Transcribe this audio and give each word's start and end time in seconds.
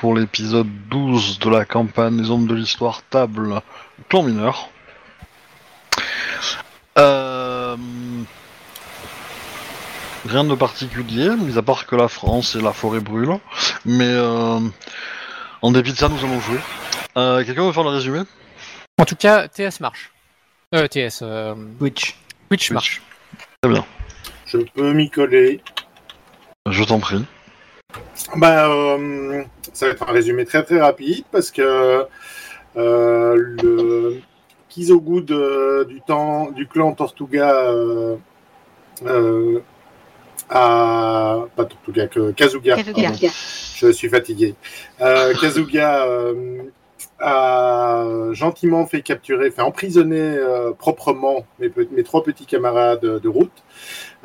pour 0.00 0.14
l'épisode 0.14 0.66
12 0.88 1.38
de 1.40 1.50
la 1.50 1.66
campagne 1.66 2.16
des 2.16 2.30
hommes 2.30 2.46
de 2.46 2.54
l'histoire 2.54 3.02
table 3.10 3.60
plan 4.08 4.22
mineur. 4.22 4.70
Euh, 6.98 7.76
Rien 10.26 10.44
de 10.44 10.54
particulier, 10.54 11.28
mis 11.36 11.58
à 11.58 11.62
part 11.62 11.84
que 11.86 11.96
la 11.96 12.08
France 12.08 12.54
et 12.54 12.62
la 12.62 12.72
forêt 12.72 13.00
brûlent. 13.00 13.38
Mais 13.84 14.08
euh, 14.08 14.58
en 15.60 15.70
dépit 15.70 15.92
de 15.92 15.96
ça, 15.98 16.08
nous 16.08 16.18
allons 16.24 16.40
jouer. 16.40 16.58
Euh, 17.18 17.44
Quelqu'un 17.44 17.66
veut 17.66 17.72
faire 17.72 17.82
le 17.84 17.90
résumé? 17.90 18.20
En 18.98 19.04
tout 19.04 19.16
cas, 19.16 19.48
TS 19.48 19.80
marche. 19.80 20.10
Euh, 20.74 20.86
TS, 20.88 21.20
euh, 21.22 21.54
Twitch. 21.78 22.16
Twitch 22.48 22.70
marche. 22.70 23.02
Très 23.62 23.70
bien, 23.70 23.84
Je 24.46 24.58
peux 24.74 24.92
m'y 24.94 25.10
coller. 25.10 25.60
je 26.70 26.84
t'en 26.84 27.00
prie. 27.00 27.22
Bah, 28.36 28.68
euh, 28.70 29.42
ça 29.72 29.86
va 29.86 29.92
être 29.92 30.02
un 30.08 30.12
résumé 30.12 30.44
très 30.44 30.62
très 30.62 30.80
rapide 30.80 31.24
parce 31.32 31.50
que 31.50 32.04
euh, 32.76 33.34
le 33.36 34.20
Kizogu 34.68 35.22
de- 35.22 35.84
du 35.88 36.00
temps 36.00 36.50
du 36.50 36.66
clan 36.68 36.92
Tortuga 36.92 37.64
euh, 37.64 38.16
euh, 39.06 39.58
a 40.48 41.40
pas 41.56 41.64
Tortuga 41.64 42.06
que 42.06 42.30
Kazuga. 42.32 42.76
Je 43.76 43.90
suis 43.92 44.08
fatigué. 44.08 44.54
Euh, 45.00 45.32
Kazuga 45.40 46.06
euh, 46.06 46.62
a 47.18 48.04
gentiment 48.32 48.86
fait 48.86 49.02
capturer, 49.02 49.50
fait 49.50 49.62
emprisonner 49.62 50.20
euh, 50.20 50.72
proprement 50.72 51.44
mes 51.58 52.02
trois 52.02 52.22
petits 52.22 52.46
camarades 52.46 53.00
de 53.04 53.28
route 53.28 53.52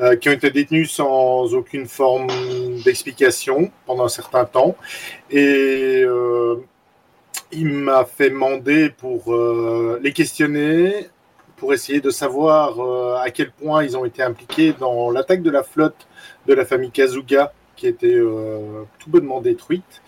euh, 0.02 0.18
qui 0.18 0.28
ont 0.28 0.34
été 0.34 0.52
détenus 0.52 0.92
sans 0.92 1.54
aucune 1.54 1.86
forme 1.86 2.28
d'explication 2.84 3.72
pendant 3.86 4.04
un 4.04 4.10
certain 4.10 4.44
temps. 4.44 4.76
Et 5.32 6.04
euh, 6.04 6.58
il 7.54 7.70
m'a 7.70 8.04
fait 8.04 8.30
demander 8.30 8.90
pour 8.90 9.34
euh, 9.34 9.98
les 10.04 10.12
questionner, 10.12 11.08
pour 11.56 11.74
essayer 11.74 12.02
de 12.02 12.10
savoir 12.10 13.22
à 13.22 13.30
quel 13.30 13.52
point 13.52 13.86
ils 13.86 13.96
ont 13.96 14.04
été 14.04 14.22
impliqués 14.22 14.74
dans 14.78 15.12
l'attaque 15.12 15.42
de 15.42 15.50
la 15.50 15.64
flotte 15.64 16.08
de 16.46 16.54
la 16.54 16.66
famille 16.66 16.92
Kazuga, 16.92 17.54
qui 17.78 17.88
était 17.88 18.20
tout 19.00 19.10
bonnement 19.10 19.40
détruite. 19.40 20.02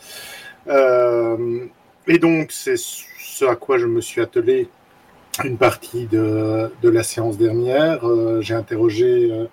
Et 0.69 2.19
donc, 2.19 2.51
c'est 2.51 2.75
ce 2.77 3.45
à 3.45 3.55
quoi 3.55 3.77
je 3.77 3.85
me 3.85 4.01
suis 4.01 4.19
attelé 4.19 4.67
une 5.43 5.57
partie 5.57 6.05
de, 6.05 6.71
de 6.81 6.89
la 6.89 7.03
séance 7.03 7.37
dernière. 7.37 8.07
Euh, 8.07 8.41
J'ai 8.41 8.53
interrogé 8.53 9.29
euh, 9.31 9.45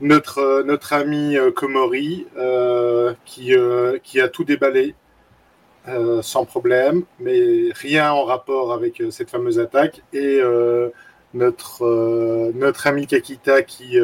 notre, 0.00 0.62
notre 0.62 0.92
ami 0.92 1.36
euh, 1.36 1.50
Komori, 1.50 2.26
qui, 3.24 3.52
qui 4.02 4.20
a 4.20 4.28
tout 4.28 4.44
déballé 4.44 4.94
sans 6.22 6.44
problème, 6.44 7.02
mais 7.18 7.70
rien 7.72 8.12
en 8.12 8.24
rapport 8.24 8.72
avec 8.72 9.02
cette 9.10 9.30
fameuse 9.30 9.58
attaque. 9.58 10.02
Et 10.12 10.40
notre, 11.34 12.52
notre 12.54 12.86
ami 12.86 13.06
Kakita, 13.06 13.62
qui 13.62 13.96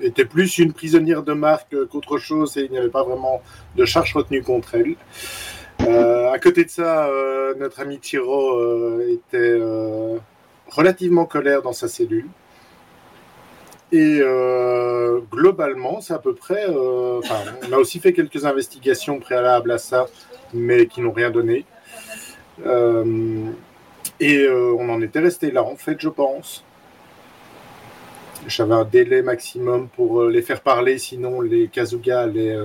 était 0.00 0.24
plus 0.24 0.58
une 0.58 0.72
prisonnière 0.72 1.22
de 1.22 1.34
marque 1.34 1.76
qu'autre 1.86 2.18
chose, 2.18 2.56
et 2.56 2.64
il 2.64 2.70
n'y 2.72 2.78
avait 2.78 2.88
pas 2.88 3.04
vraiment 3.04 3.42
de 3.76 3.84
charge 3.84 4.14
retenue 4.14 4.42
contre 4.42 4.74
elle. 4.74 4.96
Euh, 5.82 6.30
à 6.30 6.38
côté 6.38 6.64
de 6.64 6.70
ça, 6.70 7.06
euh, 7.06 7.54
notre 7.56 7.80
ami 7.80 7.98
Chiro 8.00 8.58
euh, 8.58 9.12
était 9.12 9.58
relativement 10.68 11.26
colère 11.26 11.62
dans 11.62 11.72
sa 11.72 11.88
cellule. 11.88 12.28
Et 13.92 14.20
globalement, 15.30 16.00
c'est 16.00 16.14
à 16.14 16.18
peu 16.18 16.34
près. 16.34 16.66
on 16.68 17.20
a 17.72 17.76
aussi 17.76 18.00
fait 18.00 18.12
quelques 18.12 18.44
investigations 18.44 19.20
préalables 19.20 19.70
à 19.70 19.78
ça, 19.78 20.06
mais 20.52 20.86
qui 20.86 21.00
n'ont 21.00 21.12
rien 21.12 21.30
donné. 21.30 21.64
Et 24.20 24.48
on 24.48 24.88
en 24.88 25.00
était 25.02 25.20
resté 25.20 25.50
là, 25.50 25.62
en 25.62 25.76
fait, 25.76 25.96
je 26.00 26.08
pense. 26.08 26.64
J'avais 28.48 28.74
un 28.74 28.84
délai 28.84 29.22
maximum 29.22 29.88
pour 29.88 30.24
les 30.24 30.42
faire 30.42 30.60
parler, 30.60 30.98
sinon 30.98 31.40
les 31.40 31.68
Kazuga 31.68 32.20
allaient, 32.22 32.56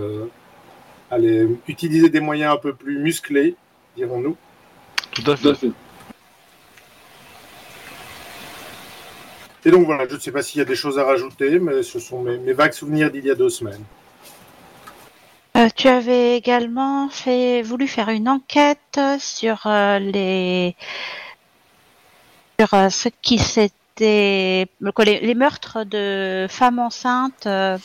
allaient 1.11 1.45
utiliser 1.67 2.09
des 2.09 2.21
moyens 2.21 2.53
un 2.53 2.57
peu 2.57 2.73
plus 2.73 2.97
musclés, 2.97 3.55
dirons-nous. 3.95 4.35
Tout 5.11 5.29
à 5.29 5.35
fait. 5.35 5.71
Et 9.63 9.69
donc 9.69 9.85
voilà, 9.85 10.07
je 10.07 10.15
ne 10.15 10.19
sais 10.19 10.31
pas 10.31 10.41
s'il 10.41 10.57
y 10.57 10.61
a 10.61 10.65
des 10.65 10.75
choses 10.75 10.97
à 10.97 11.03
rajouter, 11.03 11.59
mais 11.59 11.83
ce 11.83 11.99
sont 11.99 12.23
mes, 12.23 12.37
mes 12.37 12.53
vagues 12.53 12.73
souvenirs 12.73 13.11
d'il 13.11 13.25
y 13.25 13.29
a 13.29 13.35
deux 13.35 13.49
semaines. 13.49 13.83
Euh, 15.57 15.67
tu 15.75 15.87
avais 15.87 16.37
également 16.37 17.09
fait, 17.09 17.61
voulu 17.61 17.87
faire 17.87 18.09
une 18.09 18.29
enquête 18.29 18.99
sur 19.19 19.61
euh, 19.67 19.99
les 19.99 20.75
sur 22.59 22.73
euh, 22.73 22.89
ce 22.89 23.09
qui 23.21 23.37
s'était 23.37 23.71
les, 23.99 25.19
les 25.19 25.35
meurtres 25.35 25.83
de 25.83 26.47
femmes 26.49 26.79
enceintes 26.79 27.45
euh, 27.45 27.77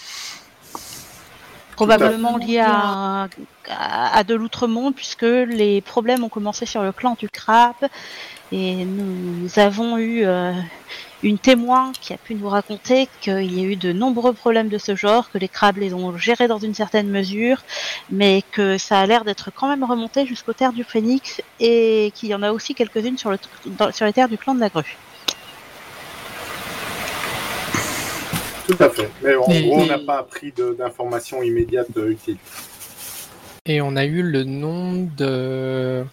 probablement 1.77 2.39
liés 2.39 2.59
à, 2.59 3.29
à, 3.69 4.25
de 4.25 4.35
l'outre-monde 4.35 4.95
puisque 4.95 5.23
les 5.23 5.81
problèmes 5.81 6.25
ont 6.25 6.29
commencé 6.29 6.67
sur 6.67 6.83
le 6.83 6.93
clan 6.93 7.17
du 7.19 7.29
crabe 7.29 7.75
et 8.53 8.85
nous 8.85 9.49
avons 9.59 9.99
eu 9.99 10.25
euh, 10.25 10.53
une 11.23 11.39
témoin 11.39 11.93
qui 12.01 12.13
a 12.13 12.17
pu 12.17 12.35
nous 12.35 12.49
raconter 12.49 13.09
qu'il 13.21 13.53
y 13.53 13.61
a 13.61 13.65
eu 13.65 13.77
de 13.77 13.93
nombreux 13.93 14.33
problèmes 14.33 14.69
de 14.69 14.79
ce 14.79 14.95
genre, 14.95 15.31
que 15.31 15.39
les 15.39 15.49
crabes 15.49 15.79
les 15.79 15.93
ont 15.95 16.17
gérés 16.17 16.49
dans 16.49 16.59
une 16.59 16.75
certaine 16.75 17.09
mesure, 17.09 17.63
mais 18.11 18.43
que 18.53 18.79
ça 18.79 19.01
a 19.01 19.07
l'air 19.07 19.25
d'être 19.25 19.51
quand 19.55 19.69
même 19.69 19.85
remonté 19.85 20.27
jusqu'aux 20.27 20.53
terres 20.53 20.73
du 20.73 20.85
Phénix 20.85 21.43
et 21.61 22.13
qu'il 22.15 22.29
y 22.29 22.35
en 22.35 22.43
a 22.43 22.53
aussi 22.53 22.75
quelques-unes 22.75 23.19
sur, 23.19 23.31
le, 23.31 23.39
sur 23.93 24.07
les 24.07 24.13
terres 24.13 24.29
du 24.29 24.39
clan 24.39 24.55
de 24.55 24.61
la 24.61 24.69
grue. 24.69 24.97
Tout 28.67 28.77
à 28.81 28.89
fait. 28.91 29.09
Mais 29.23 29.35
en 29.37 29.45
Et- 29.49 29.63
gros, 29.63 29.79
on 29.81 29.85
et- 29.85 29.89
n'a 29.89 29.99
pas 29.99 30.19
appris 30.19 30.53
d'informations 30.79 31.43
immédiates 31.43 31.97
euh, 31.97 32.11
utiles. 32.11 32.37
Et 33.65 33.81
on 33.81 33.97
a 33.97 34.05
eu 34.05 34.23
le 34.23 34.45
nom 34.45 35.09
de 35.17 36.05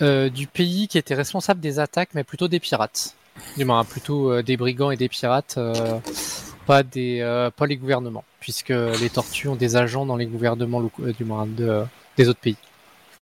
euh, 0.00 0.28
du 0.28 0.46
pays 0.46 0.88
qui 0.88 0.98
était 0.98 1.14
responsable 1.14 1.60
des 1.60 1.78
attaques, 1.78 2.10
mais 2.14 2.24
plutôt 2.24 2.48
des 2.48 2.60
pirates. 2.60 3.14
Du 3.56 3.64
moins, 3.64 3.84
plutôt 3.84 4.30
euh, 4.32 4.42
des 4.42 4.56
brigands 4.56 4.90
et 4.90 4.96
des 4.96 5.08
pirates, 5.08 5.54
euh, 5.58 5.98
pas 6.66 6.82
des 6.82 7.20
euh, 7.20 7.50
pas 7.50 7.66
les 7.66 7.76
gouvernements, 7.76 8.24
puisque 8.40 8.68
les 8.70 9.10
tortues 9.10 9.48
ont 9.48 9.56
des 9.56 9.76
agents 9.76 10.04
dans 10.06 10.16
les 10.16 10.26
gouvernements 10.26 10.80
locaux, 10.80 11.02
euh, 11.04 11.12
du 11.12 11.24
moins 11.24 11.46
de, 11.46 11.84
des 12.16 12.28
autres 12.28 12.40
pays. 12.40 12.56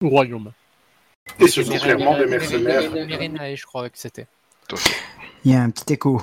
Ou 0.01 0.09
royaume. 0.09 0.51
Et 1.39 1.47
ce 1.47 1.63
sont 1.63 1.77
clairement 1.77 2.17
des 2.17 2.25
mercenaires. 2.25 2.91
Merinae, 2.91 3.55
je 3.55 3.65
crois 3.65 3.89
que 3.89 3.97
c'était. 3.97 4.27
Il 5.45 5.51
y 5.51 5.55
a 5.55 5.61
un 5.61 5.69
petit 5.69 5.93
écho. 5.93 6.21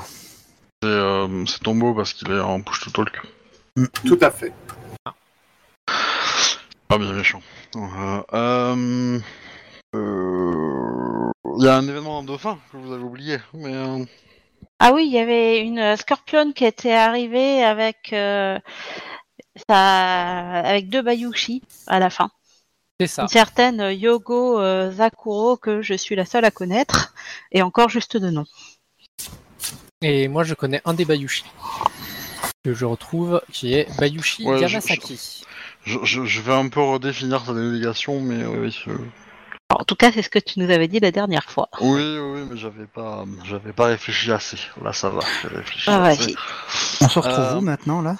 C'est 0.82 0.88
euh, 0.88 1.44
c'est 1.46 1.62
Tombo 1.62 1.92
parce 1.94 2.14
qu'il 2.14 2.30
est 2.30 2.40
en 2.40 2.62
push 2.62 2.80
to 2.80 2.90
talk. 2.90 3.20
Tout 4.06 4.18
à 4.22 4.30
fait. 4.30 4.52
Pas 6.88 6.96
bien 6.98 7.12
méchant. 7.12 7.42
Euh, 7.76 8.22
euh, 8.32 9.20
euh, 9.94 11.30
Il 11.58 11.64
y 11.64 11.68
a 11.68 11.76
un 11.76 11.86
événement 11.86 12.22
de 12.22 12.36
fin 12.38 12.58
que 12.72 12.78
vous 12.78 12.92
avez 12.92 13.02
oublié, 13.04 13.38
mais 13.52 13.74
euh, 13.74 14.04
Ah 14.78 14.92
oui, 14.94 15.04
il 15.04 15.12
y 15.12 15.18
avait 15.18 15.60
une 15.60 15.96
scorpion 15.96 16.52
qui 16.52 16.64
était 16.64 16.94
arrivée 16.94 17.62
avec 17.62 18.14
euh, 18.14 18.58
sa... 19.68 20.60
avec 20.60 20.88
deux 20.88 21.02
Bayushi 21.02 21.62
à 21.88 21.98
la 21.98 22.08
fin. 22.08 22.30
C'est 22.98 23.06
ça. 23.06 23.22
Une 23.22 23.28
certaine 23.28 23.80
Yogo 23.92 24.58
euh, 24.58 24.90
Zakuro 24.92 25.58
que 25.58 25.82
je 25.82 25.94
suis 25.94 26.16
la 26.16 26.24
seule 26.24 26.46
à 26.46 26.50
connaître 26.50 27.14
et 27.52 27.60
encore 27.60 27.90
juste 27.90 28.16
de 28.16 28.30
nom. 28.30 28.46
Et 30.02 30.28
moi, 30.28 30.44
je 30.44 30.54
connais 30.54 30.80
un 30.86 30.94
des 30.94 31.04
Bayushi 31.04 31.44
que 32.64 32.72
je 32.72 32.84
retrouve, 32.86 33.40
qui 33.52 33.74
est 33.74 33.86
Bayushi 33.98 34.44
Ouais, 34.46 34.60
Yamasaki. 34.60 35.44
je, 35.84 35.98
je- 36.04 36.24
je 36.24 36.40
vais 36.40 36.54
un 36.54 36.68
peu 36.68 36.80
redéfinir 36.80 37.44
ta 37.44 37.52
délégation, 37.52 38.20
mais 38.20 38.44
oui, 38.46 38.58
oui, 38.60 38.80
je- 38.86 38.92
En 39.78 39.84
tout 39.84 39.96
cas, 39.96 40.10
c'est 40.10 40.22
ce 40.22 40.30
que 40.30 40.38
tu 40.38 40.58
nous 40.58 40.70
avais 40.70 40.88
dit 40.88 41.00
la 41.00 41.10
dernière 41.10 41.50
fois. 41.50 41.68
oui, 41.82 42.00
oui, 42.18 42.18
oui, 42.18 42.40
mais 42.50 42.56
j'avais 42.56 42.86
pas, 42.86 43.24
j'avais 43.44 43.72
pas 43.74 43.86
réfléchi 43.86 44.32
assez. 44.32 44.56
Là, 44.82 44.92
ça 44.94 45.10
va, 45.10 45.20
Ah, 45.86 46.04
assez. 46.06 46.34
On 47.02 47.08
se 47.08 47.18
retrouve 47.18 47.44
Euh, 47.44 47.58
où 47.58 47.60
maintenant 47.60 48.00
là? 48.00 48.16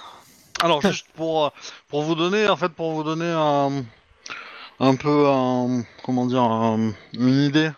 Alors 0.62 0.83
juste 0.83 1.06
pour 1.17 1.47
euh, 1.47 1.50
pour 1.88 2.03
vous 2.03 2.15
donner 2.15 2.47
en 2.47 2.56
fait 2.56 2.69
pour 2.69 2.93
vous 2.93 3.03
donner 3.03 3.31
un 3.35 3.83
un 4.79 4.94
peu 4.94 5.26
un 5.26 5.83
comment 6.05 6.26
dire 6.26 6.43
un- 6.43 6.93
une 7.15 7.29
idée 7.44 7.71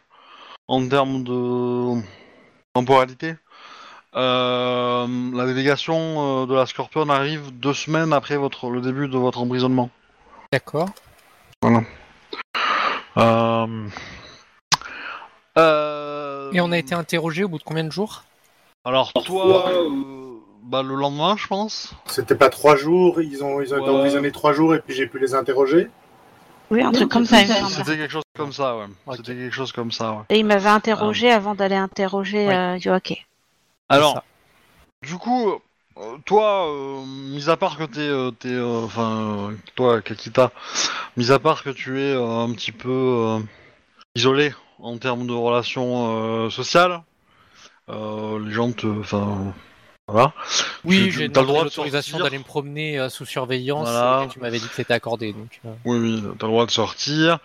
en 0.66 0.88
termes 0.88 1.22
de 1.22 2.00
temporalité. 2.74 3.34
Euh, 4.14 5.06
la 5.34 5.46
délégation 5.46 6.42
euh, 6.42 6.46
de 6.46 6.54
la 6.54 6.66
Scorpion 6.66 7.08
arrive 7.08 7.50
deux 7.52 7.74
semaines 7.74 8.12
après 8.12 8.36
votre 8.36 8.70
le 8.70 8.80
début 8.80 9.08
de 9.08 9.16
votre 9.16 9.40
emprisonnement. 9.40 9.90
D'accord. 10.52 10.88
Euh, 13.18 13.88
euh, 15.58 16.50
Et 16.52 16.60
on 16.60 16.72
a 16.72 16.78
été 16.78 16.94
interrogé 16.94 17.44
au 17.44 17.48
bout 17.48 17.58
de 17.58 17.62
combien 17.62 17.84
de 17.84 17.92
jours? 17.92 18.24
Alors 18.84 19.12
toi, 19.12 19.68
euh, 19.68 19.88
bah, 20.64 20.82
le 20.82 20.94
lendemain, 20.94 21.36
je 21.36 21.46
pense. 21.46 21.94
C'était 22.06 22.34
pas 22.34 22.48
trois 22.48 22.76
jours, 22.76 23.20
ils 23.20 23.44
ont, 23.44 23.60
ils 23.60 23.72
ont 23.74 23.78
été 23.78 23.88
Ouais. 23.90 23.96
emprisonnés 23.96 24.32
trois 24.32 24.52
jours 24.52 24.74
et 24.74 24.80
puis 24.80 24.94
j'ai 24.94 25.06
pu 25.06 25.18
les 25.18 25.34
interroger. 25.34 25.88
Oui, 26.70 26.82
un 26.82 26.90
truc 26.90 27.10
comme 27.10 27.26
ça, 27.26 27.42
il 27.42 27.48
me 27.48 27.52
semble. 27.54 27.70
C'était 27.70 27.96
quelque 27.98 28.10
chose 28.10 28.22
comme 28.34 28.52
ça, 28.52 28.76
ouais. 28.76 28.86
C'était 29.16 29.34
quelque 29.34 29.54
chose 29.54 29.72
comme 29.72 29.92
ça, 29.92 30.12
ouais. 30.12 30.22
Et 30.30 30.38
il 30.38 30.46
m'avait 30.46 30.70
interrogé 30.70 31.30
avant 31.30 31.54
d'aller 31.54 31.76
interroger 31.76 32.46
Ouais. 32.46 32.54
euh, 32.56 32.78
Yoake. 32.78 33.26
Alors, 33.88 34.22
du 35.02 35.16
coup, 35.16 35.60
euh, 35.98 36.16
toi, 36.24 36.68
euh, 36.68 37.04
mis 37.04 37.50
à 37.50 37.56
part 37.56 37.76
que 37.76 37.84
t'es, 37.84 38.00
euh, 38.00 38.30
t'es, 38.30 38.58
enfin, 38.58 39.50
euh, 39.50 39.56
toi, 39.74 40.00
Kakita, 40.00 40.52
mis 41.16 41.30
à 41.30 41.38
part 41.38 41.62
que 41.62 41.70
tu 41.70 42.00
es 42.00 42.12
euh, 42.12 42.44
un 42.44 42.52
petit 42.52 42.72
peu 42.72 42.88
euh, 42.88 43.38
isolé 44.14 44.52
en 44.78 44.96
termes 44.98 45.26
de 45.26 45.32
relations 45.32 46.44
euh, 46.46 46.50
sociales, 46.50 47.02
euh, 47.90 48.44
les 48.44 48.52
gens 48.52 48.72
te, 48.72 48.86
enfin, 48.86 49.52
voilà. 50.08 50.32
Oui, 50.84 51.10
j'ai 51.10 51.28
demandé 51.28 51.60
l'autorisation 51.64 52.18
d'aller 52.18 52.38
me 52.38 52.44
promener 52.44 52.98
euh, 52.98 53.08
sous 53.08 53.24
surveillance 53.26 53.88
Voilà. 53.88 54.24
et 54.24 54.28
tu 54.28 54.40
m'avais 54.40 54.58
dit 54.58 54.68
que 54.68 54.74
c'était 54.74 54.94
accordé. 54.94 55.32
Donc, 55.32 55.60
euh, 55.64 55.72
Oui, 55.84 55.98
oui, 55.98 56.22
t'as 56.38 56.46
le 56.46 56.52
droit 56.52 56.66
de 56.66 56.70
sortir. 56.70 57.38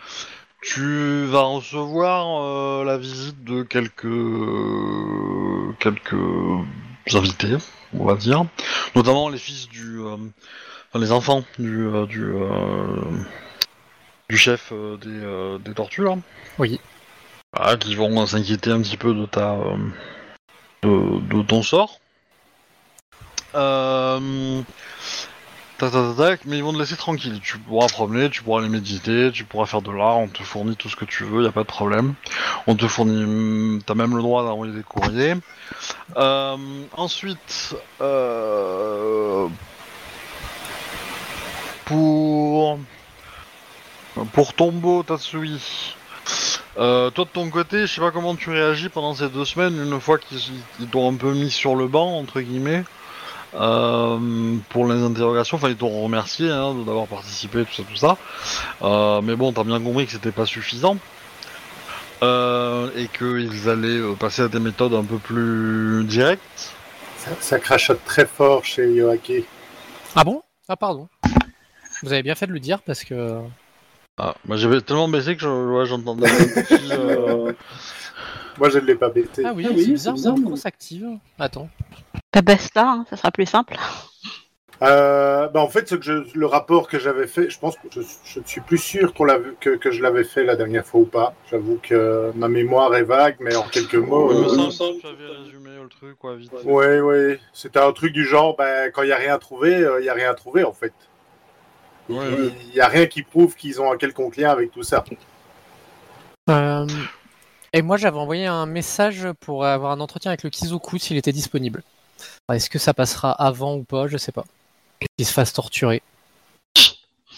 Tu 0.64 1.26
vas 1.26 1.44
recevoir 1.44 2.42
euh, 2.42 2.84
la 2.84 2.98
visite 2.98 3.44
de 3.44 3.62
quelques 3.62 4.06
quelques 5.80 6.16
invités, 7.14 7.56
on 7.94 8.06
va 8.06 8.16
dire, 8.16 8.46
notamment 8.96 9.30
les 9.30 9.38
fils 9.38 9.68
du, 9.68 10.00
euh, 10.00 10.18
enfin, 10.90 11.00
les 11.00 11.12
enfants 11.12 11.44
du 11.58 11.86
euh, 11.88 12.06
du 12.06 12.24
euh, 12.24 13.02
du 14.30 14.38
chef 14.38 14.74
des, 14.74 15.58
des 15.64 15.74
tortues 15.74 16.04
là. 16.04 16.18
Oui. 16.60 16.80
Voilà, 17.56 17.78
qui 17.78 17.96
vont 17.96 18.26
s'inquiéter 18.26 18.72
un 18.72 18.82
petit 18.82 18.98
peu 18.98 19.14
de 19.14 19.26
ta 19.26 19.58
de, 20.84 21.20
de 21.34 21.42
ton 21.44 21.64
sort. 21.64 22.00
Euh, 23.56 24.62
Mais 25.82 26.58
ils 26.58 26.64
vont 26.64 26.74
te 26.74 26.80
laisser 26.80 26.96
tranquille. 26.96 27.40
Tu 27.44 27.58
pourras 27.60 27.88
promener, 27.88 28.30
tu 28.30 28.42
pourras 28.42 28.62
aller 28.62 28.70
méditer, 28.70 29.32
tu 29.32 29.44
pourras 29.44 29.66
faire 29.68 29.82
de 29.82 29.92
l'art, 29.92 30.18
on 30.18 30.28
te 30.28 30.42
fournit 30.42 30.76
tout 30.76 30.90
ce 30.90 30.96
que 30.96 31.06
tu 31.06 31.24
veux, 31.24 31.44
y 31.44 31.48
a 31.48 31.52
pas 31.52 31.62
de 31.62 31.68
problème. 31.68 32.16
On 32.66 32.76
te 32.76 32.88
fournit, 32.88 33.24
hum, 33.24 33.82
t'as 33.86 33.94
même 33.94 34.16
le 34.16 34.22
droit 34.22 34.44
d'envoyer 34.44 34.74
des 34.74 34.84
courriers. 34.84 35.36
Euh, 36.16 36.58
ensuite, 36.96 37.76
euh, 38.02 39.48
pour 41.86 42.80
pour 44.34 44.54
Tombo 44.56 45.04
Tatsui, 45.04 45.96
euh, 46.80 47.12
toi 47.12 47.26
de 47.26 47.30
ton 47.30 47.50
côté, 47.52 47.82
je 47.82 47.94
sais 47.94 48.02
pas 48.02 48.12
comment 48.12 48.36
tu 48.36 48.50
réagis 48.50 48.90
pendant 48.90 49.14
ces 49.14 49.30
deux 49.30 49.46
semaines, 49.46 49.78
une 49.78 50.00
fois 50.00 50.18
qu'ils 50.18 50.40
ils 50.80 50.88
t'ont 50.88 51.12
un 51.12 51.16
peu 51.16 51.34
mis 51.34 51.52
sur 51.52 51.76
le 51.76 51.88
banc 51.88 52.18
entre 52.18 52.42
guillemets. 52.42 52.84
Euh, 53.56 54.56
pour 54.70 54.86
les 54.88 55.02
interrogations, 55.02 55.58
enfin 55.58 55.70
ils 55.70 55.76
t'ont 55.78 56.04
remercié 56.04 56.50
hein, 56.50 56.74
d'avoir 56.86 57.08
participé, 57.08 57.64
tout 57.66 57.74
ça, 57.74 57.84
tout 57.84 57.96
ça. 57.96 58.18
Euh, 58.82 59.22
mais 59.22 59.36
bon, 59.36 59.54
t'as 59.54 59.64
bien 59.64 59.80
compris 59.82 60.06
que 60.06 60.12
c'était 60.12 60.32
pas 60.32 60.46
suffisant. 60.46 60.98
Euh, 62.24 62.90
et 62.96 63.08
qu'ils 63.08 63.70
allaient 63.70 64.00
euh, 64.00 64.16
passer 64.16 64.42
à 64.42 64.48
des 64.48 64.60
méthodes 64.60 64.94
un 64.96 65.04
peu 65.04 65.18
plus 65.18 66.04
directes. 66.06 66.74
Ça, 67.18 67.32
ça 67.40 67.60
crachote 67.60 68.04
très 68.06 68.26
fort 68.26 68.66
chez 68.66 68.92
Yoake. 68.92 69.44
Ah 70.16 70.24
bon? 70.24 70.42
Ah 70.68 70.76
pardon. 70.76 71.08
Vous 72.04 72.12
avez 72.14 72.24
bien 72.24 72.36
fait 72.36 72.48
de 72.48 72.54
le 72.54 72.60
dire 72.60 72.82
parce 72.82 73.04
que 73.04 73.40
Ah, 74.18 74.34
moi 74.46 74.58
j'avais 74.58 74.82
tellement 74.82 75.08
baissé 75.08 75.36
que 75.36 75.42
je- 75.44 75.48
ouais, 75.48 75.86
j'entendais 75.86 76.28
euh, 76.90 77.54
Moi, 78.58 78.70
je 78.72 78.80
ne 78.80 78.86
l'ai 78.86 78.96
pas 78.96 79.10
bêté. 79.10 79.44
ah 79.46 79.52
oui, 79.56 79.68
c'est 79.78 79.92
bizarre, 79.92 80.18
mon 80.18 80.38
micro 80.38 80.56
s'active. 80.56 81.08
Attends. 81.38 81.70
Bah, 82.38 82.42
baisse 82.44 82.70
là, 82.76 82.88
hein, 82.88 83.06
ça 83.10 83.18
sera 83.18 83.32
plus 83.32 83.48
simple. 83.48 83.76
Euh, 84.84 85.48
bah, 85.48 85.60
en 85.60 85.70
fait, 85.70 85.90
ce 85.90 85.96
que 85.96 86.04
je- 86.04 86.38
le 86.38 86.46
rapport 86.46 86.88
que 86.88 87.00
j'avais 87.00 87.26
fait, 87.26 87.50
je 87.50 87.58
pense 87.58 87.76
que 87.78 87.88
je, 87.90 88.02
je 88.26 88.40
ne 88.40 88.46
suis 88.46 88.62
plus 88.62 88.78
sûr 88.78 89.16
qu'on 89.16 89.24
l'a 89.24 89.40
vu- 89.40 89.56
que, 89.60 89.72
que 89.72 89.90
je 89.90 90.04
l'avais 90.04 90.24
fait 90.24 90.44
la 90.44 90.56
dernière 90.56 90.86
fois 90.86 91.00
ou 91.02 91.06
pas. 91.06 91.34
J'avoue 91.50 91.80
que 91.82 92.32
ma 92.36 92.48
mémoire 92.48 92.94
est 92.94 93.02
vague, 93.02 93.38
mais 93.40 93.56
en 93.56 93.64
quelques 93.64 93.96
mots. 93.96 94.30
euh, 94.32 94.70
semble 94.70 94.98
que 94.98 95.02
tu 95.02 95.08
avais 95.08 95.36
résumé 95.36 95.72
le 95.82 95.90
truc, 95.90 96.16
quoi, 96.20 96.36
vite. 96.36 96.52
Oui, 96.64 97.00
oui. 97.00 97.40
C'était 97.54 97.80
un 97.80 97.92
truc 97.92 98.14
du 98.14 98.24
genre, 98.24 98.56
ben, 98.56 98.92
quand 98.94 99.02
il 99.02 99.08
n'y 99.08 99.14
a 99.14 99.18
rien 99.18 99.40
trouvé, 99.40 99.74
euh, 99.78 100.00
il 100.00 100.04
n'y 100.04 100.10
a 100.10 100.14
rien 100.14 100.36
trouvé, 100.36 100.64
en 100.64 100.74
fait. 100.74 100.94
Ouais, 102.08 102.18
Il 102.68 102.74
n'y 102.76 102.80
a 102.80 102.88
rien 102.88 103.08
qui 103.08 103.24
prouve 103.24 103.56
qu'ils 103.56 103.82
ont 103.82 103.92
un 103.92 103.98
quelconque 103.98 104.38
lien 104.38 104.52
avec 104.52 104.72
tout 104.72 104.84
ça. 104.84 105.04
Euh, 106.52 106.86
Et 107.74 107.82
moi, 107.82 107.98
j'avais 107.98 108.18
envoyé 108.20 108.46
un 108.46 108.68
message 108.68 109.28
pour 109.40 109.66
avoir 109.66 109.92
un 109.92 110.00
entretien 110.00 110.30
avec 110.30 110.44
le 110.44 110.52
Kizoku 110.52 111.00
s'il 111.00 111.18
était 111.18 111.32
disponible. 111.34 111.82
Alors, 112.48 112.58
Est-ce 112.58 112.70
que 112.70 112.80
ça 112.80 112.94
passera 112.94 113.32
avant 113.32 113.76
ou 113.76 113.84
pas? 113.84 114.08
Je 114.08 114.18
sais 114.18 114.32
pas. 114.32 114.46
Qu'il 115.18 115.26
se 115.26 115.34
fasse 115.34 115.54
torturer. 115.54 116.02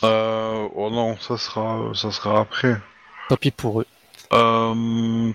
Euh, 0.04 0.68
oh 0.76 0.90
non, 0.90 1.18
ça 1.18 1.38
sera, 1.38 1.92
ça 1.94 2.12
sera 2.12 2.42
après. 2.42 2.78
Tant 3.28 3.36
pis 3.36 3.52
pour 3.52 3.82
eux. 3.82 3.88
Euh, 4.32 5.34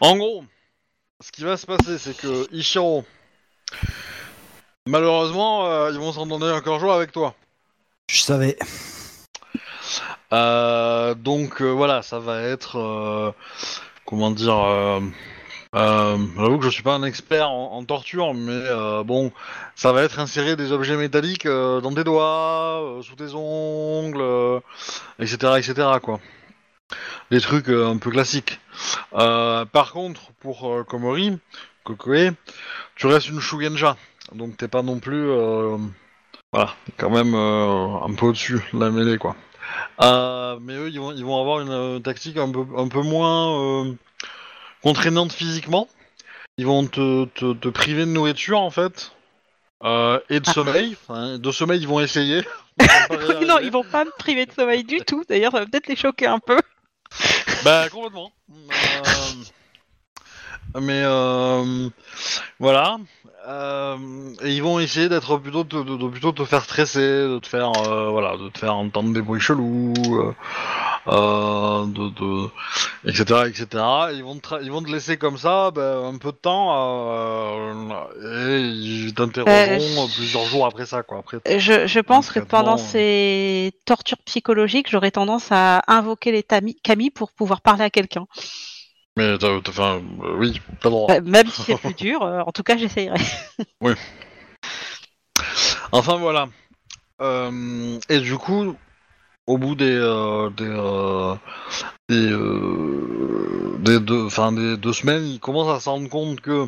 en 0.00 0.16
gros, 0.16 0.44
ce 1.20 1.32
qui 1.32 1.42
va 1.42 1.56
se 1.56 1.66
passer, 1.66 1.98
c'est 1.98 2.16
que 2.16 2.46
Ichiro, 2.54 3.04
malheureusement, 4.86 5.66
euh, 5.66 5.90
ils 5.90 5.98
vont 5.98 6.12
s'en 6.12 6.26
donner 6.26 6.50
encore 6.52 6.78
jour 6.78 6.92
avec 6.92 7.10
toi. 7.10 7.34
Je 8.08 8.20
savais. 8.20 8.56
Euh, 10.32 11.14
donc 11.14 11.62
euh, 11.62 11.70
voilà, 11.70 12.02
ça 12.02 12.18
va 12.18 12.42
être, 12.42 12.78
euh, 12.78 13.32
comment 14.04 14.30
dire, 14.30 15.00
euh, 15.74 16.18
j'avoue 16.36 16.58
que 16.58 16.64
je 16.64 16.70
suis 16.70 16.84
pas 16.84 16.94
un 16.94 17.02
expert 17.02 17.50
en, 17.50 17.84
torture, 17.84 18.32
mais 18.32 18.52
euh, 18.52 19.02
bon, 19.02 19.32
ça 19.74 19.92
va 19.92 20.02
être 20.02 20.20
insérer 20.20 20.54
des 20.54 20.70
objets 20.70 20.96
métalliques 20.96 21.46
euh, 21.46 21.80
dans 21.80 21.92
tes 21.92 22.04
doigts, 22.04 22.80
euh, 22.80 23.02
sous 23.02 23.16
tes 23.16 23.34
ongles, 23.34 24.22
etc., 25.18 25.54
etc. 25.58 25.88
quoi. 26.00 26.20
Des 27.30 27.40
trucs 27.40 27.68
un 27.68 27.96
peu 27.96 28.10
classiques. 28.10 28.60
Par 29.10 29.92
contre, 29.92 30.32
pour 30.38 30.84
Komori, 30.86 31.38
Kokoe, 31.82 32.34
tu 32.94 33.06
restes 33.06 33.28
une 33.28 33.40
Shugenja, 33.40 33.96
donc 34.32 34.56
t'es 34.56 34.68
pas 34.68 34.82
non 34.82 35.00
plus, 35.00 35.26
voilà, 36.52 36.74
quand 36.98 37.10
même 37.10 37.34
un 37.34 38.14
peu 38.14 38.26
au-dessus 38.26 38.60
de 38.72 38.78
la 38.78 38.90
mêlée 38.90 39.18
quoi. 39.18 39.34
Mais 40.00 40.74
eux, 40.74 40.88
ils 40.90 41.00
vont, 41.00 41.40
avoir 41.40 41.60
une 41.60 42.00
tactique 42.02 42.36
un 42.36 42.52
peu 42.52 43.02
moins 43.02 43.96
euh, 44.84 44.88
contraignante 44.88 45.32
physiquement. 45.32 45.88
Ils 46.56 46.66
vont 46.66 46.86
te, 46.86 47.24
te, 47.26 47.52
te 47.54 47.68
priver 47.68 48.02
de 48.04 48.10
nourriture 48.10 48.60
en 48.60 48.70
fait. 48.70 49.12
Euh, 49.82 50.18
et 50.30 50.40
de 50.40 50.44
Ah. 50.48 50.52
sommeil. 50.52 50.96
De 51.38 51.50
sommeil, 51.50 51.80
ils 51.80 51.88
vont 51.88 52.00
essayer. 52.00 52.42
non, 53.46 53.58
ils 53.58 53.70
vont 53.70 53.84
pas 53.84 54.04
me 54.04 54.10
priver 54.18 54.46
de 54.46 54.52
sommeil 54.52 54.84
du 54.84 55.00
tout. 55.00 55.24
D'ailleurs, 55.28 55.52
ça 55.52 55.60
va 55.60 55.66
peut-être 55.66 55.88
les 55.88 55.96
choquer 55.96 56.26
un 56.26 56.38
peu. 56.38 56.58
Bah 57.64 57.88
complètement. 57.90 58.30
Euh, 58.50 58.64
mais 60.80 61.02
euh, 61.04 61.88
voilà. 62.58 62.96
Euh, 63.46 63.96
et 64.42 64.52
ils 64.54 64.62
vont 64.62 64.78
essayer 64.80 65.08
d'être 65.10 65.36
plutôt 65.36 65.64
de, 65.64 65.82
de- 65.82 65.96
de 65.98 66.08
plutôt 66.08 66.32
te 66.32 66.44
faire 66.46 66.64
stresser, 66.64 67.00
de 67.00 67.38
te 67.38 67.46
faire 67.46 67.70
euh, 67.88 68.08
voilà, 68.08 68.38
de 68.38 68.48
te 68.48 68.58
faire 68.58 68.74
entendre 68.74 69.12
des 69.12 69.20
bruits 69.20 69.40
chelous, 69.40 69.92
euh, 71.08 71.84
de, 71.86 72.08
de 72.08 72.48
etc 73.06 73.42
etc. 73.48 73.84
Et 74.12 74.14
ils 74.14 74.24
vont 74.24 74.38
te, 74.38 74.62
ils 74.62 74.70
vont 74.72 74.82
te 74.82 74.90
laisser 74.90 75.18
comme 75.18 75.36
ça 75.36 75.70
ben, 75.72 76.04
un 76.14 76.16
peu 76.16 76.32
de 76.32 76.36
temps 76.36 76.72
et 78.22 78.60
ils 78.60 79.12
t'interrogeront 79.14 80.08
plusieurs 80.16 80.44
jours 80.46 80.64
après 80.66 80.86
ça 80.86 81.02
quoi. 81.02 81.18
Après 81.18 81.38
Je, 81.58 81.86
je 81.86 82.00
pense 82.00 82.30
que 82.30 82.40
pendant 82.40 82.78
ces 82.78 83.72
tortures 83.84 84.18
psychologiques, 84.24 84.88
j'aurais 84.90 85.10
tendance 85.10 85.48
à 85.50 85.82
invoquer 85.86 86.32
les 86.32 86.42
tami- 86.42 86.76
Camille 86.82 87.10
pour 87.10 87.30
pouvoir 87.32 87.60
parler 87.60 87.84
à 87.84 87.90
quelqu'un. 87.90 88.26
Mais 89.16 89.36
enfin 89.68 90.02
euh, 90.22 90.36
oui, 90.36 90.60
le 90.82 90.90
droit. 90.90 91.06
Bah, 91.08 91.20
Même 91.20 91.46
si 91.48 91.62
c'est 91.62 91.78
plus 91.80 91.94
dur, 91.94 92.22
euh, 92.22 92.40
en 92.40 92.52
tout 92.52 92.62
cas, 92.62 92.76
j'essayerai. 92.76 93.18
Enfin 95.92 96.16
voilà. 96.16 96.48
Euh, 97.20 98.00
et 98.08 98.18
du 98.18 98.36
coup, 98.36 98.74
au 99.46 99.58
bout 99.58 99.76
des 99.76 99.94
des 100.56 101.36
des, 102.08 102.30
des 103.78 104.00
deux, 104.00 104.26
enfin 104.26 104.50
des 104.50 104.76
deux 104.76 104.92
semaines, 104.92 105.24
ils 105.24 105.38
commencent 105.38 105.76
à 105.76 105.78
se 105.78 105.88
rendre 105.88 106.08
compte 106.08 106.40
que 106.40 106.66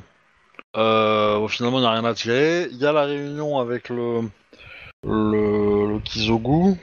finalement 0.75 1.79
il 1.79 1.81
n'y 1.81 1.87
a 1.87 1.91
rien 1.91 2.05
à 2.05 2.15
tirer. 2.15 2.69
Il 2.71 2.77
y 2.77 2.87
a 2.87 2.93
la 2.93 3.05
réunion 3.07 3.59
avec 3.59 3.89
le 3.89 4.21
le, 5.05 5.89
le 5.89 5.99
Kizogu 5.99 6.77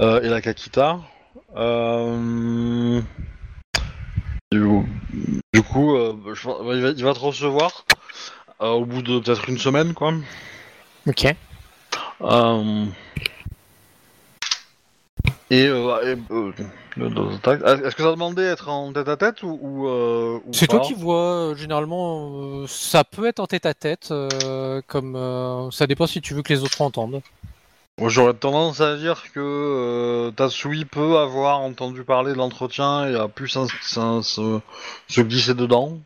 et 0.00 0.28
la 0.28 0.40
Kakita. 0.40 1.00
Euh, 1.56 3.00
du, 4.52 4.62
du 5.52 5.62
coup, 5.62 5.96
euh, 5.96 6.14
je- 6.34 6.48
il, 6.74 6.82
va, 6.82 6.88
il 6.90 7.04
va 7.04 7.14
te 7.14 7.18
recevoir 7.18 7.84
euh, 8.62 8.70
au 8.70 8.84
bout 8.84 9.02
de 9.02 9.18
peut-être 9.18 9.48
une 9.48 9.58
semaine, 9.58 9.92
quoi. 9.92 10.12
Ok. 11.06 11.34
Euh, 12.22 12.84
Et, 15.50 15.66
euh, 15.66 16.14
et, 16.14 16.32
euh, 16.32 16.52
le- 16.96 17.08
le- 17.08 17.38
tac. 17.38 17.60
est-ce 17.62 17.94
que 17.94 18.02
ça 18.02 18.10
demandait 18.10 18.44
être 18.44 18.68
en 18.68 18.92
tête 18.92 19.08
à 19.08 19.16
tête 19.16 19.42
ou, 19.42 19.58
ou, 19.60 19.88
euh, 19.88 20.38
ou 20.44 20.52
C'est 20.52 20.66
toi 20.68 20.78
pas 20.80 20.84
qui 20.86 20.94
vois, 20.94 21.50
euh, 21.50 21.54
généralement, 21.56 22.30
euh, 22.62 22.66
ça 22.68 23.04
peut 23.04 23.26
être 23.26 23.40
en 23.40 23.46
tête 23.46 23.66
à 23.66 23.74
tête, 23.74 24.08
euh, 24.12 24.80
comme 24.86 25.14
euh, 25.16 25.70
ça 25.72 25.86
dépend 25.86 26.06
si 26.06 26.20
tu 26.20 26.34
veux 26.34 26.42
que 26.42 26.52
les 26.52 26.62
autres 26.62 26.80
entendent. 26.82 27.20
J'aurais 28.04 28.34
tendance 28.34 28.80
à 28.82 28.96
dire 28.96 29.22
que 29.32 29.40
euh, 29.40 30.30
Tatsui 30.30 30.84
peut 30.84 31.16
avoir 31.16 31.60
entendu 31.60 32.04
parler 32.04 32.32
de 32.32 32.36
l'entretien 32.36 33.08
et 33.08 33.14
a 33.16 33.26
pu 33.26 33.48
s'in- 33.48 33.66
s'in- 33.82 34.22
se, 34.22 34.60
se 35.08 35.20
glisser 35.22 35.54
dedans. 35.54 35.98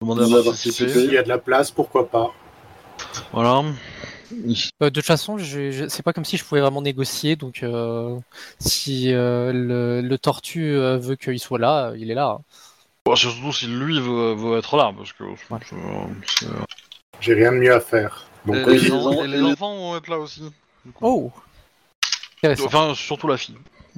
Demander 0.00 0.22
Nous 0.28 0.36
à 0.36 0.40
a 0.40 0.44
participer. 0.44 1.04
y 1.06 1.16
a 1.16 1.22
de 1.22 1.28
la 1.28 1.38
place, 1.38 1.70
pourquoi 1.70 2.08
pas 2.08 2.32
Voilà. 3.32 3.62
Euh, 4.32 4.54
de 4.80 4.88
toute 4.90 5.04
façon, 5.04 5.38
je, 5.38 5.70
je- 5.70 5.88
c'est 5.88 6.02
pas 6.02 6.12
comme 6.12 6.24
si 6.24 6.36
je 6.36 6.44
pouvais 6.44 6.60
vraiment 6.60 6.82
négocier, 6.82 7.36
donc 7.36 7.62
euh, 7.62 8.16
si 8.58 9.12
euh, 9.12 9.52
le, 9.52 10.00
le 10.00 10.18
tortue 10.18 10.74
euh, 10.74 10.98
veut 10.98 11.14
qu'il 11.16 11.38
soit 11.38 11.58
là, 11.60 11.90
euh, 11.90 11.96
il 11.98 12.10
est 12.10 12.14
là. 12.14 12.38
Bon, 13.04 13.14
surtout 13.14 13.52
si 13.52 13.66
lui 13.68 14.00
veut, 14.00 14.34
veut 14.34 14.58
être 14.58 14.76
là, 14.76 14.92
parce 14.96 15.12
que. 15.12 15.22
Ouais. 15.24 15.36
c'est- 15.64 15.76
c'est- 16.26 16.46
J'ai 17.20 17.34
rien 17.34 17.52
de 17.52 17.58
mieux 17.58 17.72
à 17.74 17.80
faire. 17.80 18.26
Donc, 18.46 18.56
et, 18.56 18.64
oui. 18.64 18.78
les, 18.78 18.80
les 18.80 18.92
en- 18.92 19.06
en- 19.06 19.24
et 19.24 19.28
les 19.28 19.42
enfants 19.42 19.76
vont 19.76 19.96
être 19.96 20.08
là 20.08 20.18
aussi. 20.18 20.42
Oh. 21.00 21.30
Enfin, 22.64 22.94
surtout 22.94 23.28
la 23.28 23.36
fille. 23.36 23.56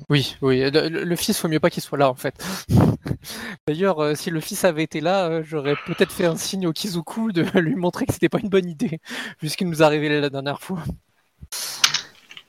Oui, 0.08 0.36
oui, 0.40 0.68
le, 0.70 0.88
le- 0.88 1.16
fils, 1.16 1.38
faut 1.38 1.48
mieux 1.48 1.60
pas 1.60 1.70
qu'il 1.70 1.82
soit 1.82 1.98
là 1.98 2.08
en 2.08 2.14
fait. 2.14 2.34
D'ailleurs, 3.68 4.02
euh, 4.02 4.14
si 4.14 4.30
le 4.30 4.40
fils 4.40 4.64
avait 4.64 4.82
été 4.82 5.00
là, 5.00 5.26
euh, 5.26 5.42
j'aurais 5.44 5.76
peut-être 5.86 6.10
fait 6.10 6.24
un 6.24 6.36
signe 6.36 6.66
au 6.66 6.72
Kizuku 6.72 7.30
de 7.32 7.42
lui 7.60 7.76
montrer 7.76 8.06
que 8.06 8.12
c'était 8.12 8.28
pas 8.30 8.38
une 8.40 8.48
bonne 8.48 8.68
idée, 8.68 9.00
vu 9.42 9.48
ce 9.48 9.56
qu'il 9.56 9.68
nous 9.68 9.82
a 9.82 9.88
révélé 9.88 10.20
la 10.20 10.30
dernière 10.30 10.60
fois. 10.60 10.78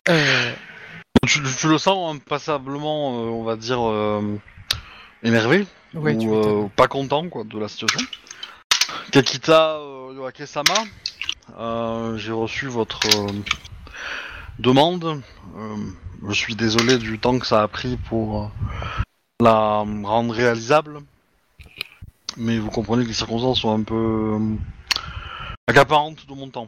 Euh, 0.09 0.53
Tu, 1.27 1.41
tu 1.59 1.67
le 1.69 1.77
sens 1.77 2.17
passablement, 2.27 3.11
euh, 3.13 3.29
on 3.29 3.43
va 3.43 3.55
dire, 3.55 3.81
euh, 3.87 4.37
énervé. 5.21 5.67
ouais, 5.93 6.17
tu 6.17 6.27
ou 6.27 6.35
m'étonnes. 6.35 6.63
euh, 6.65 6.67
pas 6.75 6.87
content 6.87 7.27
quoi, 7.29 7.43
de 7.43 7.59
la 7.59 7.67
situation. 7.67 7.99
Kakita 9.11 9.75
euh, 9.79 10.13
Yoake-sama, 10.15 10.73
euh, 11.59 12.17
j'ai 12.17 12.31
reçu 12.31 12.67
votre 12.67 12.99
euh, 13.19 13.31
demande. 14.59 15.21
Euh, 15.57 15.77
je 16.27 16.33
suis 16.33 16.55
désolé 16.55 16.97
du 16.97 17.19
temps 17.19 17.37
que 17.39 17.45
ça 17.45 17.63
a 17.63 17.67
pris 17.67 17.97
pour 17.97 18.43
euh, 18.43 18.47
la 19.39 19.85
rendre 20.03 20.33
réalisable. 20.33 21.01
Mais 22.37 22.57
vous 22.57 22.71
comprenez 22.71 23.03
que 23.03 23.09
les 23.09 23.13
circonstances 23.13 23.59
sont 23.61 23.73
un 23.73 23.83
peu 23.83 24.39
euh, 24.39 24.55
accaparantes 25.67 26.27
de 26.27 26.33
mon 26.33 26.49
temps. 26.49 26.67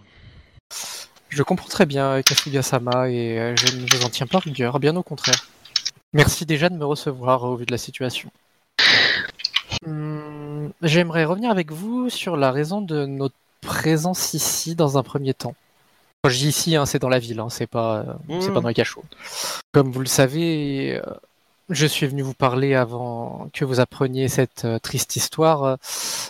Je 1.29 1.43
comprends 1.43 1.67
très 1.67 1.85
bien 1.85 2.05
euh, 2.11 2.21
Kasuga-sama 2.21 3.09
et 3.09 3.39
euh, 3.39 3.55
je 3.55 3.75
ne 3.75 3.85
vous 3.91 4.05
en 4.05 4.09
tiens 4.09 4.27
pas 4.27 4.39
rigueur, 4.39 4.79
bien 4.79 4.95
au 4.95 5.03
contraire. 5.03 5.47
Merci 6.13 6.45
déjà 6.45 6.69
de 6.69 6.75
me 6.75 6.85
recevoir 6.85 7.43
au 7.43 7.55
vu 7.55 7.65
de 7.65 7.71
la 7.71 7.77
situation. 7.77 8.29
Hum, 9.85 10.71
J'aimerais 10.81 11.25
revenir 11.25 11.49
avec 11.51 11.71
vous 11.71 12.09
sur 12.09 12.37
la 12.37 12.51
raison 12.51 12.81
de 12.81 13.05
notre 13.05 13.35
présence 13.61 14.33
ici 14.33 14.75
dans 14.75 14.97
un 14.97 15.03
premier 15.03 15.33
temps. 15.33 15.55
Quand 16.25 16.29
je 16.29 16.39
dis 16.39 16.47
ici, 16.47 16.75
hein, 16.75 16.87
c'est 16.87 16.97
dans 16.97 17.07
la 17.07 17.19
ville, 17.19 17.39
hein, 17.39 17.49
c'est 17.51 17.67
pas, 17.67 17.97
euh, 17.97 18.13
Ouais, 18.27 18.41
c'est 18.41 18.51
pas 18.51 18.59
dans 18.59 18.67
les 18.67 18.73
cachots. 18.73 19.03
Comme 19.71 19.91
vous 19.91 19.99
le 19.99 20.07
savez, 20.07 20.99
euh, 20.99 21.13
je 21.69 21.85
suis 21.85 22.07
venu 22.07 22.23
vous 22.23 22.33
parler 22.33 22.73
avant 22.73 23.47
que 23.53 23.63
vous 23.63 23.79
appreniez 23.79 24.27
cette 24.27 24.65
euh, 24.65 24.79
triste 24.79 25.15
histoire 25.15 25.77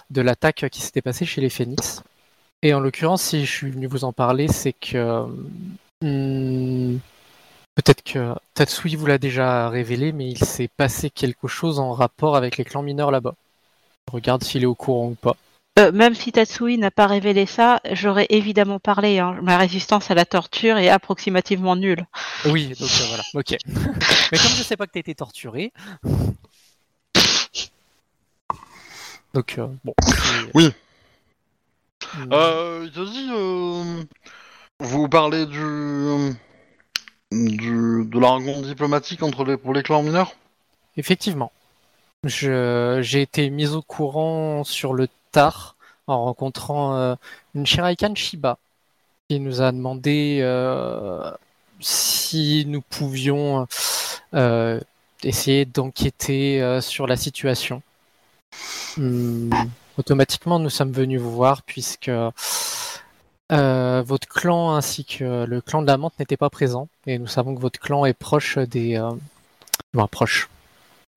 de 0.09 0.21
l'attaque 0.21 0.65
qui 0.69 0.81
s'était 0.81 1.01
passée 1.01 1.25
chez 1.25 1.39
les 1.39 1.49
Phoenix. 1.49 2.03
Et 2.61 2.73
en 2.73 2.81
l'occurrence, 2.81 3.21
si 3.21 3.45
je 3.45 3.49
suis 3.49 3.71
venu 3.71 3.87
vous 3.87 4.03
en 4.03 4.11
parler, 4.11 4.49
c'est 4.49 4.73
que 4.73 5.27
hum, 6.01 6.99
peut-être 7.75 8.03
que 8.03 8.33
Tatsui 8.53 8.97
vous 8.97 9.05
l'a 9.05 9.17
déjà 9.17 9.69
révélé, 9.69 10.11
mais 10.11 10.27
il 10.27 10.43
s'est 10.43 10.67
passé 10.75 11.09
quelque 11.09 11.47
chose 11.47 11.79
en 11.79 11.93
rapport 11.93 12.35
avec 12.35 12.57
les 12.57 12.65
clans 12.65 12.83
mineurs 12.83 13.11
là-bas. 13.11 13.35
Regarde 14.11 14.43
s'il 14.43 14.63
est 14.63 14.65
au 14.65 14.75
courant 14.75 15.07
ou 15.07 15.15
pas. 15.15 15.37
Euh, 15.77 15.91
même 15.91 16.15
si 16.15 16.31
Tatsui 16.31 16.77
n'a 16.77 16.89
pas 16.89 17.05
révélé 17.05 17.45
ça, 17.45 17.81
j'aurais 17.91 18.27
évidemment 18.29 18.79
parlé. 18.79 19.19
hein. 19.19 19.37
Ma 19.41 19.57
résistance 19.57 20.09
à 20.09 20.15
la 20.15 20.25
torture 20.25 20.77
est 20.77 20.87
approximativement 20.89 21.75
nulle. 21.75 22.05
Oui, 22.45 22.69
donc 22.79 22.89
euh, 23.01 23.05
voilà, 23.09 23.23
ok. 23.33 23.57
mais 24.31 24.37
comme 24.37 24.51
je 24.55 24.63
sais 24.63 24.77
pas 24.77 24.87
que 24.87 24.93
t'as 24.93 25.01
été 25.01 25.15
torturé. 25.15 25.73
Donc, 29.33 29.55
euh, 29.57 29.67
bon. 29.83 29.93
Oui. 30.53 30.71
Hum, 32.17 32.29
Euh, 32.31 32.83
il 32.85 32.91
te 32.91 33.05
dit, 33.11 33.27
euh, 33.33 34.03
vous 34.79 35.09
parlez 35.09 35.45
du, 35.45 36.31
du 37.31 38.05
de 38.05 38.19
la 38.19 38.27
rencontre 38.29 38.65
diplomatique 38.67 39.23
entre 39.23 39.43
les 39.43 39.57
pour 39.57 39.73
les 39.73 39.83
clans 39.83 40.03
mineurs? 40.03 40.35
Effectivement. 40.95 41.51
Je- 42.23 42.99
J'ai 43.01 43.21
été 43.23 43.49
mis 43.49 43.67
au 43.73 43.81
courant 43.81 44.63
sur 44.63 44.93
le 44.93 45.09
en 46.07 46.25
rencontrant 46.25 46.95
euh, 46.95 47.15
une 47.53 47.65
Shiraikan 47.65 48.15
Shiba 48.15 48.57
qui 49.29 49.39
nous 49.39 49.61
a 49.61 49.71
demandé 49.71 50.39
euh, 50.41 51.31
si 51.79 52.65
nous 52.67 52.81
pouvions 52.81 53.67
euh, 54.33 54.79
essayer 55.23 55.65
d'enquêter 55.65 56.79
sur 56.81 57.07
la 57.07 57.17
situation. 57.17 57.81
Hum, 58.97 59.49
automatiquement, 59.97 60.59
nous 60.59 60.69
sommes 60.69 60.91
venus 60.91 61.19
vous 61.19 61.31
voir 61.31 61.63
puisque 61.63 62.11
votre 63.49 64.27
clan 64.27 64.75
ainsi 64.75 65.05
que 65.05 65.45
le 65.45 65.61
clan 65.61 65.81
de 65.81 65.87
la 65.87 65.97
menthe 65.97 66.17
n'étaient 66.19 66.37
pas 66.37 66.49
présents 66.49 66.87
et 67.07 67.17
nous 67.17 67.27
savons 67.27 67.55
que 67.55 67.61
votre 67.61 67.79
clan 67.79 68.05
est 68.05 68.13
proche 68.13 68.57
des... 68.57 68.97
Euh. 68.97 69.11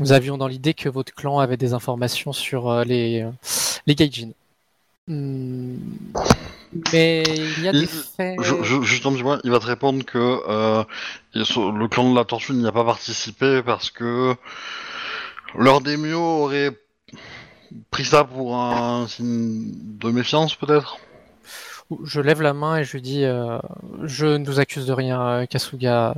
Nous 0.00 0.12
avions 0.12 0.38
dans 0.38 0.46
l'idée 0.46 0.74
que 0.74 0.88
votre 0.88 1.12
clan 1.12 1.40
avait 1.40 1.56
des 1.56 1.72
informations 1.72 2.32
sur 2.32 2.70
euh, 2.70 2.84
les, 2.84 3.22
euh, 3.22 3.30
les 3.86 3.96
Gaijin. 3.96 4.30
Hmm. 5.08 5.76
Mais 6.92 7.24
il 7.26 7.64
y 7.64 7.68
a 7.68 7.72
des 7.72 7.86
faits. 7.86 8.36
Je, 8.40 8.62
je, 8.62 8.82
juste 8.82 9.06
un 9.06 9.12
petit 9.12 9.22
point, 9.22 9.40
il 9.42 9.50
va 9.50 9.58
te 9.58 9.66
répondre 9.66 10.04
que 10.04 10.40
euh, 10.48 10.84
le 11.34 11.86
clan 11.86 12.10
de 12.10 12.14
la 12.16 12.24
tortue 12.24 12.52
n'y 12.52 12.66
a 12.66 12.72
pas 12.72 12.84
participé 12.84 13.62
parce 13.62 13.90
que 13.90 14.36
leur 15.56 15.80
démio 15.80 16.20
aurait 16.20 16.76
pris 17.90 18.04
ça 18.04 18.24
pour 18.24 18.56
un 18.56 19.08
signe 19.08 19.72
de 19.98 20.10
méfiance 20.10 20.54
peut-être? 20.54 20.98
Je 22.04 22.20
lève 22.20 22.42
la 22.42 22.52
main 22.52 22.78
et 22.78 22.84
je 22.84 22.98
dis 22.98 23.24
euh, 23.24 23.58
Je 24.04 24.26
ne 24.26 24.44
vous 24.44 24.60
accuse 24.60 24.86
de 24.86 24.92
rien, 24.92 25.20
euh, 25.26 25.46
Kasuga. 25.46 26.14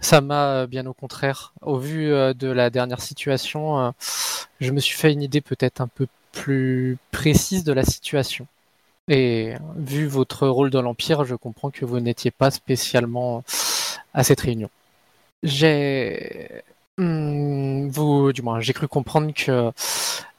Sama, 0.00 0.62
euh, 0.62 0.66
bien 0.66 0.86
au 0.86 0.94
contraire. 0.94 1.52
Au 1.60 1.76
vu 1.76 2.08
de 2.08 2.48
la 2.48 2.70
dernière 2.70 3.00
situation, 3.02 3.92
je 4.60 4.70
me 4.72 4.80
suis 4.80 4.96
fait 4.96 5.12
une 5.12 5.22
idée 5.22 5.40
peut-être 5.40 5.80
un 5.80 5.88
peu 5.88 6.06
plus 6.32 6.96
précise 7.10 7.64
de 7.64 7.72
la 7.72 7.84
situation. 7.84 8.46
Et 9.08 9.54
vu 9.76 10.06
votre 10.06 10.46
rôle 10.48 10.70
dans 10.70 10.82
l'Empire, 10.82 11.24
je 11.24 11.34
comprends 11.34 11.70
que 11.70 11.84
vous 11.84 12.00
n'étiez 12.00 12.30
pas 12.30 12.50
spécialement 12.50 13.44
à 14.14 14.24
cette 14.24 14.40
réunion. 14.40 14.70
J'ai. 15.42 16.62
Hmm, 16.98 17.88
vous, 17.88 18.32
du 18.32 18.42
moins, 18.42 18.60
j'ai 18.60 18.72
cru 18.72 18.88
comprendre 18.88 19.32
que 19.34 19.72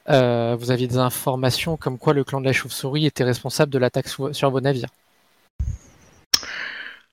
euh, 0.10 0.56
vous 0.60 0.72
aviez 0.72 0.88
des 0.88 0.98
informations 0.98 1.78
comme 1.78 1.98
quoi 1.98 2.14
le 2.14 2.24
clan 2.24 2.42
de 2.42 2.46
la 2.46 2.54
chauve-souris 2.54 3.06
était 3.06 3.24
responsable 3.24 3.72
de 3.72 3.78
l'attaque 3.80 4.08
sou- 4.08 4.34
sur 4.34 4.50
vos 4.50 4.60
navires, 4.62 4.90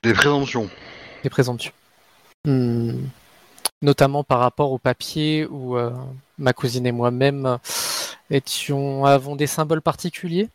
Des 0.02 0.12
présomptions. 0.12 0.68
des 1.22 1.30
présomptions. 1.30 1.72
Hmm. 2.44 2.92
Notamment 3.82 4.24
par 4.24 4.40
rapport 4.40 4.72
au 4.72 4.78
papier 4.78 5.46
où 5.50 5.76
euh, 5.76 5.90
ma 6.38 6.52
cousine 6.52 6.86
et 6.86 6.92
moi-même 6.92 7.58
étions, 8.30 9.04
avons 9.04 9.36
des 9.36 9.46
symboles 9.46 9.82
particuliers. 9.82 10.48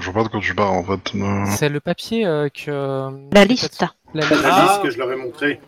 Je 0.00 0.10
vois 0.10 0.22
pas 0.22 0.28
de 0.28 0.28
quoi 0.32 0.40
tu 0.40 0.54
parles 0.54 0.76
en 0.76 0.84
fait. 0.84 1.12
C'est 1.56 1.68
le 1.68 1.80
papier 1.80 2.24
euh, 2.26 2.48
que. 2.48 3.10
La 3.32 3.44
liste. 3.44 3.84
La- 4.14 4.22
La 4.28 4.36
Ah. 4.44 4.66
liste 4.68 4.82
que 4.82 4.90
je 4.90 4.98
leur 4.98 5.10
ai 5.12 5.16
montrée. 5.16 5.60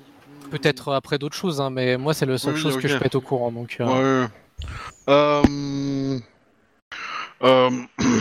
Peut-être 0.50 0.92
après 0.92 1.18
d'autres 1.18 1.36
choses, 1.36 1.60
hein, 1.60 1.70
mais 1.70 1.96
moi 1.96 2.14
c'est 2.14 2.26
la 2.26 2.36
seule 2.38 2.54
Oui, 2.54 2.60
chose 2.60 2.76
que 2.78 2.86
je 2.86 2.96
peux 2.98 3.06
être 3.06 3.14
au 3.16 3.20
courant. 3.20 3.50
Donc, 3.50 3.76
euh, 3.80 4.22
Ouais. 4.24 4.28
Euh, 5.08 6.18
euh, 7.42 7.70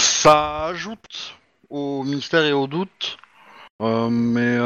ça 0.00 0.66
ajoute 0.66 1.36
au 1.70 2.02
mystère 2.04 2.44
et 2.44 2.52
au 2.52 2.66
doute, 2.66 3.18
euh, 3.82 4.08
mais 4.10 4.58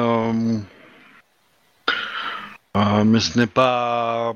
mais 3.04 3.20
ce 3.20 3.38
n'est 3.38 3.46
pas 3.46 4.34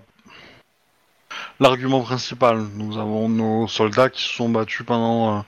l'argument 1.60 2.02
principal. 2.02 2.66
Nous 2.74 2.98
avons 2.98 3.28
nos 3.28 3.68
soldats 3.68 4.10
qui 4.10 4.22
se 4.22 4.30
sont 4.30 4.48
battus 4.48 4.86
pendant, 4.86 5.44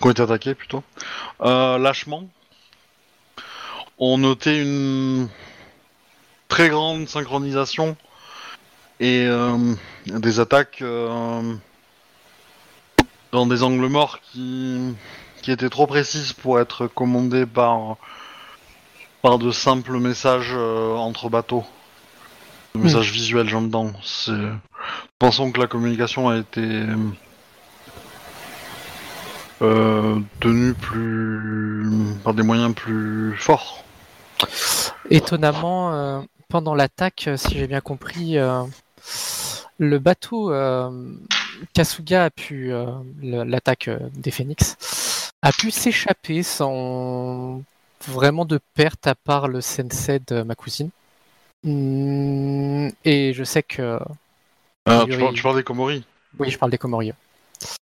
qui 0.00 0.06
ont 0.06 0.10
été 0.10 0.22
attaqués 0.22 0.54
plutôt, 0.54 0.82
lâchement. 1.40 2.28
On 3.98 4.18
notait 4.18 4.60
une 4.60 5.28
très 6.48 6.68
grande 6.68 7.08
synchronisation 7.08 7.96
et 9.00 9.26
euh, 9.26 9.74
des 10.06 10.40
attaques 10.40 10.78
euh, 10.82 11.54
dans 13.32 13.46
des 13.46 13.62
angles 13.62 13.86
morts 13.86 14.20
qui, 14.20 14.94
qui 15.42 15.50
étaient 15.50 15.68
trop 15.68 15.86
précises 15.86 16.32
pour 16.32 16.60
être 16.60 16.86
commandées 16.86 17.46
par, 17.46 17.96
par 19.22 19.38
de 19.38 19.50
simples 19.50 19.98
messages 19.98 20.52
euh, 20.54 20.94
entre 20.94 21.28
bateaux. 21.28 21.64
De 22.74 22.80
messages 22.80 23.10
visuels, 23.10 23.48
j'entends. 23.48 23.92
Pensons 25.18 25.50
que 25.50 25.60
la 25.60 25.66
communication 25.66 26.28
a 26.28 26.36
été 26.36 26.84
euh, 29.62 30.20
tenue 30.40 30.74
plus 30.74 31.88
par 32.22 32.34
des 32.34 32.42
moyens 32.42 32.74
plus 32.74 33.34
forts. 33.38 33.82
Étonnamment, 35.08 35.94
euh, 35.94 36.20
pendant 36.48 36.74
l'attaque, 36.74 37.30
si 37.36 37.54
j'ai 37.54 37.66
bien 37.66 37.80
compris, 37.80 38.36
euh, 38.36 38.62
le 39.78 39.98
bateau 39.98 40.52
euh, 40.52 40.90
Kasuga 41.74 42.24
a 42.24 42.30
pu, 42.30 42.72
euh, 42.72 42.86
l'attaque 43.22 43.88
euh, 43.88 43.98
des 44.14 44.30
Phoenix, 44.30 44.76
a 45.42 45.52
pu 45.52 45.70
s'échapper 45.70 46.42
sans 46.42 47.62
vraiment 48.08 48.44
de 48.44 48.60
perte 48.74 49.06
à 49.06 49.14
part 49.14 49.48
le 49.48 49.60
sensei 49.60 50.20
de 50.26 50.42
ma 50.42 50.54
cousine. 50.54 50.90
Hmm, 51.64 52.88
Et 53.04 53.32
je 53.32 53.44
sais 53.44 53.62
que 53.62 53.98
Ah, 54.86 55.04
tu, 55.08 55.18
parles, 55.18 55.34
tu 55.34 55.42
parles 55.42 55.56
des 55.56 55.62
Komori 55.64 56.04
oui, 56.38 56.50
je 56.50 56.58
parle 56.58 56.70
des 56.70 56.78
Comoriens. 56.78 57.14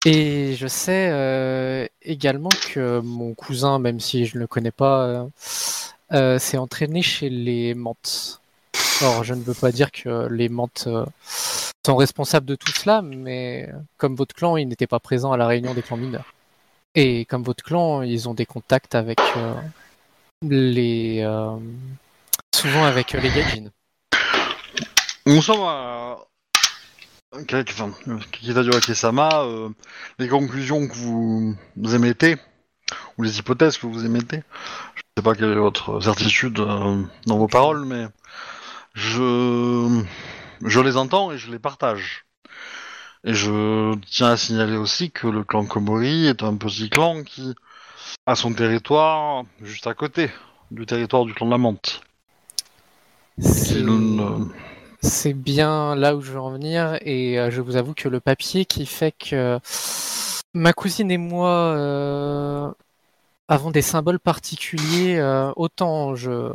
Et 0.07 0.55
je 0.57 0.67
sais 0.67 1.11
euh, 1.11 1.87
également 2.03 2.49
que 2.73 3.01
mon 3.01 3.35
cousin, 3.35 3.79
même 3.79 4.01
si 4.01 4.25
je 4.27 4.37
ne 4.37 4.41
le 4.41 4.47
connais 4.47 4.71
pas, 4.71 5.27
euh, 6.13 6.39
s'est 6.39 6.57
entraîné 6.57 7.03
chez 7.03 7.29
les 7.29 7.75
Mantes. 7.75 8.41
Or, 9.01 9.23
je 9.23 9.35
ne 9.35 9.43
veux 9.43 9.55
pas 9.55 9.71
dire 9.71 9.93
que 9.93 10.27
les 10.29 10.49
Mantes 10.49 10.85
euh, 10.89 11.07
sont 11.87 11.95
responsables 11.95 12.47
de 12.47 12.57
tout 12.57 12.73
cela, 12.73 13.01
mais 13.01 13.69
comme 13.97 14.17
votre 14.17 14.35
clan, 14.35 14.57
ils 14.57 14.67
n'étaient 14.67 14.89
pas 14.89 14.99
présents 14.99 15.31
à 15.31 15.37
la 15.37 15.47
réunion 15.47 15.73
des 15.73 15.83
clans 15.83 15.97
mineurs. 15.97 16.35
Et 16.97 17.25
comme 17.27 17.45
votre 17.45 17.63
clan, 17.63 18.03
ils 18.03 18.29
ont 18.29 18.35
des 18.35 18.47
contacts 18.47 18.97
avec 18.97 19.21
euh, 19.37 19.55
les... 20.43 21.21
euh, 21.21 21.57
souvent 22.53 22.85
avec 22.85 23.13
les 23.13 23.31
Gaijin. 23.31 23.71
Nous 25.27 25.43
sommes 25.43 25.63
à. 25.63 26.19
Enfin, 27.53 27.93
Kitajo 28.33 28.75
Akesama, 28.75 29.45
les 30.19 30.29
conclusions 30.29 30.89
que 30.89 30.95
vous, 30.95 31.55
émettez, 31.95 32.37
ou 33.17 33.23
les 33.23 33.39
hypothèses 33.39 33.77
que 33.77 33.87
vous 33.87 34.05
émettez, 34.05 34.43
je 34.95 35.03
sais 35.17 35.23
pas 35.23 35.35
quelle 35.35 35.53
est 35.53 35.57
votre 35.57 36.01
certitude 36.01 36.55
dans 36.55 37.39
vos 37.39 37.47
paroles, 37.47 37.85
mais 37.85 38.07
je, 38.99 40.05
je 40.65 40.81
les 40.81 40.97
entends 40.97 41.31
et 41.31 41.39
je 41.39 41.51
les 41.51 41.59
partage. 41.59 42.27
Et 43.25 43.33
je 43.33 43.95
tiens 44.07 44.33
à 44.33 44.37
signaler 44.37 44.77
aussi 44.77 45.11
que 45.11 45.29
le 45.29 45.45
clan 45.45 45.67
Komori 45.67 46.27
est 46.27 46.43
un 46.43 46.57
petit 46.57 46.91
clan 46.91 47.23
qui 47.23 47.55
a 48.27 48.35
son 48.35 48.53
territoire 48.53 49.45
juste 49.63 49.87
à 49.87 49.95
côté 49.95 50.31
du 50.71 50.85
territoire 50.85 51.25
du 51.25 51.35
clan 51.35 51.47
de 51.47 51.51
la 51.53 51.59
Menthe. 51.59 52.01
C'est 55.01 55.33
bien 55.33 55.95
là 55.95 56.17
où 56.17 56.21
je 56.21 56.33
veux 56.33 56.41
en 56.41 56.51
venir 56.51 56.99
et 57.03 57.39
euh, 57.39 57.51
je 57.51 57.61
vous 57.61 57.77
avoue 57.77 57.95
que 57.95 58.09
le 58.09 58.19
papier 58.19 58.65
qui 58.65 58.85
fait 58.85 59.13
que 59.13 59.61
ma 60.55 60.73
cousine 60.73 61.11
et 61.13 61.19
moi 61.19 61.51
euh, 61.51 62.69
avons 63.47 63.71
des 63.71 63.83
symboles 63.83 64.19
particuliers, 64.19 65.19
euh, 65.19 65.53
autant 65.55 66.17
je 66.17 66.53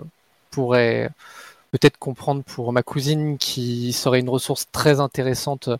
pourrais 0.51 1.09
peut-être 1.73 1.97
comprendre 1.97 2.43
pour 2.43 2.71
ma 2.71 2.83
cousine 2.83 3.39
qui 3.39 3.93
serait 3.93 4.19
une 4.19 4.29
ressource 4.29 4.67
très 4.71 4.99
intéressante 4.99 5.69
euh, 5.69 5.77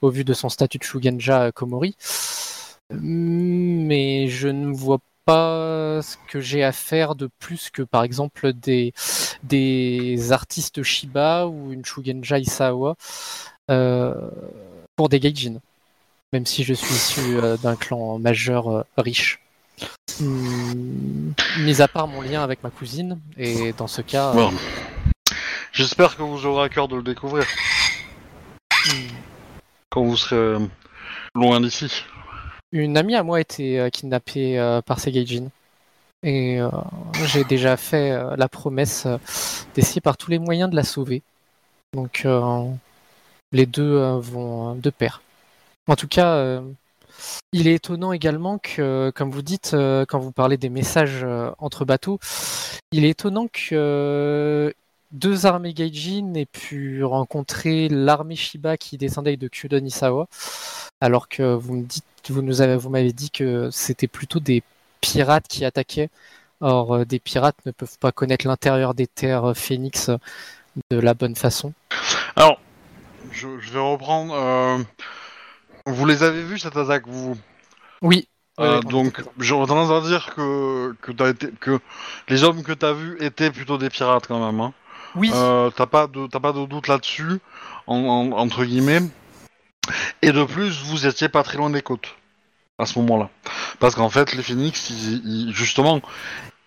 au 0.00 0.08
vu 0.08 0.24
de 0.24 0.32
son 0.32 0.48
statut 0.48 0.78
de 0.78 0.84
Shugenja 0.84 1.52
Komori, 1.52 1.96
mais 2.90 4.26
je 4.28 4.48
ne 4.48 4.72
vois 4.72 5.00
pas 5.26 6.00
ce 6.02 6.16
que 6.28 6.40
j'ai 6.40 6.64
à 6.64 6.72
faire 6.72 7.14
de 7.14 7.28
plus 7.38 7.70
que 7.70 7.82
par 7.82 8.04
exemple 8.04 8.52
des 8.52 8.92
des 9.42 10.32
artistes 10.32 10.82
Shiba 10.82 11.46
ou 11.46 11.72
une 11.72 11.84
Shugenja 11.84 12.38
Isawa 12.38 12.96
euh, 13.70 14.14
pour 14.96 15.10
des 15.10 15.20
Gaijin, 15.20 15.60
même 16.32 16.46
si 16.46 16.64
je 16.64 16.72
suis 16.72 16.94
issu 16.94 17.36
euh, 17.36 17.56
d'un 17.56 17.76
clan 17.76 18.18
majeur 18.18 18.68
euh, 18.68 18.82
riche. 18.96 19.40
Hmm, 20.20 21.32
mis 21.60 21.82
à 21.82 21.88
part 21.88 22.06
mon 22.06 22.20
lien 22.20 22.44
avec 22.44 22.62
ma 22.62 22.70
cousine, 22.70 23.18
et 23.36 23.72
dans 23.72 23.88
ce 23.88 24.02
cas, 24.02 24.32
euh. 24.36 24.50
J'espère 25.74 26.16
que 26.16 26.22
vous 26.22 26.46
aurez 26.46 26.66
à 26.66 26.68
cœur 26.68 26.86
de 26.86 26.94
le 26.94 27.02
découvrir 27.02 27.44
quand 29.90 30.04
vous 30.04 30.16
serez 30.16 30.36
euh, 30.36 30.58
loin 31.34 31.60
d'ici. 31.60 32.04
une 32.70 32.96
amie 32.96 33.16
à 33.16 33.24
moi 33.24 33.38
a 33.38 33.40
été 33.40 33.80
euh, 33.80 33.90
kidnappée 33.90 34.56
euh, 34.56 34.80
par 34.82 35.00
ces 35.00 35.10
Gaijin. 35.10 35.48
Et 36.22 36.58
j'ai 37.26 37.44
déjà 37.44 37.76
fait 37.76 38.16
la 38.38 38.48
promesse 38.48 39.06
d'essayer 39.74 40.00
par 40.00 40.16
tous 40.16 40.30
les 40.30 40.38
moyens 40.38 40.70
de 40.70 40.76
la 40.76 40.82
sauver. 40.82 41.22
Donc 41.92 42.26
les 43.52 43.66
deux 43.66 43.98
vont 44.20 44.74
de 44.74 44.88
pair. 44.88 45.20
En 45.86 45.96
tout 45.96 46.08
cas, 46.08 46.62
il 47.52 47.68
est 47.68 47.74
étonnant 47.74 48.12
également 48.12 48.56
que, 48.56 49.12
comme 49.14 49.30
vous 49.30 49.42
dites, 49.42 49.76
quand 50.08 50.18
vous 50.18 50.32
parlez 50.32 50.56
des 50.56 50.70
messages 50.70 51.26
entre 51.58 51.84
bateaux, 51.84 52.18
il 52.90 53.04
est 53.04 53.10
étonnant 53.10 53.48
que 53.52 54.72
deux 55.14 55.46
armées 55.46 55.72
Gaijin 55.72 56.34
aient 56.34 56.44
pu 56.44 57.02
rencontrer 57.04 57.88
l'armée 57.88 58.36
Shiba 58.36 58.76
qui 58.76 58.98
descendait 58.98 59.38
de 59.38 59.48
Kyudon 59.48 59.84
Isawa, 59.84 60.26
alors 61.00 61.28
que 61.28 61.54
vous 61.54 61.76
me 61.76 61.84
dites, 61.84 62.04
vous 62.28 62.42
nous 62.42 62.60
avez, 62.60 62.76
vous 62.76 62.90
m'avez 62.90 63.12
dit 63.12 63.30
que 63.30 63.70
c'était 63.70 64.08
plutôt 64.08 64.40
des 64.40 64.62
pirates 65.00 65.48
qui 65.48 65.64
attaquaient. 65.64 66.10
Or, 66.60 66.94
euh, 66.94 67.04
des 67.04 67.18
pirates 67.18 67.56
ne 67.66 67.72
peuvent 67.72 67.98
pas 67.98 68.12
connaître 68.12 68.46
l'intérieur 68.46 68.94
des 68.94 69.06
terres 69.06 69.44
euh, 69.50 69.54
phénix 69.54 70.08
euh, 70.08 70.16
de 70.90 70.98
la 70.98 71.14
bonne 71.14 71.36
façon. 71.36 71.72
Alors, 72.36 72.58
je, 73.30 73.58
je 73.60 73.72
vais 73.72 73.80
reprendre. 73.80 74.34
euh, 74.34 74.78
vous 75.86 76.06
les 76.06 76.22
avez 76.22 76.42
vus 76.42 76.58
cette 76.58 76.76
attaque, 76.76 77.06
vous? 77.06 77.36
Oui. 78.02 78.28
Euh, 78.60 78.80
Donc, 78.82 79.22
j'aurais 79.38 79.66
tendance 79.66 79.90
à 79.90 80.08
dire 80.08 80.32
que 80.34 80.94
que, 81.02 81.12
t'as 81.12 81.30
été, 81.30 81.50
que 81.60 81.80
les 82.28 82.44
hommes 82.44 82.62
que 82.62 82.72
t'as 82.72 82.92
vus 82.92 83.16
étaient 83.20 83.50
plutôt 83.50 83.78
des 83.78 83.90
pirates 83.90 84.26
quand 84.28 84.44
même. 84.44 84.60
Hein. 84.60 84.72
Oui. 85.14 85.30
Euh, 85.34 85.70
t'as 85.70 85.86
pas 85.86 86.06
de 86.06 86.26
t'as 86.26 86.40
pas 86.40 86.52
de 86.52 86.64
doute 86.66 86.88
là-dessus, 86.88 87.38
en, 87.86 87.96
en- 87.96 88.32
entre 88.32 88.64
guillemets. 88.64 89.00
Et 90.22 90.32
de 90.32 90.44
plus, 90.44 90.82
vous 90.84 91.06
étiez 91.06 91.28
pas 91.28 91.42
très 91.42 91.58
loin 91.58 91.70
des 91.70 91.82
côtes 91.82 92.14
à 92.78 92.86
ce 92.86 92.98
moment-là, 92.98 93.28
parce 93.78 93.94
qu'en 93.94 94.08
fait, 94.10 94.32
les 94.34 94.42
phoenix, 94.42 94.90
ils- 94.90 95.22
ils- 95.48 95.54
justement, 95.54 96.00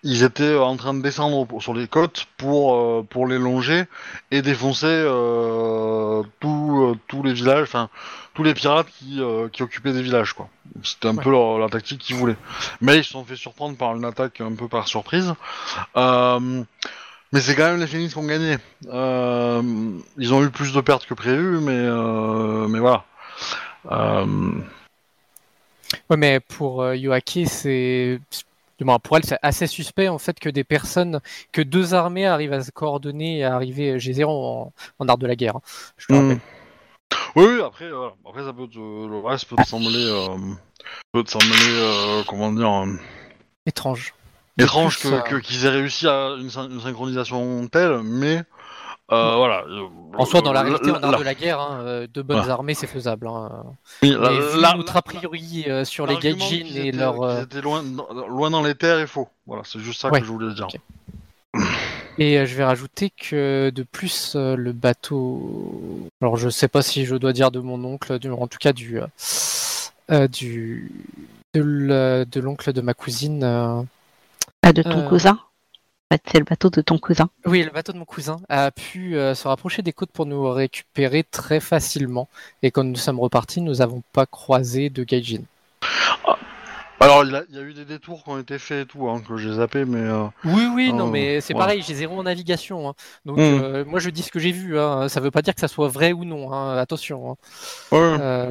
ils 0.04 0.24
étaient 0.24 0.56
en 0.56 0.78
train 0.78 0.94
de 0.94 1.02
descendre 1.02 1.46
pour- 1.46 1.62
sur 1.62 1.74
les 1.74 1.88
côtes 1.88 2.28
pour 2.38 2.76
euh, 2.76 3.04
pour 3.10 3.28
les 3.28 3.40
longer 3.40 3.84
et 4.32 4.42
défoncer 4.42 4.86
euh, 4.88 6.22
tous 6.40 6.86
euh, 6.92 6.96
tous 7.08 7.24
les 7.24 7.34
villages, 7.34 7.64
enfin 7.64 7.90
tous 8.36 8.44
les 8.44 8.54
pirates 8.54 8.88
qui 9.00 9.20
euh, 9.20 9.50
qui 9.50 9.64
occupaient 9.64 9.92
des 9.94 10.04
villages, 10.04 10.34
quoi. 10.34 10.48
C'était 10.84 11.08
un 11.08 11.16
peu 11.16 11.32
leur- 11.32 11.58
la 11.58 11.68
tactique 11.70 12.00
qu'ils 12.00 12.16
voulaient. 12.16 12.38
Mais 12.82 12.98
ils 13.00 13.04
se 13.04 13.10
sont 13.12 13.26
fait 13.26 13.36
surprendre 13.36 13.76
par 13.76 13.96
une 13.96 14.06
attaque 14.06 14.40
un 14.42 14.54
peu 14.54 14.68
par 14.68 14.88
surprise. 14.88 15.34
Euh, 15.98 16.64
mais 17.32 17.40
c'est 17.42 17.56
quand 17.56 17.66
même 17.72 17.80
les 17.80 17.88
Phoenix 17.88 18.14
qui 18.14 18.20
ont 18.20 18.26
gagné. 18.26 18.58
Euh, 18.88 19.62
ils 20.18 20.34
ont 20.34 20.44
eu 20.44 20.50
plus 20.50 20.74
de 20.74 20.82
pertes 20.82 21.06
que 21.06 21.14
prévu, 21.14 21.60
mais, 21.60 21.72
euh, 21.74 22.68
mais 22.68 22.80
voilà. 22.80 23.06
Euh, 23.92 24.26
Ouais, 26.10 26.18
mais 26.18 26.40
pour 26.40 26.82
euh, 26.82 26.96
Yoaki, 26.96 27.48
c'est. 27.48 28.20
du 28.78 28.84
moins, 28.84 29.00
pour 29.00 29.18
elle, 29.18 29.24
c'est 29.24 29.40
assez 29.42 29.68
suspect 29.68 30.10
en 30.10 30.18
fait 30.18 30.38
que 30.40 30.50
des 30.50 30.64
personnes, 30.66 31.22
que 31.54 31.62
deux 31.62 31.94
armées 31.94 32.26
arrivent 32.26 32.54
à 32.54 32.62
se 32.62 32.72
coordonner 32.72 33.40
et 33.40 33.44
à 33.46 33.56
arriver 33.56 33.98
G0 33.98 34.26
en, 34.28 34.74
en 35.00 35.08
art 35.08 35.18
de 35.18 35.28
la 35.28 35.36
guerre. 35.36 35.56
hein. 35.58 35.62
Je 35.98 36.14
hmm. 36.14 36.40
Oui, 37.36 37.46
oui, 37.46 37.62
après, 37.66 37.90
voilà. 37.90 38.14
après 38.28 38.44
ça 38.44 38.52
peut 38.52 38.68
te, 38.68 38.78
le 38.80 39.20
reste 39.26 39.46
peut 39.46 39.56
te 39.56 39.68
sembler, 39.68 40.04
euh, 40.04 40.38
peut 41.14 41.24
te 41.24 41.32
sembler, 41.32 41.50
euh, 41.62 42.24
comment 42.28 42.52
dire, 42.52 42.70
euh, 42.70 42.98
Étrange. 43.66 44.14
Étrange 44.64 45.00
plus, 45.00 45.10
que- 45.12 45.36
euh, 45.36 45.40
qu'ils 45.40 45.66
aient 45.66 45.70
réussi 45.70 46.08
à 46.08 46.36
une, 46.40 46.50
syn- 46.50 46.70
une 46.72 46.82
synchronisation 46.82 47.68
telle, 47.68 48.02
mais 48.04 48.44
euh, 49.12 49.36
voilà. 49.36 49.64
euh, 49.70 49.84
En 50.18 50.26
soi, 50.26 50.42
dans 50.42 50.52
la 50.52 50.64
la- 50.64 50.70
réalité, 50.70 50.92
en 50.92 50.96
art 51.04 51.12
la- 51.12 51.18
de 51.20 51.24
la 51.24 51.34
guerre, 51.36 51.60
hein, 51.62 51.80
euh, 51.84 52.08
deux 52.14 52.24
bonnes 52.24 52.40
Ouais. 52.42 52.50
armées, 52.50 52.74
c'est 52.74 52.88
faisable. 52.88 53.28
hein. 53.28 53.64
oui, 54.04 54.16
la- 54.20 54.32
la- 54.60 54.74
notre 54.76 54.96
a 54.98 55.02
priori 55.02 55.66
euh, 55.68 55.86
sur 55.86 56.06
les 56.08 56.18
Gaijin 56.18 56.38
qu'ils 56.46 56.78
et 56.78 56.88
étaient- 56.88 56.98
leur. 56.98 57.14
qu'ils 57.16 57.24
euh, 57.24 57.44
étaient 57.44 57.62
loin, 57.62 57.84
dans- 57.84 58.28
loin 58.28 58.50
dans 58.50 58.64
les 58.64 58.76
terres 58.76 59.00
est 59.00 59.08
faux. 59.08 59.30
Voilà, 59.46 59.64
c'est 59.66 59.80
juste 59.80 60.02
ça 60.02 60.10
Ouais. 60.10 60.20
que 60.20 60.26
je 60.26 60.32
voulais 60.32 60.54
dire. 60.54 60.68
Et 62.20 62.38
euh, 62.40 62.46
je 62.48 62.56
vais 62.56 62.64
rajouter 62.66 63.12
que 63.12 63.70
de 63.70 63.84
plus, 63.84 64.34
euh, 64.36 64.56
le 64.56 64.72
bateau. 64.74 66.10
Alors, 66.22 66.36
je 66.36 66.50
sais 66.50 66.68
pas 66.68 66.82
si 66.82 67.06
je 67.06 67.16
dois 67.16 67.32
dire 67.32 67.52
de 67.52 67.60
mon 67.60 67.84
oncle, 67.86 68.18
du- 68.20 68.32
en 68.32 68.48
tout 68.48 68.58
cas 68.60 68.74
du. 68.74 69.00
euh, 69.00 69.06
euh, 70.12 70.28
du 70.28 70.92
de 71.54 72.26
de 72.30 72.40
l'oncle 72.40 72.74
de 72.74 72.82
ma 72.82 72.94
cousine. 72.94 73.88
Ah, 74.64 74.74
de 74.74 74.82
ton 74.84 75.00
Euh. 75.00 75.10
cousin 75.10 75.40
fait, 76.12 76.22
C'est 76.32 76.40
le 76.40 76.46
bateau 76.46 76.70
de 76.70 76.82
ton 76.82 76.98
cousin. 76.98 77.30
Oui, 77.46 77.64
le 77.64 77.70
bateau 77.70 77.92
de 77.92 77.98
mon 77.98 78.06
cousin 78.06 78.40
a 78.50 78.72
pu 78.72 79.18
euh, 79.18 79.36
se 79.36 79.46
rapprocher 79.48 79.82
des 79.82 79.92
côtes 79.94 80.12
pour 80.12 80.26
nous 80.26 80.50
récupérer 80.50 81.24
très 81.24 81.60
facilement. 81.60 82.30
Et 82.64 82.72
quand 82.72 82.84
nous 82.86 82.96
sommes 82.96 83.20
repartis, 83.20 83.60
nous 83.62 83.76
n'avons 83.76 84.02
pas 84.14 84.26
croisé 84.26 84.90
de 84.90 85.04
Gaijin. 85.04 85.42
Alors, 87.00 87.24
il, 87.24 87.46
y 87.52 87.60
a 87.60 87.62
eu 87.62 87.74
des 87.74 87.86
détours 87.86 88.24
qui 88.24 88.30
ont 88.30 88.40
été 88.40 88.58
faits 88.58 88.86
et 88.88 88.90
tout, 88.90 89.08
hein, 89.08 89.22
que 89.28 89.38
j'ai 89.38 89.54
zappé, 89.54 89.86
mais. 89.86 90.00
euh, 90.00 90.26
Oui, 90.46 90.66
oui, 90.74 90.94
non, 90.94 91.08
mais 91.08 91.42
c'est 91.42 91.54
ouais. 91.54 91.60
pareil, 91.60 91.84
j'ai 91.86 91.94
zéro 91.94 92.18
en 92.20 92.24
navigation. 92.24 92.90
hein. 92.90 92.94
Donc, 93.26 93.38
Mm. 93.38 93.42
euh, 93.42 93.86
moi, 93.86 94.00
je 94.00 94.10
dis 94.10 94.24
ce 94.24 94.32
que 94.32 94.40
j'ai 94.40 94.52
vu. 94.52 94.80
Hein. 94.80 95.08
Ça 95.10 95.20
veut 95.20 95.30
pas 95.30 95.42
dire 95.44 95.54
que 95.54 95.62
ça 95.62 95.68
soit 95.68 95.90
vrai 95.90 96.12
ou 96.14 96.26
non. 96.26 96.52
hein. 96.54 96.76
Attention. 96.78 97.32
hein. 97.32 97.36
Ouais. 97.92 98.50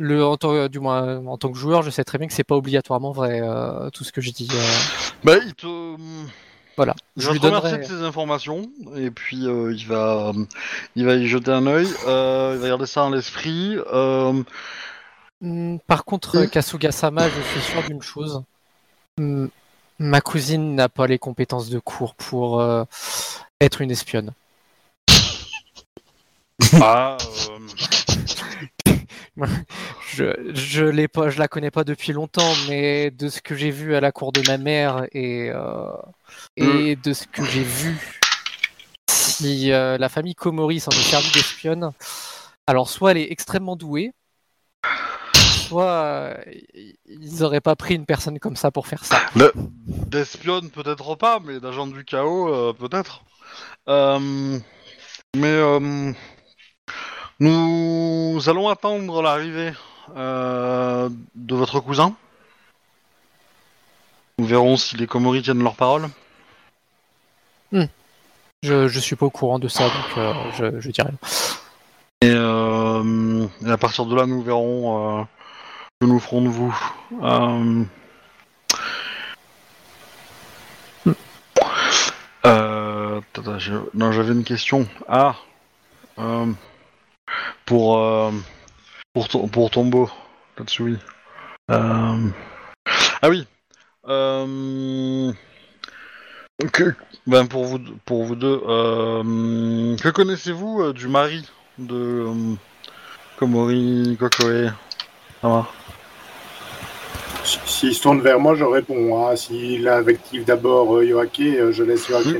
Euh, 0.00 0.04
le, 0.04 0.24
en 0.24 0.36
tant, 0.36 0.68
du 0.68 0.80
moins, 0.80 1.24
en 1.26 1.36
tant 1.36 1.50
que 1.52 1.58
joueur, 1.58 1.82
je 1.82 1.90
sais 1.90 2.04
très 2.04 2.18
bien 2.18 2.26
que 2.26 2.32
c'est 2.32 2.44
pas 2.44 2.56
obligatoirement 2.56 3.12
vrai, 3.12 3.40
euh, 3.42 3.90
tout 3.90 4.04
ce 4.04 4.12
que 4.12 4.20
je 4.20 4.30
dis. 4.30 4.48
euh. 4.52 4.56
Bah, 5.24 5.36
il 5.44 5.54
te. 5.54 5.96
Voilà. 6.76 6.94
Il 7.16 7.22
Je 7.22 7.26
va 7.26 7.32
lui 7.34 7.40
te 7.40 7.46
remercier 7.46 7.70
donnerai. 7.72 7.88
de 7.88 7.94
ces 7.98 8.02
informations 8.04 8.70
et 8.96 9.10
puis 9.10 9.46
euh, 9.46 9.72
il 9.74 9.86
va, 9.86 10.32
il 10.96 11.04
va 11.04 11.14
y 11.14 11.26
jeter 11.26 11.50
un 11.50 11.66
œil. 11.66 11.88
euh, 12.06 12.52
il 12.56 12.60
va 12.62 12.68
garder 12.68 12.86
ça 12.86 13.02
dans 13.02 13.10
l'esprit. 13.10 13.76
euh, 13.92 14.42
Hmm, 15.42 15.78
Par 15.86 16.04
contre, 16.04 16.36
euh, 16.36 16.46
Kasuga-sama, 16.46 17.28
je 17.28 17.40
suis 17.60 17.70
sûr 17.72 17.82
d'une 17.82 18.02
chose. 18.02 18.42
Hmm, 19.18 19.46
Ma 19.98 20.20
cousine 20.20 20.74
n'a 20.74 20.88
pas 20.90 21.06
les 21.06 21.18
compétences 21.18 21.70
de 21.70 21.78
cours 21.78 22.14
pour 22.14 22.60
euh, 22.60 22.84
être 23.60 23.80
une 23.80 23.90
espionne. 23.90 24.32
ah, 26.80 27.16
euh, 27.20 27.58
Je, 30.12 30.24
je 30.54 30.84
l'ai 30.84 31.06
pas, 31.06 31.30
je 31.30 31.38
la 31.38 31.46
connais 31.46 31.70
pas 31.70 31.84
depuis 31.84 32.12
longtemps, 32.12 32.52
mais 32.68 33.12
de 33.12 33.28
ce 33.28 33.40
que 33.40 33.54
j'ai 33.54 33.70
vu 33.70 33.94
à 33.94 34.00
la 34.00 34.10
cour 34.10 34.32
de 34.32 34.42
ma 34.48 34.58
mère 34.58 35.06
et 35.12 35.50
euh, 35.50 35.92
et 36.56 36.96
de 36.96 37.12
ce 37.12 37.28
que 37.28 37.44
j'ai 37.44 37.62
vu, 37.62 37.96
si 39.08 39.70
euh, 39.70 39.98
la 39.98 40.08
famille 40.08 40.34
Komori 40.34 40.80
s'en 40.80 40.90
est 40.90 40.94
servie 41.02 41.30
d'espionne, 41.30 41.92
alors 42.66 42.88
soit 42.88 43.12
elle 43.12 43.18
est 43.18 43.30
extrêmement 43.30 43.76
douée, 43.76 44.12
soit 45.68 45.84
euh, 45.84 46.34
ils 47.06 47.44
auraient 47.44 47.60
pas 47.60 47.76
pris 47.76 47.94
une 47.94 48.06
personne 48.06 48.40
comme 48.40 48.56
ça 48.56 48.72
pour 48.72 48.88
faire 48.88 49.04
ça. 49.04 49.20
D'espionne 49.86 50.70
peut-être 50.70 51.14
pas, 51.14 51.38
mais 51.38 51.60
d'agent 51.60 51.86
du 51.86 52.04
chaos 52.04 52.52
euh, 52.52 52.72
peut-être. 52.72 53.22
Euh, 53.88 54.58
mais 55.36 55.46
euh, 55.46 56.12
nous 57.40 58.40
allons 58.46 58.68
attendre 58.68 59.22
l'arrivée 59.22 59.72
euh, 60.16 61.08
de 61.34 61.54
votre 61.54 61.80
cousin. 61.80 62.14
Nous 64.38 64.46
verrons 64.46 64.76
si 64.76 64.96
les 64.96 65.06
Komori 65.06 65.42
tiennent 65.42 65.62
leur 65.62 65.74
parole. 65.74 66.08
Je, 68.62 68.88
je 68.88 68.98
suis 69.00 69.16
pas 69.16 69.26
au 69.26 69.30
courant 69.30 69.58
de 69.58 69.68
ça, 69.68 69.84
donc 69.84 70.18
euh, 70.18 70.32
je, 70.58 70.80
je 70.80 70.90
rien. 71.02 71.12
Et, 72.22 72.30
euh, 72.30 73.46
et 73.64 73.70
à 73.70 73.78
partir 73.78 74.04
de 74.04 74.14
là, 74.14 74.26
nous 74.26 74.42
verrons 74.42 75.24
ce 75.24 76.06
que 76.06 76.06
nous 76.12 76.20
ferons 76.20 76.42
de 76.42 76.48
vous. 76.48 76.76
Attends, 82.42 83.58
je- 83.58 83.72
non, 83.94 84.12
j'avais 84.12 84.32
une 84.32 84.44
question. 84.44 84.86
Ah, 85.08 85.36
pour 87.70 87.98
euh, 87.98 88.32
pour 89.14 89.28
ton 89.28 89.46
pour 89.46 89.70
Tombo, 89.70 90.10
Tatsui. 90.56 90.98
Euh, 91.70 92.28
ah 93.22 93.28
oui. 93.28 93.46
Euh, 94.08 95.32
que, 96.72 96.92
ben 97.28 97.46
pour 97.46 97.64
vous 97.66 97.78
pour 98.04 98.24
vous 98.24 98.34
deux, 98.34 98.60
euh, 98.66 99.96
que 99.98 100.08
connaissez-vous 100.08 100.82
euh, 100.82 100.92
du 100.92 101.06
mari 101.06 101.48
de 101.78 101.94
euh, 102.26 102.54
Komori 103.38 104.16
Kokoe? 104.18 104.72
Sama 105.40 105.68
Si- 107.44 107.60
S'il 107.66 107.94
se 107.94 108.02
tourne 108.02 108.20
vers 108.20 108.40
moi, 108.40 108.56
je 108.56 108.64
réponds. 108.64 109.28
Hein. 109.28 109.36
S'il 109.36 109.86
invective 109.86 110.44
d'abord 110.44 110.96
euh, 110.96 111.04
Yoake, 111.04 111.70
je 111.70 111.82
laisse 111.84 112.08
Yoake. 112.08 112.36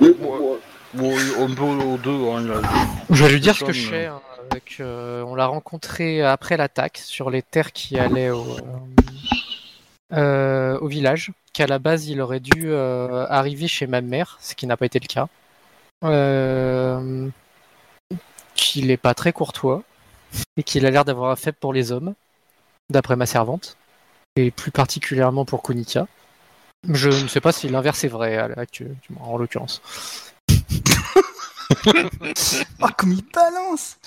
On 0.99 1.49
peut 1.55 1.63
aux 1.63 1.99
deux. 1.99 2.11
Hein, 2.11 2.43
il 2.45 2.51
a- 2.51 2.61
Je 3.11 3.25
vais 3.25 3.31
lui 3.31 3.41
dire 3.41 3.55
ce 3.55 3.63
que 3.63 3.73
je 3.73 3.89
sais. 3.91 4.07
hein, 4.07 4.21
euh, 4.81 5.23
on 5.23 5.35
l'a 5.35 5.47
rencontré 5.47 6.23
après 6.23 6.57
l'attaque 6.57 6.99
sur 6.99 7.31
les 7.31 7.43
terres 7.43 7.73
qui 7.73 7.99
allaient 7.99 8.31
au, 8.31 8.57
euh, 10.13 10.79
euh, 10.79 10.89
village. 10.89 11.33
Qu'à 11.53 11.67
la 11.67 11.79
base, 11.79 12.07
il 12.07 12.21
aurait 12.21 12.41
dû 12.41 12.75
arriver 12.75 13.67
chez 13.67 13.87
ma 13.87 14.01
mère, 14.01 14.39
ce 14.41 14.55
qui 14.55 14.67
n'a 14.67 14.77
pas 14.77 14.87
été 14.87 15.01
le 15.01 15.07
cas. 15.07 15.29
Qu'il 18.55 18.87
n'est 18.87 18.97
pas 18.97 19.15
très 19.15 19.33
courtois 19.33 19.83
et 20.57 20.63
qu'il 20.63 20.87
a 20.87 20.91
l'air 20.91 21.05
d'avoir 21.05 21.31
un 21.31 21.37
faible 21.37 21.59
pour 21.61 21.73
les 21.73 21.91
hommes, 21.91 22.15
d'après 22.89 23.17
ma 23.17 23.27
servante, 23.27 23.77
et 24.37 24.53
plus 24.53 24.71
particulièrement 24.71 25.45
pour 25.45 25.63
Kunitia. 25.63 26.07
Je 26.89 27.09
ne 27.09 27.29
sais 27.29 27.41
pas 27.41 27.53
si 27.53 27.69
l'inverse 27.69 28.05
est 28.05 28.09
vrai 28.09 28.39
à 28.39 28.49
en 29.21 29.37
l'occurrence. 29.37 29.83
Oh, 31.87 32.87
comme 32.97 33.13
il 33.13 33.25
balance 33.35 33.99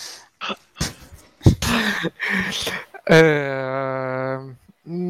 Euh, 3.09 4.39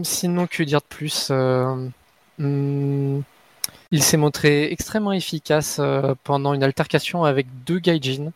Sinon, 0.04 0.48
que 0.48 0.64
dire 0.64 0.80
de 0.80 0.86
plus 0.86 1.28
Euh, 1.32 1.90
hmm, 2.38 3.22
Il 3.92 4.04
s'est 4.04 4.18
montré 4.18 4.72
extrêmement 4.72 5.14
efficace 5.14 5.78
euh, 5.80 6.16
pendant 6.24 6.54
une 6.54 6.64
altercation 6.64 7.24
avec 7.24 7.48
deux 7.66 7.80
gaijin 7.80 8.32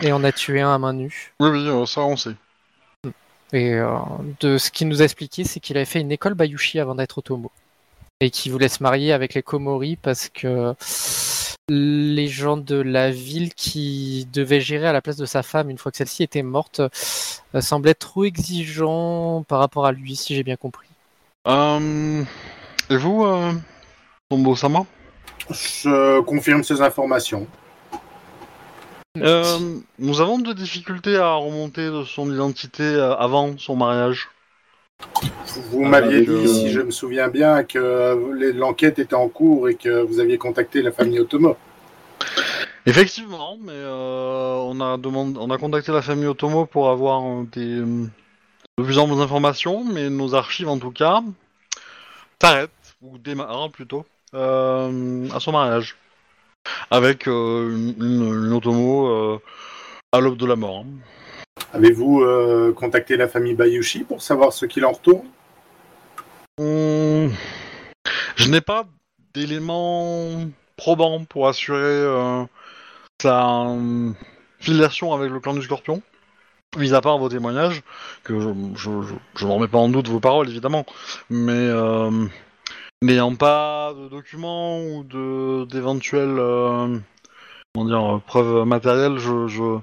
et 0.00 0.12
on 0.12 0.24
a 0.24 0.32
tué 0.32 0.60
un 0.60 0.74
à 0.74 0.78
main 0.78 0.92
nue. 0.92 1.32
Oui, 1.40 1.48
oui, 1.50 1.86
ça 1.86 2.02
on 2.02 2.16
sait. 2.16 2.34
Et 3.52 3.74
euh, 3.74 3.98
de 4.40 4.58
ce 4.58 4.70
qu'il 4.70 4.88
nous 4.88 5.02
a 5.02 5.04
expliqué, 5.04 5.44
c'est 5.44 5.60
qu'il 5.60 5.76
avait 5.76 5.84
fait 5.86 6.00
une 6.00 6.10
école 6.12 6.34
Bayushi 6.34 6.80
avant 6.80 6.94
d'être 6.94 7.18
Otomo 7.18 7.50
et 8.20 8.30
qu'il 8.30 8.52
voulait 8.52 8.68
se 8.68 8.82
marier 8.82 9.12
avec 9.12 9.34
les 9.34 9.42
Komori 9.42 9.96
parce 9.96 10.28
que 10.28 10.74
les 11.68 12.28
gens 12.28 12.56
de 12.56 12.76
la 12.76 13.10
ville 13.10 13.54
qui 13.54 14.26
devaient 14.32 14.60
gérer 14.60 14.86
à 14.86 14.92
la 14.92 15.00
place 15.00 15.16
de 15.16 15.26
sa 15.26 15.42
femme 15.42 15.70
une 15.70 15.78
fois 15.78 15.92
que 15.92 15.98
celle-ci 15.98 16.22
était 16.22 16.42
morte 16.42 16.80
euh, 16.80 17.60
semblaient 17.60 17.94
trop 17.94 18.24
exigeants 18.24 19.44
par 19.46 19.60
rapport 19.60 19.86
à 19.86 19.92
lui, 19.92 20.16
si 20.16 20.34
j'ai 20.34 20.42
bien 20.42 20.56
compris. 20.56 20.88
Euh, 21.46 22.24
et 22.90 22.96
vous, 22.96 23.24
euh, 23.24 23.52
Tombo 24.28 24.56
Sama 24.56 24.84
Je 25.50 26.20
confirme 26.20 26.64
ces 26.64 26.80
informations. 26.80 27.46
Euh, 29.18 29.78
Nous 29.98 30.20
avons 30.20 30.38
des 30.38 30.54
difficultés 30.54 31.16
à 31.16 31.34
remonter 31.34 31.86
de 31.86 32.02
son 32.02 32.32
identité 32.32 32.82
euh, 32.82 33.14
avant 33.16 33.56
son 33.58 33.76
mariage. 33.76 34.28
Vous 35.70 35.82
Ah, 35.84 35.88
m'aviez 35.88 36.16
avec, 36.16 36.28
dit, 36.30 36.48
si 36.48 36.70
je 36.70 36.80
me 36.80 36.90
souviens 36.90 37.28
bien, 37.28 37.64
que 37.64 38.52
l'enquête 38.56 38.98
était 38.98 39.14
en 39.14 39.28
cours 39.28 39.68
et 39.68 39.74
que 39.74 40.02
vous 40.02 40.18
aviez 40.20 40.38
contacté 40.38 40.82
la 40.82 40.92
famille 40.92 41.20
Otomo. 41.20 41.56
Effectivement, 42.86 43.56
mais 43.60 43.72
euh, 43.72 44.54
on 44.56 44.80
a 44.80 44.96
demandé, 44.98 45.38
on 45.40 45.50
a 45.50 45.58
contacté 45.58 45.92
la 45.92 46.02
famille 46.02 46.26
Otomo 46.26 46.66
pour 46.66 46.90
avoir 46.90 47.22
des 47.52 47.76
de 48.78 48.82
plus 48.82 48.98
amples 48.98 49.20
informations, 49.20 49.84
mais 49.84 50.08
nos 50.10 50.34
archives 50.34 50.68
en 50.68 50.78
tout 50.78 50.90
cas 50.90 51.22
s'arrêtent 52.40 52.70
ou 53.02 53.18
démarrent 53.18 53.70
plutôt 53.70 54.04
euh, 54.34 55.28
à 55.34 55.38
son 55.40 55.52
mariage 55.52 55.96
avec 56.90 57.28
euh, 57.28 57.70
une, 57.70 57.94
une, 58.04 58.46
une 58.46 58.52
Otomo 58.52 59.06
euh, 59.08 59.38
à 60.12 60.20
l'aube 60.20 60.36
de 60.36 60.46
la 60.46 60.56
mort. 60.56 60.78
hein. 60.80 60.86
Avez-vous 61.72 62.20
euh, 62.20 62.72
contacté 62.74 63.16
la 63.16 63.28
famille 63.28 63.54
Bayushi 63.54 64.04
pour 64.04 64.20
savoir 64.20 64.52
ce 64.52 64.66
qu'il 64.66 64.84
en 64.84 64.92
retourne? 64.92 65.26
Hum, 66.60 67.32
Je 68.36 68.50
n'ai 68.50 68.60
pas 68.60 68.86
d'éléments 69.32 70.44
probants 70.76 71.24
pour 71.24 71.48
assurer 71.48 71.78
euh, 71.78 72.44
sa 73.22 73.62
euh, 73.68 74.10
filiation 74.58 75.14
avec 75.14 75.30
le 75.30 75.40
clan 75.40 75.54
du 75.54 75.62
Scorpion, 75.62 76.02
mis 76.76 76.92
à 76.92 77.00
part 77.00 77.18
vos 77.18 77.30
témoignages, 77.30 77.82
que 78.22 78.38
je, 78.38 78.48
ne 78.50 79.50
remets 79.50 79.68
pas 79.68 79.78
en 79.78 79.88
doute 79.88 80.08
vos 80.08 80.20
paroles 80.20 80.50
évidemment, 80.50 80.84
mais 81.30 81.52
euh, 81.52 82.26
n'ayant 83.00 83.34
pas 83.34 83.94
de 83.94 84.08
documents 84.08 84.80
ou 84.80 85.04
d'éventuelles 85.66 86.38
euh, 86.38 86.98
preuves 88.26 88.66
matérielles, 88.66 89.18
je, 89.18 89.78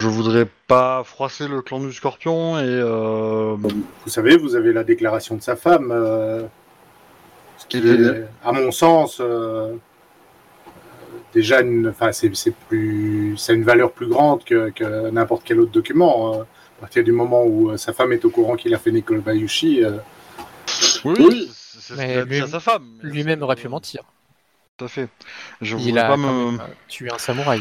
je 0.00 0.08
voudrais 0.08 0.46
pas 0.66 1.02
froisser 1.04 1.46
le 1.46 1.60
clan 1.62 1.78
du 1.80 1.92
Scorpion 1.92 2.58
et 2.58 2.62
euh, 2.64 3.54
Vous 3.58 4.10
savez, 4.10 4.36
vous 4.36 4.56
avez 4.56 4.72
la 4.72 4.82
déclaration 4.82 5.36
de 5.36 5.42
sa 5.42 5.56
femme. 5.56 5.90
euh, 5.92 6.42
ce 7.58 7.66
qui 7.66 7.76
est, 7.78 8.24
à 8.42 8.52
mon 8.52 8.72
sens, 8.72 9.18
euh, 9.20 9.74
déjà, 11.34 11.60
une, 11.60 11.88
enfin, 11.88 12.10
c'est 12.12 12.34
c'est 12.34 12.54
plus, 12.68 13.34
c'est 13.36 13.54
une 13.54 13.64
valeur 13.64 13.92
plus 13.92 14.06
grande 14.08 14.42
que, 14.44 14.70
que 14.70 15.10
n'importe 15.10 15.42
quel 15.44 15.60
autre 15.60 15.72
document. 15.72 16.34
euh. 16.34 16.42
À 16.78 16.80
partir 16.80 17.04
du 17.04 17.12
moment 17.12 17.44
où 17.44 17.70
euh, 17.70 17.76
sa 17.76 17.92
femme 17.92 18.14
est 18.14 18.24
au 18.24 18.30
courant 18.30 18.56
qu'il 18.56 18.74
a 18.74 18.78
fait 18.78 18.90
Nicole 18.90 19.20
Bayushi, 19.20 19.84
euh, 19.84 19.98
oui, 21.04 21.14
Oui. 21.18 21.50
c'est 21.52 21.94
c'est 21.94 21.96
ce 21.96 22.24
lui- 22.24 22.40
à 22.40 22.46
sa 22.46 22.60
femme. 22.60 22.84
mais 23.02 23.10
Lui-même 23.10 23.38
c'est- 23.40 23.44
aurait 23.44 23.56
pu 23.56 23.68
mentir. 23.68 24.02
Tout 24.78 24.86
à 24.86 24.88
fait. 24.88 25.08
Je 25.60 25.76
Il 25.76 25.82
voulais 25.90 26.00
a 26.00 26.08
pas 26.08 26.16
me. 26.16 26.56
tué 26.88 27.10
un 27.12 27.18
samouraï. 27.18 27.60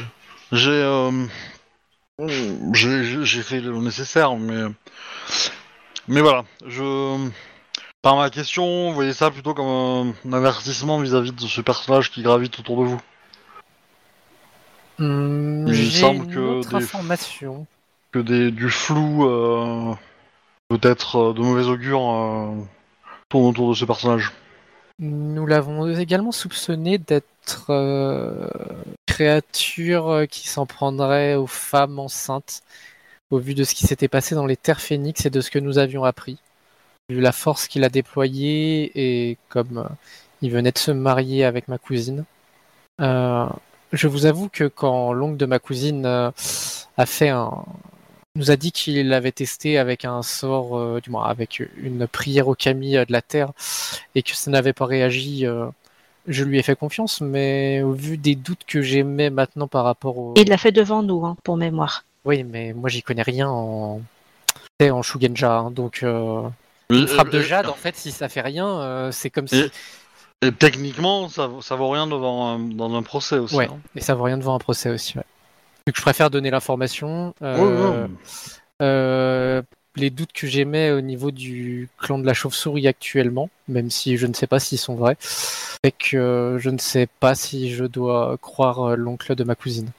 J'ai, 0.53 0.69
euh, 0.71 1.11
j'ai, 2.73 3.41
fait 3.43 3.61
le 3.61 3.77
nécessaire, 3.79 4.35
mais, 4.35 4.63
mais 6.07 6.21
voilà. 6.21 6.43
Je, 6.65 7.29
par 8.01 8.15
ma 8.15 8.29
question, 8.29 8.89
vous 8.89 8.93
voyez 8.95 9.13
ça 9.13 9.31
plutôt 9.31 9.53
comme 9.53 9.65
un, 9.67 10.13
un 10.29 10.33
avertissement 10.33 10.99
vis-à-vis 10.99 11.31
de 11.31 11.41
ce 11.41 11.61
personnage 11.61 12.11
qui 12.11 12.21
gravite 12.21 12.59
autour 12.59 12.81
de 12.81 12.87
vous? 12.89 13.01
Hmm, 14.99 15.67
Il 15.67 15.91
semble 15.91 16.25
une 16.25 16.33
que 16.33 16.39
autre 16.39 16.77
des- 16.77 16.83
information. 16.83 17.65
Que 18.11 18.19
des, 18.19 18.51
du 18.51 18.69
flou, 18.69 19.25
euh, 19.27 19.93
peut-être 20.67 21.15
euh, 21.17 21.33
de 21.33 21.41
mauvais 21.41 21.65
augure, 21.67 22.01
euh, 22.11 22.55
tourne 23.29 23.45
autour 23.45 23.69
de 23.69 23.75
ce 23.75 23.85
personnage. 23.85 24.31
Nous 24.97 25.45
l'avons 25.45 25.87
également 25.97 26.33
soupçonné 26.33 26.97
d'être 26.97 27.67
euh, 27.69 28.49
créature 29.19 30.07
euh, 30.09 30.25
qui 30.25 30.47
s'en 30.47 30.65
prendrait 30.65 31.35
aux 31.35 31.47
femmes 31.47 31.99
enceintes, 31.99 32.61
au 33.31 33.37
vu 33.37 33.53
de 33.53 33.65
ce 33.65 33.75
qui 33.75 33.85
s'était 33.85 34.07
passé 34.07 34.33
dans 34.33 34.45
les 34.45 34.55
terres 34.55 34.79
phénix 34.79 35.25
et 35.25 35.29
de 35.29 35.41
ce 35.41 35.51
que 35.51 35.59
nous 35.59 35.77
avions 35.77 36.05
appris. 36.05 36.37
Vu 37.09 37.19
la 37.19 37.33
force 37.33 37.67
qu'il 37.67 37.83
a 37.83 37.89
déployée 37.89 38.91
et 38.95 39.37
comme 39.49 39.79
euh, 39.79 39.89
il 40.41 40.51
venait 40.51 40.71
de 40.71 40.77
se 40.77 40.91
marier 40.91 41.43
avec 41.43 41.67
ma 41.67 41.77
cousine. 41.77 42.23
Euh, 43.01 43.45
je 43.91 44.07
vous 44.07 44.25
avoue 44.25 44.47
que 44.47 44.63
quand 44.65 45.11
l'oncle 45.11 45.37
de 45.37 45.45
ma 45.45 45.59
cousine 45.59 46.05
a 46.05 47.05
fait 47.05 47.29
un, 47.29 47.65
nous 48.35 48.51
a 48.51 48.55
dit 48.55 48.71
qu'il 48.71 49.09
l'avait 49.09 49.33
testé 49.33 49.77
avec 49.77 50.05
un 50.05 50.21
sort, 50.21 51.01
du 51.01 51.09
moins 51.09 51.25
avec 51.25 51.61
une 51.77 52.07
prière 52.07 52.47
au 52.47 52.53
euh, 52.53 53.05
de 53.05 53.11
la 53.11 53.21
terre, 53.21 53.51
et 54.15 54.23
que 54.23 54.33
ça 54.33 54.49
n'avait 54.49 54.73
pas 54.73 54.85
réagi. 54.85 55.45
Je 56.29 56.43
lui 56.45 56.57
ai 56.59 56.63
fait 56.63 56.75
confiance, 56.77 57.19
mais 57.21 57.81
au 57.81 57.91
vu 57.91 58.17
des 58.17 58.35
doutes 58.35 58.63
que 58.67 58.81
j'émets 58.81 59.29
maintenant 59.29 59.67
par 59.67 59.83
rapport 59.83 60.17
au. 60.17 60.33
Il 60.37 60.47
l'a 60.47 60.57
fait 60.57 60.71
devant 60.71 61.03
nous, 61.03 61.25
hein, 61.25 61.35
pour 61.43 61.57
mémoire. 61.57 62.05
Oui, 62.25 62.43
mais 62.43 62.73
moi 62.73 62.89
j'y 62.89 63.01
connais 63.03 63.21
rien 63.23 63.49
en, 63.49 63.99
tu 64.47 64.85
sais, 64.85 64.91
en 64.91 65.01
Shugenja, 65.01 65.57
hein, 65.57 65.71
donc 65.71 66.01
euh, 66.03 66.41
une 66.89 67.07
frappe 67.07 67.29
de 67.31 67.39
et- 67.39 67.43
jade, 67.43 67.67
en 67.67 67.73
fait, 67.73 67.95
si 67.95 68.11
ça 68.11 68.29
fait 68.29 68.41
rien, 68.41 68.67
euh, 68.67 69.11
c'est 69.11 69.29
comme 69.29 69.47
si. 69.47 69.59
Et- 69.59 69.71
Et 70.41 70.51
techniquement, 70.53 71.27
ça, 71.27 71.47
vaut- 71.47 71.61
ça 71.61 71.75
vaut 71.75 71.89
rien 71.89 72.07
devant 72.07 72.47
un- 72.47 72.59
dans 72.59 72.93
un 72.95 73.03
procès 73.03 73.37
aussi. 73.37 73.55
Ouais, 73.57 73.65
hein. 73.69 73.77
et 73.95 73.99
ça 74.01 74.15
vaut 74.15 74.23
rien 74.23 74.37
devant 74.37 74.55
un 74.55 74.59
procès 74.59 74.89
aussi. 74.89 75.17
Ouais. 75.17 75.25
Donc 75.85 75.95
je 75.97 76.01
préfère 76.01 76.29
donner 76.29 76.49
l'information. 76.49 77.33
Euh, 77.41 78.03
ouais. 78.05 78.09
Euh, 78.81 79.61
les 79.99 80.09
doutes 80.09 80.31
que 80.33 80.47
j'émets 80.47 80.91
au 80.91 81.01
niveau 81.01 81.31
du 81.31 81.89
clan 81.99 82.17
de 82.17 82.25
la 82.25 82.33
chauve-souris 82.33 82.87
actuellement, 82.87 83.49
même 83.67 83.91
si 83.91 84.17
je 84.17 84.25
ne 84.25 84.33
sais 84.33 84.47
pas 84.47 84.59
s'ils 84.59 84.79
sont 84.79 84.95
vrais, 84.95 85.17
c'est 85.19 85.91
que 85.91 86.57
je 86.59 86.69
ne 86.69 86.77
sais 86.77 87.07
pas 87.19 87.35
si 87.35 87.71
je 87.71 87.85
dois 87.85 88.37
croire 88.41 88.81
euh, 88.83 88.95
l'oncle 88.95 89.35
de 89.35 89.43
ma 89.43 89.55
cousine. 89.55 89.91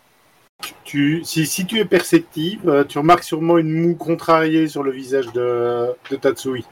Tu, 0.84 1.22
si, 1.24 1.46
si 1.46 1.64
tu 1.66 1.78
es 1.78 1.84
perceptive, 1.84 2.68
euh, 2.68 2.84
tu 2.84 2.98
remarques 2.98 3.24
sûrement 3.24 3.56
une 3.58 3.72
moue 3.72 3.94
contrariée 3.94 4.68
sur 4.68 4.82
le 4.82 4.90
visage 4.90 5.32
de, 5.32 5.94
de 6.10 6.16
Tatsui. 6.16 6.64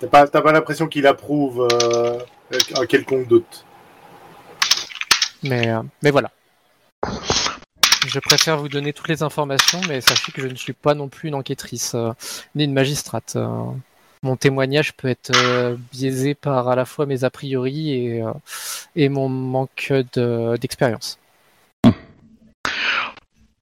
T'as 0.00 0.06
pas, 0.06 0.26
pas 0.26 0.52
l'impression 0.52 0.86
qu'il 0.86 1.06
approuve 1.06 1.66
euh, 1.82 2.18
un 2.76 2.86
quelconque 2.86 3.26
doute. 3.26 3.64
Mais, 5.42 5.72
mais 6.02 6.10
voilà. 6.10 6.30
Je 8.06 8.20
préfère 8.20 8.58
vous 8.58 8.68
donner 8.68 8.92
toutes 8.92 9.08
les 9.08 9.22
informations, 9.22 9.80
mais 9.88 10.00
sachez 10.00 10.32
que 10.32 10.40
je 10.42 10.46
ne 10.48 10.54
suis 10.54 10.72
pas 10.72 10.94
non 10.94 11.08
plus 11.08 11.28
une 11.28 11.34
enquêtrice, 11.34 11.94
euh, 11.94 12.12
ni 12.54 12.64
une 12.64 12.72
magistrate. 12.72 13.34
euh. 13.36 13.64
mon 14.22 14.36
témoignage 14.36 14.94
peut 14.94 15.08
être 15.08 15.30
euh, 15.36 15.76
biaisé 15.92 16.34
par 16.34 16.68
à 16.68 16.76
la 16.76 16.84
fois 16.84 17.06
mes 17.06 17.24
a 17.24 17.30
priori 17.30 17.90
et, 17.92 18.24
et 18.96 19.08
mon 19.08 19.28
manque 19.28 19.92
de- 20.14 20.56
d'expérience. 20.56 21.18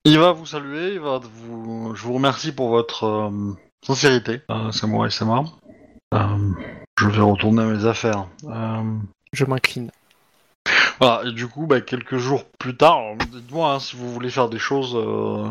Il 0.05 0.18
va 0.20 0.31
vous 0.33 0.46
saluer, 0.46 0.92
il 0.94 1.01
va 1.01 1.18
vous. 1.18 1.92
Je 1.96 2.03
vous 2.05 2.12
remercie 2.14 2.53
pour 2.53 2.68
votre 2.68 3.33
sincérité. 3.85 4.40
C'est 4.70 4.87
moi 4.87 5.09
et 5.09 5.11
c'est 5.11 5.25
moi. 5.25 5.44
Je 6.12 7.09
vais 7.09 7.20
retourner 7.22 7.62
à 7.62 7.66
mes 7.66 7.85
affaires. 7.87 8.27
Je 9.33 9.44
m'incline. 9.44 9.90
Voilà, 11.01 11.29
et 11.29 11.33
du 11.33 11.47
coup, 11.47 11.67
bah, 11.67 11.81
quelques 11.81 12.17
jours 12.17 12.45
plus 12.59 12.77
tard, 12.77 12.97
alors, 12.97 13.17
dites-moi 13.31 13.73
hein, 13.73 13.79
si 13.81 13.97
vous 13.97 14.13
voulez 14.13 14.31
faire 14.31 14.49
des 14.49 14.59
choses. 14.59 14.95
euh, 14.97 15.49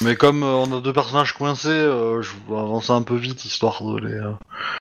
Mais 0.00 0.16
comme 0.16 0.42
euh, 0.42 0.54
on 0.54 0.78
a 0.78 0.80
deux 0.80 0.92
personnages 0.92 1.34
coincés, 1.34 1.68
euh, 1.68 2.22
je 2.22 2.30
vais 2.48 2.58
avancer 2.58 2.92
un 2.92 3.02
peu 3.02 3.16
vite 3.16 3.44
histoire 3.44 3.82
de 3.84 3.98
les 3.98 4.14
euh, 4.14 4.32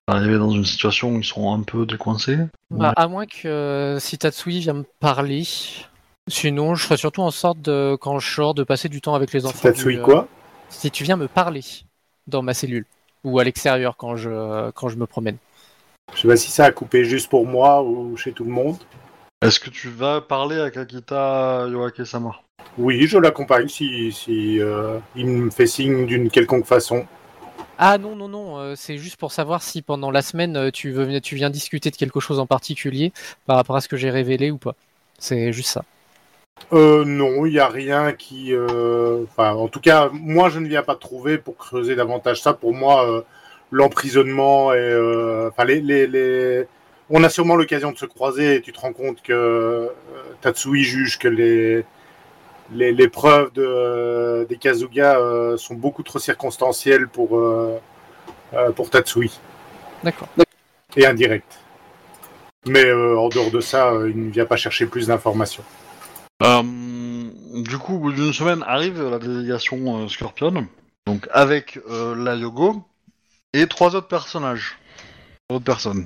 arriver 0.07 0.37
dans 0.37 0.51
une 0.51 0.65
situation 0.65 1.09
où 1.09 1.19
ils 1.19 1.25
seront 1.25 1.53
un 1.53 1.61
peu 1.61 1.85
décoincés. 1.85 2.37
Bah, 2.71 2.93
à 2.95 3.07
moins 3.07 3.25
que 3.25 3.47
euh, 3.47 3.99
si 3.99 4.17
Tatsui 4.17 4.59
vient 4.59 4.73
me 4.73 4.85
parler. 4.99 5.43
Sinon, 6.27 6.75
je 6.75 6.85
ferai 6.85 6.97
surtout 6.97 7.21
en 7.21 7.31
sorte 7.31 7.59
de, 7.59 7.97
quand 7.99 8.19
je 8.19 8.31
sors, 8.31 8.53
de 8.53 8.63
passer 8.63 8.87
du 8.87 9.01
temps 9.01 9.15
avec 9.15 9.33
les 9.33 9.45
enfants. 9.45 9.59
Tatsui 9.63 9.95
du, 9.95 9.99
euh, 9.99 10.03
quoi? 10.03 10.27
Si 10.69 10.91
tu 10.91 11.03
viens 11.03 11.17
me 11.17 11.27
parler 11.27 11.63
dans 12.27 12.43
ma 12.43 12.53
cellule 12.53 12.85
ou 13.23 13.39
à 13.39 13.43
l'extérieur 13.43 13.97
quand 13.97 14.15
je, 14.15 14.69
quand 14.71 14.89
je 14.89 14.97
me 14.97 15.07
promène. 15.07 15.37
Je 16.13 16.21
sais 16.21 16.27
pas 16.27 16.37
si 16.37 16.51
ça 16.51 16.65
a 16.65 16.71
coupé 16.71 17.03
juste 17.03 17.29
pour 17.29 17.45
moi 17.47 17.83
ou 17.83 18.15
chez 18.15 18.31
tout 18.31 18.43
le 18.43 18.51
monde. 18.51 18.77
Est-ce 19.41 19.59
que 19.59 19.69
tu 19.69 19.89
vas 19.89 20.19
parler 20.21 20.59
à 20.59 20.69
Kakita 20.69 21.65
Yoake-sama? 21.69 22.35
Oui, 22.77 23.07
je 23.07 23.17
l'accompagne 23.17 23.67
si, 23.69 24.11
si 24.11 24.59
euh, 24.59 24.97
il 25.15 25.27
me 25.27 25.49
fait 25.49 25.65
signe 25.65 26.05
d'une 26.05 26.29
quelconque 26.29 26.65
façon. 26.65 27.05
Ah 27.77 27.97
non, 27.97 28.15
non, 28.15 28.27
non, 28.27 28.57
euh, 28.59 28.73
c'est 28.75 28.97
juste 28.97 29.15
pour 29.15 29.31
savoir 29.31 29.63
si 29.63 29.81
pendant 29.81 30.11
la 30.11 30.21
semaine 30.21 30.57
euh, 30.57 30.71
tu, 30.71 30.91
veux, 30.91 31.21
tu 31.21 31.35
viens 31.35 31.49
discuter 31.49 31.89
de 31.89 31.95
quelque 31.95 32.19
chose 32.19 32.39
en 32.39 32.45
particulier 32.45 33.13
par 33.45 33.55
rapport 33.55 33.77
à 33.77 33.81
ce 33.81 33.87
que 33.87 33.95
j'ai 33.95 34.09
révélé 34.09 34.51
ou 34.51 34.57
pas. 34.57 34.75
C'est 35.17 35.53
juste 35.53 35.69
ça. 35.69 35.83
Euh, 36.73 37.05
non, 37.05 37.45
il 37.45 37.53
n'y 37.53 37.59
a 37.59 37.67
rien 37.69 38.11
qui. 38.11 38.53
euh, 38.53 39.23
Enfin, 39.23 39.53
en 39.53 39.67
tout 39.69 39.79
cas, 39.79 40.09
moi, 40.11 40.49
je 40.49 40.59
ne 40.59 40.67
viens 40.67 40.83
pas 40.83 40.95
te 40.95 40.99
trouver 41.01 41.37
pour 41.37 41.55
creuser 41.57 41.95
davantage 41.95 42.41
ça. 42.41 42.53
Pour 42.53 42.73
moi, 42.73 43.09
euh, 43.09 43.21
l'emprisonnement 43.71 44.73
et. 44.73 44.77
euh, 44.77 45.49
Enfin, 45.49 45.63
les, 45.65 45.79
les, 45.81 46.07
les- 46.07 46.67
On 47.09 47.23
a 47.23 47.29
sûrement 47.29 47.55
l'occasion 47.55 47.91
de 47.91 47.97
se 47.97 48.05
croiser 48.05 48.55
et 48.55 48.61
tu 48.61 48.71
te 48.71 48.79
rends 48.79 48.93
compte 48.93 49.21
que 49.21 49.33
euh, 49.33 49.87
Tatsui 50.41 50.83
juge 50.83 51.17
que 51.19 51.27
les. 51.27 51.85
Les, 52.71 52.91
les 52.91 53.07
preuves 53.07 53.51
de, 53.53 54.45
des 54.47 54.57
Kazuga 54.57 55.17
euh, 55.17 55.57
sont 55.57 55.73
beaucoup 55.73 56.03
trop 56.03 56.19
circonstancielles 56.19 57.07
pour, 57.07 57.35
euh, 57.35 57.81
euh, 58.53 58.69
pour 58.71 58.91
Tatsui 58.91 59.39
D'accord. 60.03 60.27
et 60.95 61.03
indirectes. 61.03 61.57
Mais 62.67 62.85
euh, 62.85 63.17
en 63.17 63.29
dehors 63.29 63.49
de 63.49 63.59
ça, 63.59 63.89
euh, 63.89 64.11
il 64.11 64.27
ne 64.27 64.29
vient 64.29 64.45
pas 64.45 64.55
chercher 64.55 64.85
plus 64.85 65.07
d'informations. 65.07 65.63
Du 66.43 67.77
coup, 67.79 67.95
au 67.95 67.99
bout 67.99 68.11
d'une 68.11 68.33
semaine 68.33 68.63
arrive 68.67 69.01
la 69.01 69.17
délégation 69.17 70.03
euh, 70.03 70.07
Scorpion, 70.07 70.67
donc 71.07 71.27
avec 71.31 71.79
euh, 71.89 72.15
la 72.15 72.35
Yogo 72.35 72.83
et 73.53 73.65
trois 73.65 73.95
autres 73.95 74.07
personnages, 74.07 74.77
autres 75.49 75.65
personnes. 75.65 76.05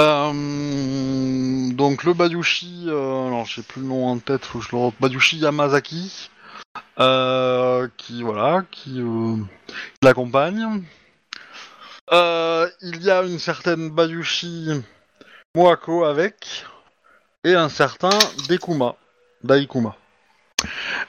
Euh, 0.00 1.72
donc 1.72 2.04
le 2.04 2.14
Bayushi, 2.14 2.84
euh, 2.86 3.26
alors 3.26 3.44
j'ai 3.44 3.60
plus 3.60 3.82
le 3.82 3.88
nom 3.88 4.06
en 4.06 4.18
tête, 4.18 4.46
faut 4.46 4.62
je 4.62 4.74
le 4.74 4.90
Bayushi 4.98 5.36
Yamazaki, 5.36 6.30
euh, 6.98 7.86
qui 7.98 8.22
voilà, 8.22 8.62
qui, 8.70 8.98
euh, 8.98 9.36
l'accompagne. 10.02 10.82
Il 12.10 13.02
y 13.02 13.10
a 13.10 13.22
une 13.24 13.38
certaine 13.38 13.90
Bayushi 13.90 14.70
Moako 15.54 16.04
avec 16.04 16.64
et 17.44 17.54
un 17.54 17.68
certain 17.68 18.18
Dekuma. 18.48 18.94
Daikuma. 19.44 19.96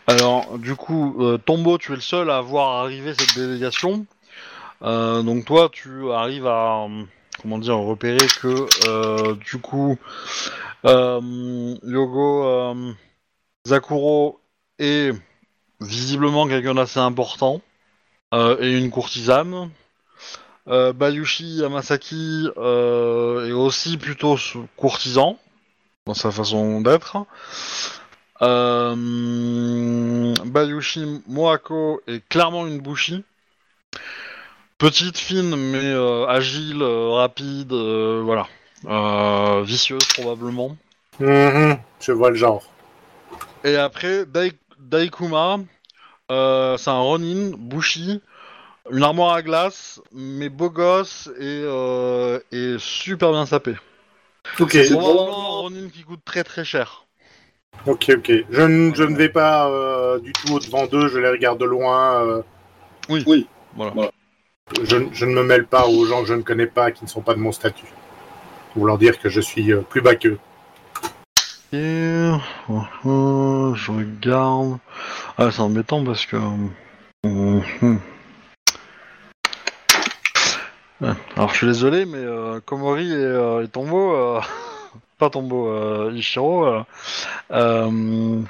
Alors, 0.07 0.57
du 0.57 0.75
coup, 0.75 1.37
Tombo, 1.45 1.77
tu 1.77 1.93
es 1.93 1.95
le 1.95 2.01
seul 2.01 2.29
à 2.29 2.41
voir 2.41 2.83
arriver 2.83 3.13
cette 3.17 3.35
délégation. 3.35 4.05
Donc 4.81 5.45
toi, 5.45 5.69
tu 5.71 6.11
arrives 6.11 6.47
à, 6.47 6.87
comment 7.41 7.57
dire, 7.57 7.77
repérer 7.77 8.27
que, 8.41 8.67
euh, 8.87 9.35
du 9.35 9.57
coup, 9.57 9.97
euh, 10.85 11.75
Yogo 11.83 12.43
euh, 12.45 12.93
Zakuro 13.67 14.39
est 14.79 15.11
visiblement 15.79 16.47
quelqu'un 16.47 16.75
d'assez 16.75 16.99
important 16.99 17.61
et 18.33 18.77
une 18.77 18.89
courtisane. 18.91 19.69
Bayushi 20.67 21.57
Yamasaki 21.57 22.47
euh, 22.55 23.49
est 23.49 23.51
aussi 23.51 23.97
plutôt 23.97 24.37
courtisan 24.77 25.37
dans 26.05 26.13
sa 26.13 26.31
façon 26.31 26.79
d'être. 26.81 27.17
Bayushi 30.45 31.21
Moako 31.27 32.01
est 32.07 32.25
clairement 32.29 32.65
une 32.67 32.79
Bushi. 32.79 33.25
Petite, 34.81 35.19
fine, 35.19 35.55
mais 35.55 35.77
euh, 35.93 36.25
agile, 36.25 36.81
euh, 36.81 37.11
rapide, 37.11 37.71
euh, 37.71 38.23
voilà. 38.25 38.47
Euh, 38.87 39.61
vicieuse 39.61 40.03
probablement. 40.17 40.75
Mhm, 41.19 41.77
je 41.99 42.11
vois 42.11 42.31
le 42.31 42.35
genre. 42.35 42.63
Et 43.63 43.75
après, 43.75 44.25
Dai- 44.25 44.57
Daikuma, 44.79 45.59
euh, 46.31 46.77
c'est 46.77 46.89
un 46.89 46.99
Ronin, 46.99 47.51
Bushi, 47.55 48.21
une 48.91 49.03
armoire 49.03 49.35
à 49.35 49.43
glace, 49.43 50.01
mais 50.11 50.49
beau 50.49 50.71
gosse 50.71 51.29
et, 51.39 51.61
euh, 51.63 52.39
et 52.51 52.77
super 52.79 53.29
bien 53.33 53.45
sapé. 53.45 53.75
Ok, 54.59 54.71
C'est 54.71 54.89
probablement 54.89 55.57
un 55.57 55.61
Ronin 55.61 55.89
qui 55.89 56.01
coûte 56.01 56.21
très 56.25 56.43
très 56.43 56.65
cher. 56.65 57.05
ok, 57.85 58.13
ok. 58.17 58.31
Je, 58.49 58.61
ne- 58.63 58.95
je 58.95 59.03
ne 59.03 59.15
vais 59.15 59.29
pas 59.29 59.69
euh, 59.69 60.19
du 60.19 60.31
tout 60.31 60.53
au-devant 60.53 60.87
d'eux, 60.87 61.07
je 61.07 61.19
les 61.19 61.29
regarde 61.29 61.59
de 61.59 61.65
loin. 61.65 62.25
euh, 62.25 62.41
Voilà. 63.75 64.11
Je, 64.83 65.25
ne 65.25 65.33
me 65.33 65.43
mêle 65.43 65.65
pas 65.65 65.87
aux 65.87 66.05
gens 66.05 66.21
que 66.21 66.27
je 66.27 66.33
ne 66.33 66.41
connais 66.41 66.67
pas, 66.67 66.91
qui 66.91 67.03
ne 67.03 67.09
sont 67.09 67.21
pas 67.21 67.33
de 67.33 67.39
mon 67.39 67.51
statut. 67.51 67.85
Pour 68.73 68.85
leur 68.85 68.97
dire 68.97 69.19
que 69.19 69.29
je 69.29 69.41
suis 69.41 69.71
euh, 69.71 69.81
plus 69.81 70.01
bas 70.01 70.15
qu'eux. 70.15 70.39
Et 71.73 71.77
euh, 71.77 72.35
euh, 73.05 73.75
je 73.75 73.91
regarde. 73.91 74.77
Ah, 75.37 75.51
c'est 75.51 75.61
embêtant 75.61 76.03
parce 76.03 76.25
que. 76.25 76.37
euh, 77.25 77.59
hum. 77.81 77.99
Ouais. 80.99 81.09
Alors 81.35 81.49
je 81.49 81.57
suis 81.57 81.67
désolé, 81.67 82.05
mais 82.05 82.19
euh, 82.19 82.59
Komori 82.63 83.11
et, 83.11 83.15
euh, 83.15 83.65
Tombo, 83.67 84.39
pas 85.17 85.29
Tombo, 85.29 86.11
Ishiro, 86.11 86.83
comment 87.49 88.43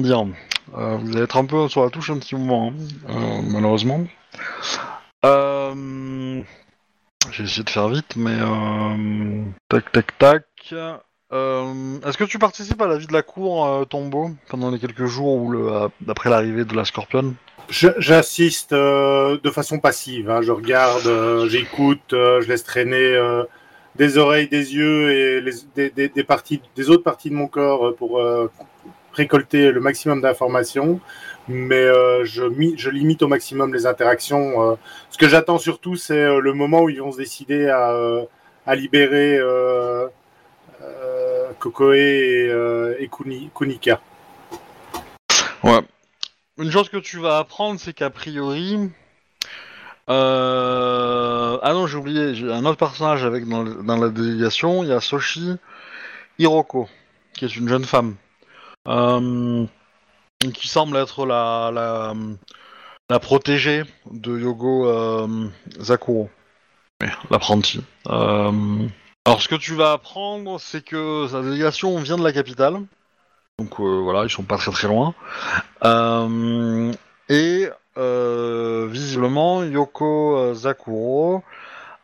dire, 0.00 0.24
vous 0.72 1.12
allez 1.12 1.22
être 1.22 1.36
un 1.36 1.44
peu 1.44 1.68
sur 1.68 1.84
la 1.84 1.90
touche 1.90 2.10
un 2.10 2.18
petit 2.18 2.34
moment, 2.34 2.72
hein, 3.08 3.40
malheureusement. 3.44 4.00
Euh, 5.24 6.42
J'ai 7.32 7.44
essayé 7.44 7.64
de 7.64 7.70
faire 7.70 7.88
vite, 7.88 8.14
mais 8.16 8.36
euh, 8.40 9.42
tac 9.68 9.90
tac 9.92 10.18
tac. 10.18 10.44
Euh, 11.32 11.98
Est-ce 12.06 12.16
que 12.16 12.24
tu 12.24 12.38
participes 12.38 12.80
à 12.80 12.86
la 12.86 12.96
vie 12.96 13.06
de 13.06 13.12
la 13.12 13.22
cour, 13.22 13.86
Tombo, 13.88 14.30
pendant 14.48 14.70
les 14.70 14.78
quelques 14.78 15.06
jours 15.06 15.34
où 15.42 15.50
le, 15.50 15.88
après 16.08 16.30
l'arrivée 16.30 16.64
de 16.64 16.74
la 16.74 16.84
Scorpion 16.84 17.34
J'assiste 17.68 18.72
de 18.72 19.50
façon 19.50 19.78
passive. 19.78 20.30
hein. 20.30 20.40
Je 20.40 20.52
regarde, 20.52 21.48
j'écoute, 21.48 22.00
je 22.12 22.48
laisse 22.48 22.64
traîner 22.64 23.14
des 23.96 24.16
oreilles, 24.16 24.48
des 24.48 24.74
yeux 24.74 25.10
et 25.12 25.50
des, 25.74 25.90
des- 25.90 26.88
autres 26.88 27.02
parties 27.02 27.28
de 27.28 27.34
mon 27.34 27.46
corps 27.48 27.94
pour 27.96 28.22
récolter 29.18 29.70
le 29.72 29.80
maximum 29.80 30.20
d'informations. 30.22 31.00
Mais 31.48 31.76
euh, 31.76 32.24
je, 32.24 32.44
mi- 32.44 32.74
je 32.76 32.90
limite 32.90 33.22
au 33.22 33.28
maximum 33.28 33.72
les 33.74 33.86
interactions. 33.86 34.70
euh. 34.72 34.74
Ce 35.10 35.18
que 35.18 35.28
j'attends 35.28 35.58
surtout, 35.58 35.96
c'est 35.96 36.18
euh, 36.22 36.40
le 36.40 36.52
moment 36.54 36.82
où 36.82 36.88
ils 36.88 37.00
vont 37.00 37.12
se 37.12 37.18
décider 37.18 37.68
à, 37.68 37.90
euh, 37.92 38.24
à 38.66 38.74
libérer 38.74 39.36
euh, 39.38 40.06
euh, 40.82 41.48
Kokoe 41.58 41.94
et, 41.94 42.48
euh, 42.50 42.96
et 42.98 43.08
Kuni- 43.08 43.50
Kunika. 43.54 44.00
Ouais. 45.62 45.80
Une 46.58 46.70
chose 46.70 46.88
que 46.88 46.98
tu 46.98 47.18
vas 47.18 47.38
apprendre, 47.38 47.80
c'est 47.80 47.92
qu'a 47.94 48.10
priori. 48.10 48.90
euh, 50.08 51.58
Ah 51.62 51.72
non, 51.72 51.86
j'ai 51.86 51.96
oublié, 51.96 52.34
j'ai 52.34 52.52
un 52.52 52.64
autre 52.66 52.78
personnage 52.78 53.24
avec 53.24 53.48
dans, 53.48 53.62
le- 53.62 53.82
dans 53.82 53.96
la 53.96 54.08
délégation. 54.10 54.82
Il 54.82 54.90
y 54.90 54.92
a 54.92 55.00
Soshi 55.00 55.56
Hiroko, 56.38 56.88
qui 57.34 57.44
est 57.46 57.56
une 57.56 57.68
jeune 57.68 57.84
femme. 57.84 58.16
Euh, 58.86 59.66
qui 60.54 60.68
semble 60.68 60.96
être 60.96 61.26
la, 61.26 61.70
la, 61.72 62.14
la 63.10 63.18
protégée 63.18 63.82
de 64.10 64.38
Yogo 64.38 64.88
euh, 64.88 65.48
Zakuro. 65.80 66.30
L'apprenti. 67.30 67.84
Euh, 68.08 68.88
Alors, 69.24 69.42
ce 69.42 69.48
que 69.48 69.54
tu 69.54 69.74
vas 69.74 69.92
apprendre, 69.92 70.58
c'est 70.60 70.84
que 70.84 71.26
sa 71.30 71.42
délégation 71.42 71.98
vient 71.98 72.16
de 72.16 72.24
la 72.24 72.32
capitale. 72.32 72.80
Donc 73.58 73.80
euh, 73.80 74.00
voilà, 74.02 74.24
ils 74.24 74.30
sont 74.30 74.44
pas 74.44 74.56
très 74.56 74.70
très 74.70 74.88
loin. 74.88 75.14
Euh, 75.84 76.92
et 77.28 77.68
euh, 77.96 78.86
visiblement, 78.88 79.64
Yoko 79.64 80.54
Zakuro 80.54 81.42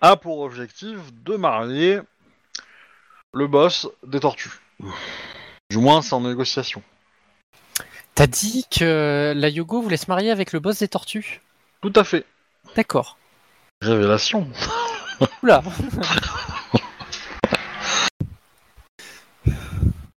a 0.01 0.17
pour 0.17 0.41
objectif 0.41 0.99
de 1.25 1.37
marier 1.37 2.01
le 3.33 3.47
boss 3.47 3.89
des 4.05 4.21
tortues. 4.21 4.61
Du 5.71 5.79
moins, 5.79 6.03
c'est 6.03 6.15
en 6.15 6.21
négociation. 6.21 6.83
T'as 8.15 8.27
dit 8.27 8.65
que 8.71 9.33
la 9.35 9.49
Yogo 9.49 9.83
voulait 9.83 9.97
se 9.97 10.07
marier 10.09 10.31
avec 10.31 10.53
le 10.53 10.61
boss 10.61 10.79
des 10.79 10.89
tortues 10.89 11.41
Tout 11.81 11.93
à 11.97 12.05
fait. 12.05 12.25
D'accord. 12.77 13.19
Révélation. 13.81 14.49
Oula 15.43 15.63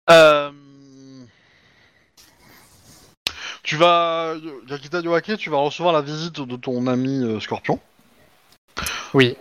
Euh, 0.09 0.51
Tu 3.67 3.75
vas, 3.75 4.35
Yakita 4.69 5.01
Yoake, 5.01 5.35
tu 5.37 5.49
vas 5.49 5.57
recevoir 5.57 5.93
la 5.93 6.01
visite 6.01 6.39
de 6.39 6.55
ton 6.55 6.87
ami 6.87 7.21
euh, 7.21 7.41
Scorpion. 7.41 7.81
Oui. 9.13 9.35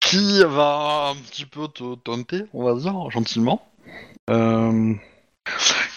qui 0.00 0.42
va 0.44 1.10
un 1.10 1.16
petit 1.16 1.44
peu 1.44 1.68
te 1.68 1.94
tenter, 1.96 2.44
on 2.54 2.64
va 2.64 2.80
dire, 2.80 3.10
gentiment. 3.10 3.68
Euh... 4.30 4.94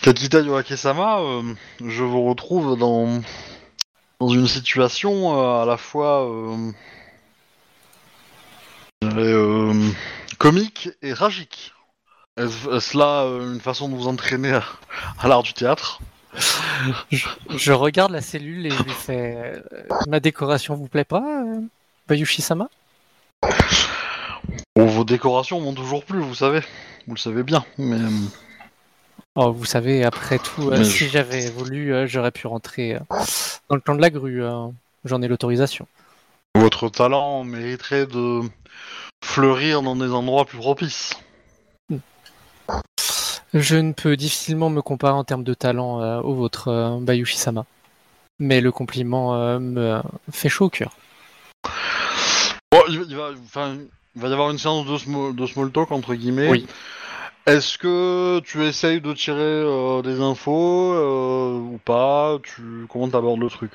Kakita 0.01 0.41
Yoake-sama, 0.41 1.21
euh, 1.21 1.53
je 1.85 2.03
vous 2.03 2.23
retrouve 2.23 2.77
dans, 2.77 3.21
dans 4.19 4.27
une 4.27 4.47
situation 4.47 5.39
euh, 5.39 5.61
à 5.63 5.65
la 5.65 5.77
fois 5.77 6.29
euh, 6.29 6.71
euh, 9.03 9.89
comique 10.37 10.89
et 11.01 11.13
tragique. 11.13 11.73
Est-ce 12.35 12.75
est-ce 12.75 12.97
là 12.97 13.23
une 13.25 13.61
façon 13.61 13.87
de 13.87 13.95
vous 13.95 14.07
entraîner 14.07 14.53
à, 14.53 14.63
à 15.19 15.27
l'art 15.27 15.43
du 15.43 15.53
théâtre? 15.53 16.01
Je 17.11 17.71
regarde 17.71 18.11
la 18.11 18.21
cellule 18.21 18.65
et 18.65 18.71
je 18.71 18.83
lui 18.83 18.91
fais 18.91 19.61
Ma 20.07 20.19
décoration 20.19 20.75
vous 20.75 20.87
plaît 20.87 21.05
pas, 21.05 21.23
Bayushi-sama? 22.07 22.69
Bon, 24.75 24.85
Vos 24.87 25.03
décorations 25.03 25.61
m'ont 25.61 25.73
toujours 25.73 26.03
plu, 26.03 26.19
vous 26.19 26.35
savez. 26.35 26.61
Vous 27.07 27.13
le 27.13 27.19
savez 27.19 27.43
bien, 27.43 27.63
mais... 27.77 27.99
Oh, 29.35 29.51
vous 29.51 29.65
savez, 29.65 30.03
après 30.03 30.37
tout, 30.37 30.69
euh, 30.69 30.83
si 30.83 31.09
j'avais 31.09 31.49
voulu, 31.49 31.91
euh, 31.93 32.05
j'aurais 32.05 32.31
pu 32.31 32.45
rentrer 32.45 32.95
euh, 32.95 32.99
dans 33.67 33.75
le 33.75 33.81
clan 33.81 33.95
de 33.95 34.01
la 34.01 34.11
grue. 34.11 34.43
J'en 35.05 35.21
ai 35.21 35.27
l'autorisation. 35.27 35.87
Votre 36.55 36.89
talent 36.89 37.43
mériterait 37.43 38.05
de 38.05 38.41
fleurir 39.25 39.81
dans 39.81 39.95
des 39.95 40.11
endroits 40.11 40.45
plus 40.45 40.59
propices. 40.59 41.13
Je 43.55 43.75
ne 43.75 43.91
peux 43.91 44.15
difficilement 44.15 44.69
me 44.69 44.81
comparer 44.81 45.13
en 45.13 45.23
termes 45.23 45.43
de 45.43 45.53
talent 45.55 46.21
au 46.21 46.33
vôtre, 46.35 46.99
Bayushi-sama. 47.01 47.65
Mais 48.39 48.61
le 48.61 48.71
compliment 48.71 49.59
me 49.59 50.01
fait 50.31 50.49
chaud 50.49 50.65
au 50.65 50.69
cœur. 50.69 50.91
Bon, 52.71 52.81
il, 52.87 52.99
va- 52.99 53.05
il 53.09 53.15
va, 53.15 53.29
enfin, 53.45 53.77
il 54.15 54.21
va 54.21 54.29
y 54.29 54.33
avoir 54.33 54.51
une 54.51 54.57
séance 54.57 54.85
de 54.85 54.97
small, 54.97 55.35
de 55.35 55.45
small 55.47 55.71
talk, 55.71 55.91
entre 55.91 56.13
guillemets. 56.15 56.49
Oui. 56.49 56.67
Est-ce 57.45 57.77
que 57.77 58.39
tu 58.39 58.63
essayes 58.63 59.01
de 59.01 59.11
tirer 59.13 59.39
euh, 59.41 60.01
des 60.01 60.21
infos 60.21 60.93
euh, 60.93 61.57
ou 61.57 61.79
pas? 61.83 62.37
Tu, 62.41 62.61
Comment 62.89 63.09
t'abordes 63.09 63.41
le 63.41 63.49
truc? 63.49 63.71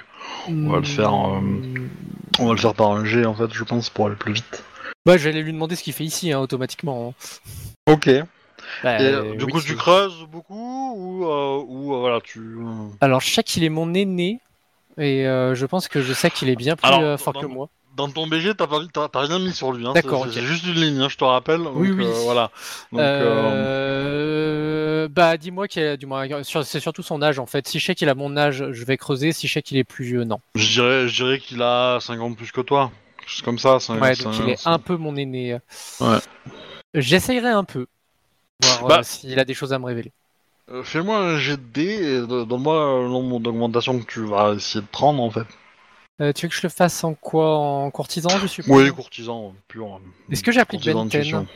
On 0.49 0.71
va 0.71 0.79
le 0.79 0.85
faire, 0.85 1.13
euh, 1.13 1.41
Hmm. 1.41 1.89
On 2.39 2.47
va 2.47 2.53
le 2.53 2.59
faire 2.59 2.75
par 2.75 2.93
un 2.93 3.05
G, 3.05 3.27
en 3.27 3.35
fait, 3.35 3.53
je 3.53 3.65
pense, 3.65 3.91
pour 3.91 4.07
aller 4.07 4.17
plus 4.17 4.33
vite. 4.33 4.65
Bah, 5.05 5.19
j'allais 5.19 5.43
lui 5.43 5.53
demander 5.53 5.77
ce 5.77 5.83
qu'il 5.83 5.93
fait 5.93 6.05
ici, 6.05 6.33
hein, 6.33 6.41
automatiquement. 6.41 7.13
Ok. 7.87 8.07
Et, 8.07 8.23
Bah, 8.83 8.99
euh, 9.01 9.35
du 9.35 9.45
oui, 9.45 9.53
coup, 9.53 9.61
tu 9.61 9.75
creuses 9.77 10.25
beaucoup 10.31 10.95
ou, 10.97 11.25
euh, 11.27 11.63
ou 11.67 11.95
euh, 11.95 11.99
voilà, 11.99 12.21
tu... 12.23 12.41
Alors, 13.01 13.21
je 13.21 13.31
sais 13.31 13.43
qu'il 13.43 13.65
est 13.65 13.69
mon 13.69 13.93
aîné, 13.93 14.41
et 14.97 15.27
euh, 15.27 15.55
je 15.55 15.67
pense 15.67 15.89
que 15.89 16.01
je 16.01 16.13
sais 16.15 16.31
qu'il 16.31 16.49
est 16.49 16.57
bien 16.57 16.75
plus 16.77 16.87
Alors, 16.89 17.01
euh, 17.03 17.17
fort 17.19 17.35
dans- 17.35 17.41
que 17.41 17.47
moi. 17.47 17.69
Dans 17.99 18.09
ton 18.09 18.27
BG, 18.29 18.55
t'as 18.55 18.67
pas- 18.69 18.81
t'as- 18.93 19.09
t'as 19.09 19.21
rien 19.23 19.39
mis 19.41 19.53
sur 19.53 19.73
lui. 19.73 19.85
Hein. 19.87 19.93
D'accord, 19.93 20.23
C'est- 20.23 20.29
ok. 20.29 20.35
C'est 20.35 20.43
juste 20.47 20.65
une 20.67 20.75
ligne, 20.81 21.01
hein, 21.01 21.09
je 21.11 21.17
te 21.17 21.25
rappelle. 21.25 21.61
Oui, 21.75 21.89
donc, 21.89 21.99
oui. 21.99 22.07
euh, 22.07 22.13
voilà. 22.23 22.51
Donc, 22.93 23.01
euh, 23.01 23.51
Euh, 25.03 25.09
Bah, 25.11 25.37
dis-moi 25.37 25.67
qu'il 25.69 25.83
a, 25.83 25.97
du 25.97 26.07
moins, 26.07 26.27
c'est 26.45 26.81
surtout 26.81 27.03
son 27.03 27.23
âge 27.23 27.39
en 27.39 27.47
fait. 27.47 27.67
Si 27.67 27.79
je 27.81 27.87
sais 27.87 27.95
qu'il 27.95 28.09
a 28.09 28.15
mon 28.15 28.37
âge, 28.37 28.65
je 28.71 28.85
vais 28.85 28.97
creuser. 28.97 29.33
Si 29.33 29.49
je 29.49 29.53
sais 29.55 29.63
qu'il 29.63 29.77
est 29.79 29.85
plus 29.85 30.05
vieux, 30.05 30.25
non. 30.25 30.39
Je 30.55 30.69
dirais, 30.75 31.09
je 31.09 31.15
dirais 31.25 31.39
qu'il 31.41 31.61
a 31.63 31.99
50 32.01 32.37
plus 32.37 32.53
que 32.53 32.61
toi. 32.61 32.91
Chose 33.27 33.43
comme 33.43 33.59
ça. 33.59 33.79
c'est- 33.81 33.93
Ouais, 33.95 34.15
c'est 34.15 34.25
donc 34.25 34.35
il 34.39 34.49
est 34.51 34.67
un 34.67 34.79
peu 34.79 34.97
mon 34.97 35.17
aîné. 35.17 35.59
Ouais. 36.01 36.19
J'essayerai 36.95 37.49
un 37.51 37.65
peu. 37.65 37.87
Voir 38.63 38.87
Bah. 38.87 38.99
euh, 39.01 39.03
s'il 39.03 39.39
a 39.39 39.45
des 39.45 39.55
choses 39.55 39.73
à 39.73 39.79
me 39.79 39.87
révéler. 39.87 40.13
Fais-moi 40.85 41.19
un 41.19 41.37
jet 41.39 41.57
de 41.57 41.81
et 41.81 42.27
do- 42.27 42.45
donne-moi 42.45 43.03
le 43.03 43.09
nombre 43.09 43.41
d'augmentations 43.41 43.99
que 44.01 44.07
tu 44.07 44.21
vas 44.27 44.53
essayer 44.55 44.83
de 44.83 44.87
prendre 44.87 45.23
en 45.23 45.31
fait. 45.31 45.47
Euh, 46.21 46.33
tu 46.33 46.47
veux 46.47 46.51
que 46.51 46.57
je 46.57 46.63
le 46.63 46.69
fasse 46.69 47.05
en 47.05 47.15
quoi 47.15 47.57
En 47.59 47.91
courtisan, 47.91 48.29
je 48.41 48.47
suppose 48.47 48.71
Oui, 48.85 48.91
courtisan 48.93 49.55
pur. 49.69 50.01
Est-ce 50.31 50.43
que 50.43 50.51
j'ai 50.51 50.61
appris 50.61 50.79
Courtisan 50.79 51.05
Benten. 51.05 51.47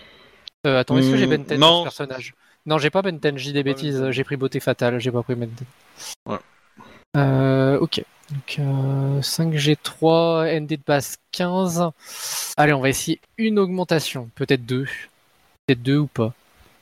Euh, 0.66 0.78
Attends, 0.78 0.98
est-ce 0.98 1.10
que 1.10 1.16
j'ai 1.16 1.26
Hmm, 1.26 1.30
Benten 1.30 1.58
non. 1.60 1.78
ce 1.80 1.82
personnage? 1.84 2.34
Non, 2.66 2.78
j'ai 2.78 2.90
pas 2.90 3.02
Benten, 3.02 3.36
j'ai 3.36 3.52
des 3.52 3.64
bêtises. 3.64 4.10
J'ai 4.10 4.22
pris 4.24 4.36
Beauté 4.36 4.60
Fatale, 4.60 5.00
j'ai 5.00 5.10
pas 5.10 5.22
pris 5.24 5.34
Benten. 5.34 5.66
Ouais. 6.26 6.38
Euh, 7.16 7.78
ok. 7.80 8.04
Donc 8.30 8.56
euh, 8.60 9.20
5G3, 9.20 10.60
ND 10.60 10.68
de 10.68 10.80
base 10.86 11.16
15. 11.32 11.90
Allez, 12.56 12.72
on 12.72 12.80
va 12.80 12.88
essayer 12.88 13.20
une 13.38 13.58
augmentation, 13.58 14.30
peut-être 14.36 14.64
deux. 14.64 14.86
Peut-être 15.66 15.82
deux 15.82 15.98
ou 15.98 16.06
pas. 16.06 16.32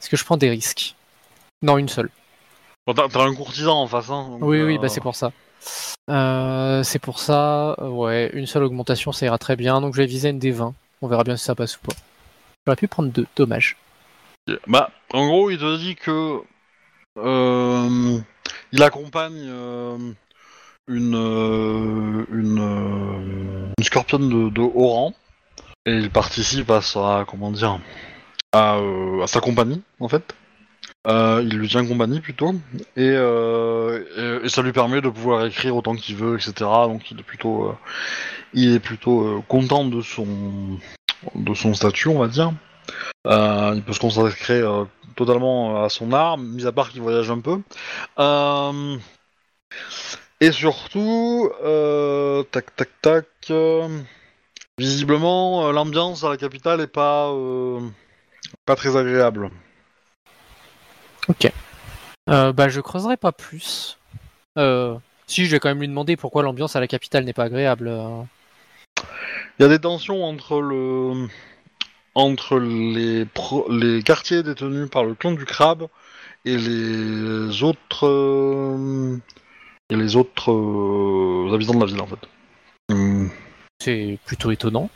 Est-ce 0.01 0.11
que 0.11 0.17
je 0.17 0.25
prends 0.25 0.37
des 0.37 0.51
risques? 0.51 0.95
Non, 1.63 1.79
une 1.79 1.89
seule. 1.89 2.11
Bon, 2.87 2.95
t'as 2.95 3.05
un 3.23 3.35
courtisan 3.35 3.83
en 3.83 3.87
face, 3.87 4.11
hein. 4.11 4.29
donc, 4.31 4.43
Oui, 4.43 4.63
oui, 4.63 4.77
euh, 4.77 4.81
bah 4.81 4.89
c'est 4.89 5.01
pour 5.01 5.17
ça. 5.17 5.33
Euh, 6.09 6.83
c'est 6.83 6.99
pour 6.99 7.19
ça, 7.19 7.77
euh, 7.79 7.89
ouais, 7.89 8.31
une 8.33 8.47
seule 8.47 8.65
augmentation, 8.65 9.13
ça 9.13 9.27
ira 9.27 9.39
très 9.39 9.57
bien. 9.57 9.81
Donc 9.81 9.95
je 9.95 9.99
vais 9.99 10.07
viser 10.07 10.33
ND20. 10.33 10.73
On 11.03 11.09
verra 11.09 11.25
bien 11.25 11.37
si 11.37 11.45
ça 11.45 11.55
passe 11.55 11.77
ou 11.77 11.81
pas. 11.81 11.95
J'aurais 12.67 12.77
pu 12.77 12.89
prendre 12.89 13.11
deux, 13.11 13.27
dommage. 13.37 13.77
Bah, 14.67 14.91
en 15.13 15.27
gros, 15.27 15.51
il 15.51 15.59
te 15.59 15.77
dit 15.79 15.95
que 15.97 16.41
euh, 17.19 18.19
il 18.73 18.83
accompagne 18.83 19.49
une 20.89 21.15
une, 22.27 22.27
une 22.33 23.85
scorpionne 23.85 24.51
de, 24.51 24.61
haut 24.61 24.89
rang 24.89 25.15
et 25.87 25.93
il 25.93 26.11
participe 26.11 26.71
à 26.71 26.83
sa 26.83 27.25
comment 27.29 27.51
dire 27.51 27.79
à 28.53 28.81
sa 29.27 29.41
compagnie 29.41 29.83
en 30.01 30.09
fait. 30.09 30.35
Euh, 31.07 31.41
il 31.43 31.57
lui 31.57 31.69
tient 31.69 31.87
compagnie 31.87 32.21
plutôt, 32.21 32.53
et, 32.95 33.09
euh, 33.09 34.45
et, 34.45 34.51
ça 34.51 34.61
lui 34.61 34.73
permet 34.73 35.01
de 35.01 35.09
pouvoir 35.09 35.47
écrire 35.47 35.75
autant 35.75 35.95
qu'il 35.95 36.15
veut, 36.17 36.35
etc. 36.37 36.53
Donc 36.61 37.11
il 37.11 37.19
est 37.19 37.23
plutôt, 37.23 37.71
euh, 37.71 37.77
il 38.53 38.75
est 38.75 38.81
plutôt 38.81 39.43
content 39.49 39.87
de 39.87 40.03
son, 40.03 40.27
de 41.35 41.55
son 41.55 41.73
statut, 41.73 42.09
on 42.09 42.19
va 42.19 42.29
dire. 42.29 42.53
Il 43.25 43.83
peut 43.87 43.95
se 43.95 44.01
consacrer 44.01 44.63
totalement 45.17 45.83
à 45.83 45.89
son 45.89 46.13
art, 46.13 46.37
mis 46.37 46.67
à 46.67 46.73
part 46.73 46.91
qu'il 46.91 47.01
voyage 47.01 47.31
un 47.31 47.41
peu. 47.41 47.61
Et 50.43 50.53
surtout, 50.53 51.51
tac 52.53 52.77
tac 52.77 52.91
tac. 53.01 53.53
visiblement, 54.79 55.73
l'ambiance 55.73 56.25
à 56.25 56.29
la 56.29 56.37
capitale 56.37 56.83
est 56.83 56.87
pas, 56.87 57.33
pas 58.67 58.77
très 58.77 58.97
agréable. 58.97 59.51
Euh, 62.29 62.53
bah, 62.53 62.69
je 62.69 62.81
creuserai 62.81 63.17
pas 63.17 63.33
plus. 63.33 63.99
Euh, 64.59 64.95
si, 65.27 65.47
je 65.47 65.51
vais 65.51 65.61
quand 65.61 65.69
même 65.69 65.81
lui 65.81 65.89
demander 65.89 66.17
pourquoi 66.17 66.43
l'ambiance 66.43 66.77
à 66.77 66.81
la 66.81 66.87
capitale 66.87 67.25
n'est 67.25 67.33
pas 67.33 67.45
agréable. 67.45 67.89
euh. 67.89 68.23
Il 69.59 69.63
y 69.63 69.65
a 69.65 69.69
des 69.69 69.79
tensions 69.79 70.25
entre 70.25 70.61
le 70.61 71.29
entre 72.15 72.59
les 72.59 73.25
pro- 73.25 73.71
les 73.71 74.03
quartiers 74.03 74.43
détenus 74.43 74.91
par 74.91 75.05
le 75.05 75.15
clan 75.15 75.33
du 75.33 75.45
crabe 75.45 75.87
et 76.45 76.57
les 76.57 77.63
autres 77.63 78.07
euh, 78.07 79.17
et 79.91 79.97
les 79.97 80.17
autres 80.17 80.51
euh, 80.51 81.55
habitants 81.55 81.75
de 81.75 81.81
la 81.81 81.87
ville 81.87 82.01
en 82.01 82.07
fait. 82.07 82.19
Hum, 82.91 83.31
C'est 83.81 84.19
plutôt 84.25 84.51
étonnant. 84.51 84.91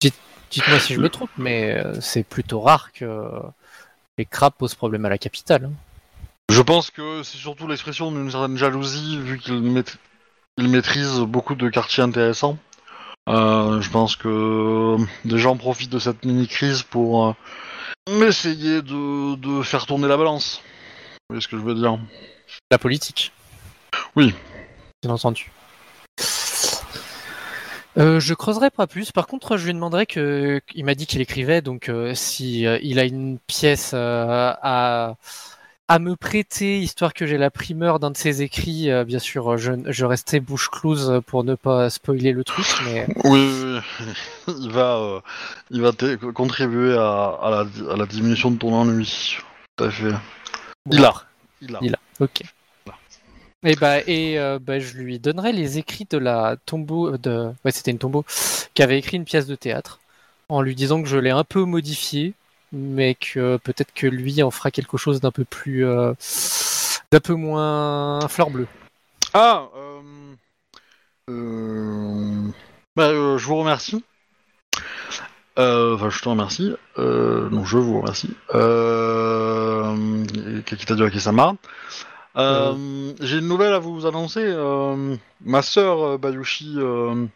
Dites- 0.00 0.14
Dites-moi 0.50 0.78
si 0.80 0.94
je 0.94 1.00
me 1.00 1.08
trompe, 1.08 1.30
mais 1.38 1.80
c'est 2.00 2.24
plutôt 2.24 2.60
rare 2.60 2.90
que 2.92 3.04
les 4.20 4.26
crabes 4.26 4.52
posent 4.58 4.74
problème 4.74 5.06
à 5.06 5.08
la 5.08 5.16
capitale. 5.16 5.64
hein. 5.64 5.72
Je 6.50 6.60
pense 6.60 6.90
que 6.90 7.22
c'est 7.22 7.38
surtout 7.38 7.66
l'expression 7.66 8.12
d'une 8.12 8.30
certaine 8.30 8.58
jalousie 8.58 9.18
vu 9.18 9.38
qu'il 9.38 9.62
maît- 9.62 9.96
il 10.58 10.68
maîtrise 10.68 11.20
beaucoup 11.20 11.54
de 11.54 11.70
quartiers 11.70 12.02
intéressants. 12.02 12.58
Euh, 13.30 13.80
je 13.80 13.88
pense 13.88 14.16
que 14.16 14.96
des 15.24 15.38
gens 15.38 15.56
profitent 15.56 15.92
de 15.92 15.98
cette 15.98 16.24
mini-crise 16.24 16.82
pour 16.82 17.28
euh, 17.28 17.32
essayer 18.28 18.82
de, 18.82 19.36
de 19.36 19.62
faire 19.62 19.86
tourner 19.86 20.06
la 20.08 20.18
balance. 20.18 20.60
Vous 21.14 21.34
voyez 21.34 21.40
ce 21.40 21.48
que 21.48 21.56
je 21.56 21.62
veux 21.62 21.74
dire? 21.74 21.98
La 22.70 22.78
politique. 22.78 23.32
Oui. 24.16 24.34
Bien 25.02 25.12
entendu. 25.14 25.50
Euh, 27.98 28.20
je 28.20 28.34
creuserai 28.34 28.70
pas 28.70 28.86
plus. 28.86 29.12
Par 29.12 29.26
contre, 29.26 29.56
je 29.56 29.66
lui 29.66 29.74
demanderai 29.74 30.06
que 30.06 30.60
il 30.74 30.84
m'a 30.84 30.94
dit 30.94 31.06
qu'il 31.06 31.20
écrivait, 31.20 31.60
donc 31.60 31.88
euh, 31.88 32.14
si 32.14 32.66
euh, 32.66 32.78
il 32.82 32.98
a 32.98 33.04
une 33.04 33.38
pièce 33.38 33.92
euh, 33.94 34.52
à 34.62 35.16
à 35.88 35.98
me 35.98 36.14
prêter, 36.14 36.78
histoire 36.78 37.12
que 37.12 37.26
j'ai 37.26 37.36
la 37.36 37.50
primeur 37.50 37.98
d'un 37.98 38.12
de 38.12 38.16
ses 38.16 38.42
écrits. 38.42 38.88
bien 39.04 39.18
sûr, 39.18 39.58
je, 39.58 39.72
je 39.88 40.04
restais 40.04 40.38
bouche 40.38 40.68
close 40.70 41.20
pour 41.26 41.42
ne 41.42 41.56
pas 41.56 41.90
spoiler 41.90 42.30
le 42.30 42.44
truc, 42.44 42.64
mais 42.84 43.08
Oui, 43.24 43.50
oui, 43.64 43.80
oui. 44.06 44.14
il 44.60 44.70
va, 44.70 45.20
il 45.72 45.80
va 45.82 45.90
contribuer 46.32 46.96
à, 46.96 47.36
à 47.42 47.50
la, 47.50 47.92
à 47.92 47.96
la 47.96 48.06
diminution 48.06 48.52
de 48.52 48.58
ton 48.58 48.72
ennui. 48.72 49.38
Tout 49.74 49.84
à 49.84 49.90
fait. 49.90 50.12
Il 50.92 51.04
a. 51.04 51.12
Il 51.60 51.74
a. 51.74 51.78
Il 51.82 51.94
a. 51.94 51.98
Ok. 52.20 52.42
Et 53.62 53.76
bah 53.76 53.98
et 54.06 54.38
euh, 54.38 54.58
bah, 54.58 54.78
je 54.78 54.96
lui 54.96 55.18
donnerai 55.18 55.52
les 55.52 55.76
écrits 55.78 56.06
de 56.08 56.16
la 56.16 56.56
tombeau 56.64 57.18
de 57.18 57.50
ouais 57.64 57.70
c'était 57.70 57.90
une 57.90 57.98
tombeau 57.98 58.24
qui 58.72 58.82
avait 58.82 58.98
écrit 58.98 59.18
une 59.18 59.26
pièce 59.26 59.46
de 59.46 59.54
théâtre 59.54 60.00
en 60.48 60.62
lui 60.62 60.74
disant 60.74 61.02
que 61.02 61.08
je 61.08 61.18
l'ai 61.18 61.30
un 61.30 61.44
peu 61.44 61.64
modifié 61.64 62.32
mais 62.72 63.14
que 63.14 63.58
peut-être 63.58 63.92
que 63.92 64.06
lui 64.06 64.42
en 64.42 64.50
fera 64.50 64.70
quelque 64.70 64.96
chose 64.96 65.20
d'un 65.20 65.30
peu 65.30 65.44
plus 65.44 65.84
euh, 65.84 66.14
d'un 67.10 67.20
peu 67.20 67.34
moins 67.34 68.26
fleur 68.28 68.50
bleue. 68.50 68.68
Ah, 69.34 69.68
euh, 69.76 70.00
euh, 71.28 72.50
bah, 72.96 73.08
euh, 73.08 73.38
je 73.38 73.46
vous 73.46 73.56
remercie. 73.56 74.02
Euh, 75.58 75.94
Enfin, 75.94 76.10
je 76.10 76.20
te 76.20 76.28
remercie. 76.28 76.74
Euh, 76.98 77.48
non, 77.50 77.64
je 77.64 77.76
vous 77.76 78.00
remercie. 78.00 78.34
Euh, 78.54 80.24
Kakita 80.64 80.94
Akisama. 81.04 81.54
Euh, 82.36 83.12
J'ai 83.20 83.38
une 83.38 83.48
nouvelle 83.48 83.72
à 83.72 83.78
vous 83.78 84.06
annoncer. 84.06 84.42
Euh, 84.44 85.16
ma 85.40 85.62
sœur 85.62 86.00
euh, 86.02 86.18
Bayushi 86.18 86.74
euh, 86.76 87.26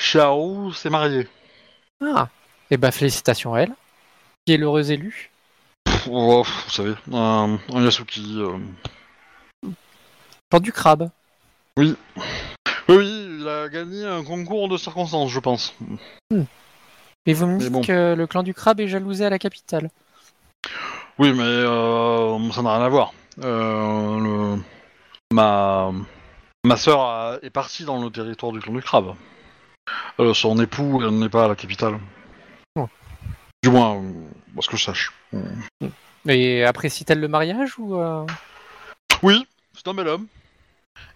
Shiharu 0.00 0.72
s'est 0.74 0.90
mariée. 0.90 1.28
Ah. 2.04 2.28
Et 2.70 2.76
bah 2.76 2.90
félicitations 2.90 3.54
à 3.54 3.60
elle. 3.60 3.74
Qui 4.46 4.54
est 4.54 4.56
l'heureuse 4.56 4.90
élue? 4.90 5.30
Pff, 5.84 6.08
oh, 6.10 6.42
vous 6.42 6.70
savez, 6.70 6.94
un, 7.12 7.58
un 7.72 7.82
Yasuki. 7.84 8.40
euh. 8.40 8.58
Plan 10.50 10.60
du 10.60 10.72
crabe. 10.72 11.10
Oui, 11.76 11.96
oui, 12.88 13.38
il 13.40 13.48
a 13.48 13.68
gagné 13.68 14.04
un 14.04 14.22
concours 14.22 14.68
de 14.68 14.76
circonstances, 14.76 15.30
je 15.30 15.40
pense. 15.40 15.74
Et 17.26 17.32
vous 17.32 17.46
me 17.46 17.58
dites 17.58 17.72
bon. 17.72 17.80
que 17.80 18.14
le 18.14 18.26
clan 18.26 18.42
du 18.42 18.54
crabe 18.54 18.80
est 18.80 18.88
jalousé 18.88 19.24
à 19.24 19.30
la 19.30 19.38
capitale. 19.38 19.90
Oui, 21.18 21.32
mais 21.32 21.42
euh, 21.42 22.50
ça 22.50 22.62
n'a 22.62 22.76
rien 22.76 22.84
à 22.84 22.88
voir. 22.88 23.12
Euh, 23.42 24.20
le- 24.56 24.62
Ma 25.32 25.90
ma 26.64 26.76
sœur 26.76 27.00
a- 27.00 27.36
est 27.42 27.50
partie 27.50 27.84
dans 27.84 28.02
le 28.02 28.10
territoire 28.10 28.52
du 28.52 28.60
clan 28.60 28.72
du 28.72 28.82
crabe. 28.82 29.14
Euh, 30.20 30.32
son 30.32 30.58
époux 30.60 31.02
n'est 31.10 31.28
pas 31.28 31.44
à 31.46 31.48
la 31.48 31.56
capitale. 31.56 31.98
Oh. 32.76 32.88
Du 33.62 33.70
moins, 33.70 33.96
euh, 33.96 34.12
à 34.58 34.62
ce 34.62 34.68
que 34.68 34.76
je 34.76 34.84
sache. 34.84 35.12
Et 36.26 36.64
apprécie-t-elle 36.64 37.20
le 37.20 37.28
mariage 37.28 37.78
ou 37.78 38.00
euh, 38.00 38.24
Oui, 39.22 39.46
c'est 39.74 39.88
un 39.88 39.94
bel 39.94 40.08
homme. 40.08 40.26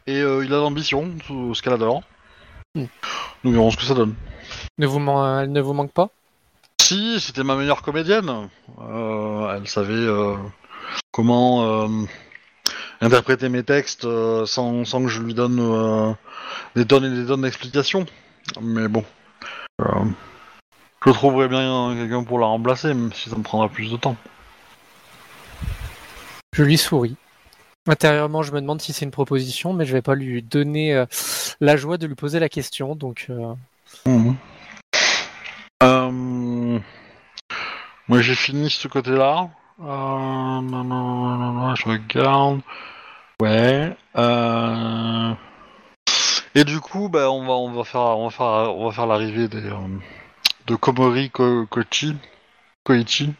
Et 0.07 0.21
euh, 0.21 0.45
il 0.45 0.53
a 0.53 0.57
l'ambition, 0.59 1.15
ce 1.55 1.63
qu'elle 1.63 1.73
adore. 1.75 2.03
Hmm. 2.75 2.87
Nous 3.45 3.53
verrons 3.53 3.71
ce 3.71 3.77
que 3.77 3.85
ça 3.85 3.95
donne. 3.95 4.15
ne 4.79 4.87
vous 4.87 4.99
man- 4.99 5.45
elle 5.45 5.53
ne 5.53 5.61
vous 5.61 5.73
manque 5.75 5.93
pas? 5.93 6.09
Si, 6.81 7.21
c'était 7.21 7.45
ma 7.45 7.55
meilleure 7.55 7.83
comédienne. 7.83 8.49
Elle 8.81 9.69
savait 9.69 10.07
comment 11.19 11.65
euh, 11.65 11.89
interpréter 13.01 13.49
mes 13.49 13.65
textes 13.65 14.05
euh, 14.05 14.47
sans, 14.47 14.85
sans 14.85 15.03
que 15.03 15.09
je 15.09 15.21
lui 15.21 15.35
donne 15.35 15.59
euh, 15.59 16.13
des 16.77 16.87
tonnes 16.87 17.05
et 17.07 17.23
des 17.23 17.27
tonnes 17.27 17.43
d'explications. 17.43 18.07
Mais 18.63 18.87
bon. 18.87 19.05
Je 19.81 21.11
trouverai 21.11 21.49
bien 21.49 21.93
quelqu'un 21.97 22.23
pour 22.23 22.39
la 22.39 22.47
remplacer, 22.47 22.95
même 22.95 23.13
si 23.13 23.31
ça 23.31 23.35
me 23.37 23.43
prendra 23.43 23.69
plus 23.69 23.91
de 23.91 23.97
temps. 23.97 24.15
Je 26.53 26.63
lui 26.63 26.79
souris. 26.79 27.17
Intérieurement, 27.89 28.45
je 28.45 28.53
me 28.53 28.61
demande 28.61 28.81
si 28.81 28.93
c'est 28.93 29.05
une 29.05 29.11
proposition, 29.11 29.73
mais 29.73 29.87
je 29.87 29.93
vais 29.93 30.03
pas 30.03 30.15
lui 30.15 30.41
donner 30.41 31.05
la 31.61 31.77
joie 31.77 31.99
de 31.99 32.07
lui 32.07 32.15
poser 32.15 32.39
la 32.39 32.49
question. 32.49 32.95
Donc, 32.95 33.29
Euh, 35.83 36.79
Moi 38.09 38.21
j'ai 38.21 38.35
fini 38.37 38.71
ce 38.71 38.87
côté-là. 38.87 39.51
Euh, 39.81 39.85
non, 39.85 40.85
non, 40.85 41.37
non, 41.37 41.53
non, 41.53 41.75
je 41.75 41.89
regarde. 41.89 42.61
Ouais. 43.41 43.97
Euh... 44.17 45.33
Et 46.55 46.65
du 46.65 46.81
coup, 46.81 47.09
bah, 47.09 47.31
on 47.31 47.45
va, 47.47 47.53
on 47.53 47.71
va 47.71 47.85
faire, 47.85 48.01
on 48.01 48.25
va 48.29 48.31
faire, 48.31 48.75
on 48.75 48.87
va 48.87 48.93
faire 48.93 49.07
l'arrivée 49.07 49.47
des, 49.49 49.65
euh, 49.65 49.99
de 50.67 50.75
Komori 50.75 51.31
Ko- 51.31 51.67
Koichi. 51.67 52.17
Koichi. 52.85 53.33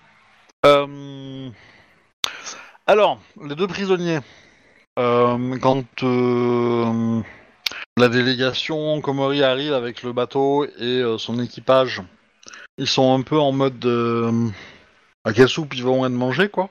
Euh, 0.67 1.51
Alors, 2.87 3.19
les 3.45 3.55
deux 3.57 3.67
prisonniers. 3.67 4.21
Quand 4.97 5.85
la 7.97 8.09
délégation 8.09 9.01
Komori 9.01 9.43
arrive 9.45 9.73
avec 9.73 10.03
le 10.03 10.13
bateau 10.13 10.65
et 10.65 11.03
son 11.19 11.39
équipage, 11.41 12.03
ils 12.79 12.89
sont 12.89 13.15
un 13.17 13.23
peu 13.23 13.39
en 13.39 13.53
mode 13.53 13.85
à 15.25 15.33
quelle 15.33 15.49
soupe 15.49 15.75
ils 15.75 15.85
vont 15.85 16.05
être 16.07 16.13
mangés, 16.13 16.49
quoi? 16.49 16.71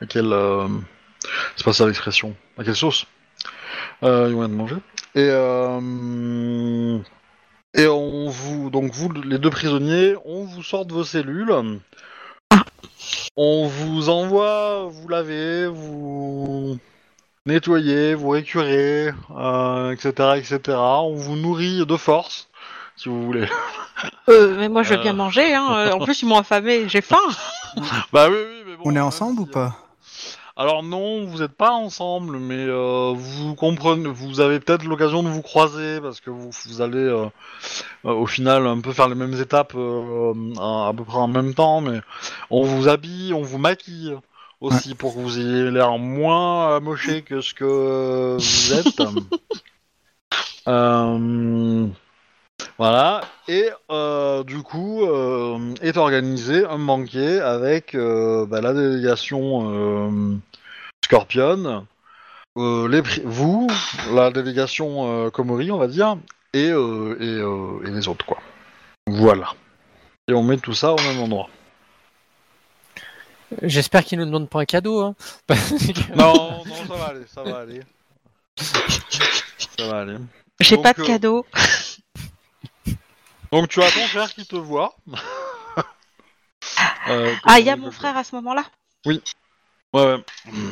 À 0.00 0.06
quelle. 0.06 0.32
euh, 0.32 0.68
C'est 1.56 1.64
pas 1.64 1.72
ça 1.72 1.86
l'expression. 1.86 2.34
À 2.58 2.64
quelle 2.64 2.76
sauce? 2.76 3.06
Euh, 4.02 4.26
ils 4.28 4.34
vont 4.34 4.44
être 4.44 4.50
mangés. 4.50 4.76
Et. 5.14 5.28
euh, 5.30 6.98
Et 7.76 7.86
on 7.86 8.28
vous. 8.28 8.70
Donc, 8.70 8.92
vous, 8.92 9.10
les 9.12 9.38
deux 9.38 9.50
prisonniers, 9.50 10.14
on 10.24 10.44
vous 10.44 10.62
sort 10.62 10.86
de 10.86 10.92
vos 10.92 11.04
cellules. 11.04 11.54
On 13.36 13.66
vous 13.66 14.08
envoie 14.08 14.86
vous 14.90 15.08
laver, 15.08 15.66
vous 15.66 16.78
nettoyer, 17.46 18.14
vous 18.14 18.30
récurer, 18.30 19.10
euh, 19.36 19.90
etc., 19.90 20.34
etc. 20.36 20.60
On 20.78 21.14
vous 21.14 21.36
nourrit 21.36 21.84
de 21.84 21.96
force, 21.96 22.48
si 22.96 23.08
vous 23.08 23.22
voulez. 23.24 23.46
Euh, 24.28 24.56
mais 24.58 24.68
moi, 24.68 24.82
je 24.82 24.90
veux 24.94 24.98
Euh. 25.00 25.02
bien 25.02 25.12
manger. 25.12 25.54
Hein. 25.54 25.68
Euh, 25.76 25.92
En 25.92 26.00
plus, 26.00 26.22
ils 26.22 26.26
m'ont 26.28 26.38
affamé. 26.38 26.88
J'ai 26.88 27.00
faim. 27.00 27.16
Bah 28.12 28.28
oui, 28.30 28.36
oui, 28.36 28.62
mais 28.66 28.76
bon. 28.76 28.82
On 28.86 28.96
est 28.96 29.00
ensemble 29.00 29.36
si- 29.36 29.42
ou 29.42 29.46
pas 29.46 29.76
Alors 30.56 30.84
non, 30.84 31.24
vous 31.24 31.38
n'êtes 31.40 31.56
pas 31.56 31.72
ensemble, 31.72 32.38
mais 32.38 32.54
euh, 32.68 33.12
vous 33.16 33.56
comprenez, 33.56 34.08
vous 34.08 34.38
avez 34.38 34.60
peut-être 34.60 34.84
l'occasion 34.84 35.24
de 35.24 35.28
vous 35.28 35.42
croiser 35.42 36.00
parce 36.00 36.20
que 36.20 36.30
vous, 36.30 36.50
vous 36.66 36.80
allez 36.80 36.98
euh, 36.98 37.26
euh, 38.04 38.10
au 38.12 38.26
final 38.26 38.64
un 38.68 38.78
peu 38.80 38.92
faire 38.92 39.08
les 39.08 39.16
mêmes 39.16 39.34
étapes 39.40 39.72
euh, 39.74 40.32
à, 40.60 40.88
à 40.88 40.92
peu 40.96 41.02
près 41.04 41.18
en 41.18 41.26
même 41.26 41.54
temps, 41.54 41.80
mais 41.80 41.98
on 42.50 42.62
vous 42.62 42.86
habille, 42.86 43.32
on 43.34 43.42
vous 43.42 43.58
maquille 43.58 44.14
aussi 44.60 44.94
pour 44.94 45.14
que 45.14 45.18
vous 45.18 45.40
ayez 45.40 45.70
l'air 45.72 45.98
moins 45.98 46.76
amoché 46.76 47.22
que 47.22 47.40
ce 47.40 47.52
que 47.54 48.36
vous 48.38 48.72
êtes. 48.72 49.02
Voilà, 52.76 53.20
et 53.46 53.70
euh, 53.92 54.42
du 54.42 54.62
coup 54.62 55.04
euh, 55.04 55.74
est 55.80 55.96
organisé 55.96 56.64
un 56.64 56.78
banquet 56.78 57.38
avec 57.40 57.94
euh, 57.94 58.46
bah, 58.46 58.60
la 58.60 58.74
délégation 58.74 59.70
euh, 59.70 60.36
Scorpion, 61.04 61.86
euh, 62.56 62.88
les 62.88 63.00
vous, 63.24 63.68
la 64.12 64.30
délégation 64.32 65.26
euh, 65.26 65.30
Komori, 65.30 65.70
on 65.70 65.78
va 65.78 65.86
dire, 65.86 66.16
et, 66.52 66.70
euh, 66.70 67.16
et, 67.20 67.24
euh, 67.24 67.86
et 67.86 67.90
les 67.92 68.08
autres, 68.08 68.24
quoi. 68.26 68.38
Voilà. 69.06 69.52
Et 70.28 70.32
on 70.32 70.42
met 70.42 70.56
tout 70.56 70.74
ça 70.74 70.92
au 70.92 70.98
même 70.98 71.20
endroit. 71.20 71.48
J'espère 73.62 74.04
qu'ils 74.04 74.18
ne 74.18 74.24
nous 74.24 74.30
demandent 74.30 74.48
pas 74.48 74.60
un 74.60 74.64
cadeau. 74.64 75.00
Hein. 75.00 75.14
Non, 76.16 76.64
non, 76.64 76.74
ça 76.88 76.94
va 76.94 77.04
aller, 77.06 77.24
ça 77.26 77.42
va 77.42 77.58
aller. 77.58 77.80
Ça 79.76 79.88
va 79.88 80.00
aller. 80.02 80.16
J'ai 80.60 80.78
pas 80.78 80.92
de 80.92 81.02
euh, 81.02 81.04
cadeau. 81.04 81.46
Donc 83.54 83.68
tu 83.68 83.80
as 83.80 83.88
ton 83.92 84.04
frère 84.08 84.34
qui 84.34 84.44
te 84.44 84.56
voit. 84.56 84.96
Euh, 87.10 87.34
Ah, 87.44 87.60
il 87.60 87.66
y 87.66 87.70
a 87.70 87.76
mon 87.76 87.90
frère 87.90 88.16
à 88.16 88.24
ce 88.24 88.34
moment-là 88.36 88.64
Ouais, 89.04 89.20
ouais. 89.92 90.16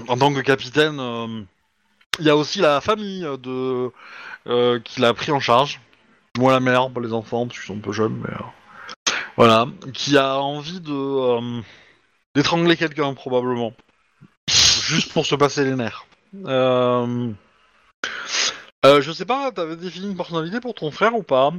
En 0.08 0.16
tant 0.16 0.32
que 0.32 0.40
capitaine, 0.40 0.98
euh, 0.98 1.42
il 2.18 2.24
y 2.24 2.30
a 2.30 2.36
aussi 2.36 2.60
la 2.60 2.80
famille 2.80 3.20
de 3.42 3.90
euh, 4.46 4.80
qui 4.80 5.02
l'a 5.02 5.12
pris 5.12 5.30
en 5.30 5.40
charge. 5.40 5.78
Moi 6.38 6.50
la 6.50 6.60
mère, 6.60 6.90
pas 6.90 7.02
les 7.02 7.12
enfants 7.12 7.46
parce 7.46 7.58
qu'ils 7.58 7.66
sont 7.66 7.76
un 7.76 7.82
peu 7.82 7.92
jeunes, 7.92 8.16
mais 8.16 8.34
voilà, 9.36 9.66
qui 9.92 10.16
a 10.16 10.38
envie 10.38 10.80
de 10.80 11.60
d'étrangler 12.34 12.78
quelqu'un 12.78 13.12
probablement, 13.12 13.74
juste 14.48 15.12
pour 15.12 15.26
se 15.26 15.34
passer 15.34 15.64
les 15.64 15.76
nerfs. 15.76 16.06
Euh... 16.46 17.30
euh, 18.86 19.02
je 19.02 19.12
sais 19.12 19.26
pas, 19.26 19.52
t'avais 19.52 19.76
défini 19.76 20.06
une 20.06 20.16
personnalité 20.16 20.60
pour 20.60 20.74
ton 20.74 20.90
frère 20.90 21.14
ou 21.14 21.22
pas? 21.22 21.52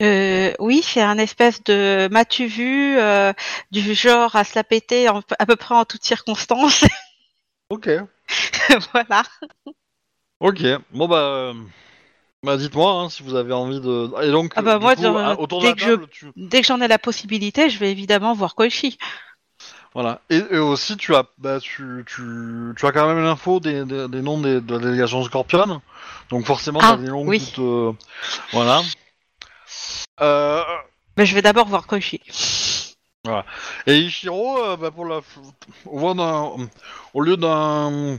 Euh, 0.00 0.52
oui, 0.58 0.80
c'est 0.82 1.02
un 1.02 1.18
espèce 1.18 1.62
de 1.64 2.08
m'as-tu 2.10 2.46
vu 2.46 2.98
euh, 2.98 3.32
du 3.70 3.94
genre 3.94 4.34
à 4.34 4.44
se 4.44 4.54
la 4.54 4.64
péter 4.64 5.08
en- 5.08 5.22
à 5.38 5.46
peu 5.46 5.56
près 5.56 5.74
en 5.74 5.84
toutes 5.84 6.04
circonstances. 6.04 6.84
Ok, 7.72 7.88
voilà. 8.92 9.22
ok. 10.40 10.60
Bon 10.92 11.06
bah, 11.06 11.18
euh, 11.18 11.54
bah 12.42 12.56
dites-moi 12.56 12.90
hein, 12.92 13.08
si 13.10 13.22
vous 13.22 13.36
avez 13.36 13.52
envie 13.52 13.80
de. 13.80 14.10
Et 14.24 14.30
donc, 14.32 14.54
Ah 14.56 14.62
bah, 14.62 14.78
moi, 14.80 14.96
coup, 14.96 15.02
genre, 15.02 15.16
à- 15.18 15.38
autour 15.38 15.60
de 15.60 15.66
dès 15.66 15.70
la 15.70 15.76
que 15.76 15.80
je- 15.82 15.90
table, 15.90 16.08
tu... 16.10 16.26
Dès 16.36 16.60
que 16.62 16.66
j'en 16.66 16.80
ai 16.80 16.88
la 16.88 16.98
possibilité, 16.98 17.70
je 17.70 17.78
vais 17.78 17.92
évidemment 17.92 18.34
voir 18.34 18.56
Koichi. 18.56 18.98
Voilà. 19.94 20.20
Et, 20.30 20.36
et 20.50 20.58
aussi, 20.58 20.96
tu 20.96 21.14
as, 21.14 21.26
bah, 21.38 21.60
tu, 21.60 22.04
tu, 22.06 22.72
tu 22.76 22.86
as 22.86 22.92
quand 22.92 23.06
même 23.06 23.22
l'info 23.22 23.60
des, 23.60 23.84
des, 23.84 24.08
des 24.08 24.22
noms 24.22 24.40
des, 24.40 24.60
de 24.60 24.74
la 24.74 24.78
délégation 24.80 25.22
Scorpion. 25.24 25.80
Donc 26.30 26.44
forcément, 26.46 26.80
Ah, 26.82 26.96
t'as 26.96 27.02
des 27.02 27.08
noms 27.08 27.24
oui. 27.26 27.40
te... 27.54 27.92
Voilà. 28.52 28.82
Euh, 30.20 30.62
Mais 31.16 31.26
je 31.26 31.34
vais 31.34 31.42
d'abord 31.42 31.66
voir 31.66 31.86
Koichi. 31.86 32.20
et 33.86 33.96
Ichiro, 33.98 34.58
euh, 34.64 34.76
bah, 34.76 34.90
pour 34.90 35.04
la, 35.06 35.20
au, 35.86 35.98
voit 35.98 36.14
d'un- 36.14 36.68
au 37.14 37.20
lieu 37.20 37.36
d'un, 37.36 38.18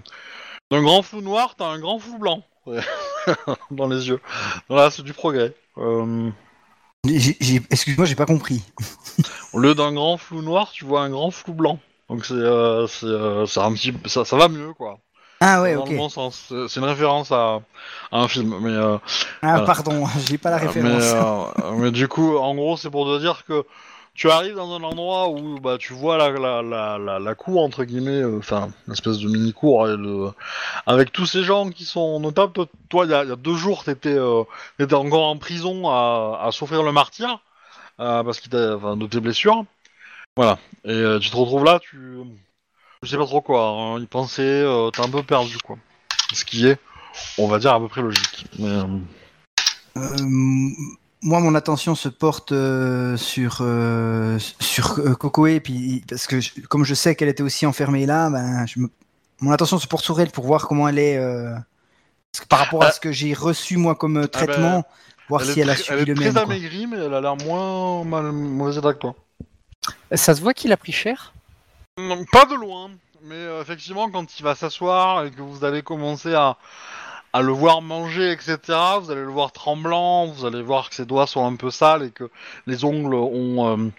d'un 0.71 0.81
grand 0.81 1.01
flou 1.01 1.21
noir, 1.21 1.55
t'as 1.57 1.67
un 1.67 1.79
grand 1.79 1.99
flou 1.99 2.17
blanc 2.17 2.43
dans 3.71 3.87
les 3.87 4.07
yeux. 4.09 4.19
Voilà, 4.69 4.91
c'est 4.91 5.03
du 5.03 5.13
progrès. 5.13 5.53
Euh, 5.77 6.29
J'ai- 7.05 7.37
j'ai- 7.39 7.61
Excuse-moi, 7.71 8.05
j'ai 8.05 8.15
pas 8.15 8.25
compris. 8.27 8.61
au 9.53 9.59
lieu 9.59 9.73
d'un 9.75 9.93
grand 9.93 10.17
flou 10.17 10.41
noir, 10.41 10.71
tu 10.71 10.85
vois 10.85 11.01
un 11.01 11.09
grand 11.09 11.31
flou 11.31 11.53
blanc. 11.53 11.79
Donc 12.09 12.25
c'est, 12.25 12.33
euh, 12.33 12.87
c'est, 12.87 13.05
euh, 13.05 13.45
c'est 13.45 13.59
un 13.61 13.73
petit, 13.73 13.93
ça, 14.05 14.25
ça 14.25 14.35
va 14.37 14.49
mieux 14.49 14.73
quoi. 14.73 14.99
Ah 15.41 15.61
ouais, 15.61 15.75
dans 15.75 15.85
ok. 15.85 15.91
le 15.91 15.93
bon 15.93 16.09
sens. 16.09 16.53
C'est 16.69 16.79
une 16.79 16.85
référence 16.85 17.31
à, 17.31 17.61
à 18.11 18.19
un 18.21 18.27
film, 18.27 18.57
mais, 18.61 18.71
euh, 18.71 18.97
Ah 19.43 19.61
voilà. 19.61 19.61
pardon, 19.61 20.05
j'ai 20.17 20.37
pas 20.39 20.49
la 20.49 20.57
référence. 20.57 21.17
mais, 21.17 21.33
euh, 21.59 21.73
mais 21.77 21.91
du 21.91 22.07
coup, 22.07 22.37
en 22.37 22.55
gros, 22.55 22.77
c'est 22.77 22.89
pour 22.89 23.05
te 23.05 23.19
dire 23.19 23.45
que 23.45 23.65
tu 24.13 24.29
arrives 24.29 24.55
dans 24.55 24.73
un 24.75 24.83
endroit 24.83 25.29
où 25.29 25.59
bah, 25.59 25.77
tu 25.79 25.93
vois 25.93 26.17
la, 26.17 26.29
la, 26.31 26.61
la, 26.61 26.97
la, 26.97 27.19
la 27.19 27.35
cour, 27.35 27.63
entre 27.63 27.85
guillemets, 27.85 28.21
euh, 28.21 28.39
enfin, 28.39 28.69
une 28.87 28.93
espèce 28.93 29.19
de 29.19 29.27
mini-cour, 29.29 29.87
le- 29.87 30.31
avec 30.87 31.11
tous 31.13 31.25
ces 31.27 31.43
gens 31.43 31.69
qui 31.69 31.85
sont 31.85 32.19
notables. 32.19 32.53
Toi, 32.89 33.05
il 33.05 33.11
y, 33.11 33.15
a, 33.15 33.23
il 33.25 33.29
y 33.29 33.33
a 33.33 33.37
deux 33.37 33.55
jours, 33.55 33.83
t'étais 33.85 34.15
euh, 34.17 34.43
t'étais 34.79 34.95
encore 34.95 35.27
en 35.27 35.37
prison 35.37 35.89
à, 35.89 36.41
à 36.43 36.51
souffrir 36.53 36.83
le 36.83 36.91
martyr, 36.93 37.39
euh, 38.01 38.23
parce 38.23 38.39
qu'il 38.41 38.51
de 38.51 39.07
tes 39.07 39.19
blessures. 39.21 39.65
Voilà. 40.37 40.59
Et 40.85 40.91
euh, 40.91 41.19
tu 41.19 41.29
te 41.31 41.37
retrouves 41.37 41.65
là, 41.65 41.79
tu... 41.79 41.97
Je 43.03 43.09
sais 43.09 43.17
pas 43.17 43.25
trop 43.25 43.41
quoi, 43.41 43.67
hein, 43.67 43.99
y 43.99 44.05
penser, 44.05 44.43
euh, 44.43 44.91
t'es 44.91 45.01
un 45.01 45.09
peu 45.09 45.23
perdu, 45.23 45.57
quoi. 45.65 45.75
Ce 46.33 46.45
qui 46.45 46.67
est, 46.67 46.77
on 47.39 47.47
va 47.47 47.57
dire, 47.57 47.73
à 47.73 47.79
peu 47.79 47.87
près 47.87 48.01
logique. 48.01 48.45
Mais, 48.59 48.67
euh, 48.67 48.83
Euh, 49.97 50.69
moi, 51.21 51.39
mon 51.41 51.53
attention 51.55 51.95
se 51.95 52.07
porte 52.09 52.51
euh, 52.53 53.17
sur 53.17 53.57
euh, 53.61 54.37
sur 54.59 54.99
euh, 54.99 55.15
Kokoe, 55.15 55.59
puis 55.61 56.03
parce 56.07 56.27
que 56.27 56.39
je- 56.39 56.61
comme 56.69 56.85
je 56.85 56.93
sais 56.93 57.13
qu'elle 57.15 57.27
était 57.27 57.43
aussi 57.43 57.65
enfermée 57.65 58.05
là, 58.05 58.29
ben, 58.29 58.65
je 58.67 58.79
me- 58.79 58.89
mon 59.41 59.51
attention 59.51 59.79
se 59.79 59.87
porte 59.87 60.05
sur 60.05 60.21
elle 60.21 60.31
pour 60.31 60.45
voir 60.45 60.67
comment 60.67 60.87
elle 60.87 60.99
est. 60.99 61.17
euh, 61.17 61.53
parce 62.31 62.43
que 62.43 62.47
par 62.47 62.59
rapport 62.59 62.83
à 62.83 62.87
Ah. 62.87 62.91
ce 62.91 62.99
que 63.01 63.11
j'ai 63.11 63.33
reçu 63.33 63.75
moi 63.77 63.95
comme 63.95 64.15
euh, 64.17 64.21
Ah 64.21 64.27
ben, 64.27 64.45
traitement, 64.45 64.83
voir 65.27 65.43
si 65.43 65.59
elle 65.59 65.69
a 65.71 65.75
subi 65.75 65.89
elle 65.99 66.05
le 66.05 66.11
est 66.13 66.19
même. 66.19 66.33
très 66.33 66.41
amaigrie, 66.43 66.87
mais 66.87 66.97
elle 66.97 67.13
a 67.15 67.19
l'air 67.19 67.35
moins 67.35 68.05
mal, 68.05 68.31
mauvais 68.31 68.77
état 68.77 68.93
que 68.93 68.99
toi. 68.99 69.15
Ça 70.13 70.33
se 70.35 70.39
voit 70.41 70.53
qu'il 70.53 70.71
a 70.71 70.77
pris 70.77 70.93
cher? 70.93 71.33
Non, 72.07 72.25
Pas 72.31 72.45
de 72.45 72.55
loin, 72.55 72.91
mais 73.23 73.35
euh, 73.35 73.61
effectivement, 73.61 74.09
quand 74.09 74.39
il 74.39 74.43
va 74.43 74.55
s'asseoir 74.55 75.25
et 75.25 75.31
que 75.31 75.41
vous 75.41 75.63
allez 75.65 75.81
commencer 75.81 76.33
à, 76.33 76.57
à 77.33 77.41
le 77.41 77.51
voir 77.51 77.81
manger, 77.81 78.31
etc., 78.31 78.57
vous 78.99 79.11
allez 79.11 79.21
le 79.21 79.31
voir 79.31 79.51
tremblant, 79.51 80.27
vous 80.27 80.45
allez 80.45 80.61
voir 80.61 80.89
que 80.89 80.95
ses 80.95 81.05
doigts 81.05 81.27
sont 81.27 81.45
un 81.45 81.55
peu 81.55 81.71
sales 81.71 82.03
et 82.03 82.11
que 82.11 82.29
les 82.67 82.83
ongles 82.83 83.15
ont, 83.15 83.77
euh, 83.77 83.89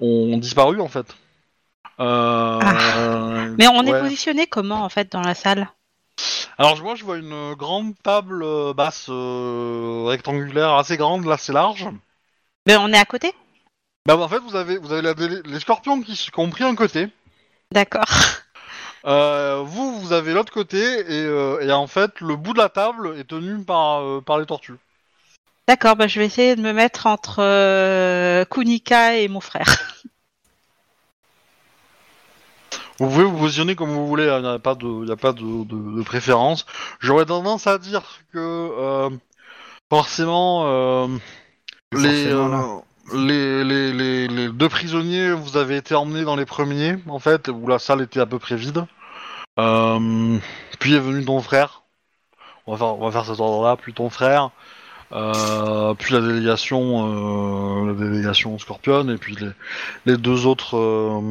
ont 0.00 0.38
disparu, 0.38 0.80
en 0.80 0.88
fait. 0.88 1.16
Euh, 1.98 2.60
Ah. 2.62 3.46
Mais 3.58 3.68
on 3.68 3.82
est 3.84 4.00
positionné 4.00 4.46
comment 4.46 4.84
en 4.84 4.88
fait 4.90 5.10
dans 5.12 5.22
la 5.22 5.34
salle? 5.34 5.68
Alors 6.58 6.80
moi, 6.82 6.94
je 6.94 7.04
vois 7.04 7.16
une 7.18 7.54
grande 7.54 7.94
table 8.02 8.44
basse 8.74 9.08
rectangulaire 9.08 10.74
assez 10.74 10.96
grande, 10.96 11.24
là 11.24 11.36
c'est 11.38 11.52
large. 11.52 11.88
Ben 12.66 12.78
on 12.80 12.92
est 12.92 12.98
à 12.98 13.04
côté? 13.04 13.32
Bah 14.06 14.16
en 14.16 14.28
fait, 14.28 14.38
vous 14.38 14.56
avez, 14.56 14.78
vous 14.78 14.92
avez 14.92 15.02
la 15.02 15.14
les 15.14 15.60
scorpions 15.60 16.00
qui, 16.00 16.14
qui 16.14 16.30
ont 16.36 16.50
pris 16.50 16.64
un 16.64 16.74
côté. 16.74 17.08
D'accord. 17.72 18.06
Euh, 19.04 19.62
vous, 19.64 20.00
vous 20.00 20.12
avez 20.12 20.32
l'autre 20.32 20.52
côté 20.52 20.78
et, 20.78 21.24
euh, 21.26 21.60
et 21.60 21.70
en 21.72 21.86
fait, 21.86 22.20
le 22.20 22.34
bout 22.34 22.52
de 22.54 22.58
la 22.58 22.68
table 22.68 23.16
est 23.18 23.28
tenu 23.28 23.62
par, 23.64 24.02
euh, 24.02 24.20
par 24.20 24.38
les 24.38 24.46
tortues. 24.46 24.78
D'accord, 25.68 25.96
ben 25.96 26.08
je 26.08 26.18
vais 26.20 26.26
essayer 26.26 26.56
de 26.56 26.60
me 26.62 26.72
mettre 26.72 27.06
entre 27.06 27.40
euh, 27.40 28.44
Kunika 28.44 29.16
et 29.16 29.28
mon 29.28 29.40
frère. 29.40 29.66
Vous 32.98 33.08
pouvez 33.08 33.24
vous 33.24 33.36
positionner 33.38 33.76
comme 33.76 33.90
vous 33.90 34.06
voulez, 34.06 34.28
hein, 34.28 34.38
il 34.38 34.42
n'y 34.42 34.48
a 34.48 34.58
pas 34.58 34.74
de, 34.74 35.02
il 35.02 35.08
y 35.08 35.12
a 35.12 35.16
pas 35.16 35.32
de, 35.32 35.64
de- 35.64 35.96
de 35.98 36.02
préférence. 36.02 36.64
J'aurais 36.98 37.26
tendance 37.26 37.66
à 37.66 37.78
dire 37.78 38.02
que 38.32 38.38
euh, 38.38 39.10
forcément 39.90 40.64
euh, 40.66 41.08
les, 41.92 42.24
Forcément, 42.24 42.48
là. 42.48 42.60
euh, 42.62 42.80
les, 43.14 43.64
les, 43.64 43.92
les, 43.92 44.28
les 44.28 44.48
deux 44.48 44.68
prisonniers, 44.68 45.32
vous 45.32 45.56
avez 45.56 45.76
été 45.76 45.94
emmenés 45.94 46.24
dans 46.24 46.36
les 46.36 46.46
premiers, 46.46 46.96
en 47.08 47.18
fait, 47.18 47.48
où 47.48 47.66
la 47.66 47.78
salle 47.78 48.02
était 48.02 48.20
à 48.20 48.26
peu 48.26 48.38
près 48.38 48.56
vide. 48.56 48.84
Euh, 49.58 50.38
puis 50.78 50.94
est 50.94 51.00
venu 51.00 51.24
ton 51.24 51.40
frère. 51.40 51.82
On 52.66 52.72
va 52.72 52.78
faire, 52.78 52.94
on 52.98 53.04
va 53.04 53.10
faire 53.10 53.24
cet 53.24 53.40
ordre-là, 53.40 53.76
puis 53.76 53.92
ton 53.92 54.10
frère. 54.10 54.50
Euh, 55.12 55.94
puis 55.94 56.14
la 56.14 56.20
délégation, 56.20 57.84
euh, 57.84 57.86
la 57.86 57.94
délégation 57.94 58.58
Scorpion, 58.58 59.08
et 59.08 59.18
puis 59.18 59.36
les, 60.04 60.16
deux 60.16 60.46
autres 60.46 61.22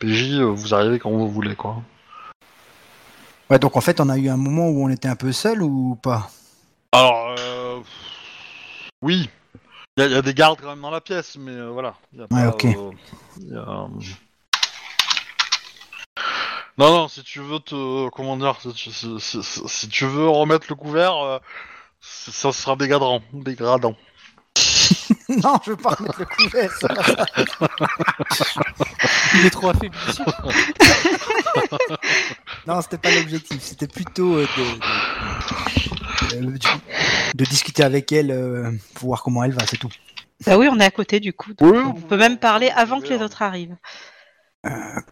PJ, 0.00 0.40
vous 0.40 0.74
arrivez 0.74 0.98
quand 0.98 1.10
vous 1.10 1.28
voulez, 1.28 1.54
quoi. 1.54 1.76
Ouais, 3.50 3.58
donc 3.58 3.76
en 3.76 3.80
fait, 3.80 4.00
on 4.00 4.08
a 4.08 4.16
eu 4.16 4.28
un 4.28 4.36
moment 4.36 4.68
où 4.68 4.84
on 4.84 4.88
était 4.88 5.08
un 5.08 5.16
peu 5.16 5.30
seul 5.30 5.62
ou 5.62 5.96
pas? 6.02 6.30
Alors, 6.92 7.34
euh, 7.38 7.80
oui, 9.02 9.28
il 9.96 10.00
y, 10.00 10.04
a- 10.04 10.06
il 10.08 10.12
y 10.12 10.16
a 10.16 10.22
des 10.22 10.34
gardes 10.34 10.58
quand 10.60 10.68
même 10.70 10.80
dans 10.80 10.90
la 10.90 11.00
pièce, 11.00 11.36
mais 11.38 11.52
euh, 11.52 11.70
voilà. 11.70 11.94
il 12.12 12.18
y 12.18 12.22
a 12.22 12.24
Ouais, 12.24 12.28
pas, 12.28 12.48
ok. 12.48 12.64
euh, 12.64 12.90
il 13.40 13.48
y 13.52 13.56
a, 13.56 13.60
euh, 13.60 13.86
Non, 16.78 16.90
non, 16.92 17.08
si 17.08 17.22
tu 17.22 17.38
veux 17.40 17.60
te. 17.60 18.08
Comment 18.10 18.36
dire 18.36 18.56
Si 18.60 18.72
tu, 18.72 18.90
si- 18.90 19.20
si- 19.20 19.42
si 19.68 19.88
tu 19.88 20.06
veux 20.06 20.28
remettre 20.28 20.66
le 20.68 20.74
couvert, 20.74 21.14
euh, 21.16 21.38
ça 22.00 22.50
sera 22.52 22.74
dégradant. 22.76 23.22
dégradant. 23.32 23.94
Non, 25.42 25.58
je 25.64 25.70
veux 25.70 25.76
pas 25.76 25.90
remettre 25.90 26.18
le 26.18 26.26
couvert. 26.26 26.70
Il 29.34 29.46
est 29.46 29.50
trop 29.50 29.70
affaibli. 29.70 29.90
Non, 32.66 32.80
c'était 32.82 32.98
pas 32.98 33.10
l'objectif. 33.10 33.60
C'était 33.62 33.86
plutôt 33.88 34.36
euh, 34.36 34.46
de, 34.56 34.62
de, 36.36 36.40
de- 36.52 36.58
de 37.34 37.44
discuter 37.44 37.82
avec 37.82 38.10
elle 38.12 38.30
euh, 38.30 38.70
pour 38.94 39.08
voir 39.08 39.22
comment 39.22 39.44
elle 39.44 39.52
va, 39.52 39.66
c'est 39.66 39.76
tout. 39.76 39.90
Bah 40.46 40.56
oui, 40.58 40.68
on 40.70 40.78
est 40.80 40.84
à 40.84 40.90
côté 40.90 41.20
du 41.20 41.32
coup. 41.32 41.52
donc 41.54 41.74
on 41.74 41.92
peut 42.00 42.16
même 42.16 42.38
parler 42.38 42.70
avant 42.70 43.00
que 43.00 43.08
les 43.08 43.20
autres 43.22 43.42
arrivent. 43.42 43.76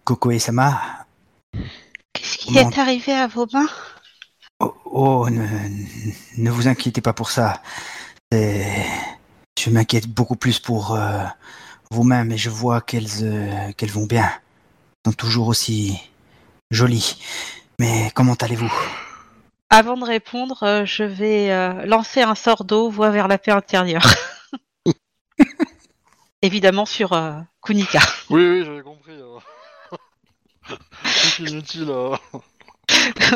Coco 0.04 0.30
et 0.30 0.38
Sama, 0.38 1.06
Qu'est-ce 2.12 2.38
qui 2.38 2.54
Comment- 2.54 2.70
est 2.70 2.78
arrivé 2.78 3.12
à 3.12 3.26
vos 3.26 3.46
mains? 3.52 3.68
Oh, 4.60 4.74
oh, 4.84 5.28
ne, 5.30 5.46
ne 6.38 6.50
vous 6.50 6.68
inquiétez 6.68 7.00
pas 7.00 7.12
pour 7.12 7.30
ça. 7.30 7.62
Je 8.32 9.70
m'inquiète 9.70 10.06
beaucoup 10.08 10.36
plus 10.36 10.58
pour 10.58 10.94
euh, 10.94 11.24
vous-même 11.90 12.32
et 12.32 12.38
je 12.38 12.50
vois 12.50 12.80
qu'elles 12.80 13.06
euh, 13.22 13.72
qu'elles 13.72 13.90
vont 13.90 14.06
bien. 14.06 14.30
Elles 15.04 15.10
sont 15.10 15.16
toujours 15.16 15.48
aussi 15.48 15.98
jolies. 16.70 17.20
Mais 17.78 18.10
comment 18.14 18.34
allez-vous? 18.34 18.72
Avant 19.74 19.96
de 19.96 20.04
répondre, 20.04 20.62
euh, 20.64 20.84
je 20.84 21.02
vais 21.02 21.50
euh, 21.50 21.86
lancer 21.86 22.20
un 22.20 22.34
sort 22.34 22.64
d'eau, 22.64 22.90
voie 22.90 23.08
vers 23.08 23.26
la 23.26 23.38
paix 23.38 23.52
intérieure. 23.52 24.04
Évidemment 26.42 26.84
sur 26.84 27.14
euh, 27.14 27.32
Kunika. 27.62 28.00
Oui, 28.28 28.46
oui, 28.46 28.64
j'avais 28.66 28.82
compris. 28.82 29.12
euh. 29.12 29.38
C'est 31.04 31.44
inutile. 31.44 31.88
euh. 31.90 32.16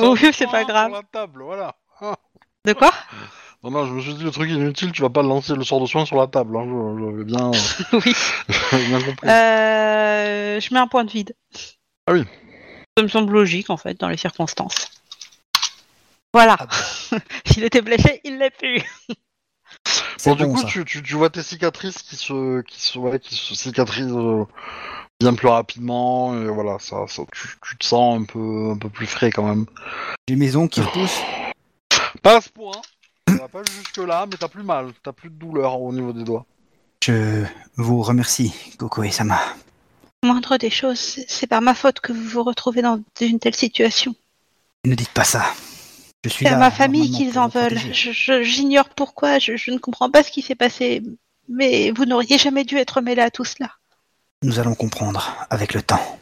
oui, 0.03 0.18
c'est 0.20 0.32
Sur 0.32 0.51
pas 0.51 0.64
grave. 0.64 0.93
la 0.93 1.03
table, 1.11 1.43
voilà. 1.43 1.74
De 2.66 2.74
quoi? 2.74 2.93
Non, 3.62 3.70
non, 3.70 3.87
je 3.87 3.93
me 3.95 4.01
suis 4.03 4.12
dit, 4.12 4.22
le 4.24 4.30
truc 4.30 4.51
inutile, 4.51 4.93
tu 4.93 5.01
vas 5.01 5.09
pas 5.09 5.22
lancer 5.22 5.55
le 5.55 5.64
sort 5.64 5.80
de 5.80 5.87
soin 5.87 6.05
sur 6.05 6.16
la 6.16 6.26
table. 6.26 6.55
Hein. 6.59 6.66
J'avais 7.01 7.24
bien, 7.24 7.51
Oui. 7.95 8.14
bien 8.89 9.01
compris. 9.03 9.26
Euh, 9.28 10.61
je 10.61 10.74
mets 10.74 10.80
un 10.80 10.87
point 10.87 11.05
de 11.05 11.11
vide. 11.11 11.34
Ah 12.07 12.12
oui. 12.12 12.24
Ça 12.99 13.03
me 13.03 13.09
semble 13.09 13.32
logique 13.32 13.70
en 13.70 13.78
fait 13.78 13.99
dans 13.99 14.09
les 14.09 14.18
circonstances. 14.18 14.91
Voilà. 16.37 16.59
Ah 16.61 16.66
bon. 16.66 17.18
S'il 17.47 17.64
était 17.64 17.80
blessé, 17.80 18.20
il 18.22 18.37
l'est 18.37 18.51
plus. 18.51 18.82
Bon, 20.26 20.34
du 20.34 20.45
bon, 20.45 20.53
coup, 20.53 20.64
tu, 20.64 20.84
tu, 20.84 21.03
tu 21.03 21.14
vois 21.14 21.30
tes 21.30 21.43
cicatrices 21.43 22.03
qui 22.03 22.14
se, 22.14 22.61
qui 22.61 22.78
se, 22.78 22.99
ouais, 22.99 23.18
qui 23.18 23.34
se 23.34 23.55
cicatrisent 23.55 24.12
euh, 24.12 24.45
bien 25.18 25.32
plus 25.32 25.49
rapidement. 25.49 26.39
Et 26.39 26.47
voilà, 26.49 26.78
ça, 26.78 27.07
ça 27.09 27.22
tu, 27.32 27.49
tu 27.66 27.78
te 27.78 27.87
sens 27.87 28.20
un 28.20 28.24
peu, 28.24 28.72
un 28.72 28.76
peu 28.76 28.91
plus 28.91 29.07
frais 29.07 29.30
quand 29.30 29.45
même. 29.45 29.64
Mes 30.28 30.57
ongles 30.57 30.68
qui 30.68 30.82
repoussent. 30.82 31.22
Pas 32.22 32.37
à 32.37 32.41
ce 32.43 32.51
point. 32.51 32.82
Ça 33.28 33.37
va 33.37 33.49
pas 33.49 33.62
jusque 33.64 33.97
là, 33.97 34.26
mais 34.30 34.37
t'as 34.37 34.49
plus 34.49 34.62
mal. 34.62 34.93
T'as 35.03 35.12
plus 35.12 35.30
de 35.30 35.37
douleur 35.37 35.80
au 35.80 35.91
niveau 35.91 36.12
des 36.12 36.24
doigts. 36.24 36.45
Je 37.03 37.47
vous 37.78 38.03
remercie, 38.03 38.53
Coco 38.78 39.03
et 39.05 39.11
Sama. 39.11 39.41
Moindre 40.22 40.59
des 40.59 40.70
choses, 40.70 41.18
c'est 41.28 41.47
par 41.47 41.62
ma 41.62 41.74
faute 41.74 42.01
que 42.01 42.12
vous 42.12 42.28
vous 42.28 42.43
retrouvez 42.43 42.82
dans 42.82 43.01
une 43.22 43.39
telle 43.39 43.57
situation. 43.57 44.14
Ne 44.84 44.95
dites 44.95 45.12
pas 45.12 45.24
ça. 45.24 45.43
Je 46.27 46.31
suis 46.33 46.45
C'est 46.45 46.53
à 46.53 46.57
ma 46.57 46.72
famille 46.72 47.09
normalement, 47.11 47.18
qu'ils 47.31 47.39
en 47.39 47.47
veulent. 47.49 47.74
protéger. 47.81 47.93
Je- 47.93 48.11
je- 48.11 48.43
J'ignore 48.43 48.89
pourquoi, 48.89 49.39
je, 49.39 49.57
je 49.57 49.70
ne 49.70 49.79
comprends 49.79 50.11
pas 50.11 50.24
ce 50.24 50.33
qui 50.33 50.43
s'est 50.43 50.57
passé. 50.57 51.01
Mais 51.49 51.93
vous 51.93 52.05
n'auriez 52.05 52.37
jamais 52.37 52.64
dû 52.64 52.77
être 52.79 53.01
mêlé 53.01 53.22
à 53.22 53.31
tout 53.31 53.45
cela. 53.45 53.70
Nous 54.43 54.59
allons 54.59 54.74
comprendre 54.74 55.37
avec 55.51 55.72
le 55.72 55.83
temps. 55.83 56.18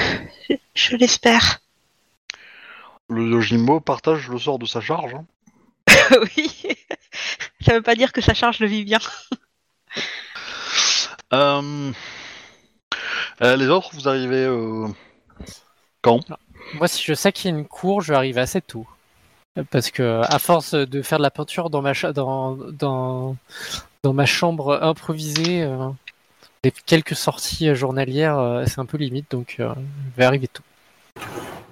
Je, 0.00 0.54
je 0.74 0.96
l'espère. 0.96 1.60
Le 3.08 3.22
Yojimbo 3.30 3.78
partage 3.78 4.28
le 4.28 4.38
sort 4.38 4.58
de 4.58 4.66
sa 4.66 4.80
charge. 4.80 5.14
hein. 5.14 5.24
oui. 6.36 6.50
Ça 7.60 7.74
veut 7.74 7.82
pas 7.82 7.94
dire 7.94 8.12
que 8.12 8.20
sa 8.20 8.34
charge 8.34 8.58
le 8.58 8.66
vit 8.66 8.84
bien. 8.84 8.98
Euh, 11.32 11.90
euh, 13.42 13.56
les 13.56 13.66
autres, 13.66 13.90
vous 13.94 14.06
arrivez 14.08 14.44
euh, 14.44 14.86
quand? 16.00 16.20
Moi, 16.74 16.86
si 16.86 17.02
je 17.02 17.12
sais 17.14 17.32
qu'il 17.32 17.50
y 17.50 17.54
a 17.54 17.56
une 17.58 17.66
cour, 17.66 18.02
je 18.02 18.12
vais 18.12 18.16
arriver 18.16 18.40
assez 18.40 18.60
tôt. 18.60 18.86
Parce 19.70 19.90
que, 19.90 20.20
à 20.24 20.38
force 20.40 20.74
de 20.74 21.00
faire 21.02 21.18
de 21.18 21.22
la 21.22 21.30
peinture 21.30 21.70
dans 21.70 21.80
ma, 21.80 21.92
dans, 22.12 22.56
dans, 22.72 23.36
dans 24.02 24.12
ma 24.12 24.26
chambre 24.26 24.82
improvisée, 24.82 25.62
euh, 25.62 25.88
les 26.64 26.72
quelques 26.72 27.14
sorties 27.14 27.72
journalières, 27.76 28.38
euh, 28.38 28.64
c'est 28.66 28.80
un 28.80 28.84
peu 28.86 28.96
limite, 28.96 29.30
donc 29.30 29.56
euh, 29.60 29.72
je 29.76 30.16
vais 30.16 30.24
arriver 30.24 30.48
tôt. 30.48 30.64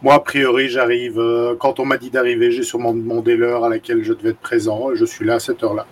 Moi, 0.01 0.14
a 0.14 0.20
priori, 0.20 0.68
j'arrive. 0.68 1.18
euh, 1.18 1.57
quand 1.57 1.80
on 1.80 1.85
m'a 1.85 1.97
dit 1.99 2.11
d'arriver, 2.11 2.53
j'ai 2.53 2.62
sûrement 2.62 2.93
demandé 2.95 3.37
l'heure 3.37 3.64
à 3.64 3.68
laquelle 3.68 4.05
je 4.05 4.12
devais 4.12 4.30
être 4.30 4.41
présent. 4.41 4.93
Et 4.93 4.97
je 4.97 5.05
suis 5.05 5.24
là 5.24 5.35
à 5.35 5.41
cette 5.41 5.62
heure-là. 5.64 5.87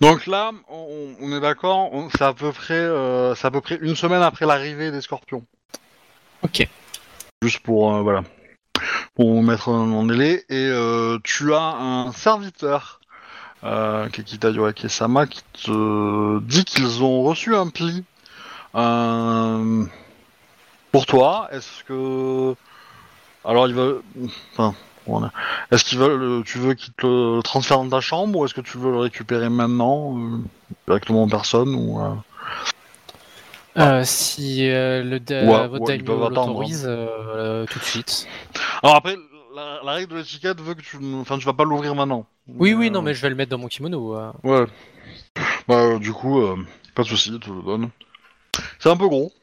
Donc 0.00 0.26
là, 0.26 0.50
on, 0.68 1.14
on 1.20 1.36
est 1.36 1.40
d'accord, 1.40 1.92
on- 1.92 2.08
c'est 2.10 2.22
à 2.22 2.32
peu 2.34 2.50
près, 2.52 2.74
euh, 2.74 3.34
c'est 3.36 3.46
à 3.46 3.50
peu 3.52 3.60
près 3.60 3.78
une 3.80 3.94
semaine 3.94 4.22
après 4.22 4.46
l'arrivée 4.46 4.90
des 4.90 5.00
Scorpions. 5.00 5.44
Ok. 6.42 6.66
Juste 7.40 7.60
pour 7.60 7.94
euh, 7.94 8.02
voilà, 8.02 8.24
pour 9.14 9.42
mettre 9.42 9.68
en 9.68 10.04
délai. 10.04 10.44
Et 10.48 10.68
euh, 10.68 11.18
tu 11.24 11.54
as 11.54 11.76
un 11.76 12.12
serviteur, 12.12 13.00
euh, 13.64 14.08
Kekita 14.08 14.50
Yorake-sama, 14.50 15.26
qui 15.26 15.42
te 15.64 16.40
dit 16.40 16.64
qu'ils 16.64 17.02
ont 17.02 17.22
reçu 17.22 17.54
un 17.54 17.68
pli 17.68 18.04
euh, 18.74 19.84
pour 20.90 21.06
toi. 21.06 21.48
Est-ce 21.52 21.84
que 21.84 22.54
alors 23.44 23.66
il 23.68 23.74
va, 23.74 23.92
enfin. 24.52 24.74
Est-ce 25.70 25.84
qu'ils 25.84 25.98
veulent, 25.98 26.44
tu 26.44 26.58
veux 26.58 26.74
qu'ils 26.74 26.92
te 26.92 27.06
le 27.06 27.42
transfèrent 27.42 27.78
dans 27.78 27.88
ta 27.88 28.00
chambre 28.00 28.38
ou 28.38 28.44
est-ce 28.44 28.54
que 28.54 28.60
tu 28.60 28.78
veux 28.78 28.92
le 28.92 28.98
récupérer 28.98 29.48
maintenant 29.48 30.16
euh, 30.16 30.38
directement 30.86 31.24
en 31.24 31.28
personne 31.28 31.74
ou 31.74 32.00
euh, 32.00 32.14
Euh, 33.78 34.04
si 34.04 34.68
euh, 34.70 35.02
le 35.02 35.18
da- 35.18 35.62
Ouais, 35.62 35.68
votre 35.68 35.84
ouais, 35.84 35.96
daimyo 35.98 36.28
l'autorise, 36.28 36.84
euh, 36.86 37.64
tout 37.66 37.78
de 37.78 37.84
suite. 37.84 38.26
Alors 38.82 38.96
après, 38.96 39.16
la, 39.54 39.80
la 39.84 39.92
règle 39.92 40.12
de 40.12 40.18
l'étiquette 40.18 40.60
veut 40.60 40.74
que 40.74 40.82
tu, 40.82 40.98
enfin, 41.20 41.38
tu 41.38 41.44
vas 41.46 41.52
pas 41.54 41.64
l'ouvrir 41.64 41.94
maintenant. 41.94 42.26
Oui, 42.48 42.74
oui, 42.74 42.86
Euh, 42.88 42.90
non, 42.90 43.02
mais 43.02 43.14
je 43.14 43.22
vais 43.22 43.30
le 43.30 43.34
mettre 43.34 43.50
dans 43.50 43.58
mon 43.58 43.68
kimono. 43.68 44.16
euh. 44.16 44.32
Ouais. 44.44 44.66
Bah 45.68 45.76
euh, 45.76 45.98
du 45.98 46.12
coup, 46.12 46.40
euh, 46.40 46.56
pas 46.94 47.02
de 47.02 47.08
souci, 47.08 47.38
tu 47.40 47.50
le 47.54 47.62
donnes. 47.62 47.90
C'est 48.78 48.90
un 48.90 48.96
peu 48.96 49.08
gros. 49.08 49.32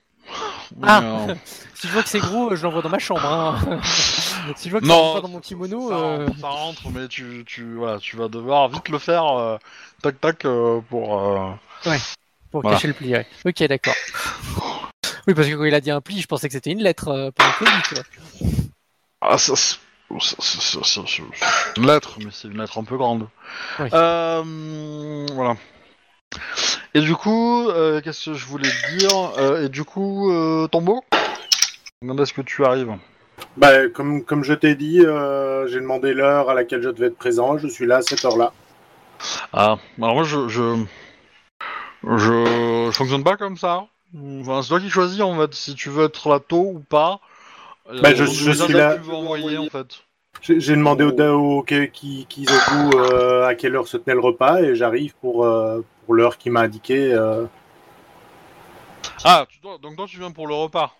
Ah. 0.83 1.01
euh, 1.29 1.35
Si 1.75 1.87
je 1.87 1.93
vois 1.93 2.03
que 2.03 2.09
c'est 2.09 2.19
gros, 2.19 2.55
je 2.55 2.61
l'envoie 2.63 2.81
dans 2.81 2.89
ma 2.89 2.99
chambre. 2.99 3.25
hein. 3.25 3.79
si 4.57 4.65
je 4.69 4.71
vois 4.71 4.81
que 4.81 4.87
ça 4.87 4.93
Non, 4.93 5.01
rentre 5.01 5.13
pas 5.13 5.21
dans 5.21 5.29
mon 5.29 5.39
kimono, 5.39 5.89
ça, 5.89 5.95
euh, 5.95 6.25
rentre, 6.25 6.39
ça 6.39 6.47
rentre, 6.49 6.89
mais 6.91 7.07
tu, 7.07 7.43
tu, 7.47 7.75
voilà, 7.75 7.99
tu 7.99 8.17
vas 8.17 8.27
devoir 8.27 8.67
vite 8.69 8.89
le 8.89 8.99
faire, 8.99 9.25
euh, 9.25 9.57
tac 10.03 10.19
tac, 10.19 10.45
euh, 10.45 10.81
pour. 10.89 11.17
euh, 11.19 11.51
pour 12.51 12.61
Voilà. 12.61 12.77
cacher 12.77 12.87
le 12.87 12.93
pli. 12.93 13.13
ouais. 13.13 13.25
Ok, 13.45 13.63
d'accord. 13.63 13.95
Oui, 15.27 15.33
parce 15.33 15.47
que 15.47 15.53
quand 15.55 15.65
il 15.65 15.75
a 15.75 15.81
dit 15.81 15.91
un 15.91 16.01
pli, 16.01 16.19
je 16.21 16.27
pensais 16.27 16.47
que 16.47 16.53
c'était 16.53 16.71
une 16.71 16.81
lettre 16.81 17.09
euh, 17.09 17.31
pour 17.31 17.45
le 17.45 17.65
colis, 17.65 17.81
tu 17.87 17.95
vois. 17.95 18.03
Ah, 19.21 19.37
ça, 19.37 19.53
c'est 19.55 19.77
une 21.77 21.85
lettre, 21.85 22.17
mais 22.19 22.31
c'est 22.31 22.47
une 22.47 22.59
lettre 22.59 22.77
un 22.79 22.83
peu 22.83 22.97
grande. 22.97 23.27
Oui. 23.79 23.89
Euh, 23.93 25.25
voilà. 25.33 25.55
Et 26.93 27.01
du 27.01 27.15
coup, 27.15 27.69
euh, 27.69 28.01
qu'est-ce 28.01 28.31
que 28.31 28.33
je 28.35 28.45
voulais 28.45 28.69
te 28.69 28.97
dire 28.97 29.31
Euh, 29.37 29.65
Et 29.65 29.69
du 29.69 29.83
coup, 29.83 30.31
euh, 30.31 30.67
Tombeau 30.67 31.03
Quand 32.05 32.17
est-ce 32.19 32.33
que 32.33 32.41
tu 32.41 32.65
arrives? 32.65 32.93
Bah, 33.57 33.87
comme, 33.93 34.23
comme 34.23 34.43
je 34.43 34.53
t'ai 34.53 34.75
dit, 34.75 35.01
euh, 35.05 35.67
j'ai 35.67 35.79
demandé 35.79 36.13
l'heure 36.13 36.49
à 36.49 36.53
laquelle 36.53 36.81
je 36.81 36.89
devais 36.89 37.07
être 37.07 37.17
présent. 37.17 37.57
Je 37.57 37.67
suis 37.67 37.85
là 37.85 37.97
à 37.97 38.01
cette 38.01 38.23
heure-là. 38.25 38.53
Ah, 39.53 39.77
alors 40.01 40.15
moi, 40.15 40.23
je, 40.23 40.47
je, 40.47 40.83
je, 42.03 42.87
je 42.91 42.95
fonctionne 42.95 43.23
pas 43.23 43.37
comme 43.37 43.57
ça. 43.57 43.85
Enfin, 44.41 44.61
c'est 44.61 44.69
toi 44.69 44.79
qui 44.79 44.89
choisis 44.89 45.21
en 45.21 45.37
fait 45.37 45.53
si 45.53 45.75
tu 45.75 45.89
veux 45.89 46.05
être 46.05 46.29
là 46.29 46.39
tôt 46.39 46.71
ou 46.75 46.79
pas. 46.79 47.19
Bah, 48.01 48.13
je- 48.13 48.25
suis 48.25 48.73
là- 48.73 48.95
Tu 48.95 49.01
veux 49.01 49.13
envoyer 49.15 49.57
en 49.57 49.65
fait. 49.69 49.87
J'ai 50.41 50.75
demandé 50.75 51.03
au 51.03 51.11
DAO 51.11 51.63
qui, 51.63 51.89
qui, 51.91 52.25
qui 52.29 52.45
Zogu, 52.45 52.95
euh, 52.95 53.45
à 53.45 53.55
quelle 53.55 53.75
heure 53.75 53.87
se 53.87 53.97
tenait 53.97 54.13
le 54.15 54.21
repas 54.21 54.61
et 54.61 54.73
j'arrive 54.75 55.13
pour, 55.21 55.43
euh, 55.43 55.83
pour 56.05 56.13
l'heure 56.15 56.37
qu'il 56.37 56.51
m'a 56.51 56.61
indiqué. 56.61 57.11
euh. 57.13 57.45
Ah, 59.25 59.45
tu 59.49 59.59
dois, 59.59 59.77
donc 59.79 59.95
toi 59.97 60.05
tu 60.07 60.17
viens 60.17 60.31
pour 60.31 60.47
le 60.47 60.53
repas. 60.53 60.95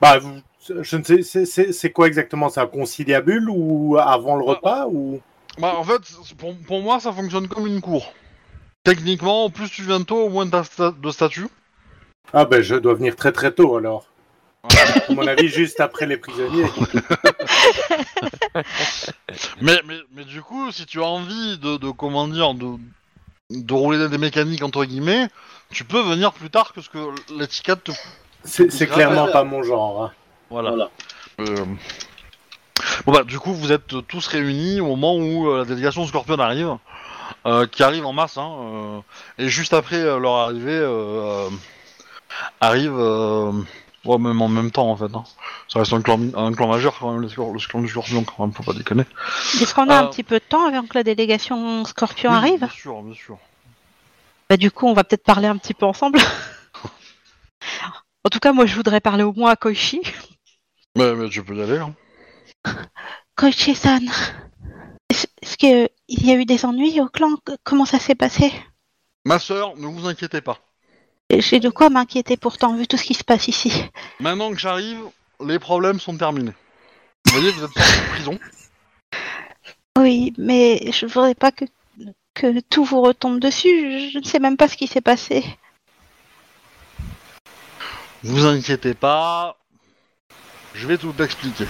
Bah, 0.00 0.18
vous- 0.18 0.40
je 0.80 0.96
ne 0.96 1.02
sais, 1.22 1.72
c'est- 1.72 1.92
quoi 1.92 2.06
exactement? 2.06 2.48
C'est 2.48 2.60
un 2.60 2.66
conciliabule 2.66 3.48
ou 3.50 3.98
avant 3.98 4.36
le 4.36 4.42
Ouais. 4.44 4.50
repas 4.50 4.86
ou? 4.86 5.20
Bah 5.58 5.74
en 5.76 5.84
fait, 5.84 6.00
pour, 6.38 6.54
pour 6.66 6.80
moi 6.82 6.98
ça 7.00 7.12
fonctionne 7.12 7.48
comme 7.48 7.66
une 7.66 7.80
cour. 7.80 8.12
Techniquement, 8.84 9.44
au 9.44 9.50
plus 9.50 9.70
tu 9.70 9.82
viens 9.82 10.02
tôt, 10.02 10.24
au 10.24 10.28
moins 10.28 10.48
t'as 10.48 10.62
sta- 10.62 10.98
de 10.98 11.10
statut. 11.10 11.48
Ah 12.32 12.44
ben 12.44 12.62
je 12.62 12.74
dois 12.76 12.94
venir 12.94 13.16
très 13.16 13.32
très 13.32 13.52
tôt 13.52 13.76
alors. 13.76 14.06
Voilà. 14.62 14.90
À 15.08 15.12
mon 15.12 15.26
avis, 15.26 15.48
juste 15.48 15.80
après 15.80 16.06
les 16.06 16.16
prisonniers. 16.16 16.64
mais, 19.60 19.80
mais, 19.86 19.98
mais 20.14 20.24
du 20.24 20.42
coup, 20.42 20.70
si 20.72 20.84
tu 20.86 21.00
as 21.00 21.06
envie 21.06 21.58
de, 21.58 21.76
de 21.76 21.90
comment 21.90 22.26
dire, 22.28 22.54
de, 22.54 22.74
de 23.50 23.74
rouler 23.74 24.08
des 24.08 24.18
mécaniques 24.18 24.62
entre 24.62 24.84
guillemets, 24.84 25.28
tu 25.70 25.84
peux 25.84 26.00
venir 26.02 26.32
plus 26.32 26.50
tard 26.50 26.72
que 26.72 26.80
ce 26.80 26.88
que 26.90 26.98
l'étiquette 27.38 27.84
te... 27.84 27.92
C'est 28.44 28.70
c'est 28.72 28.86
clairement 28.86 29.28
pas 29.30 29.44
mon 29.44 29.62
genre. 29.62 30.04
hein. 30.04 30.12
Voilà. 30.50 30.90
Euh, 31.40 31.64
Bon 33.06 33.12
bah 33.12 33.24
du 33.24 33.38
coup 33.40 33.52
vous 33.54 33.72
êtes 33.72 34.06
tous 34.06 34.26
réunis 34.28 34.80
au 34.80 34.86
moment 34.86 35.16
où 35.16 35.48
euh, 35.50 35.58
la 35.58 35.64
délégation 35.64 36.06
Scorpion 36.06 36.38
arrive, 36.38 36.68
euh, 36.68 36.74
qui 37.66 37.82
arrive 37.82 38.06
en 38.06 38.12
masse, 38.12 38.36
hein, 38.38 38.50
euh, 38.60 39.00
et 39.38 39.48
juste 39.48 39.74
après 39.74 39.96
euh, 39.96 40.18
leur 40.18 40.34
arrivée 40.34 40.72
euh, 40.72 41.46
euh, 41.46 41.48
arrive, 42.60 42.94
euh, 42.96 43.52
ouais, 44.04 44.18
même 44.18 44.40
en 44.42 44.48
même 44.48 44.70
temps 44.70 44.90
en 44.90 44.96
fait. 44.96 45.14
Hein. 45.14 45.24
Ça 45.68 45.80
reste 45.80 45.92
un 45.92 46.02
clan, 46.02 46.20
un 46.34 46.52
clan 46.52 46.68
majeur 46.68 46.96
quand 46.98 47.12
même, 47.12 47.20
le, 47.20 47.28
le 47.28 47.66
clan 47.68 47.80
du 47.80 47.88
Scorpion 47.88 48.24
quand 48.24 48.44
même, 48.44 48.52
faut 48.54 48.62
pas 48.62 48.72
déconner. 48.72 49.04
Est-ce 49.60 49.74
qu'on 49.74 49.88
a 49.88 49.96
un 49.96 50.04
Euh, 50.04 50.08
petit 50.08 50.22
peu 50.24 50.36
de 50.38 50.44
temps 50.44 50.66
avant 50.66 50.86
que 50.86 50.94
la 50.94 51.04
délégation 51.04 51.84
Scorpion 51.84 52.30
Oui, 52.30 52.36
arrive 52.36 52.60
Bien 52.60 52.68
sûr, 52.70 53.02
bien 53.02 53.14
sûr. 53.14 53.38
Bah 54.50 54.56
du 54.56 54.70
coup, 54.70 54.86
on 54.86 54.94
va 54.94 55.04
peut-être 55.04 55.24
parler 55.24 55.46
un 55.46 55.56
petit 55.58 55.74
peu 55.74 55.84
ensemble. 55.86 56.18
en 58.24 58.28
tout 58.30 58.38
cas, 58.38 58.52
moi, 58.52 58.64
je 58.66 58.74
voudrais 58.74 59.00
parler 59.00 59.22
au 59.22 59.32
moins 59.34 59.50
à 59.50 59.56
Koichi. 59.56 60.00
Mais, 60.96 61.14
mais 61.14 61.28
tu 61.28 61.44
peux 61.44 61.54
y 61.54 61.62
aller. 61.62 61.78
Hein. 61.78 61.94
Koichi-san, 63.36 64.08
est-ce 65.10 65.26
est-ce 65.42 65.56
que 65.56 65.90
il 66.08 66.26
y 66.26 66.32
a 66.32 66.34
eu 66.34 66.44
des 66.44 66.64
ennuis 66.64 67.00
au 67.00 67.08
clan? 67.08 67.30
Comment 67.64 67.84
ça 67.84 67.98
s'est 67.98 68.14
passé? 68.14 68.52
Ma 69.24 69.38
sœur, 69.38 69.76
ne 69.76 69.86
vous 69.86 70.06
inquiétez 70.06 70.40
pas. 70.40 70.58
J'ai 71.30 71.60
de 71.60 71.68
quoi 71.68 71.90
m'inquiéter 71.90 72.36
pourtant, 72.36 72.74
vu 72.74 72.86
tout 72.86 72.96
ce 72.96 73.04
qui 73.04 73.14
se 73.14 73.24
passe 73.24 73.48
ici. 73.48 73.84
Maintenant 74.20 74.50
que 74.50 74.58
j'arrive, 74.58 74.98
les 75.44 75.58
problèmes 75.58 76.00
sont 76.00 76.16
terminés. 76.16 76.54
Vous 77.26 77.32
voyez, 77.32 77.50
vous 77.50 77.64
êtes 77.64 77.74
de 77.74 78.10
prison. 78.14 78.38
Oui, 79.98 80.32
mais 80.38 80.90
je 80.90 81.04
voudrais 81.04 81.34
pas 81.34 81.52
que, 81.52 81.66
que 82.32 82.60
tout 82.60 82.84
vous 82.84 83.02
retombe 83.02 83.40
dessus. 83.40 84.08
Je, 84.08 84.12
je 84.12 84.18
ne 84.18 84.24
sais 84.24 84.38
même 84.38 84.56
pas 84.56 84.68
ce 84.68 84.76
qui 84.76 84.86
s'est 84.86 85.02
passé. 85.02 85.44
Vous 88.22 88.46
inquiétez 88.46 88.94
pas. 88.94 89.58
Je 90.72 90.86
vais 90.86 90.96
tout 90.96 91.14
expliquer. 91.20 91.66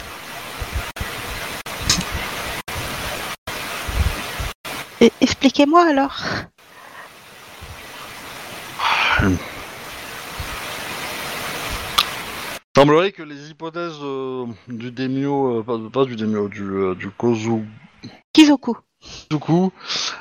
Expliquez-moi 5.01 5.85
alors. 5.89 6.21
Il 9.23 9.37
semblerait 12.77 13.13
que 13.13 13.23
les 13.23 13.51
hypothèses 13.51 13.99
euh, 14.03 14.47
du 14.69 14.91
Demio, 14.93 15.59
euh, 15.59 15.63
pas, 15.63 15.79
pas 15.93 16.05
du 16.05 16.17
Demio, 16.17 16.49
du, 16.49 16.63
euh, 16.63 16.95
du 16.95 17.11
Kozu 17.11 17.65
Kizoku. 18.33 18.77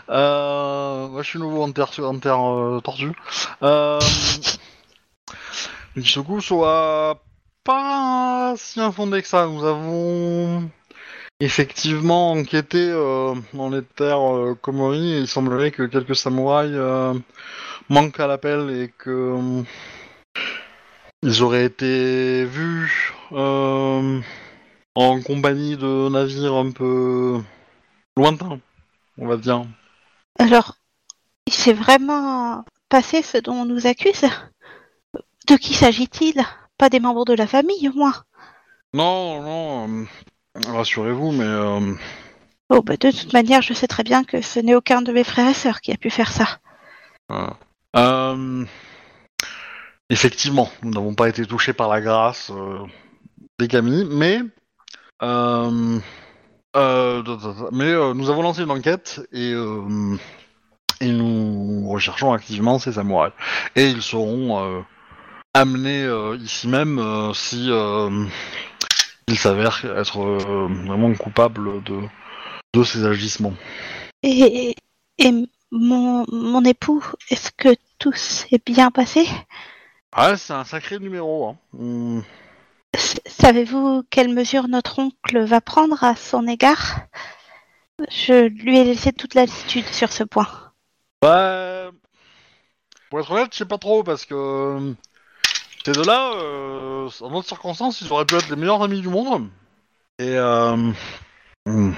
Euh, 0.10 1.08
moi 1.08 1.22
je 1.24 1.30
suis 1.30 1.40
nouveau 1.40 1.64
en 1.64 1.72
terre, 1.72 1.92
en 2.00 2.20
terre 2.20 2.40
coup 6.20 6.42
soit 6.42 7.24
pas 7.64 8.54
si 8.56 8.80
infondé 8.80 9.22
que 9.22 9.28
ça. 9.28 9.48
Nous 9.48 9.66
avons 9.66 10.70
effectivement 11.40 12.32
enquêté 12.32 12.90
euh, 12.90 13.36
dans 13.54 13.70
les 13.70 13.84
terres 13.84 14.36
euh, 14.36 14.56
Komori 14.56 15.14
et 15.14 15.20
il 15.20 15.28
semblerait 15.28 15.72
que 15.72 15.84
quelques 15.84 16.16
samouraïs 16.16 16.72
euh, 16.74 17.14
manquent 17.90 18.20
à 18.20 18.28
l'appel 18.28 18.72
et 18.72 18.92
que 18.98 19.10
euh, 19.10 19.64
ils 21.22 21.44
auraient 21.44 21.66
été 21.66 22.46
vus 22.46 23.14
en 23.32 24.22
compagnie 25.22 25.78
de 25.78 26.10
navires 26.10 26.56
un 26.56 26.72
peu 26.72 27.40
lointains 28.16 28.60
on 29.18 29.28
va 29.28 29.38
dire. 29.38 29.66
Alors, 30.40 30.78
il 31.48 31.54
s'est 31.54 31.74
vraiment 31.74 32.64
passé 32.90 33.22
ce 33.22 33.38
dont 33.38 33.54
on 33.54 33.66
nous 33.66 33.88
accuse? 33.88 34.26
De 35.48 35.56
qui 35.56 35.74
s'agit-il? 35.74 36.44
Pas 36.78 36.90
des 36.90 37.00
membres 37.00 37.26
de 37.26 37.34
la 37.34 37.48
famille, 37.48 37.90
au 37.90 37.94
moins? 37.94 38.24
Non, 38.94 39.42
non, 39.42 40.06
rassurez-vous, 40.66 41.32
mais 41.32 41.46
euh, 41.46 41.94
Oh, 42.70 42.82
bah, 42.82 42.98
de 42.98 43.12
toute 43.12 43.34
manière, 43.34 43.62
je 43.62 43.74
sais 43.74 43.88
très 43.88 44.04
bien 44.04 44.24
que 44.24 44.42
ce 44.42 44.60
n'est 44.60 44.76
aucun 44.76 45.02
de 45.02 45.12
mes 45.12 45.24
frères 45.24 45.50
et 45.50 45.54
sœurs 45.54 45.82
qui 45.82 45.92
a 45.92 45.98
pu 45.98 46.10
faire 46.10 46.32
ça. 46.32 46.60
euh, 47.96 48.66
effectivement, 50.10 50.70
nous 50.84 50.92
n'avons 50.92 51.14
pas 51.14 51.30
été 51.30 51.46
touchés 51.46 51.74
par 51.74 51.88
la 51.90 52.02
grâce 52.02 52.52
euh, 52.52 52.80
des 53.60 53.68
Camille, 53.68 54.08
mais 54.10 54.42
mais 57.72 57.94
nous 58.14 58.30
avons 58.30 58.42
lancé 58.44 58.62
une 58.62 58.72
enquête 58.72 59.22
et 59.32 59.54
et 61.00 61.12
nous 61.12 61.90
recherchons 61.90 62.34
activement 62.34 62.78
ces 62.78 62.94
samouraïs 62.94 63.34
et 63.76 63.90
ils 63.90 64.04
seront 64.04 64.84
amenés 65.56 66.08
ici 66.40 66.68
même 66.68 67.32
si 67.34 67.72
ils 69.28 69.38
s'avèrent 69.38 69.84
être 69.98 70.20
euh, 70.22 70.68
vraiment 70.86 71.14
coupables 71.14 71.84
de 71.84 72.02
de 72.74 72.84
ces 72.84 73.06
agissements. 73.06 73.54
Et, 74.24 74.76
et 75.18 75.32
mon, 75.72 76.26
mon 76.32 76.64
époux, 76.64 77.04
est-ce 77.30 77.52
que 77.52 77.76
tout 77.98 78.14
s'est 78.14 78.62
bien 78.66 78.92
passé? 78.92 79.28
Ah, 80.12 80.38
c'est 80.38 80.54
un 80.54 80.64
sacré 80.64 81.00
numéro. 81.00 81.48
Hein. 81.48 81.58
Hum, 81.78 82.24
S- 82.94 83.20
Savez-vous 83.26 84.04
quelle 84.10 84.34
mesure 84.34 84.68
notre 84.68 85.00
oncle 85.00 85.40
va 85.44 85.62
prendre 85.62 86.04
à 86.04 86.16
son 86.16 86.48
égard? 86.48 87.00
Je 88.10 88.48
lui 88.48 88.78
ai 88.78 88.84
laissé 88.84 89.12
toute 89.12 89.34
latitude 89.34 89.88
sur 89.88 90.12
ce 90.12 90.24
point. 90.24 90.48
Bah, 91.22 91.92
pour 93.10 93.20
être 93.20 93.32
honnête, 93.32 93.50
je 93.54 93.58
sais 93.60 93.66
pas 93.66 93.78
trop 93.80 94.04
parce 94.04 94.26
que 94.26 94.94
ces 95.88 95.94
deux-là, 95.94 96.34
euh, 96.34 97.10
en 97.22 97.30
d'autres 97.30 97.48
circonstances, 97.48 98.02
ils 98.02 98.12
auraient 98.12 98.26
pu 98.26 98.36
être 98.36 98.50
les 98.50 98.58
meilleurs 98.58 98.84
amis 98.84 99.00
du 99.00 99.08
monde. 99.08 99.48
Et 100.20 100.36
euh, 100.36 100.92
hum. 101.66 101.96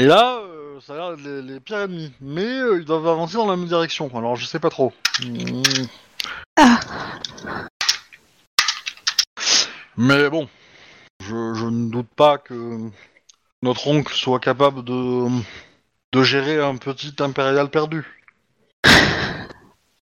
et 0.00 0.06
là, 0.06 0.40
euh, 0.40 0.80
ça 0.80 0.94
a 0.94 0.96
l'air 0.96 1.16
d'être 1.16 1.24
les, 1.24 1.42
les 1.42 1.60
pires 1.60 1.82
ennemis. 1.82 2.12
Mais 2.20 2.42
euh, 2.42 2.80
ils 2.80 2.84
doivent 2.84 3.06
avancer 3.06 3.36
dans 3.36 3.46
la 3.46 3.54
même 3.54 3.68
direction. 3.68 4.10
Alors, 4.16 4.34
je 4.34 4.44
sais 4.44 4.58
pas 4.58 4.70
trop. 4.70 4.92
Ah, 6.56 6.80
Mais 9.96 10.28
bon, 10.28 10.48
je, 11.20 11.54
je 11.54 11.66
ne 11.66 11.90
doute 11.90 12.10
pas 12.16 12.38
que 12.38 12.90
notre 13.62 13.86
oncle 13.86 14.12
soit 14.12 14.40
capable 14.40 14.82
de 14.82 15.28
de 16.12 16.22
gérer 16.24 16.60
un 16.60 16.76
petit 16.76 17.14
impérial 17.20 17.70
perdu. 17.70 18.04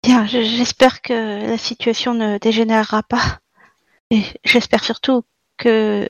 bien, 0.05 0.27
je- 0.27 0.43
j'espère 0.43 1.01
que 1.03 1.47
la 1.49 1.59
situation 1.59 2.15
ne 2.15 2.39
dégénérera 2.39 3.03
pas. 3.03 3.41
Et 4.11 4.23
j'espère 4.45 4.85
surtout 4.85 5.25
que 5.57 6.09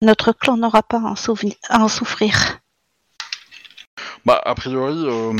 notre 0.00 0.32
clan 0.32 0.56
n'aura 0.56 0.82
pas 0.82 0.98
à 0.98 1.04
en, 1.12 1.16
souvenir- 1.16 1.54
à 1.68 1.78
en 1.82 1.88
souffrir. 1.88 2.58
Bah, 4.26 4.40
a 4.44 4.54
priori, 4.54 4.96
euh, 5.06 5.36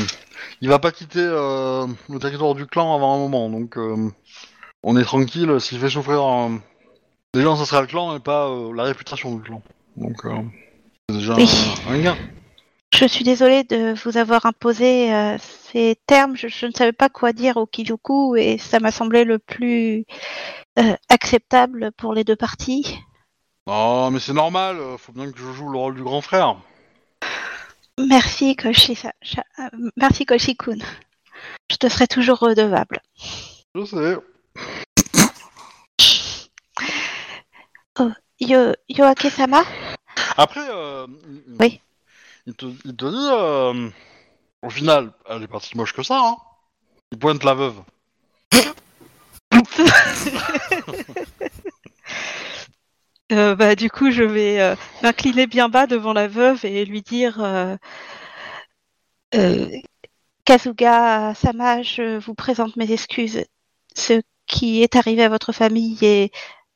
il 0.61 0.69
va 0.69 0.79
pas 0.79 0.91
quitter 0.91 1.19
euh, 1.19 1.85
le 2.09 2.19
territoire 2.19 2.55
du 2.55 2.65
clan 2.65 2.95
avant 2.95 3.15
un 3.15 3.17
moment, 3.17 3.49
donc 3.49 3.77
euh, 3.77 4.09
on 4.83 4.95
est 4.97 5.03
tranquille. 5.03 5.59
S'il 5.59 5.79
fait 5.79 5.89
souffrir 5.89 6.23
euh, 6.23 6.49
des 7.33 7.41
gens, 7.41 7.55
ça 7.57 7.65
sera 7.65 7.81
le 7.81 7.87
clan 7.87 8.15
et 8.15 8.19
pas 8.19 8.49
la 8.73 8.83
réputation 8.83 9.35
du 9.35 9.41
clan. 9.41 9.61
Donc, 9.97 10.21
c'est 11.09 11.17
déjà 11.17 11.35
Oui. 11.35 11.49
un, 11.87 11.93
un 11.93 11.99
gain. 11.99 12.17
Je 13.03 13.09
suis 13.09 13.25
désolée 13.25 13.65
de 13.65 13.93
vous 14.01 14.15
avoir 14.15 14.45
imposé 14.45 15.13
euh, 15.13 15.35
ces 15.37 15.99
termes. 16.07 16.37
Je, 16.37 16.47
je 16.47 16.67
ne 16.67 16.71
savais 16.71 16.93
pas 16.93 17.09
quoi 17.09 17.33
dire 17.33 17.57
au 17.57 17.65
Kijoku 17.65 18.37
et 18.37 18.57
ça 18.57 18.79
m'a 18.79 18.91
semblé 18.91 19.25
le 19.25 19.39
plus 19.39 20.05
euh, 20.79 20.95
acceptable 21.09 21.91
pour 21.97 22.13
les 22.13 22.23
deux 22.23 22.37
parties. 22.37 22.97
Non, 23.67 24.09
mais 24.09 24.21
c'est 24.21 24.31
normal, 24.31 24.77
euh, 24.77 24.97
faut 24.97 25.11
bien 25.11 25.29
que 25.29 25.37
je 25.37 25.51
joue 25.51 25.67
le 25.67 25.77
rôle 25.77 25.95
du 25.95 26.03
grand 26.03 26.21
frère. 26.21 26.55
Merci 27.99 28.55
Koshi, 28.55 28.97
merci 29.97 30.25
Koshi-kun. 30.25 30.77
Je 31.69 31.75
te 31.75 31.89
serai 31.89 32.07
toujours 32.07 32.39
redevable. 32.39 33.01
Je 33.75 33.83
sais. 33.83 34.17
Yo, 38.39 38.73
Yoake-sama? 38.87 39.63
Après, 40.37 40.65
euh, 40.69 41.05
Oui. 41.59 41.81
Il, 42.45 42.55
te, 42.55 42.65
il 42.85 42.95
te 42.95 43.05
dit, 43.05 43.29
euh, 43.31 43.89
au 44.61 44.69
final, 44.69 45.13
elle 45.29 45.43
est 45.43 45.47
pas 45.47 45.59
si 45.59 45.77
moche 45.77 45.93
que 45.93 46.03
ça. 46.03 46.19
Hein. 46.19 46.35
Il 47.11 47.19
pointe 47.19 47.43
la 47.43 47.53
veuve. 47.53 47.81
Euh, 53.31 53.55
bah, 53.55 53.73
du 53.75 53.89
coup, 53.89 54.11
je 54.11 54.21
vais 54.21 54.61
euh, 54.61 54.75
m'incliner 55.01 55.47
bien 55.47 55.67
bas 55.67 55.87
devant 55.87 56.13
la 56.13 56.27
veuve 56.27 56.65
et 56.65 56.85
lui 56.85 57.01
dire 57.01 57.41
Kazuga 60.45 61.33
Sama, 61.33 61.81
je 61.81 62.19
vous 62.19 62.35
présente 62.35 62.75
mes 62.75 62.91
excuses. 62.91 63.43
Ce 63.95 64.21
qui 64.45 64.83
est 64.83 64.95
arrivé 64.95 65.23
à 65.23 65.29
votre 65.29 65.51
famille 65.51 65.97
est 66.03 66.31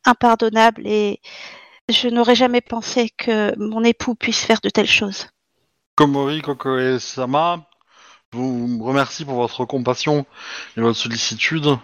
impardonnable 0.06 0.88
et 0.88 1.22
je 1.90 2.08
n'aurais 2.08 2.36
jamais 2.36 2.62
pensé 2.62 3.10
que 3.10 3.58
mon 3.60 3.84
époux 3.84 4.16
puisse 4.16 4.44
faire 4.44 4.62
de 4.62 4.70
telles 4.70 4.88
choses. 4.88 5.28
Komori 5.98 6.44
Kokoe-sama 6.44 7.66
vous 8.32 8.84
remercie 8.84 9.26
pour 9.26 9.34
votre 9.34 9.66
compassion 9.66 10.28
et 10.78 10.82
votre 10.82 11.00
sollicitude. 11.00 11.76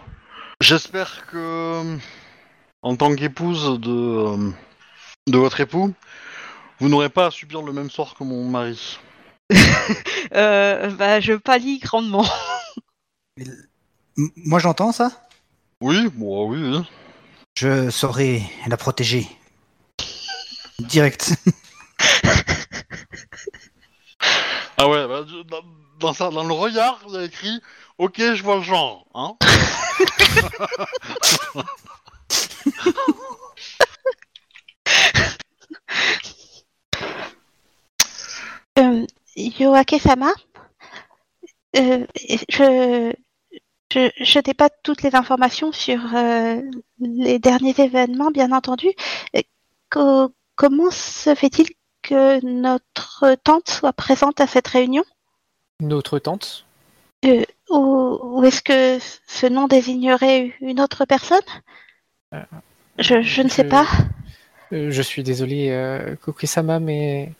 J'espère 0.60 1.26
que, 1.26 1.98
en 2.82 2.94
tant 2.94 3.12
qu'épouse 3.16 3.80
de, 3.80 3.90
euh, 3.90 4.50
de 5.26 5.36
votre 5.36 5.58
époux, 5.58 5.92
vous 6.78 6.88
n'aurez 6.88 7.08
pas 7.08 7.26
à 7.26 7.30
subir 7.32 7.62
le 7.62 7.72
même 7.72 7.90
sort 7.90 8.14
que 8.14 8.22
mon 8.22 8.48
mari. 8.48 8.98
Euh, 10.34 10.90
bah, 10.90 11.20
je 11.20 11.34
pâlis 11.34 11.78
grandement. 11.78 12.26
Moi 14.16 14.58
j'entends 14.58 14.90
ça? 14.90 15.28
Oui, 15.80 16.08
bon, 16.14 16.50
oui. 16.50 16.58
oui. 16.60 16.82
Je 17.54 17.90
saurai 17.90 18.42
la 18.66 18.76
protéger. 18.76 19.28
Direct. 20.80 21.36
Ah 24.76 24.88
ouais, 24.88 25.06
bah, 25.06 25.24
dans, 26.00 26.42
le 26.42 26.52
regard, 26.52 27.00
il 27.08 27.16
a 27.16 27.22
écrit 27.24 27.60
Ok, 27.98 28.16
je 28.18 28.42
vois 28.42 28.56
le 28.56 28.62
genre. 28.62 29.06
Hein 29.14 29.36
euh, 38.78 39.06
Yoake-sama, 39.36 40.32
euh, 41.76 42.04
je, 42.48 43.12
n'ai 44.46 44.54
pas 44.54 44.70
toutes 44.82 45.02
les 45.02 45.14
informations 45.14 45.70
sur 45.70 46.00
euh, 46.16 46.60
les 46.98 47.38
derniers 47.38 47.78
événements, 47.78 48.32
bien 48.32 48.50
entendu. 48.50 48.88
Comment 49.88 50.90
se 50.90 51.34
fait-il 51.34 51.68
que 52.04 52.44
notre 52.44 53.34
tante 53.42 53.68
soit 53.68 53.94
présente 53.94 54.40
à 54.40 54.46
cette 54.46 54.68
réunion? 54.68 55.04
Notre 55.80 56.18
tante? 56.18 56.66
Euh, 57.24 57.42
Ou, 57.70 58.18
ou 58.22 58.44
est-ce 58.44 58.62
que 58.62 59.02
ce 59.26 59.46
nom 59.46 59.66
désignerait 59.66 60.52
une 60.60 60.80
autre 60.80 61.06
personne? 61.06 61.48
Euh, 62.34 62.42
je, 62.98 63.22
je 63.22 63.42
ne 63.42 63.48
sais 63.48 63.64
pas. 63.64 63.86
Euh, 64.72 64.90
Je 64.90 65.02
suis 65.02 65.22
désolé, 65.22 65.70
euh, 65.70 66.14
Koke-sama, 66.16 66.78
mais 66.78 67.32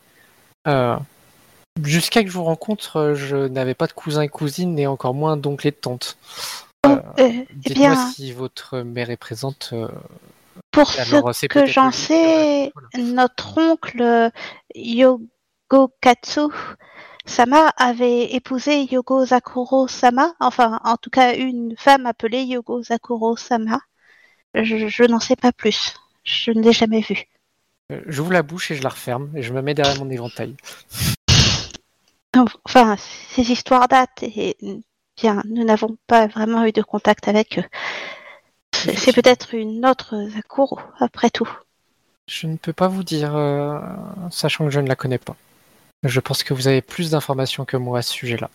jusqu'à 1.82 2.22
que 2.22 2.30
je 2.30 2.34
vous 2.34 2.44
rencontre, 2.44 3.12
je 3.14 3.36
n'avais 3.48 3.74
pas 3.74 3.86
de 3.86 3.92
cousins 3.92 4.22
et 4.22 4.28
cousines 4.28 4.78
et 4.78 4.86
encore 4.86 5.12
moins 5.12 5.36
d'oncles 5.36 5.68
et 5.68 5.72
de 5.72 5.76
tantes. 5.76 6.16
Euh, 6.86 7.00
eh 7.18 7.46
Dites-moi 7.54 7.94
bien, 7.94 8.10
si 8.10 8.32
votre 8.32 8.78
mère 8.80 9.10
est 9.10 9.18
présente. 9.18 9.74
Euh, 10.56 10.60
pour 10.70 10.90
ce 10.90 11.46
que 11.46 11.66
j'en 11.66 11.86
logique, 11.86 12.00
sais, 12.00 12.66
euh, 12.66 12.98
notre 12.98 13.58
oncle 13.58 14.02
euh, 14.02 14.30
Yogo 14.74 15.92
Katsu 16.00 16.42
Sama 17.26 17.68
avait 17.76 18.34
épousé 18.34 18.84
Yogo 18.90 19.24
Zakuro 19.24 19.88
Sama, 19.88 20.34
enfin 20.40 20.80
en 20.84 20.96
tout 20.96 21.10
cas 21.10 21.34
une 21.34 21.74
femme 21.78 22.06
appelée 22.06 22.42
Yogo 22.42 22.82
Zakuro 22.82 23.36
Sama. 23.36 23.80
Je, 24.54 24.88
je 24.88 25.04
n'en 25.04 25.20
sais 25.20 25.36
pas 25.36 25.52
plus. 25.52 25.94
Je 26.22 26.50
ne 26.50 26.62
l'ai 26.62 26.72
jamais 26.72 27.00
vue. 27.00 27.24
Euh, 27.92 28.00
J'ouvre 28.06 28.32
la 28.32 28.42
bouche 28.42 28.70
et 28.70 28.76
je 28.76 28.82
la 28.82 28.88
referme 28.90 29.30
et 29.36 29.42
je 29.42 29.52
me 29.52 29.62
mets 29.62 29.74
derrière 29.74 29.98
mon 30.02 30.10
éventail. 30.10 30.54
Enfin, 32.64 32.96
ces 32.98 33.52
histoires 33.52 33.88
datent 33.88 34.22
et 34.22 34.56
bien, 35.16 35.42
nous 35.48 35.64
n'avons 35.64 35.96
pas 36.06 36.26
vraiment 36.26 36.64
eu 36.64 36.72
de 36.72 36.82
contact 36.82 37.28
avec 37.28 37.58
eux. 37.58 37.64
C'est 38.96 39.12
peut-être 39.14 39.54
une 39.54 39.84
autre 39.86 40.14
Zakuro, 40.30 40.78
après 40.98 41.30
tout. 41.30 41.48
Je 42.28 42.46
ne 42.46 42.56
peux 42.56 42.72
pas 42.72 42.88
vous 42.88 43.02
dire, 43.04 43.36
euh, 43.36 43.78
sachant 44.30 44.64
que 44.64 44.70
je 44.70 44.80
ne 44.80 44.88
la 44.88 44.96
connais 44.96 45.18
pas. 45.18 45.36
Je 46.02 46.20
pense 46.20 46.42
que 46.42 46.54
vous 46.54 46.68
avez 46.68 46.82
plus 46.82 47.10
d'informations 47.10 47.64
que 47.64 47.76
moi 47.76 47.98
à 47.98 48.02
ce 48.02 48.12
sujet-là. 48.12 48.50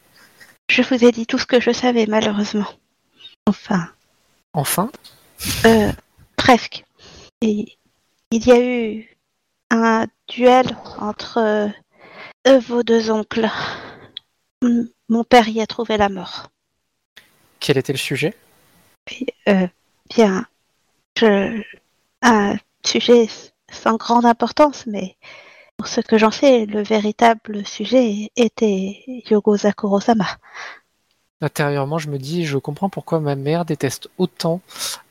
Je 0.69 0.81
vous 0.83 1.03
ai 1.03 1.11
dit 1.11 1.25
tout 1.25 1.37
ce 1.37 1.45
que 1.45 1.59
je 1.59 1.71
savais, 1.71 2.05
malheureusement. 2.05 2.67
Enfin, 3.47 3.89
Enfin, 4.53 4.91
euh, 5.65 5.91
presque. 6.35 6.83
Et 7.41 7.77
il 8.31 8.45
y 8.47 8.51
a 8.51 8.59
eu 8.59 9.17
un 9.71 10.07
duel 10.27 10.75
entre 10.99 11.37
euh, 12.47 12.59
vos 12.59 12.83
deux 12.83 13.11
oncles. 13.11 13.49
Mon 14.61 15.23
père 15.23 15.47
y 15.47 15.61
a 15.61 15.67
trouvé 15.67 15.97
la 15.97 16.09
mort. 16.09 16.49
quel 17.59 17.77
était 17.77 17.93
le 17.93 17.97
sujet? 17.99 18.35
Euh, 19.47 19.67
bien, 20.09 20.45
je... 21.17 21.61
un 22.21 22.55
sujet 22.85 23.27
sans 23.71 23.97
grande 23.97 24.25
importance, 24.25 24.85
mais 24.87 25.15
pour 25.77 25.87
ce 25.87 26.01
que 26.01 26.17
j'en 26.17 26.31
sais, 26.31 26.65
le 26.65 26.83
véritable 26.83 27.65
sujet 27.65 28.31
était 28.35 29.03
Yogo 29.29 29.57
Zakuro-sama. 29.57 30.25
Intérieurement, 31.41 31.97
je 31.99 32.09
me 32.09 32.17
dis, 32.17 32.45
je 32.45 32.57
comprends 32.57 32.89
pourquoi 32.89 33.21
ma 33.21 33.35
mère 33.35 33.63
déteste 33.63 34.09
autant 34.17 34.61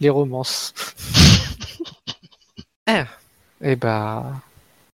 les 0.01 0.11
romances. 0.11 0.75
Eh, 2.91 3.05
Et 3.61 3.77
bah. 3.77 4.33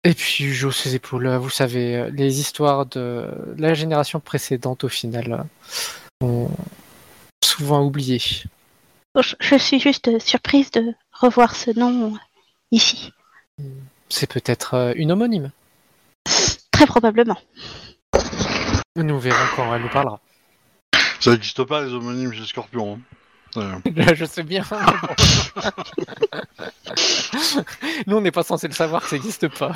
Et 0.04 0.14
puis, 0.14 0.52
j'ose 0.52 0.76
ses 0.76 0.94
épaules. 0.94 1.28
Vous 1.38 1.50
savez, 1.50 2.08
les 2.12 2.38
histoires 2.38 2.86
de 2.86 3.28
la 3.58 3.74
génération 3.74 4.20
précédente, 4.20 4.84
au 4.84 4.88
final, 4.88 5.44
euh, 6.22 6.26
ont 6.26 6.50
souvent 7.44 7.84
oublié. 7.84 8.20
Je, 9.18 9.34
je 9.40 9.56
suis 9.56 9.80
juste 9.80 10.18
surprise 10.20 10.70
de 10.70 10.94
revoir 11.12 11.56
ce 11.56 11.76
nom 11.78 12.16
ici. 12.70 13.12
C'est 14.08 14.30
peut-être 14.30 14.74
euh, 14.74 14.92
une 14.96 15.12
homonyme. 15.12 15.50
Très 16.70 16.86
probablement. 16.86 17.36
Nous 18.96 19.18
verrons 19.18 19.46
quand 19.56 19.74
elle 19.74 19.82
nous 19.82 19.88
parlera. 19.88 20.20
Ça 21.20 21.32
n'existe 21.32 21.64
pas 21.64 21.82
les 21.82 21.92
homonymes 21.92 22.32
chez 22.32 22.46
Scorpion. 22.46 23.00
hein. 23.56 23.80
Euh, 23.86 23.90
Je 24.14 24.24
sais 24.24 24.42
bien. 24.42 24.64
Nous, 28.06 28.16
on 28.16 28.20
n'est 28.20 28.30
pas 28.30 28.42
censé 28.44 28.68
le 28.68 28.74
savoir, 28.74 29.06
ça 29.06 29.16
n'existe 29.16 29.48
pas. 29.48 29.72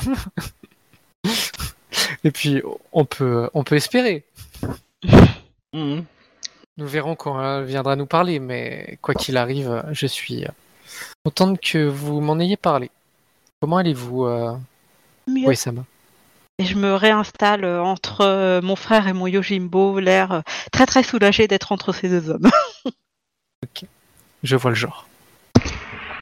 Et 2.22 2.30
puis, 2.30 2.62
on 2.92 3.04
peut, 3.04 3.50
on 3.52 3.64
peut 3.64 3.76
espérer. 3.76 4.24
mhm. 5.72 6.04
Nous 6.76 6.86
verrons 6.86 7.14
quand 7.14 7.40
elle 7.40 7.64
viendra 7.64 7.96
nous 7.96 8.06
parler, 8.06 8.40
mais 8.40 8.98
quoi 9.00 9.14
qu'il 9.14 9.36
arrive, 9.36 9.84
je 9.92 10.06
suis 10.06 10.44
contente 11.24 11.60
que 11.60 11.86
vous 11.86 12.20
m'en 12.20 12.38
ayez 12.40 12.56
parlé. 12.56 12.90
Comment 13.60 13.76
allez-vous, 13.78 14.24
euh... 14.24 14.56
Mieux. 15.26 15.48
Oui, 15.48 15.56
Sama. 15.56 15.84
Et 16.58 16.64
je 16.64 16.76
me 16.76 16.94
réinstalle 16.94 17.64
euh, 17.64 17.82
entre 17.82 18.20
euh, 18.20 18.60
mon 18.60 18.76
frère 18.76 19.08
et 19.08 19.12
mon 19.12 19.26
Yojimbo, 19.26 19.98
l'air 19.98 20.32
euh, 20.32 20.40
très 20.70 20.86
très 20.86 21.02
soulagé 21.02 21.48
d'être 21.48 21.72
entre 21.72 21.92
ces 21.92 22.08
deux 22.08 22.30
hommes. 22.30 22.48
Je 24.44 24.56
vois 24.56 24.70
le 24.70 24.76
genre. 24.76 25.08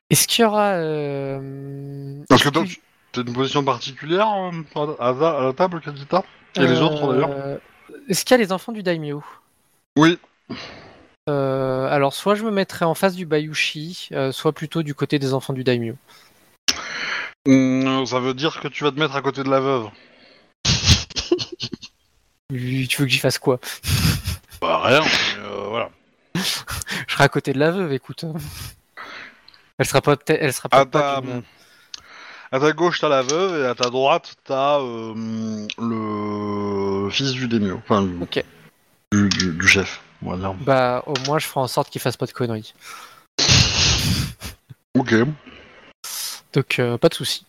Est-ce 0.09 0.28
qu'il 0.28 0.42
y 0.42 0.46
aura... 0.46 0.74
euh, 0.74 2.22
Parce 2.28 2.44
que 2.44 2.50
toi, 2.50 2.64
tu 3.12 3.20
as 3.20 3.22
une 3.22 3.32
position 3.32 3.64
particulière 3.64 4.28
euh, 4.76 4.94
à, 5.00 5.12
la 5.42 5.53
table, 5.53 5.80
Kadita 5.80 6.22
Et 6.57 6.61
les 6.61 6.68
euh, 6.68 6.82
autres 6.82 7.12
d'ailleurs? 7.12 7.59
Est-ce 8.09 8.24
qu'il 8.24 8.36
y 8.36 8.40
a 8.40 8.42
les 8.42 8.53
enfants 8.53 8.72
du 8.72 8.82
daimyo? 8.82 9.24
Oui. 9.96 10.18
Euh, 11.28 11.86
alors, 11.88 12.14
soit 12.14 12.34
je 12.34 12.44
me 12.44 12.50
mettrai 12.50 12.84
en 12.84 12.94
face 12.94 13.14
du 13.14 13.26
Bayushi, 13.26 14.09
euh, 14.12 14.32
soit 14.32 14.53
plutôt 14.53 14.82
du 14.82 14.94
côté 14.94 15.18
des 15.18 15.34
enfants 15.34 15.53
du 15.53 15.64
daimyo. 15.64 15.94
Hum, 17.46 18.07
ça 18.07 18.20
veut 18.20 18.34
dire 18.34 18.61
que 18.61 18.68
tu 18.68 18.84
vas 18.84 18.92
te 18.92 18.98
mettre 18.98 19.16
à 19.16 19.22
côté 19.22 19.42
de 19.42 19.50
la 19.50 19.61
veuve. 19.61 19.88
Lui, 22.50 22.86
Tu 22.88 23.00
veux 23.00 23.07
que 23.07 23.12
j'y 23.12 23.18
fasse 23.18 23.38
quoi? 23.38 23.59
Bah 24.61 24.80
rien, 24.84 25.00
mais, 25.00 25.38
euh, 25.40 25.66
voilà. 25.68 25.90
Je 26.34 27.12
serai 27.14 27.24
à 27.24 27.28
côté 27.28 27.53
de 27.53 27.59
la 27.59 27.70
veuve, 27.70 27.92
écoute. 27.92 28.24
Elle 29.78 29.86
sera 29.86 30.00
pas 30.00 30.16
peut-être, 30.16 30.38
elle 30.42 30.53
sera 30.53 30.68
À 30.70 30.84
pas 30.84 31.14
ta, 31.14 31.20
d'une- 31.20 31.42
à 32.53 32.61
ta 32.61 32.72
gauche, 32.72 33.00
t'as 33.00 33.09
la 33.09 33.22
veuve, 33.22 33.62
et 33.62 33.66
à 33.66 33.74
ta 33.74 33.88
droite, 33.90 34.34
t'as 34.44 34.78
le 34.78 35.66
fils 37.11 37.32
du 37.32 37.48
démio. 37.48 37.80
Enfin, 37.82 38.07
Ok. 38.20 38.44
du, 39.12 39.28
du- 39.30 39.53
du 39.53 39.66
chef, 39.68 40.00
Bah, 40.23 41.03
au 41.07 41.14
moins, 41.27 41.39
je 41.39 41.47
ferai 41.47 41.61
en 41.61 41.68
sorte 41.68 41.91
qu'il 41.91 42.01
fasse 42.01 42.16
pas 42.16 42.27
de 42.27 42.33
conneries. 42.33 42.75
Ok. 44.99 45.12
Et 45.12 45.25
Donc, 46.53 46.79
euh, 46.79 46.99
pas 46.99 47.09
de 47.09 47.14
souci. 47.14 47.47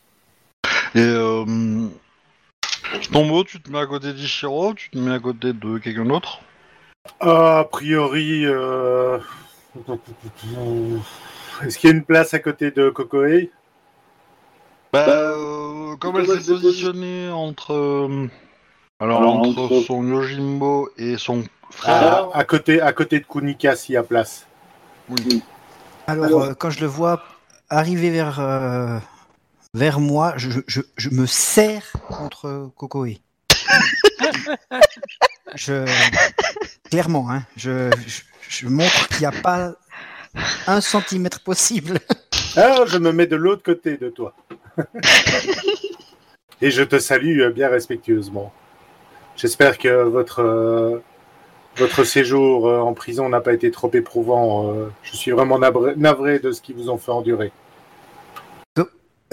euh, 0.96 1.90
Tombo, 3.12 3.44
tu 3.44 3.62
te 3.62 3.70
mets 3.70 3.80
à 3.80 3.86
côté 3.86 4.14
d'Ichiro, 4.14 4.74
tu 4.74 4.90
te 4.90 4.98
mets 4.98 5.14
à 5.14 5.20
côté 5.20 5.52
de 5.52 5.78
quelqu'un 5.78 6.06
d'autre? 6.06 6.40
Ah, 7.20 7.60
a 7.60 7.64
priori, 7.66 8.46
euh... 8.46 9.20
est-ce 11.66 11.78
qu'il 11.78 11.90
y 11.90 11.94
a 11.94 11.96
une 11.98 12.06
place 12.06 12.34
à 12.34 12.40
côté 12.40 12.72
de 12.72 12.90
Kokoe 12.90 13.50
Bah, 14.94 15.06
euh, 15.10 15.96
comme 15.98 16.18
elle 16.18 16.28
s'est 16.28 16.54
positionnée 16.54 17.30
entre. 17.30 17.74
Alors, 19.04 19.22
entre 19.22 19.82
son 19.86 20.08
Yojimbo 20.08 20.90
et 20.98 21.18
son 21.18 21.44
frère. 21.72 22.30
à, 22.34 22.38
à 22.38 22.44
côté, 22.46 22.82
à 22.82 22.94
côté 22.94 23.20
de 23.20 23.26
Kunika, 23.26 23.76
s'il 23.76 23.96
y 23.96 23.98
a 23.98 24.04
place. 24.04 24.48
Oui. 25.10 25.44
Alors, 26.08 26.44
euh, 26.44 26.54
quand 26.54 26.70
je 26.70 26.80
le 26.80 26.88
vois 26.88 27.22
arriver 27.70 28.12
vers, 28.12 28.40
euh, 28.40 28.98
vers 29.74 30.00
moi, 30.00 30.34
je, 30.38 30.62
je, 30.68 30.82
je 30.96 31.10
me 31.10 31.26
serre 31.26 31.84
contre 32.08 32.72
Kokoe. 32.78 33.18
je, 35.56 35.86
clairement, 36.90 37.30
hein, 37.30 37.44
je, 37.58 37.92
je, 38.08 38.22
je 38.48 38.68
montre 38.68 39.08
qu'il 39.10 39.20
n'y 39.20 39.26
a 39.26 39.32
pas 39.32 39.74
un 40.68 40.82
centimètre 40.82 41.42
possible. 41.42 42.00
Alors, 42.56 42.88
je 42.94 42.98
me 42.98 43.12
mets 43.12 43.28
de 43.28 43.36
l'autre 43.36 43.64
côté 43.64 43.98
de 43.98 44.10
toi. 44.10 44.34
Et 46.62 46.72
je 46.72 46.84
te 46.84 47.00
salue 47.00 47.42
euh, 47.42 47.52
bien 47.52 47.68
respectueusement. 47.68 48.54
J'espère 49.36 49.78
que 49.78 50.04
votre, 50.04 50.42
euh, 50.42 51.00
votre 51.78 52.04
séjour 52.04 52.68
euh, 52.68 52.80
en 52.80 52.94
prison 52.94 53.30
n'a 53.30 53.42
pas 53.42 53.54
été 53.54 53.72
trop 53.72 53.90
éprouvant. 53.94 54.70
euh, 54.74 54.90
je 55.04 55.16
suis 55.16 55.32
vraiment 55.32 55.58
navré, 55.60 55.96
navré 55.96 56.40
de 56.40 56.52
ce 56.52 56.62
qu'ils 56.62 56.76
vous 56.76 56.90
ont 56.90 56.98
fait 56.98 57.12
endurer. 57.12 57.52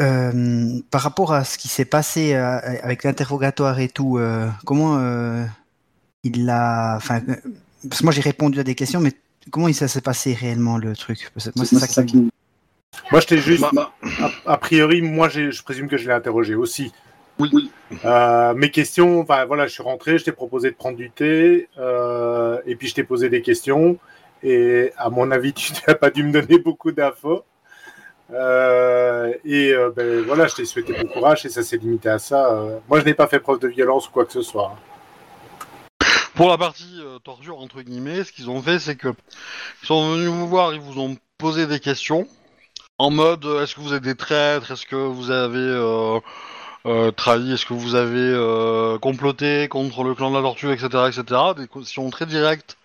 Euh, 0.01 0.79
par 0.91 1.03
rapport 1.03 1.35
à 1.35 1.45
ce 1.45 1.59
qui 1.59 1.69
s'est 1.69 1.85
passé 1.85 2.33
euh, 2.33 2.59
avec 2.83 3.05
l'interrogatoire 3.05 3.81
et 3.81 3.89
tout, 3.89 4.17
euh, 4.17 4.49
comment 4.65 4.97
euh, 4.99 5.45
il 6.25 6.47
l'a. 6.47 6.95
Enfin, 6.97 7.21
euh, 7.29 7.35
parce 7.87 8.01
que 8.01 8.05
moi 8.07 8.13
j'ai 8.13 8.23
répondu 8.23 8.59
à 8.59 8.63
des 8.65 8.75
questions, 8.75 9.01
mais 9.01 9.13
comment 9.51 9.69
il- 9.69 9.75
ça 9.75 9.89
s'est 9.89 10.01
passé 10.01 10.33
réellement 10.33 10.79
le 10.79 10.97
truc? 10.97 11.31
Parce 11.35 11.51
que 11.51 11.53
Moi, 11.55 11.67
c'est 11.67 11.77
ça 11.79 12.03
qui. 12.05 12.31
Moi, 13.13 13.21
je 13.21 13.27
t'ai 13.27 13.39
juste. 13.39 13.63
Bah, 13.75 13.93
A, 14.47 14.53
a 14.53 14.57
priori, 14.57 15.03
moi, 15.03 15.29
je 15.29 15.63
présume 15.63 15.87
que 15.87 15.99
je 15.99 16.07
l'ai 16.09 16.15
interrogé 16.15 16.55
aussi. 16.55 16.93
Oui. 17.41 17.71
Euh, 18.05 18.55
mes 18.55 18.71
questions, 18.71 19.21
enfin 19.21 19.45
voilà, 19.45 19.67
je 19.67 19.73
suis 19.73 19.83
rentré, 19.83 20.19
je 20.19 20.25
t'ai 20.25 20.33
proposé 20.33 20.71
de 20.71 20.77
prendre 20.77 20.97
du 20.97 21.11
thé, 21.11 21.69
euh, 21.79 22.59
et 22.67 22.77
puis 22.77 22.89
je 22.89 22.95
t'ai 22.95 23.05
posé 23.05 23.29
des 23.29 23.43
questions, 23.43 23.99
et 24.43 24.93
à 24.97 25.11
mon 25.11 25.31
avis, 25.31 25.53
tu 25.55 25.73
n'as 25.87 25.95
pas 25.95 26.11
dû 26.11 26.23
me 26.23 26.33
donner 26.33 26.59
beaucoup 26.59 26.93
d'infos. 26.93 27.45
Euh, 28.33 29.35
et 29.45 29.73
euh, 29.73 29.91
ben, 29.91 30.23
voilà, 30.23 30.47
je 30.47 30.55
t'ai 30.55 30.65
souhaité 30.65 30.93
bon 30.93 31.09
courage, 31.09 31.45
et 31.47 31.49
ça 31.49 31.63
s'est 31.63 31.79
limité 31.79 32.09
à 32.09 32.19
ça. 32.19 32.53
Euh, 32.53 32.79
moi, 32.89 33.01
je 33.01 33.05
n'ai 33.05 33.15
pas 33.15 33.27
fait 33.27 33.41
preuve 33.41 33.59
de 33.59 33.69
violence 33.69 34.09
ou 34.09 34.13
quoi 34.13 34.25
que 34.25 34.33
ce 34.33 34.43
soit. 34.43 34.77
Pour 36.35 36.49
la 36.49 36.57
partie 36.57 37.01
euh, 37.01 37.19
torture 37.19 37.59
entre 37.59 37.83
guillemets, 37.83 38.23
ce 38.23 38.33
qu'ils 38.33 38.49
ont 38.49 38.63
fait, 38.63 38.79
c'est 38.79 38.97
que 38.97 39.09
ils 39.83 39.87
sont 39.87 40.13
venus 40.13 40.29
vous 40.29 40.49
voir, 40.49 40.73
ils 40.73 40.81
vous 40.81 41.01
ont 41.01 41.17
posé 41.39 41.67
des 41.67 41.81
questions 41.81 42.27
en 42.99 43.11
mode 43.11 43.45
est-ce 43.45 43.75
que 43.75 43.81
vous 43.81 43.95
êtes 43.95 44.03
des 44.03 44.15
traîtres, 44.15 44.71
est-ce 44.71 44.87
que 44.87 44.97
vous 44.97 45.31
avez 45.31 45.59
euh, 46.87 47.11
trahi, 47.11 47.53
est-ce 47.53 47.67
que 47.67 47.75
vous 47.75 47.95
avez 47.95 48.19
euh, 48.19 48.99
comploté 48.99 49.69
contre 49.69 50.03
le 50.03 50.15
clan 50.15 50.31
de 50.31 50.37
la 50.37 50.43
tortue, 50.43 50.73
etc., 50.73 50.89
etc. 51.09 51.41
Des 51.57 51.69
questions 51.69 52.09
très 52.11 52.27
directes. 52.27 52.77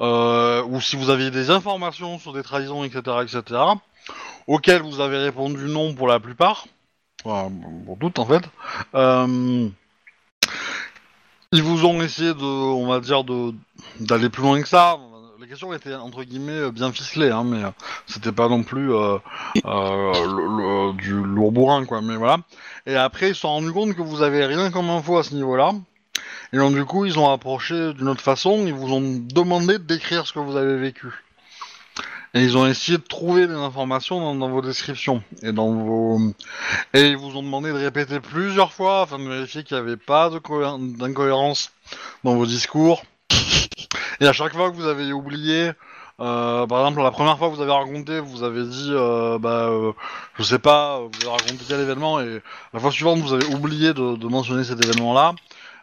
Euh, 0.00 0.64
ou 0.64 0.80
si 0.80 0.96
vous 0.96 1.10
aviez 1.10 1.30
des 1.30 1.50
informations 1.50 2.18
sur 2.18 2.32
des 2.32 2.42
trahisons, 2.42 2.82
etc., 2.82 3.18
etc. 3.22 3.60
Auxquelles 4.46 4.82
vous 4.82 5.00
avez 5.00 5.18
répondu 5.18 5.66
non 5.66 5.94
pour 5.94 6.08
la 6.08 6.18
plupart, 6.18 6.66
pour 7.22 7.96
toutes 8.00 8.18
en 8.18 8.26
fait. 8.26 8.42
Euh, 8.94 9.68
ils 11.52 11.62
vous 11.62 11.84
ont 11.84 12.02
essayé 12.02 12.34
de, 12.34 12.42
on 12.42 12.88
va 12.88 12.98
dire, 12.98 13.22
d'aller 14.00 14.28
plus 14.28 14.42
loin 14.42 14.60
que 14.60 14.68
ça. 14.68 14.98
Les 15.54 15.60
questions 15.60 15.72
étaient 15.72 15.94
entre 15.94 16.24
guillemets 16.24 16.72
bien 16.72 16.90
ficelées, 16.90 17.30
hein, 17.30 17.44
mais 17.44 17.62
euh, 17.62 17.70
c'était 18.08 18.32
pas 18.32 18.48
non 18.48 18.64
plus 18.64 18.92
euh, 18.92 19.18
euh, 19.64 20.92
du 20.94 21.12
lourd 21.12 21.52
bourrin, 21.52 21.84
quoi. 21.84 22.02
Mais 22.02 22.16
voilà. 22.16 22.38
Et 22.86 22.96
après, 22.96 23.28
ils 23.28 23.34
se 23.36 23.42
sont 23.42 23.50
rendus 23.50 23.70
compte 23.70 23.94
que 23.94 24.02
vous 24.02 24.22
avez 24.22 24.46
rien 24.46 24.72
comme 24.72 24.90
info 24.90 25.16
à 25.16 25.22
ce 25.22 25.32
niveau-là. 25.32 25.70
Et 26.52 26.56
donc 26.56 26.74
du 26.74 26.84
coup, 26.84 27.04
ils 27.04 27.20
ont 27.20 27.30
approché 27.30 27.92
d'une 27.92 28.08
autre 28.08 28.20
façon. 28.20 28.66
Ils 28.66 28.74
vous 28.74 28.92
ont 28.92 29.00
demandé 29.00 29.74
de 29.74 29.84
décrire 29.84 30.26
ce 30.26 30.32
que 30.32 30.40
vous 30.40 30.56
avez 30.56 30.76
vécu. 30.76 31.06
Et 32.34 32.42
ils 32.42 32.58
ont 32.58 32.66
essayé 32.66 32.98
de 32.98 33.04
trouver 33.04 33.46
des 33.46 33.54
informations 33.54 34.18
dans, 34.18 34.34
dans 34.34 34.48
vos 34.48 34.60
descriptions 34.60 35.22
et 35.44 35.52
dans 35.52 35.72
vos 35.72 36.18
et 36.94 37.10
ils 37.10 37.16
vous 37.16 37.36
ont 37.36 37.44
demandé 37.44 37.68
de 37.68 37.78
répéter 37.78 38.18
plusieurs 38.18 38.72
fois 38.72 39.02
afin 39.02 39.20
de 39.20 39.28
vérifier 39.28 39.62
qu'il 39.62 39.76
n'y 39.76 39.84
avait 39.84 39.96
pas 39.96 40.30
d'incohérence 40.30 41.70
dans 42.24 42.34
vos 42.34 42.44
discours. 42.44 43.04
Et 44.20 44.26
à 44.26 44.32
chaque 44.32 44.52
fois 44.52 44.70
que 44.70 44.76
vous 44.76 44.86
avez 44.86 45.12
oublié, 45.12 45.72
euh, 46.20 46.66
par 46.66 46.78
exemple 46.80 47.02
la 47.02 47.10
première 47.10 47.38
fois 47.38 47.50
que 47.50 47.54
vous 47.54 47.62
avez 47.62 47.72
raconté, 47.72 48.20
vous 48.20 48.42
avez 48.44 48.64
dit, 48.64 48.90
euh, 48.90 49.38
bah, 49.38 49.68
euh, 49.68 49.92
je 50.38 50.42
sais 50.44 50.58
pas, 50.58 51.00
vous 51.00 51.10
avez 51.22 51.30
raconté 51.30 51.64
tel 51.66 51.80
événement 51.80 52.20
et 52.20 52.40
la 52.72 52.80
fois 52.80 52.92
suivante 52.92 53.18
vous 53.18 53.32
avez 53.32 53.46
oublié 53.46 53.94
de, 53.94 54.26
mentionner 54.28 54.64
cet 54.64 54.82
événement-là, 54.84 55.34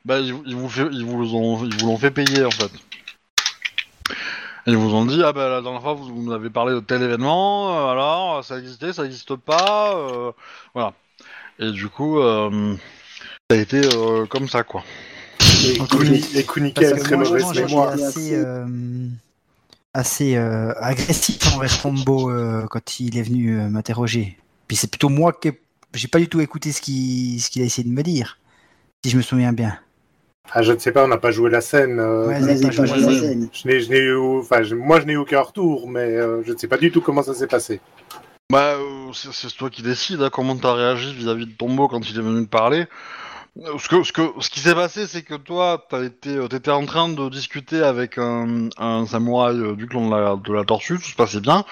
bah 0.06 0.20
ils, 0.20 0.34
vous- 0.34 0.44
ils 0.46 0.56
vous 0.56 1.36
ont 1.36 1.66
ils 1.66 1.76
vous 1.80 1.88
l'ont 1.88 1.98
fait 1.98 2.12
payer 2.12 2.46
en 2.46 2.52
fait. 2.52 2.72
Ils 4.68 4.78
vous 4.78 4.94
ont 4.94 5.06
dit, 5.06 5.22
ah 5.24 5.34
bah 5.34 5.50
la 5.50 5.62
dernière 5.62 5.82
fois 5.82 5.94
vous, 5.94 6.24
vous 6.24 6.32
avez 6.32 6.50
parlé 6.50 6.74
de 6.74 6.80
tel 6.80 7.02
événement, 7.02 7.90
alors 7.90 8.44
ça 8.44 8.58
existait, 8.60 8.94
ça 8.94 9.04
n'existe 9.04 9.36
pas, 9.36 9.96
euh, 9.96 10.32
voilà. 10.74 10.94
Et 11.60 11.72
du 11.72 11.90
coup, 11.90 12.20
ça 12.22 12.50
a 13.52 13.56
été 13.56 13.82
comme 14.30 14.48
ça 14.48 14.64
quoi. 14.64 14.84
Kuni- 15.90 16.26
et 16.36 16.44
Kunika 16.44 16.88
a 16.88 16.92
très 16.92 17.18
mauvaise 17.18 17.46
mémoire. 17.56 17.90
assez, 17.94 18.34
euh, 18.36 18.66
assez 19.94 20.36
euh, 20.36 20.74
agressif 20.80 21.56
envers 21.56 21.82
Tombo 21.82 22.30
euh, 22.32 22.66
quand 22.70 23.00
il 23.00 23.18
est 23.18 23.22
venu 23.24 23.60
euh, 23.60 23.70
m'interroger. 23.70 24.38
Puis 24.68 24.78
c'est 24.78 24.90
plutôt 24.90 25.10
moi 25.10 25.34
qui 25.34 25.50
ai- 25.50 25.62
j'ai 25.94 26.08
pas 26.08 26.20
du 26.20 26.28
tout 26.30 26.40
écouté 26.40 26.72
ce 26.72 26.82
qu'il 26.82 27.62
a 27.62 27.66
essayé 27.66 27.88
de 27.88 27.94
me 27.94 28.02
dire, 28.04 28.38
si 29.04 29.12
je 29.12 29.18
me 29.18 29.22
souviens 29.22 29.52
bien. 29.54 29.78
Ah, 30.54 30.64
je 30.64 30.74
ne 30.74 30.80
sais 30.80 30.92
pas, 30.92 31.04
on 31.06 31.08
n'a 31.08 31.18
pas 31.18 31.32
joué 31.32 31.50
la 31.50 31.62
scène. 31.62 32.00
Ouais, 32.00 32.40
Vous 32.40 32.46
c'est 32.46 32.54
n'avez 32.56 32.62
pas 32.62 32.68
pas 32.68 32.72
joué 32.74 32.88
joué 32.88 32.98
la 33.00 33.06
la 33.12 33.20
scène. 33.20 33.22
scène. 33.22 33.50
je 33.54 33.68
n'ai, 33.68 33.80
je 33.82 33.90
n'ai 33.90 34.00
eu, 34.00 34.16
enfin, 34.40 34.64
je- 34.64 34.76
moi, 34.76 35.00
je 35.00 35.06
n'ai 35.06 35.14
eu 35.14 35.18
aucun 35.18 35.42
retour, 35.42 35.90
mais 35.90 36.00
euh, 36.02 36.42
je 36.46 36.52
ne 36.54 36.58
sais 36.58 36.68
pas 36.68 36.78
du 36.78 36.92
tout 36.92 37.02
comment 37.02 37.24
ça 37.24 37.34
s'est 37.34 37.48
passé. 37.48 37.80
Bah, 38.52 38.76
c'est 39.14 39.48
toi 39.56 39.70
qui 39.70 39.82
décides 39.82 40.22
hein, 40.22 40.30
comment 40.32 40.58
t'as 40.58 40.74
réagi 40.74 41.14
vis-à-vis 41.14 41.46
de 41.46 41.52
Tombo 41.54 41.88
quand 41.88 42.02
il 42.10 42.18
est 42.18 42.22
venu 42.22 42.44
te 42.46 42.50
parler. 42.50 42.86
Ce, 43.58 43.90
que, 43.90 44.04
ce, 44.04 44.14
que, 44.14 44.22
ce 44.40 44.50
qui 44.50 44.62
s'est 44.62 44.74
passé, 44.74 45.08
c'est 45.08 45.24
que 45.24 45.36
toi, 45.36 45.86
euh, 45.92 46.48
t'étais 46.48 46.72
en 46.72 46.86
train 46.86 47.10
de 47.10 47.28
discuter 47.28 47.84
avec 47.84 48.18
un, 48.18 48.70
un 48.78 49.06
samouraï 49.06 49.58
euh, 49.58 49.76
du 49.76 49.88
clan 49.88 50.10
de 50.10 50.16
la, 50.16 50.36
de 50.38 50.54
la 50.54 50.64
tortue, 50.64 50.96
tout 50.96 51.02
se 51.02 51.16
passait 51.16 51.42
bien. 51.42 51.66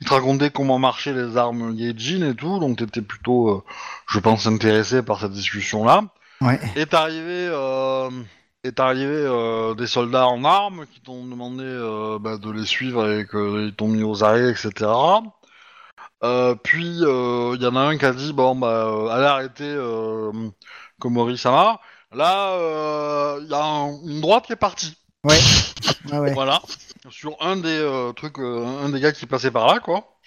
Il 0.00 0.06
te 0.06 0.14
racontait 0.14 0.50
comment 0.50 0.78
marchaient 0.78 1.12
les 1.12 1.36
armes 1.36 1.74
Yeijin 1.74 2.26
et 2.30 2.34
tout, 2.34 2.58
donc 2.58 2.78
t'étais 2.78 3.02
plutôt, 3.02 3.50
euh, 3.50 3.62
je 4.08 4.18
pense, 4.18 4.46
intéressé 4.46 5.02
par 5.02 5.20
cette 5.20 5.32
discussion-là. 5.32 6.04
Ouais. 6.40 6.58
Est 6.74 6.94
arrivé, 6.94 7.48
euh, 7.50 8.08
est 8.64 8.80
arrivé 8.80 9.06
euh, 9.06 9.74
des 9.74 9.86
soldats 9.86 10.28
en 10.28 10.42
armes 10.42 10.86
qui 10.90 11.00
t'ont 11.00 11.26
demandé 11.26 11.64
bah, 12.18 12.38
de 12.38 12.50
les 12.50 12.64
suivre 12.64 13.10
et 13.10 13.26
qu'ils 13.26 13.74
t'ont 13.76 13.88
mis 13.88 14.02
aux 14.02 14.24
arrêts, 14.24 14.50
etc. 14.50 14.90
Puis 16.62 16.86
il 16.86 17.58
y 17.60 17.66
en 17.66 17.76
a 17.76 17.80
un 17.80 17.98
qui 17.98 18.06
a 18.06 18.12
dit 18.12 18.32
bon 18.32 18.56
bah 18.56 19.12
allez 19.12 19.26
arrêter 19.26 19.76
Komori 20.98 21.38
Sama. 21.38 21.80
Là 22.12 23.36
il 23.40 23.48
y 23.48 23.54
a 23.54 23.64
un- 23.64 24.00
une 24.06 24.20
droite 24.20 24.46
qui 24.46 24.52
est 24.52 24.56
partie. 24.56 24.94
Ouais, 25.24 25.38
ouais. 26.12 26.32
Voilà 26.34 26.60
sur 27.10 27.36
un 27.40 27.56
des 27.56 27.68
euh, 27.68 28.12
trucs, 28.12 28.38
euh, 28.38 28.64
un 28.84 28.88
des 28.88 29.00
gars 29.00 29.12
qui 29.12 29.26
passait 29.26 29.50
par 29.50 29.66
là 29.66 29.80
quoi. 29.80 30.18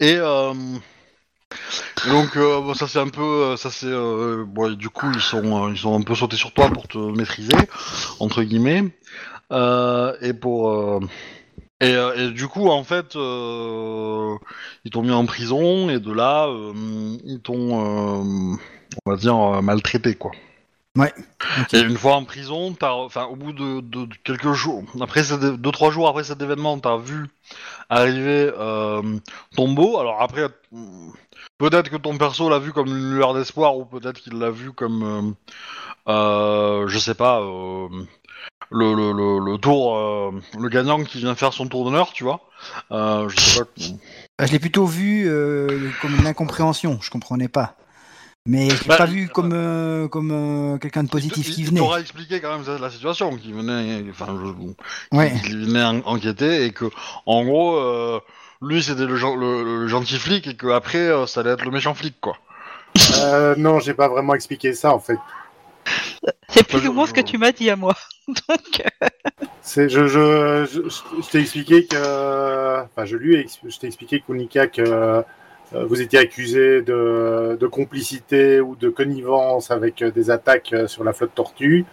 Et 0.00 0.16
euh, 0.16 0.52
et 2.06 2.10
donc 2.10 2.36
euh, 2.36 2.60
bon, 2.60 2.74
ça 2.74 2.86
c'est 2.86 2.98
un 2.98 3.08
peu, 3.08 3.22
euh, 3.22 3.56
ça 3.56 3.70
c'est, 3.70 3.86
euh, 3.86 4.44
bon, 4.46 4.72
et 4.72 4.76
du 4.76 4.88
coup 4.88 5.10
ils 5.12 5.20
sont, 5.20 5.66
euh, 5.66 5.70
ils 5.72 5.78
sont 5.78 5.98
un 5.98 6.02
peu 6.02 6.14
sautés 6.14 6.36
sur 6.36 6.52
toi 6.52 6.68
pour 6.70 6.86
te 6.88 6.98
maîtriser 6.98 7.56
entre 8.20 8.42
guillemets, 8.42 8.84
Euh, 9.52 10.16
et 10.22 10.34
pour, 10.34 10.70
euh, 10.72 11.00
et, 11.80 11.94
euh, 11.94 12.14
et 12.16 12.30
du 12.32 12.48
coup 12.48 12.68
en 12.68 12.82
fait 12.84 13.14
euh, 13.16 14.34
ils 14.84 14.90
t'ont 14.90 15.02
mis 15.02 15.12
en 15.12 15.24
prison 15.26 15.88
et 15.88 16.00
de 16.00 16.12
là 16.12 16.46
euh, 16.48 17.16
ils 17.24 17.40
t'ont, 17.40 18.54
euh, 18.54 18.56
on 19.04 19.10
va 19.10 19.16
dire 19.16 19.36
euh, 19.36 19.60
maltraité 19.62 20.14
quoi. 20.14 20.32
Ouais. 20.96 21.12
Et 21.74 21.80
une 21.80 21.98
fois 21.98 22.14
en 22.16 22.24
prison, 22.24 22.72
t'as, 22.72 22.92
enfin 22.92 23.24
au 23.26 23.36
bout 23.36 23.52
de, 23.52 23.80
de- 23.80 24.06
de 24.06 24.14
quelques 24.24 24.52
jours, 24.52 24.82
après 25.00 25.24
cet, 25.24 25.42
é- 25.42 25.56
deux 25.58 25.70
trois 25.70 25.90
jours 25.90 26.08
après 26.08 26.24
cet 26.24 26.40
événement, 26.40 26.78
t'as 26.78 26.96
vu 26.96 27.26
arriver 27.90 28.50
euh, 28.58 29.02
Tombo. 29.54 29.98
Alors 29.98 30.22
après, 30.22 30.48
mm, 30.72 31.10
peut-être 31.58 31.90
que 31.90 31.96
ton 31.96 32.16
perso 32.16 32.48
l'a 32.48 32.58
vu 32.58 32.72
comme 32.72 32.86
une 32.88 33.10
lueur 33.14 33.34
d'espoir 33.34 33.76
ou 33.76 33.84
peut-être 33.84 34.20
qu'il 34.20 34.38
l'a 34.38 34.50
vu 34.50 34.72
comme, 34.72 35.36
euh, 36.08 36.12
euh, 36.12 36.88
je 36.88 36.98
sais 36.98 37.14
pas, 37.14 37.40
euh, 37.42 37.88
le, 38.70 38.94
le, 38.94 39.12
le, 39.12 39.52
le 39.52 39.58
tour, 39.58 39.96
euh, 39.96 40.30
le 40.58 40.68
gagnant 40.68 41.02
qui 41.04 41.18
vient 41.18 41.34
faire 41.34 41.52
son 41.52 41.68
tour 41.68 41.84
d'honneur, 41.84 42.12
tu 42.12 42.24
vois. 42.24 42.40
Euh, 42.90 43.28
je 43.28 43.38
sais 43.40 43.60
pas. 43.64 43.70
Bah, 44.38 44.46
Je 44.46 44.52
l'ai 44.52 44.58
plutôt 44.58 44.86
vu 44.86 45.28
euh, 45.28 45.90
comme 46.00 46.14
une 46.16 46.26
incompréhension, 46.26 46.98
je 47.02 47.10
comprenais 47.10 47.48
pas. 47.48 47.76
Mais 48.46 48.70
je 48.70 48.82
l'ai 48.82 48.88
Bah, 48.88 48.96
pas 48.96 49.06
vu 49.06 49.24
euh, 49.24 49.28
comme, 49.28 49.52
euh, 49.52 50.08
comme 50.08 50.30
euh, 50.30 50.78
quelqu'un 50.78 51.02
de 51.04 51.08
positif 51.08 51.48
il, 51.48 51.54
qui 51.54 51.60
il 51.62 51.66
venait. 51.68 51.80
t'aura 51.80 52.00
expliqué 52.00 52.40
quand 52.40 52.58
même 52.58 52.80
la 52.80 52.90
situation, 52.90 53.36
qui 53.36 53.52
venait, 53.52 54.04
enfin, 54.10 54.38
je, 54.40 55.16
Ouais. 55.16 55.32
qui 55.44 55.52
venait 55.56 55.84
en- 55.84 55.98
enquêter 56.06 56.64
et 56.64 56.72
que, 56.72 56.86
en 57.26 57.44
gros, 57.44 57.76
euh, 57.76 58.20
lui 58.62 58.82
c'était 58.82 59.06
le, 59.06 59.16
le, 59.16 59.80
le 59.82 59.88
gentil 59.88 60.18
flic 60.18 60.46
et 60.46 60.54
que 60.56 60.68
après 60.68 60.98
euh, 60.98 61.26
ça 61.26 61.40
allait 61.40 61.50
être 61.50 61.64
le 61.64 61.70
méchant 61.70 61.94
flic, 61.94 62.14
quoi. 62.20 62.36
Euh, 63.18 63.54
non, 63.58 63.80
j'ai 63.80 63.94
pas 63.94 64.08
vraiment 64.08 64.34
expliqué 64.34 64.72
ça 64.72 64.92
en 64.94 65.00
fait. 65.00 65.18
C'est 66.48 66.66
plus 66.66 66.86
ou 66.88 66.92
moins 66.92 67.06
ce 67.06 67.12
que 67.12 67.20
tu 67.20 67.38
m'as 67.38 67.52
dit 67.52 67.68
à 67.70 67.76
moi. 67.76 67.94
Donc, 68.28 68.82
C'est, 69.62 69.88
je, 69.88 70.06
je, 70.06 70.64
je, 70.72 70.88
je- 70.88 71.22
je 71.22 71.30
t'ai 71.30 71.40
expliqué 71.40 71.86
que, 71.86 71.96
enfin, 72.84 73.04
je 73.04 73.16
lui 73.16 73.36
ai, 73.36 73.46
je 73.68 73.78
t'ai 73.78 73.88
expliqué 73.88 74.20
que 74.20 74.80
euh, 74.80 75.22
vous 75.72 76.00
étiez 76.00 76.18
accusé 76.18 76.82
de, 76.82 77.56
de 77.60 77.66
complicité 77.66 78.60
ou 78.60 78.76
de 78.76 78.88
connivence 78.88 79.70
avec 79.70 80.02
euh, 80.02 80.10
des 80.10 80.30
attaques 80.30 80.72
euh, 80.72 80.86
sur 80.86 81.02
la 81.04 81.12
flotte 81.12 81.34
Tortue. 81.34 81.84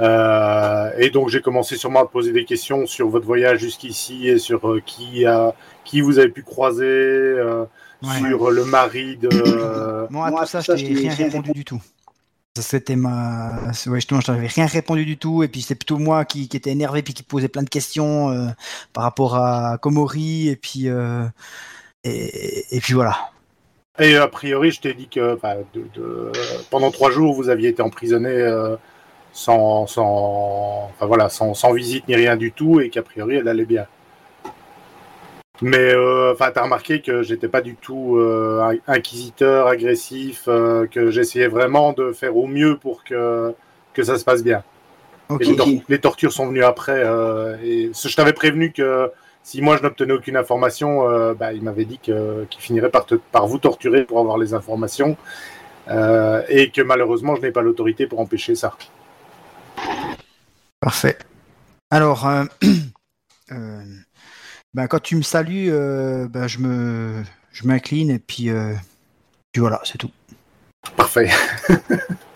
Euh, 0.00 0.90
et 0.98 1.10
donc 1.10 1.28
j'ai 1.28 1.40
commencé 1.40 1.76
sûrement 1.76 2.00
à 2.00 2.06
poser 2.06 2.32
des 2.32 2.44
questions 2.44 2.84
sur 2.86 3.08
votre 3.08 3.26
voyage 3.26 3.60
jusqu'ici 3.60 4.28
et 4.28 4.38
sur 4.38 4.68
euh, 4.68 4.80
qui 4.84 5.24
a, 5.24 5.54
qui 5.84 6.00
vous 6.00 6.18
avez 6.18 6.30
pu 6.30 6.42
croiser, 6.42 6.84
euh, 6.84 7.64
Ouais. 8.02 8.28
sur 8.28 8.50
le 8.50 8.64
mari 8.66 9.16
de. 9.16 9.30
euh, 9.32 10.06
Moi, 10.10 10.26
à 10.26 10.30
Moi, 10.30 10.40
tout 10.42 10.46
ça, 10.48 10.60
ça, 10.62 10.76
je 10.76 10.84
t'ai 10.84 10.92
rien 10.92 11.14
répondu 11.14 11.52
du 11.52 11.64
tout. 11.64 11.80
Ça, 12.54 12.62
C'était 12.62 12.96
ma. 12.96 13.52
Ouais, 13.86 13.94
justement, 13.94 14.20
je 14.20 14.26
t'avais 14.26 14.46
rien 14.46 14.66
répondu 14.66 15.06
du 15.06 15.16
tout. 15.16 15.42
Et 15.42 15.48
puis, 15.48 15.62
c'était 15.62 15.74
plutôt 15.76 15.96
moi 15.96 16.26
qui, 16.26 16.48
qui 16.48 16.56
était 16.56 16.70
énervé 16.70 17.02
puis 17.02 17.14
qui 17.14 17.22
posait 17.22 17.48
plein 17.48 17.62
de 17.62 17.70
questions 17.70 18.28
euh, 18.30 18.48
par 18.92 19.04
rapport 19.04 19.36
à 19.36 19.78
Komori. 19.80 20.48
Et 20.50 20.56
puis, 20.56 20.88
euh, 20.90 21.24
et, 22.04 22.76
et 22.76 22.80
puis 22.80 22.94
voilà. 22.94 23.16
Et 23.98 24.16
a 24.16 24.26
priori, 24.28 24.70
je 24.72 24.80
t'ai 24.80 24.94
dit 24.94 25.08
que 25.08 25.38
de- 25.74 25.86
de- 25.94 26.32
pendant 26.70 26.90
trois 26.90 27.10
jours, 27.10 27.32
vous 27.34 27.48
aviez 27.48 27.68
été 27.68 27.80
emprisonné 27.82 28.28
euh, 28.30 28.76
sans, 29.32 29.86
sans, 29.86 30.90
enfin, 30.94 31.06
voilà, 31.06 31.28
sans, 31.28 31.54
sans 31.54 31.72
visite 31.72 32.08
ni 32.08 32.16
rien 32.16 32.36
du 32.36 32.50
tout, 32.52 32.80
et 32.80 32.90
qu'a 32.90 33.02
priori, 33.02 33.36
elle 33.36 33.48
allait 33.48 33.64
bien. 33.64 33.86
Mais 35.62 35.94
euh, 35.94 36.32
enfin, 36.32 36.50
t'as 36.52 36.62
remarqué 36.62 37.00
que 37.00 37.22
j'étais 37.22 37.46
pas 37.46 37.60
du 37.60 37.76
tout 37.76 38.16
euh, 38.16 38.76
inquisiteur, 38.88 39.68
agressif, 39.68 40.44
euh, 40.48 40.88
que 40.88 41.12
j'essayais 41.12 41.46
vraiment 41.46 41.92
de 41.92 42.12
faire 42.12 42.36
au 42.36 42.48
mieux 42.48 42.76
pour 42.76 43.04
que 43.04 43.54
que 43.92 44.02
ça 44.02 44.18
se 44.18 44.24
passe 44.24 44.42
bien. 44.42 44.64
Les, 45.38 45.54
tor- 45.54 45.68
les 45.88 46.00
tortures 46.00 46.32
sont 46.32 46.48
venues 46.48 46.64
après. 46.64 47.00
euh, 47.04 47.56
et 47.62 47.92
je 47.94 48.16
t'avais 48.16 48.32
prévenu 48.32 48.72
que 48.72 49.10
si 49.44 49.60
moi 49.60 49.76
je 49.76 49.82
n'obtenais 49.82 50.14
aucune 50.14 50.36
information, 50.36 51.08
euh, 51.08 51.34
bah, 51.34 51.52
il 51.52 51.62
m'avait 51.62 51.84
dit 51.84 51.98
qu'il 51.98 52.48
finirait 52.58 52.90
par, 52.90 53.04
te- 53.06 53.14
par 53.14 53.46
vous 53.46 53.58
torturer 53.58 54.04
pour 54.04 54.18
avoir 54.18 54.38
les 54.38 54.54
informations. 54.54 55.16
euh, 55.88 56.42
et 56.48 56.70
que 56.70 56.80
malheureusement, 56.80 57.36
je 57.36 57.42
n'ai 57.42 57.52
pas 57.52 57.60
l'autorité 57.60 58.06
pour 58.06 58.18
empêcher 58.18 58.54
ça. 58.54 58.74
Parfait. 60.80 61.18
Alors, 61.90 62.26
euh, 62.26 62.44
ben, 64.74 64.86
quand 64.88 65.00
tu 65.00 65.16
me 65.16 65.22
salues, 65.22 65.70
ben, 65.70 66.46
je 66.46 66.58
me, 66.58 67.22
je 67.52 67.66
m'incline 67.66 68.10
et 68.10 68.18
puis, 68.18 68.48
puis 69.52 69.60
voilà, 69.60 69.80
c'est 69.84 69.98
tout. 69.98 70.10
Parfait. 70.96 71.28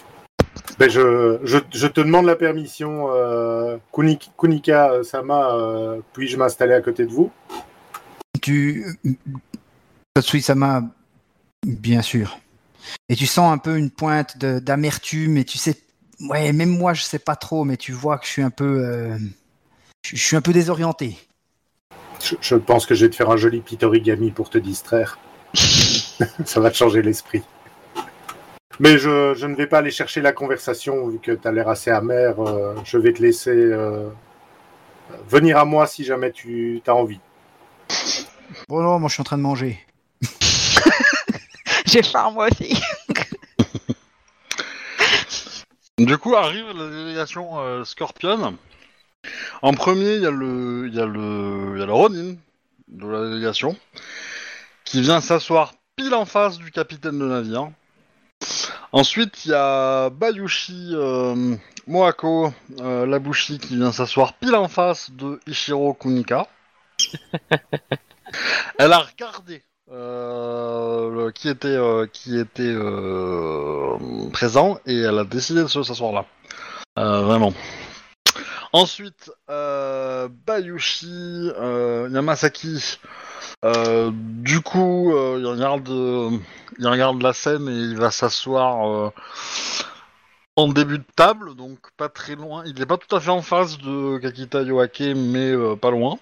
ben, 0.79 0.91
je, 0.91 1.39
je, 1.45 1.59
je 1.73 1.87
te 1.87 2.01
demande 2.01 2.27
la 2.27 2.37
permission, 2.37 3.09
euh, 3.11 3.77
Kunik- 3.93 4.31
Kunika 4.37 4.91
euh, 4.91 5.03
Sama, 5.03 5.55
euh, 5.55 6.01
puis-je 6.13 6.37
m'installer 6.37 6.75
à 6.75 6.81
côté 6.81 7.05
de 7.05 7.11
vous? 7.11 7.31
Tu, 8.43 8.87
Tatsui-sama, 10.15 10.83
bien 11.67 12.03
sûr. 12.03 12.39
Et 13.09 13.17
tu 13.17 13.27
sens 13.27 13.53
un 13.53 13.59
peu 13.59 13.77
une 13.77 13.91
pointe 13.91 14.39
d'amertume 14.39 15.37
et 15.37 15.45
tu 15.45 15.59
sais, 15.59 15.77
ouais, 16.29 16.53
même 16.53 16.71
moi 16.71 16.95
je 16.95 17.03
sais 17.03 17.19
pas 17.19 17.37
trop, 17.37 17.65
mais 17.65 17.77
tu 17.77 17.93
vois 17.93 18.19
que 18.19 18.27
je 18.27 18.31
suis 18.31 18.43
un 18.43 18.51
peu, 18.51 18.85
euh, 18.85 19.19
je, 20.05 20.17
je 20.17 20.23
suis 20.23 20.37
un 20.37 20.41
peu 20.41 20.53
désorienté. 20.53 21.19
je, 22.23 22.35
je 22.41 22.55
pense 22.55 22.87
que 22.87 22.95
je 22.95 23.07
vais 23.07 23.11
te 23.11 23.17
faire 23.17 23.31
un 23.31 23.37
joli 23.37 23.61
petit 23.61 23.85
origami 23.85 24.31
pour 24.31 24.51
te 24.51 24.59
distraire. 24.59 25.19
ça 26.45 26.61
va 26.61 26.71
te 26.71 26.77
changer 26.77 27.03
l'esprit. 27.03 27.43
Mais 28.81 28.99
je, 28.99 29.35
je 29.35 29.47
ne 29.47 29.57
vais 29.57 29.67
pas 29.67 29.79
aller 29.79 29.91
chercher 29.91 30.21
la 30.21 30.33
conversation 30.33 31.09
vu 31.09 31.19
que 31.19 31.33
tu 31.33 31.49
as 31.49 31.53
l'air 31.53 31.69
assez 31.69 31.91
amer. 31.91 32.39
euh, 32.41 32.75
je 32.85 32.97
vais 32.99 33.13
te 33.13 33.21
laisser 33.21 33.51
euh, 33.51 34.09
venir 35.29 35.59
à 35.59 35.65
moi 35.65 35.87
si 35.87 36.05
jamais 36.05 36.31
tu 36.33 36.81
as 36.87 36.95
envie. 36.95 37.21
Bon 38.69 38.81
non, 38.83 38.99
moi 38.99 39.09
je 39.09 39.15
suis 39.15 39.21
en 39.21 39.25
train 39.25 39.37
de 39.39 39.43
manger. 39.43 39.79
J'ai 41.87 42.03
faim 42.03 42.31
moi 42.33 42.49
aussi. 42.51 42.81
Du 45.99 46.17
coup 46.17 46.37
arrive 46.37 46.67
la 46.77 46.89
délégation 46.91 47.59
euh, 47.59 47.85
Scorpion. 47.85 48.57
En 49.63 49.73
premier, 49.73 50.15
il 50.15 50.23
y 50.23 50.27
a 50.27 50.31
le, 50.31 50.87
il 50.87 50.95
y 50.95 51.01
a 51.01 51.07
le, 51.07 51.73
il 51.75 51.81
y 51.81 51.83
a 51.83 51.87
le 51.87 51.93
Ronin 51.93 52.37
de 52.87 53.07
la 53.09 53.29
délégation 53.29 53.77
qui 54.85 55.01
vient 55.01 55.21
s'asseoir 55.21 55.75
pile 55.97 56.15
en 56.15 56.25
face 56.25 56.59
du 56.59 56.71
capitaine 56.71 57.19
de 57.19 57.27
navire. 57.27 57.71
Ensuite, 58.93 59.45
il 59.45 59.51
y 59.51 59.55
a 59.55 60.09
Bayushi 60.11 60.91
euh, 60.95 61.57
Moako 61.87 62.53
euh, 62.81 63.07
Labushi 63.07 63.59
qui 63.59 63.77
vient 63.77 63.93
s'asseoir 63.93 64.33
pile 64.35 64.55
en 64.55 64.69
face 64.69 65.11
de 65.11 65.41
Ichiro 65.47 65.93
Kunika. 65.95 66.47
Elle 68.79 68.93
a 68.93 68.99
regardé 69.01 69.63
euh, 69.91 71.11
le- 71.27 71.31
qui 71.33 71.49
était, 71.49 71.69
euh, 71.69 72.07
qui 72.13 72.39
était 72.39 72.75
présent 74.33 74.79
et 74.87 74.97
elle 74.99 75.19
a 75.19 75.25
décidé 75.25 75.63
de 75.63 75.67
se 75.67 75.83
s'asseoir 75.83 76.13
là. 76.13 76.25
Vraiment. 76.97 77.53
Ensuite, 78.73 79.31
Bayushi 80.47 81.51
Yamasaki, 82.11 82.99
euh, 83.65 84.11
du 84.15 84.61
coup, 84.61 85.13
euh, 85.15 85.39
il, 85.41 85.47
regarde, 85.47 85.89
euh, 85.89 86.31
il 86.79 86.87
regarde 86.87 87.21
la 87.23 87.33
scène 87.33 87.69
et 87.69 87.73
il 87.73 87.97
va 87.97 88.11
s'asseoir 88.11 89.13
en 90.57 90.69
début 90.69 90.99
de 90.99 91.05
table, 91.17 91.55
donc 91.55 91.79
pas 91.97 92.09
très 92.09 92.35
loin. 92.37 92.63
Il 92.67 92.79
n'est 92.79 92.87
pas 92.87 92.99
tout 92.99 93.15
à 93.15 93.21
fait 93.21 93.31
en 93.31 93.43
face 93.43 93.79
de 93.79 94.19
Kakita 94.19 94.63
Yoake, 94.63 95.15
mais 95.17 95.53
pas 95.77 95.91
loin. 95.91 96.19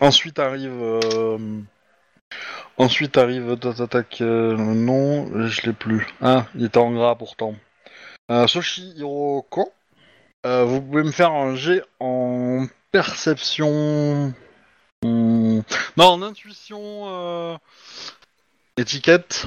Ensuite 0.00 0.38
arrive. 0.38 1.00
Ensuite 2.78 3.18
arrive 3.18 3.56
non, 4.20 5.46
je 5.46 5.62
l'ai 5.62 5.72
plus. 5.72 6.06
Ah, 6.20 6.46
il 6.54 6.64
était 6.64 6.78
en 6.78 6.92
gras 6.92 7.16
pourtant. 7.16 7.54
Soshi 8.46 8.94
Hiroko. 8.96 9.72
Vous 10.44 10.80
pouvez 10.80 11.02
me 11.02 11.12
faire 11.12 11.32
un 11.32 11.54
jet 11.54 11.82
en 12.00 12.66
perception. 12.90 14.32
Non, 15.96 16.06
en 16.06 16.22
intuition. 16.22 16.80
euh, 17.06 17.56
Étiquette. 18.76 19.46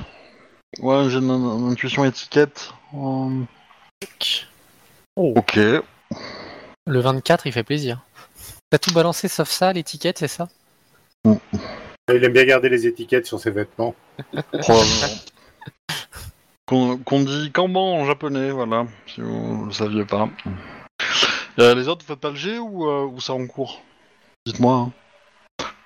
Ouais, 0.79 0.95
un 0.95 1.09
jet 1.09 1.21
d'in- 1.21 1.59
d'intuition 1.59 2.05
étiquette. 2.05 2.71
Euh, 2.93 3.43
Oh, 5.17 5.33
Ok. 5.37 5.55
le 5.57 6.99
24, 6.99 7.47
il 7.47 7.53
fait 7.53 7.63
plaisir. 7.63 8.01
T'as 8.69 8.77
tout 8.77 8.93
balancé 8.93 9.27
sauf 9.29 9.49
ça, 9.49 9.71
l'étiquette, 9.71 10.17
c'est 10.19 10.27
ça? 10.27 10.49
Il 11.25 12.23
aime 12.23 12.33
bien 12.33 12.43
garder 12.43 12.67
les 12.69 12.85
étiquettes 12.85 13.25
sur 13.25 13.39
ses 13.39 13.51
vêtements. 13.51 13.95
Probablement. 14.59 15.07
Qu'on 16.67 16.97
qu'on 16.97 17.21
dit 17.21 17.51
Kanban 17.51 17.93
en 18.01 18.05
japonais, 18.05 18.51
voilà, 18.51 18.85
si 19.07 19.21
vous 19.21 19.65
le 19.65 19.71
saviez 19.71 20.03
pas. 20.03 20.27
Euh, 21.59 21.73
les 21.75 21.87
autres, 21.87 22.01
vous 22.03 22.07
faites 22.13 22.19
pas 22.19 22.31
le 22.31 22.35
G 22.35 22.59
ou, 22.59 22.87
euh, 22.89 23.05
ou 23.05 23.21
ça 23.21 23.33
en 23.33 23.47
cours? 23.47 23.81
Dites-moi. 24.45 24.73
hein. 24.75 24.91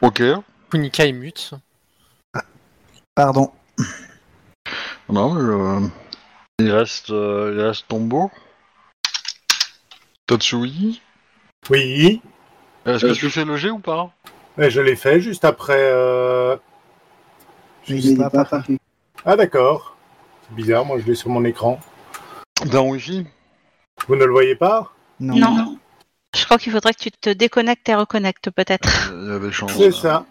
Ok. 0.02 0.22
Kunika 0.70 1.06
est 1.06 1.12
mute. 1.12 1.52
Pardon. 3.16 3.52
Non, 5.10 5.34
mais, 5.34 5.42
euh, 5.42 5.88
il 6.60 6.72
reste, 6.72 7.10
euh, 7.10 7.54
il 7.56 7.62
reste 7.62 7.88
Tombo. 7.88 8.32
Tatsui. 10.28 11.02
Oui, 11.70 12.22
Est-ce 12.86 13.02
que 13.06 13.12
Euh, 13.12 13.14
tu 13.16 13.30
fais 13.30 13.58
G 13.58 13.70
ou 13.72 13.80
pas? 13.80 14.12
Je 14.58 14.80
l'ai 14.82 14.96
fait 14.96 15.20
juste 15.20 15.44
après. 15.44 15.92
euh, 15.92 16.56
Je 17.88 18.16
pas, 18.30 18.64
Ah 19.26 19.36
d'accord. 19.36 19.98
C'est 20.44 20.56
bizarre, 20.56 20.86
moi 20.86 21.00
je 21.00 21.06
l'ai 21.06 21.16
sur 21.16 21.30
mon 21.30 21.44
écran. 21.44 21.80
Dans 22.72 22.86
Wi-Fi? 22.88 23.26
Vous 24.08 24.16
ne 24.16 24.24
le 24.26 24.32
voyez 24.32 24.56
pas? 24.56 24.94
Non. 25.20 25.36
Non. 25.36 25.80
Je 26.36 26.46
crois 26.46 26.58
qu'il 26.58 26.72
faudrait 26.72 26.94
que 26.94 27.00
tu 27.00 27.12
te 27.12 27.30
déconnectes 27.30 27.88
et 27.90 27.96
reconnectes 27.96 28.50
peut-être. 28.52 29.12
Il 29.14 29.30
y 29.30 29.32
avait 29.34 29.52
chance. 29.52 29.72
C'est 29.76 29.92
ça. 29.92 30.26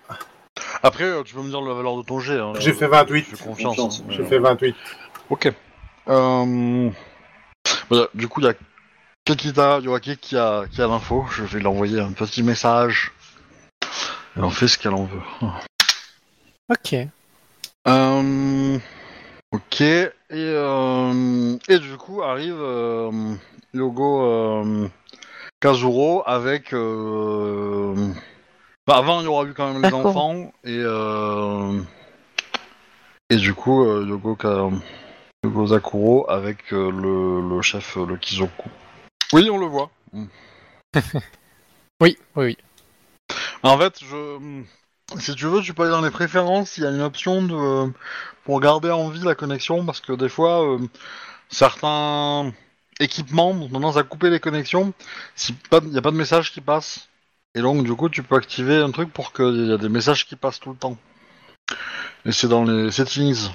Après, 0.82 1.04
euh, 1.04 1.22
tu 1.22 1.34
peux 1.34 1.42
me 1.42 1.50
dire 1.50 1.60
la 1.60 1.74
valeur 1.74 1.96
de 1.96 2.02
ton 2.02 2.20
G. 2.20 2.38
hein. 2.38 2.52
J'ai 2.58 2.72
fait 2.72 2.86
28. 2.86 3.26
Je 3.30 3.36
fais 3.36 3.44
confiance. 3.44 4.02
mais, 4.06 4.14
J'ai 4.14 4.22
euh, 4.22 4.26
fait 4.26 4.38
28. 4.38 4.76
Ok. 5.30 5.52
Euh... 6.08 6.90
voilà, 7.90 8.08
du 8.14 8.28
coup, 8.28 8.40
il 8.40 8.44
y 8.46 8.48
a 8.48 8.54
Kakita 9.24 9.80
Yoake 9.80 10.16
qui 10.20 10.36
a, 10.36 10.64
qui 10.70 10.80
a 10.80 10.86
l'info. 10.86 11.26
Je 11.30 11.42
vais 11.44 11.58
lui 11.60 11.66
envoyer 11.66 12.00
un 12.00 12.12
petit 12.12 12.42
message. 12.42 13.12
Elle 14.36 14.44
en 14.44 14.50
fait 14.50 14.68
ce 14.68 14.78
qu'elle 14.78 14.94
en 14.94 15.04
veut. 15.04 15.20
Ok. 16.70 16.94
Euh... 17.88 18.78
Ok. 19.52 19.80
Et, 19.80 20.12
euh... 20.32 21.56
et 21.68 21.78
du 21.78 21.96
coup, 21.96 22.22
arrive 22.22 22.56
euh, 22.58 23.34
Yogo 23.74 24.22
euh, 24.22 24.88
Kazuro 25.60 26.22
avec... 26.26 26.72
Euh... 26.72 27.94
bah, 28.86 28.97
avant, 28.97 29.20
il 29.20 29.24
y 29.24 29.26
aura 29.26 29.44
eu 29.44 29.55
quand 29.55 29.72
même 29.72 29.82
les 29.82 29.90
D'accord. 29.90 30.06
enfants. 30.06 30.52
Et, 30.64 30.78
euh... 30.78 31.80
et 33.30 33.36
du 33.36 33.55
coup, 33.55 33.85
euh, 33.85 34.05
Yogo, 34.06 34.36
Ka... 34.36 34.68
Yogo 35.44 35.66
Zakuro 35.68 36.28
avec 36.28 36.72
euh, 36.72 36.90
le, 36.90 37.48
le 37.48 37.62
chef, 37.62 37.97
euh, 37.97 38.06
le 38.06 38.16
Kizoku. 38.16 38.68
Oui, 39.32 39.48
on 39.51 39.59
le 39.59 39.66
voit. 39.66 39.90
Mm. 40.12 40.26
Oui, 42.01 42.16
oui, 42.36 42.44
oui. 42.44 42.56
En 43.64 43.76
fait, 43.76 43.98
je, 43.98 44.62
si 45.18 45.35
tu 45.35 45.47
veux, 45.47 45.60
tu 45.62 45.74
peux 45.74 45.82
aller 45.82 45.90
dans 45.90 46.01
les 46.01 46.12
préférences. 46.12 46.76
Il 46.76 46.85
y 46.85 46.86
a 46.86 46.90
une 46.90 47.01
option 47.01 47.43
de 47.43 47.93
pour 48.44 48.60
garder 48.60 48.90
en 48.93 49.09
vie 49.09 49.24
la 49.24 49.35
connexion 49.35 49.85
parce 49.85 50.01
que 50.01 50.12
des 50.12 50.28
fois, 50.28 50.64
euh, 50.64 50.78
certains 51.48 52.52
équipements 53.00 53.50
ont 53.50 53.68
tendance 53.68 53.96
à 53.96 54.02
couper 54.02 54.30
les 54.30 54.40
connexions 54.40 54.92
si 55.34 55.52
pas, 55.52 55.80
il 55.82 55.90
n'y 55.90 55.98
a 55.98 56.02
pas 56.02 56.10
de 56.10 56.16
message 56.16 56.52
qui 56.52 56.60
passe. 56.60 57.08
Et 57.54 57.60
donc, 57.60 57.84
du 57.84 57.94
coup, 57.94 58.08
tu 58.08 58.22
peux 58.22 58.36
activer 58.36 58.76
un 58.76 58.90
truc 58.90 59.12
pour 59.12 59.32
qu'il 59.32 59.66
y 59.66 59.72
ait 59.72 59.78
des 59.78 59.88
messages 59.88 60.26
qui 60.26 60.36
passent 60.36 60.60
tout 60.60 60.70
le 60.70 60.76
temps. 60.76 60.96
Et 62.24 62.32
c'est 62.32 62.48
dans 62.48 62.64
les 62.64 62.90
settings. 62.90 63.48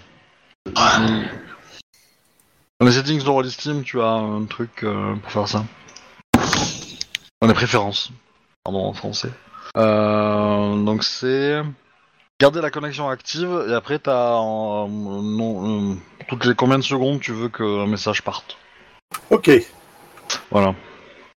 Dans 2.79 2.87
les 2.87 2.91
settings 2.91 3.23
de 3.23 3.29
Rollistim, 3.29 3.83
tu 3.83 4.01
as 4.01 4.05
un 4.05 4.45
truc 4.45 4.83
euh, 4.83 5.15
pour 5.15 5.31
faire 5.31 5.47
ça. 5.47 5.65
Dans 7.41 7.47
les 7.47 7.53
préférences. 7.53 8.11
Pardon, 8.63 8.85
en 8.85 8.93
français. 8.93 9.29
Euh, 9.77 10.83
donc 10.83 11.03
c'est 11.03 11.61
garder 12.39 12.61
la 12.61 12.69
connexion 12.69 13.09
active 13.09 13.65
et 13.69 13.73
après 13.73 13.97
t'as 13.99 14.35
en- 14.35 14.87
non, 14.87 15.93
euh, 15.93 15.95
toutes 16.27 16.45
les 16.45 16.53
combien 16.53 16.77
de 16.77 16.83
secondes 16.83 17.19
tu 17.19 17.31
veux 17.31 17.49
qu'un 17.49 17.87
message 17.87 18.21
parte. 18.21 18.57
Ok. 19.29 19.49
Voilà. 20.51 20.75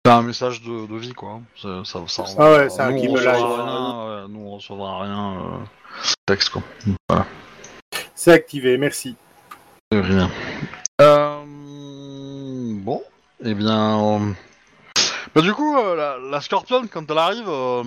C'est 0.06 0.12
un 0.12 0.22
message 0.22 0.62
de, 0.62 0.86
de 0.88 0.96
vie, 0.98 1.14
quoi. 1.14 1.42
C'est- 1.56 1.84
Ça, 1.86 2.00
ça, 2.08 2.24
Ah 2.38 2.52
ouais, 2.52 2.70
c'est 2.70 2.82
un 2.82 2.94
qui 2.98 3.08
on 3.08 3.14
me 3.14 3.20
rien, 3.20 4.24
ouais, 4.24 4.28
nous, 4.30 4.40
on 4.42 4.56
recevra 4.56 5.02
rien. 5.04 5.34
euh, 5.42 5.58
texte, 6.26 6.50
quoi. 6.50 6.62
C'est 8.16 8.32
activé, 8.34 8.78
merci. 8.78 9.16
De 9.92 10.00
rien. 10.00 10.30
Euh, 11.02 11.42
bon, 11.46 13.02
eh 13.44 13.54
bien. 13.54 14.20
euh, 14.20 14.32
Bah, 15.36 15.42
du 15.42 15.54
coup, 15.54 15.78
euh, 15.78 15.96
la, 15.96 16.18
la 16.30 16.42
Scorpion, 16.42 16.86
quand 16.92 17.10
elle 17.10 17.18
arrive, 17.18 17.48
euh, 17.50 17.84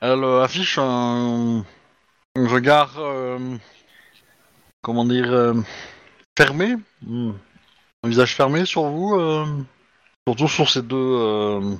elle 0.00 0.22
euh, 0.24 0.42
affiche 0.42 0.78
un, 0.78 1.64
un 2.36 2.48
regard. 2.48 2.94
euh, 2.98 3.56
comment 4.82 5.04
dire 5.04 5.32
euh, 5.32 5.54
Fermé. 6.36 6.76
Hmm. 7.06 7.32
Un 8.04 8.08
visage 8.08 8.34
fermé 8.36 8.66
sur 8.66 8.82
vous. 8.84 9.14
euh, 9.14 9.46
surtout 10.28 10.46
sur 10.48 10.68
ces 10.68 10.82
deux. 10.82 10.96
Euh, 10.96 11.74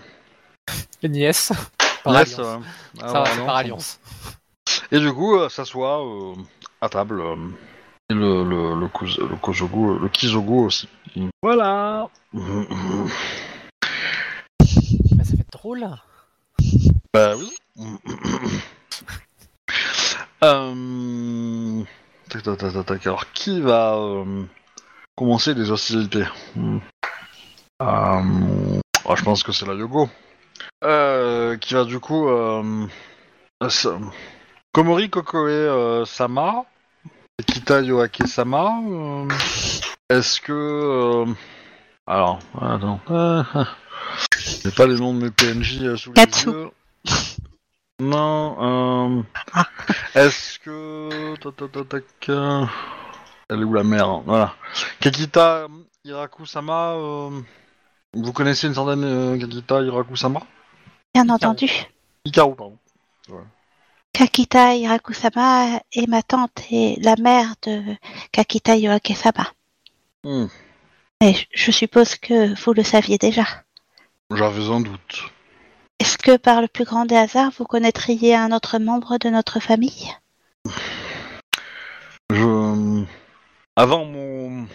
Nièce. 1.02 1.52
Par 2.02 2.14
nièces, 2.14 2.38
alliance. 2.38 2.62
euh, 2.62 3.02
ah, 3.02 3.08
Ça 3.08 3.22
ouais, 3.22 3.36
non, 3.36 3.46
par 3.46 3.56
alliance. 3.56 4.00
Et 4.90 4.98
du 4.98 5.12
coup, 5.12 5.36
euh, 5.36 5.50
s'assoit 5.50 6.02
euh, 6.02 6.34
à 6.80 6.88
table. 6.88 7.22
et 8.10 8.14
le, 8.14 8.42
le, 8.42 8.80
le, 8.80 8.86
Kuz- 8.88 9.20
le 9.20 9.36
Kozogu, 9.36 9.98
le 10.00 10.08
Kizogu 10.08 10.64
aussi. 10.64 10.88
Voilà. 11.42 12.08
Bah, 12.32 12.42
ça 15.24 15.36
fait 15.36 15.46
drôle. 15.52 15.86
Bah 17.12 17.34
oui. 17.36 17.52
euh... 20.42 21.82
Tac, 22.30 22.42
tac, 22.42 22.58
tac, 22.58 22.86
tac. 22.86 23.06
Alors, 23.06 23.30
qui 23.32 23.60
va 23.60 23.94
euh, 23.96 24.42
commencer 25.16 25.54
les 25.54 25.70
hostilités 25.70 26.24
Hmm. 26.54 26.78
Euh, 27.82 28.80
oh, 29.04 29.16
Je 29.16 29.22
pense 29.22 29.42
que 29.42 29.52
c'est 29.52 29.66
la 29.66 29.74
Yogo. 29.74 30.08
Euh, 30.84 31.56
qui 31.56 31.74
va 31.74 31.84
du 31.84 31.98
coup... 31.98 32.28
Euh... 32.28 32.86
Komori 34.72 35.08
Kokoe 35.08 35.48
euh, 35.48 36.04
Sama, 36.04 36.64
Kita 37.46 37.80
Yoake 37.80 38.26
Sama. 38.26 38.70
Est-ce 40.10 40.40
que... 40.40 41.24
Alors, 42.06 42.38
attends. 42.60 43.00
J'ai 44.62 44.70
pas 44.70 44.86
les 44.86 44.96
noms 44.96 45.14
de 45.14 45.24
mes 45.24 45.30
PNJ 45.30 45.96
sous 45.96 46.12
Katsu. 46.12 46.48
les 46.48 46.52
yeux. 46.52 46.70
Non. 48.00 49.24
Ah. 49.52 49.66
Est-ce 50.14 50.58
que... 50.58 51.34
Elle 53.54 53.60
est 53.60 53.64
où 53.64 53.72
la 53.72 53.84
mère? 53.84 54.20
Voilà. 54.26 54.54
Kakita 55.00 55.68
Hiraku-sama, 56.04 56.94
euh, 56.94 57.30
vous 58.12 58.32
connaissez 58.32 58.66
une 58.66 58.74
certaine 58.74 59.04
euh, 59.04 59.38
Kakita 59.38 59.80
Hiraku-sama 59.80 60.40
Bien 61.14 61.28
entendu. 61.28 61.70
Hikaru, 62.24 62.56
pardon. 62.56 62.78
Kakita 64.12 64.74
Hirakusama 64.74 65.80
est 65.92 66.08
ma 66.08 66.22
tante 66.22 66.62
et 66.70 66.98
la 67.00 67.14
mère 67.16 67.54
de 67.62 67.82
Kakita 68.32 68.76
Yoake-sama. 68.76 69.46
Hmm, 70.24 70.46
je 71.20 71.70
suppose 71.70 72.16
que 72.16 72.60
vous 72.60 72.72
le 72.72 72.82
saviez 72.82 73.18
déjà. 73.18 73.44
J'avais 74.30 74.68
un 74.68 74.80
doute. 74.80 75.24
Est-ce 76.00 76.18
que 76.18 76.36
par 76.36 76.60
le 76.60 76.68
plus 76.68 76.84
grand 76.84 77.04
des 77.04 77.16
hasards, 77.16 77.52
vous 77.56 77.64
connaîtriez 77.64 78.34
un 78.34 78.50
autre 78.50 78.78
membre 78.78 79.18
de 79.18 79.28
notre 79.28 79.60
famille? 79.60 80.12
Je... 82.30 82.63
Avant 83.76 84.04
mon 84.04 84.66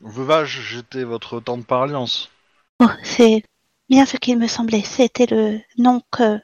veuvage, 0.00 0.60
j'étais 0.68 1.02
votre 1.02 1.40
tante 1.40 1.66
par 1.66 1.82
alliance. 1.82 2.30
Oh, 2.80 2.88
c'est 3.02 3.42
bien 3.90 4.06
ce 4.06 4.16
qu'il 4.16 4.38
me 4.38 4.46
semblait. 4.46 4.82
C'était 4.82 5.26
le 5.26 5.58
nom 5.76 6.02
que 6.12 6.38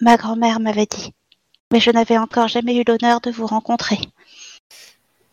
ma 0.00 0.16
grand-mère 0.16 0.60
m'avait 0.60 0.86
dit. 0.86 1.12
Mais 1.70 1.80
je 1.80 1.90
n'avais 1.90 2.16
encore 2.16 2.48
jamais 2.48 2.76
eu 2.76 2.84
l'honneur 2.86 3.20
de 3.20 3.30
vous 3.30 3.46
rencontrer. 3.46 3.98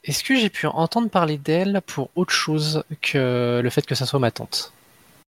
Est-ce 0.04 0.24
que 0.24 0.36
j'ai 0.36 0.49
pu 0.49 0.68
entendre 0.68 1.10
parler 1.10 1.38
d'elle 1.38 1.82
pour 1.86 2.10
autre 2.16 2.34
chose 2.34 2.84
que 3.02 3.62
le 3.64 3.70
fait 3.70 3.86
que 3.86 3.95
ça 3.95 4.06
soit 4.06 4.20
ma 4.20 4.32
tante? 4.32 4.74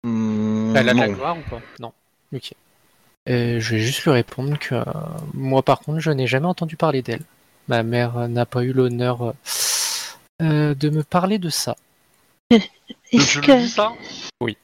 Elle 0.04 0.88
a 0.88 0.94
de 0.94 0.98
la 0.98 1.08
gloire 1.08 1.36
ou 1.38 1.50
pas 1.50 1.60
Non. 1.78 1.92
Ok. 2.34 2.52
Je 3.26 3.58
vais 3.58 3.80
juste 3.80 4.02
lui 4.04 4.12
répondre 4.12 4.58
que 4.58 4.76
euh, 4.76 4.84
moi, 5.34 5.62
par 5.62 5.80
contre, 5.80 6.00
je 6.00 6.10
n'ai 6.10 6.26
jamais 6.26 6.46
entendu 6.46 6.76
parler 6.76 7.02
d'elle. 7.02 7.22
Ma 7.68 7.82
mère 7.82 8.28
n'a 8.28 8.46
pas 8.46 8.62
eu 8.62 8.72
l'honneur 8.72 9.22
euh, 9.22 9.32
euh, 10.42 10.74
de 10.74 10.90
me 10.90 11.02
parler 11.02 11.38
de 11.38 11.50
ça. 11.50 11.76
Tu, 12.50 12.60
Est-ce 13.12 13.38
que 13.40 13.52
lui 13.52 13.62
dis 13.62 13.68
ça 13.68 13.92
Oui. 14.40 14.56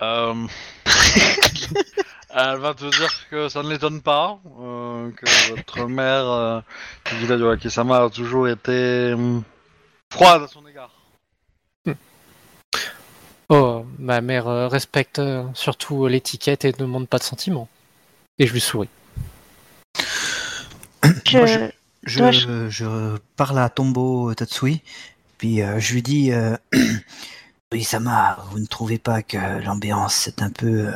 Euh, 0.00 0.46
Elle 2.34 2.58
va 2.58 2.72
te 2.72 2.84
dire 2.84 3.28
que 3.30 3.48
ça 3.48 3.62
ne 3.62 3.68
l'étonne 3.68 4.00
pas, 4.00 4.38
euh, 4.60 5.10
que 5.10 5.50
votre 5.50 5.86
mère, 5.86 6.26
euh, 6.26 6.60
Kikita 7.04 7.36
Yoake-sama, 7.36 8.04
a 8.04 8.10
toujours 8.10 8.48
été 8.48 9.12
hum, 9.12 9.42
froide 10.10 10.42
à 10.42 10.48
son 10.48 10.66
égard. 10.66 10.90
Oh, 13.54 13.84
ma 13.98 14.22
mère 14.22 14.48
euh, 14.48 14.66
respecte 14.66 15.18
euh, 15.18 15.44
surtout 15.52 16.06
l'étiquette 16.06 16.64
et 16.64 16.72
ne 16.72 16.78
demande 16.78 17.06
pas 17.06 17.18
de 17.18 17.22
sentiments. 17.22 17.68
Et 18.38 18.46
je 18.46 18.52
lui 18.54 18.62
souris. 18.62 18.88
je... 21.26 21.36
Moi, 21.36 21.46
Je, 21.46 21.70
Toi, 22.06 22.30
je... 22.32 23.16
parle 23.36 23.58
à 23.58 23.68
Tombo 23.68 24.34
Tatsui, 24.34 24.82
puis 25.38 25.62
euh, 25.62 25.78
je 25.78 25.94
lui 25.94 26.02
dis 26.02 26.32
euh, 26.32 26.56
Oui, 27.72 27.84
Sama, 27.84 28.38
vous 28.50 28.58
ne 28.58 28.66
trouvez 28.66 28.98
pas 28.98 29.22
que 29.22 29.38
l'ambiance 29.64 30.28
est 30.28 30.42
un 30.42 30.50
peu 30.50 30.88
euh, 30.88 30.92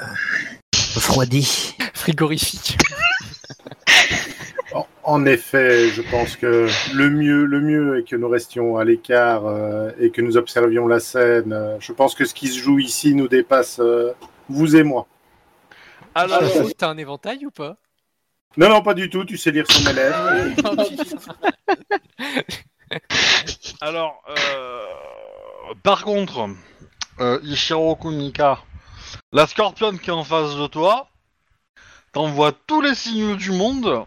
refroidie? 0.95 1.75
Frigorifique. 1.95 2.77
En- 5.05 5.25
effet, 5.25 5.89
je 5.89 6.03
pense 6.03 6.37
que 6.37 6.67
le 6.95 7.09
mieux, 7.09 7.45
le 7.45 7.61
mieux 7.61 7.99
est 7.99 8.03
que 8.03 8.17
nous 8.17 8.29
restions 8.29 8.77
à 8.77 8.85
l'écart 8.85 9.47
euh, 9.47 9.91
et 9.99 10.11
que 10.11 10.21
nous 10.21 10.37
observions 10.37 10.87
la 10.87 11.01
scène. 11.01 11.77
Je 11.81 11.93
pense 11.93 12.15
que 12.15 12.25
ce 12.25 12.35
qui 12.35 12.49
se 12.49 12.59
joue 12.59 12.79
ici 12.79 13.15
nous 13.15 13.29
dépasse 13.29 13.79
euh, 13.81 14.13
vous 14.49 14.77
et 14.77 14.83
moi. 14.83 15.07
Alors, 16.15 16.43
Chaud, 16.43 16.71
T'as 16.77 16.91
un 16.91 16.99
éventail 16.99 17.47
ou 17.47 17.51
pas? 17.51 17.79
Non, 18.57 18.69
non, 18.69 18.83
pas 18.83 18.95
du 18.95 19.11
tout. 19.11 19.25
Tu 19.25 19.37
sais 19.37 19.51
lire 19.51 19.71
sur 19.71 19.85
mes 19.85 19.93
lèvres. 19.93 20.55
Oh, 22.89 22.95
putain. 22.99 23.75
alors 23.81 24.23
euh, 24.29 24.85
par 25.83 26.05
contre, 26.05 26.49
euh, 27.21 27.41
Ishiro 27.43 27.97
Kunika, 27.97 28.59
la 29.33 29.47
scorpionne 29.47 29.99
qui 29.99 30.11
est 30.11 30.13
en 30.13 30.25
face 30.25 30.57
de 30.57 30.67
toi, 30.67 31.09
t'envoie 32.13 32.53
tous 32.53 32.81
les 32.81 32.95
signaux 32.95 33.37
du 33.37 33.51
monde 33.51 34.05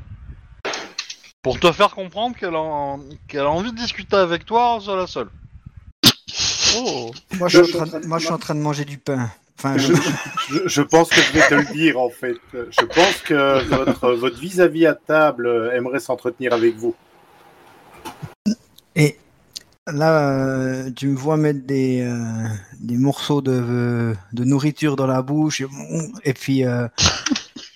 pour 1.41 1.59
te 1.59 1.71
faire 1.71 1.91
comprendre 1.91 2.37
qu'elle 2.37 2.55
a, 2.55 2.97
qu'elle 3.27 3.41
a 3.41 3.49
envie 3.49 3.71
de 3.71 3.77
discuter 3.77 4.15
avec 4.15 4.45
toi 4.45 4.79
seule 4.81 4.99
à 4.99 5.07
seule. 5.07 5.29
Oh. 6.77 7.11
moi 7.33 7.47
je, 7.47 7.63
suis 7.63 7.75
en 7.75 7.85
train 7.85 7.99
de, 7.99 8.05
moi, 8.05 8.19
je 8.19 8.25
suis 8.25 8.33
en 8.33 8.37
train 8.37 8.55
de 8.55 8.59
manger 8.59 8.85
du 8.85 8.97
pain. 8.97 9.31
Enfin, 9.61 9.77
je- 9.77 9.91
Je, 10.49 10.59
je 10.67 10.81
pense 10.81 11.09
que 11.09 11.21
je 11.21 11.33
vais 11.33 11.47
te 11.47 11.53
le 11.53 11.65
dire 11.73 11.99
en 11.99 12.09
fait. 12.09 12.37
Je 12.53 12.85
pense 12.85 13.17
que 13.17 13.61
votre 13.67 14.11
votre 14.13 14.39
vis-à-vis 14.39 14.85
à 14.87 14.95
table 14.95 15.45
euh, 15.47 15.71
aimerait 15.75 15.99
s'entretenir 15.99 16.53
avec 16.53 16.75
vous. 16.77 16.95
Et 18.95 19.17
là, 19.85 20.29
euh, 20.31 20.89
tu 20.95 21.07
me 21.07 21.15
vois 21.17 21.35
mettre 21.37 21.65
des, 21.65 22.01
euh, 22.01 22.47
des 22.79 22.97
morceaux 22.97 23.41
de, 23.41 24.15
de 24.33 24.43
nourriture 24.43 24.95
dans 24.95 25.07
la 25.07 25.21
bouche, 25.21 25.61
et, 26.23 26.33
puis 26.33 26.63
euh, 26.65 26.87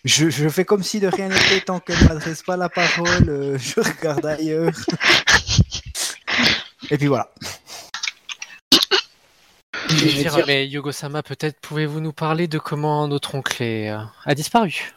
je, 0.05 0.29
je 0.29 0.49
fais 0.49 0.65
comme 0.65 0.83
si 0.83 0.99
de 0.99 1.07
rien 1.07 1.27
n'était 1.29 1.61
tant 1.65 1.79
qu'elle 1.79 1.99
ne 2.03 2.07
m'adresse 2.07 2.43
pas 2.43 2.57
la 2.57 2.69
parole, 2.69 3.57
je 3.59 3.79
regarde 3.79 4.25
ailleurs. 4.25 4.73
et 6.89 6.97
puis 6.97 7.07
voilà. 7.07 7.29
Je 9.97 10.05
vais 10.05 10.29
dire, 10.29 10.45
mais 10.47 10.67
Yogo-sama, 10.67 11.23
peut-être 11.23 11.59
pouvez-vous 11.61 11.99
nous 11.99 12.13
parler 12.13 12.47
de 12.47 12.57
comment 12.57 13.07
notre 13.07 13.35
oncle 13.35 13.61
est, 13.61 13.89
euh, 13.91 13.99
a 14.25 14.35
disparu 14.35 14.91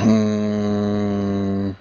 Hmm. 0.00 1.72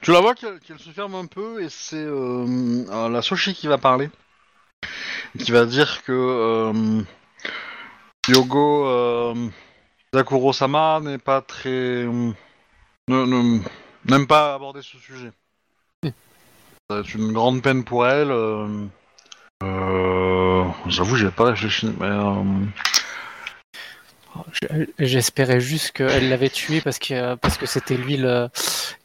Tu 0.00 0.12
la 0.12 0.20
vois 0.20 0.34
qu'elle 0.34 0.78
se 0.78 0.90
ferme 0.90 1.14
un 1.14 1.26
peu 1.26 1.62
et 1.62 1.68
c'est 1.68 1.96
euh, 1.96 2.46
euh, 2.88 3.08
la 3.10 3.20
Soshi 3.20 3.52
qui 3.54 3.66
va 3.66 3.76
parler. 3.76 4.08
Qui 5.38 5.52
va 5.52 5.66
dire 5.66 6.02
que 6.04 6.12
euh, 6.12 7.02
Yogo 8.28 8.86
euh, 8.86 9.48
Zakuro-sama 10.14 11.00
n'est 11.02 11.18
pas 11.18 11.42
très. 11.42 11.68
euh, 11.68 12.32
n'aime 13.08 14.26
pas 14.26 14.54
aborder 14.54 14.80
ce 14.80 14.96
sujet. 14.96 15.32
Hmm. 16.02 16.10
Ça 16.88 16.94
va 16.96 17.00
être 17.00 17.14
une 17.14 17.32
grande 17.32 17.62
peine 17.62 17.84
pour 17.84 18.06
elle. 18.06 18.30
Euh, 19.62 20.64
J'avoue, 20.86 21.16
j'y 21.16 21.26
ai 21.26 21.30
pas 21.30 21.44
réfléchi, 21.44 21.86
mais. 21.98 22.06
euh, 22.06 22.42
Je- 24.62 24.84
J'espérais 25.04 25.60
juste 25.60 25.90
qu'elle 25.92 26.28
l'avait 26.28 26.50
tué 26.50 26.80
parce 26.80 26.98
que 27.00 27.34
parce 27.36 27.56
que 27.58 27.66
c'était 27.66 27.96
lui 27.96 28.16
le- 28.16 28.48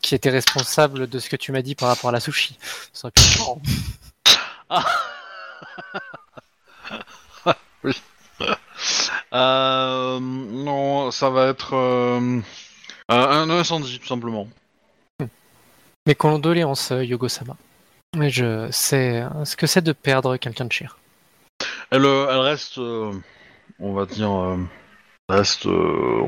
qui 0.02 0.14
était 0.16 0.30
responsable 0.30 1.08
de 1.08 1.18
ce 1.20 1.28
que 1.30 1.36
tu 1.36 1.52
m'as 1.52 1.62
dit 1.64 1.74
par 1.76 1.88
rapport 1.90 2.10
à 2.10 2.14
la 2.14 2.20
sushi. 2.20 2.58
Ça 2.94 3.10
pu 3.10 3.22
être 3.24 3.40
marrant. 3.40 3.62
Euh, 9.34 10.20
non, 10.20 11.12
ça 11.12 11.30
va 11.30 11.48
être 11.48 11.74
euh, 11.74 12.40
un 13.10 13.50
incendie, 13.50 14.00
tout 14.00 14.08
simplement. 14.08 14.48
Mes 16.06 16.16
condoléances, 16.16 16.92
Yogo-sama. 16.92 17.56
Mais 18.16 18.30
je 18.30 18.70
sais 18.72 19.24
ce 19.44 19.56
que 19.56 19.66
c'est 19.68 19.82
de 19.82 19.92
perdre 19.92 20.38
quelqu'un 20.38 20.66
de 20.66 20.72
cher? 20.72 20.98
Elle, 21.92 22.06
euh, 22.06 22.28
elle 22.30 22.40
reste, 22.40 22.78
euh, 22.78 23.12
on 23.80 23.94
va 23.94 24.06
dire, 24.06 24.32
euh, 24.32 24.58
elle 25.30 25.36
reste 25.38 25.66
euh, 25.66 26.26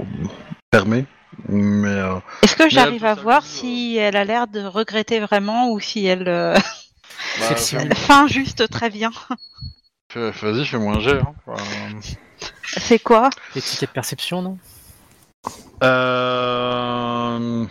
fermée, 0.73 1.05
mais 1.47 1.87
euh, 1.89 2.15
Est-ce 2.43 2.55
que 2.55 2.69
j'arrive 2.69 3.05
à 3.05 3.13
voir 3.15 3.43
si 3.45 3.97
elle 3.97 4.15
a 4.15 4.23
l'air 4.23 4.47
de 4.47 4.61
regretter 4.63 5.19
vraiment 5.19 5.69
ou 5.71 5.79
si 5.79 6.05
elle, 6.05 6.27
euh, 6.27 6.53
bah, 7.39 7.55
fais- 7.55 7.77
elle 7.77 7.95
feint 7.95 8.27
juste 8.27 8.67
très 8.69 8.89
bien? 8.89 9.11
Fais- 10.11 10.31
vas-y, 10.31 10.65
fais-moi 10.65 10.95
un 10.95 10.99
jet. 10.99 11.19
Hein. 11.19 11.33
Enfin, 11.47 11.63
C'est 12.67 12.99
quoi? 12.99 13.29
Les 13.55 13.61
tickets 13.61 13.89
de 13.89 13.93
perception, 13.93 14.41
non? 14.41 14.57
Euh, 15.83 17.65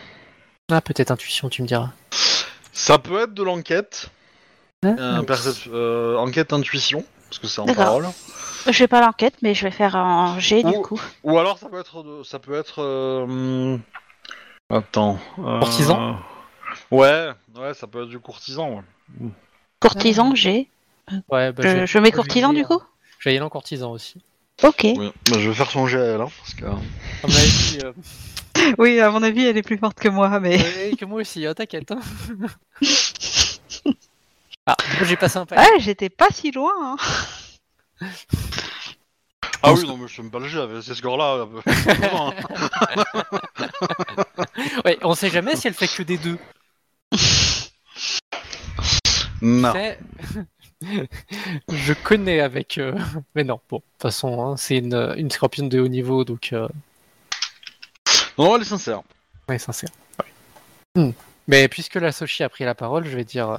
Ah, 0.70 0.80
peut-être 0.80 1.10
intuition, 1.10 1.48
tu 1.48 1.62
me 1.62 1.66
diras. 1.66 1.90
Ça 2.74 2.98
peut 2.98 3.22
être 3.22 3.32
de 3.34 3.42
l'enquête, 3.42 4.10
euh, 4.84 5.22
percep- 5.22 5.68
euh, 5.72 6.16
enquête 6.16 6.52
intuition, 6.52 7.04
parce 7.28 7.38
que 7.38 7.46
c'est 7.46 7.60
en 7.60 7.66
D'accord. 7.66 7.84
parole. 7.84 8.08
Je 8.66 8.78
vais 8.78 8.88
pas 8.88 9.00
l'enquête, 9.00 9.34
mais 9.42 9.54
je 9.54 9.64
vais 9.64 9.70
faire 9.70 9.96
un 9.96 10.38
G 10.38 10.62
du 10.62 10.72
coup. 10.80 11.00
Ou 11.22 11.38
alors 11.38 11.58
ça 11.58 11.68
peut 11.68 11.78
être, 11.78 12.02
de- 12.02 12.22
ça 12.22 12.38
peut 12.38 12.54
être. 12.54 12.82
euh, 12.82 13.22
hum, 13.24 13.80
Attends. 14.70 15.18
euh, 15.38 15.60
Courtisan 15.60 16.18
Ouais, 16.90 17.30
ouais, 17.56 17.74
ça 17.74 17.86
peut 17.86 18.02
être 18.02 18.08
du 18.08 18.18
courtisan. 18.18 18.82
Ouais. 19.20 19.28
Courtisan, 19.80 20.34
G. 20.34 20.68
Ouais, 21.28 21.52
bah, 21.52 21.62
Je, 21.62 21.68
mets 21.68 21.86
je 21.86 21.98
vais 21.98 22.10
courtisan 22.10 22.52
du 22.52 22.64
coup. 22.64 22.80
Je 23.18 23.28
vais 23.28 23.34
y 23.34 23.36
aller 23.36 23.44
en 23.44 23.50
courtisan 23.50 23.90
aussi. 23.92 24.22
Ok. 24.62 24.80
Oui, 24.84 25.12
bah, 25.30 25.38
je 25.38 25.48
vais 25.48 25.54
faire 25.54 25.70
son 25.70 25.86
elle, 25.86 26.20
hein, 26.20 26.28
parce 26.38 26.54
que. 26.54 26.64
À 26.64 27.26
mon 27.26 27.34
avis, 27.34 27.78
euh, 27.82 27.92
Oui, 28.78 29.00
à 29.00 29.10
mon 29.10 29.22
avis, 29.22 29.44
elle 29.44 29.56
est 29.56 29.62
plus 29.62 29.78
forte 29.78 29.98
que 29.98 30.08
moi, 30.08 30.40
mais. 30.40 30.58
que 30.98 31.04
moi 31.04 31.20
aussi, 31.20 31.44
hein, 31.46 31.54
t'inquiète. 31.54 31.90
hein. 31.92 32.00
ah, 34.66 34.76
j'ai 35.02 35.16
passé 35.16 35.38
un 35.38 35.46
palier. 35.46 35.62
Ouais, 35.62 35.80
j'étais 35.80 36.08
pas 36.08 36.28
si 36.30 36.50
loin. 36.50 36.72
hein. 36.80 36.96
Ah 39.62 39.72
oui, 39.72 39.86
non, 39.86 39.96
mais 39.96 40.08
je 40.08 40.20
fais 40.20 40.28
pas 40.28 40.38
le 40.40 40.48
jet 40.48 40.60
avec 40.60 40.82
ces 40.82 40.94
scores-là. 40.94 41.46
Ouais, 44.84 44.98
on 45.02 45.14
sait 45.14 45.30
jamais 45.30 45.56
si 45.56 45.66
elle 45.68 45.74
fait 45.74 45.88
que 45.88 46.02
des 46.02 46.18
deux. 46.18 46.38
non. 49.42 49.72
C'est- 49.72 49.98
Je 51.70 51.92
connais 51.94 52.40
avec. 52.40 52.78
euh, 52.78 52.98
Mais 53.34 53.44
non, 53.44 53.60
bon, 53.70 53.78
de 53.78 53.82
toute 53.82 54.02
façon, 54.02 54.42
hein, 54.44 54.56
c'est 54.56 54.78
une, 54.78 55.14
une 55.16 55.30
scorpion 55.30 55.66
de 55.66 55.80
haut 55.80 55.88
niveau, 55.88 56.24
donc. 56.24 56.50
Euh... 56.52 56.68
Non, 58.38 58.56
elle 58.56 58.62
est 58.62 58.66
sincère. 58.66 59.02
Ouais, 59.48 59.58
sincère. 59.58 59.90
Ouais. 60.18 61.02
Hmm. 61.02 61.10
Mais 61.46 61.68
puisque 61.68 61.96
la 61.96 62.10
Soshi 62.12 62.42
a 62.42 62.48
pris 62.48 62.64
la 62.64 62.74
parole, 62.74 63.04
je 63.06 63.16
vais 63.16 63.24
dire. 63.24 63.50
euh, 63.50 63.58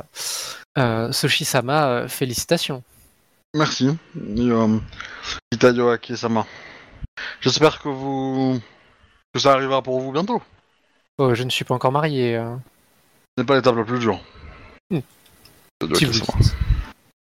euh, 0.78 1.12
Soshi-sama, 1.12 1.88
euh, 1.88 2.08
félicitations. 2.08 2.84
Merci. 3.54 3.96
Euh, 4.18 4.80
Itayo 5.52 5.90
Ake-sama. 5.90 6.46
J'espère 7.42 7.80
que 7.82 7.88
vous. 7.90 8.60
que 9.34 9.40
ça 9.40 9.54
arrivera 9.54 9.82
pour 9.82 10.00
vous 10.02 10.12
bientôt. 10.12 10.42
Oh, 11.18 11.34
je 11.34 11.44
ne 11.44 11.50
suis 11.50 11.64
pas 11.64 11.76
encore 11.76 11.92
marié. 11.94 12.36
euh. 12.36 12.56
Ce 13.38 13.42
n'est 13.42 13.46
pas 13.46 13.56
l'étape 13.56 13.76
la 13.78 13.84
plus 13.86 14.00
dure. 14.00 14.20
Itayo 14.92 15.96
Si 15.96 16.06
vous. 16.06 16.26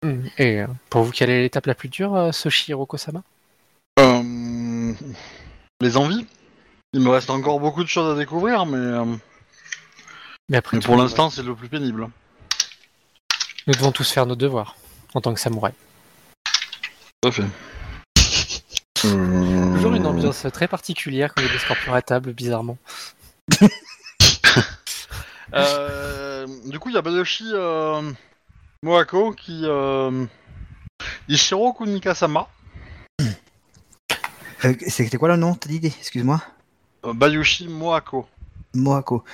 Hmm. 0.02 0.22
Et 0.38 0.60
euh, 0.62 0.66
pour 0.90 1.04
vous, 1.04 1.12
quelle 1.12 1.30
est 1.30 1.42
l'étape 1.42 1.66
la 1.66 1.74
plus 1.74 1.88
dure, 1.88 2.14
euh, 2.16 2.32
Soshi 2.32 2.70
Hiroko-sama 2.72 3.22
Euh, 4.00 4.92
les 5.80 5.96
envies 5.96 6.26
Il 6.94 7.00
me 7.00 7.10
reste 7.10 7.28
encore 7.28 7.58
beaucoup 7.58 7.82
de 7.82 7.88
choses 7.88 8.14
à 8.14 8.16
découvrir, 8.16 8.66
mais, 8.66 8.78
euh, 8.78 9.04
Mais 10.48 10.58
après, 10.58 10.76
mais 10.76 10.80
tout, 10.80 10.86
pour 10.86 10.96
l'instant, 10.96 11.28
c'est 11.28 11.42
le 11.42 11.52
plus 11.56 11.68
pénible. 11.68 12.08
nous 13.66 13.74
devons 13.74 13.90
tous 13.90 14.08
faire 14.12 14.26
nos 14.26 14.36
devoirs 14.36 14.76
en 15.12 15.20
tant 15.20 15.34
que 15.34 15.40
samouraï. 15.40 15.72
Tout 17.20 17.28
à 17.28 17.32
fait. 17.32 17.42
Euh, 19.06 19.74
Toujours 19.74 19.94
une 19.94 20.06
ambiance 20.06 20.46
très 20.52 20.68
particulière 20.68 21.34
quand 21.34 21.42
il 21.42 21.48
y 21.48 21.50
a 21.50 21.52
des 21.52 21.58
scorpions 21.58 21.94
à 21.94 22.00
table, 22.00 22.32
bizarrement. 22.32 22.78
Euh, 25.52 26.48
du 26.64 26.80
coup, 26.80 26.88
il 26.88 26.96
y 26.96 26.98
a 26.98 27.02
Bayoshi 27.02 27.48
euh, 27.52 28.10
Moako 28.82 29.32
qui. 29.34 29.60
Euh, 29.64 30.26
Ishiro 31.28 31.72
Kunikasama. 31.72 32.48
Euh, 34.64 34.74
C'était 34.88 35.16
quoi 35.16 35.28
le 35.28 35.36
nom, 35.36 35.54
t'as 35.54 35.68
dit 35.68 35.80
Excuse-moi? 35.86 36.42
Bayushi 37.12 37.68
Moako. 37.68 38.26
Moako. 38.74 39.24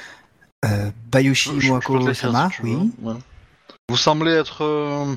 Euh, 0.65 0.91
Bayushi 1.11 1.51
Je- 1.55 1.61
je 1.61 1.69
Moako 1.73 1.99
l'écrire 1.99 2.15
Sama, 2.17 2.49
si 2.51 2.57
tu 2.57 2.63
oui. 2.63 2.91
ouais. 3.03 3.15
Vous 3.89 3.97
semblez 3.97 4.33
être 4.33 4.63
euh, 4.65 5.15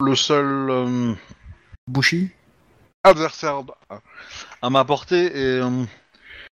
le 0.00 0.14
seul 0.14 0.70
euh, 0.70 1.14
Bushi 1.88 2.30
adversaire 3.04 3.62
à- 3.88 4.00
à 4.62 4.70
ma 4.70 4.84
portée 4.84 5.24
et, 5.26 5.60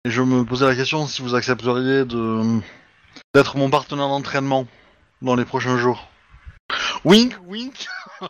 et 0.06 0.10
je 0.12 0.22
me 0.22 0.44
posais 0.46 0.66
la 0.68 0.76
question 0.76 1.08
si 1.08 1.22
vous 1.22 1.36
accepteriez 1.36 2.06
de 2.06 2.60
d'être 3.34 3.58
mon 3.58 3.70
partenaire 3.70 4.08
d'entraînement 4.08 4.66
dans 5.22 5.36
les 5.36 5.46
prochains 5.46 5.78
jours. 5.78 6.08
Wink, 7.06 7.36
wink. 7.48 7.86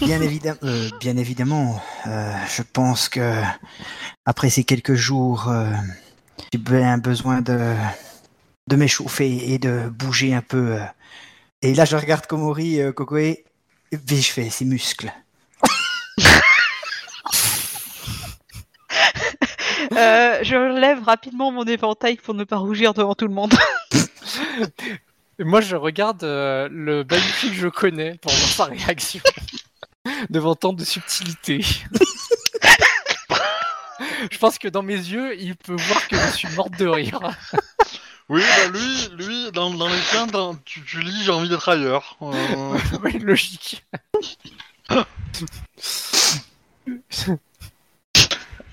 Bien, 0.00 0.20
euh, 0.62 0.88
bien 1.00 1.16
évidemment, 1.16 1.82
euh, 2.06 2.32
je 2.56 2.62
pense 2.62 3.08
que 3.08 3.42
après 4.24 4.48
ces 4.48 4.64
quelques 4.64 4.94
jours, 4.94 5.48
euh, 5.48 5.70
j'ai 6.52 6.58
bien 6.58 6.96
besoin 6.98 7.42
de, 7.42 7.74
de 8.68 8.76
m'échauffer 8.76 9.52
et 9.52 9.58
de 9.58 9.88
bouger 9.90 10.34
un 10.34 10.40
peu. 10.42 10.76
euh. 10.76 10.84
Et 11.62 11.74
là, 11.74 11.84
je 11.84 11.96
regarde 11.96 12.26
Komori, 12.26 12.80
euh, 12.80 12.92
Kokoe, 12.92 13.18
et 13.18 13.44
puis 14.06 14.22
je 14.22 14.32
fais 14.32 14.48
ses 14.50 14.64
muscles. 14.64 15.12
Euh, 19.92 20.38
je 20.42 20.78
lève 20.80 21.02
rapidement 21.04 21.50
mon 21.52 21.64
éventail 21.64 22.16
pour 22.16 22.34
ne 22.34 22.44
pas 22.44 22.56
rougir 22.56 22.92
devant 22.94 23.14
tout 23.14 23.26
le 23.26 23.34
monde. 23.34 23.54
Et 25.38 25.44
Moi, 25.44 25.60
je 25.60 25.76
regarde 25.76 26.24
euh, 26.24 26.68
le 26.70 27.02
Bayushi 27.04 27.50
que 27.50 27.56
je 27.56 27.68
connais 27.68 28.16
pour 28.18 28.32
voir 28.32 28.48
sa 28.48 28.64
réaction 28.66 29.20
devant 30.30 30.54
tant 30.54 30.72
de 30.72 30.84
subtilité. 30.84 31.60
je 34.30 34.38
pense 34.38 34.58
que 34.58 34.68
dans 34.68 34.82
mes 34.82 34.96
yeux, 34.96 35.36
il 35.38 35.56
peut 35.56 35.76
voir 35.76 36.08
que 36.08 36.16
je 36.16 36.30
suis 36.32 36.48
morte 36.54 36.76
de 36.78 36.86
rire. 36.86 37.20
Oui, 38.28 38.42
bah 38.42 38.68
lui, 38.76 39.08
lui, 39.24 39.52
dans, 39.52 39.70
dans 39.70 39.86
les 39.86 40.00
tiens, 40.10 40.26
dans- 40.26 40.56
tu, 40.56 40.82
tu 40.82 41.00
lis, 41.00 41.22
j'ai 41.22 41.30
envie 41.30 41.48
d'être 41.48 41.68
ailleurs. 41.68 42.16
Euh, 42.22 42.76
oui, 43.04 43.20
logique. 43.20 43.84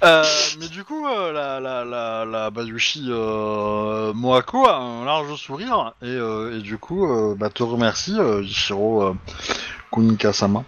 Euh, 0.04 0.24
mais 0.60 0.68
du 0.68 0.84
coup, 0.84 1.08
euh, 1.08 1.32
la, 1.32 1.60
la, 1.60 1.86
la, 1.86 2.26
la 2.26 2.50
Bayushi 2.50 3.06
euh, 3.10 4.14
Moako 4.14 4.68
a 4.68 4.78
un 4.78 5.06
large 5.06 5.36
sourire 5.36 5.94
et, 6.02 6.08
euh, 6.08 6.58
et 6.58 6.62
du 6.62 6.78
coup, 6.78 7.06
euh, 7.08 7.36
bah, 7.36 7.50
te 7.50 7.64
remercie, 7.64 8.20
euh, 8.20 8.44
Ishiro 8.44 9.04
euh, 9.04 9.14
Kunikasama. 9.92 10.64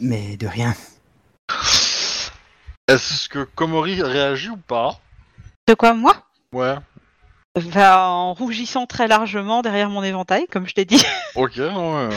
Mais 0.00 0.36
de 0.36 0.46
rien. 0.46 0.74
Est-ce 2.86 3.28
que 3.28 3.44
Komori 3.54 4.02
réagit 4.02 4.50
ou 4.50 4.56
pas? 4.56 4.98
De 5.66 5.74
quoi, 5.74 5.94
moi? 5.94 6.14
Ouais, 6.52 6.76
Va 7.56 8.08
en 8.08 8.34
rougissant 8.34 8.86
très 8.86 9.08
largement 9.08 9.62
derrière 9.62 9.90
mon 9.90 10.04
éventail, 10.04 10.46
comme 10.46 10.68
je 10.68 10.74
t'ai 10.74 10.84
dit. 10.84 11.02
ok, 11.34 11.56
ouais. 11.56 12.08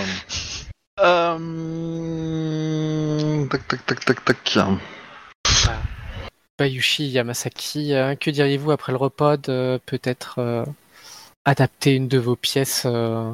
Euh... 0.99 1.37
Tac, 3.47 3.67
tac, 3.67 3.85
tac, 3.85 4.05
tac, 4.05 4.23
tac. 4.23 4.59
Bayushi 6.61 7.07
Yamasaki, 7.07 7.95
euh, 7.95 8.13
que 8.13 8.29
diriez-vous 8.29 8.69
après 8.69 8.91
le 8.91 8.97
repas 8.99 9.35
de 9.35 9.79
peut-être 9.87 10.35
euh, 10.37 10.63
adapter 11.43 11.95
une 11.95 12.07
de 12.07 12.19
vos 12.19 12.35
pièces, 12.35 12.83
euh, 12.85 13.33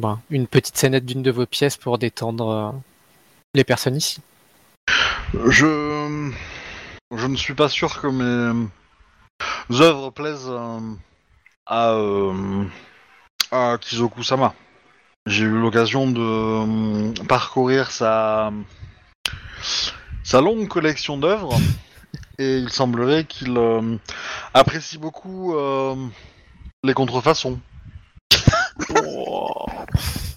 ben, 0.00 0.20
une 0.30 0.46
petite 0.46 0.76
scénette 0.76 1.04
d'une 1.04 1.24
de 1.24 1.32
vos 1.32 1.46
pièces 1.46 1.76
pour 1.76 1.98
détendre 1.98 2.48
euh, 2.48 2.70
les 3.54 3.64
personnes 3.64 3.96
ici? 3.96 4.20
Je... 5.48 6.30
Ne 7.10 7.36
suis 7.36 7.54
pas 7.54 7.68
sûr 7.68 8.00
que 8.00 8.06
mes 8.06 8.70
œuvres 9.80 10.10
plaisent 10.10 10.48
euh, 10.48 10.78
à, 11.66 11.94
euh, 11.94 13.76
Kizoku-sama. 13.78 14.54
J'ai 15.26 15.42
eu 15.42 15.60
l'occasion 15.60 16.08
de 16.08 16.20
euh, 16.20 17.24
parcourir 17.26 17.90
sa... 17.90 18.52
sa 20.22 20.40
longue 20.40 20.68
collection 20.68 21.18
d'œuvres 21.18 21.58
et 22.38 22.58
il 22.58 22.70
semblerait 22.70 23.24
qu'il 23.24 23.56
euh, 23.56 23.96
apprécie 24.54 24.98
beaucoup 24.98 25.54
euh, 25.54 25.94
les 26.84 26.94
contrefaçons. 26.94 27.58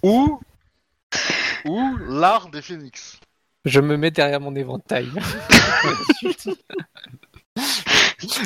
ou 0.03 0.39
ou 1.65 1.97
l'art 2.07 2.49
des 2.49 2.61
phénix. 2.61 3.19
Je 3.65 3.81
me 3.81 3.97
mets 3.97 4.11
derrière 4.11 4.39
mon 4.39 4.55
éventail. 4.55 5.09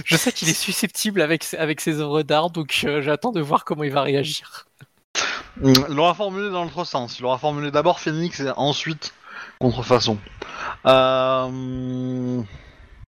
je 0.06 0.16
sais 0.18 0.32
qu'il 0.32 0.50
est 0.50 0.54
susceptible 0.54 1.22
avec, 1.22 1.46
avec 1.54 1.82
ses 1.82 2.00
œuvres 2.00 2.24
d'art, 2.24 2.50
donc 2.50 2.82
euh, 2.86 3.02
j'attends 3.02 3.32
de 3.32 3.42
voir 3.42 3.66
comment 3.66 3.84
il 3.84 3.92
va 3.92 4.02
réagir. 4.02 4.66
Il 5.62 5.74
l'aura 5.90 6.16
formulé 6.16 6.50
dans 6.50 6.64
l'autre 6.64 6.84
sens. 6.84 7.20
Il 7.20 7.26
aura 7.26 7.38
formulé 7.38 7.70
d'abord 7.70 8.00
Phoenix 8.00 8.40
et 8.40 8.50
ensuite 8.58 9.14
Contrefaçon. 9.60 10.18
Euh... 10.86 12.42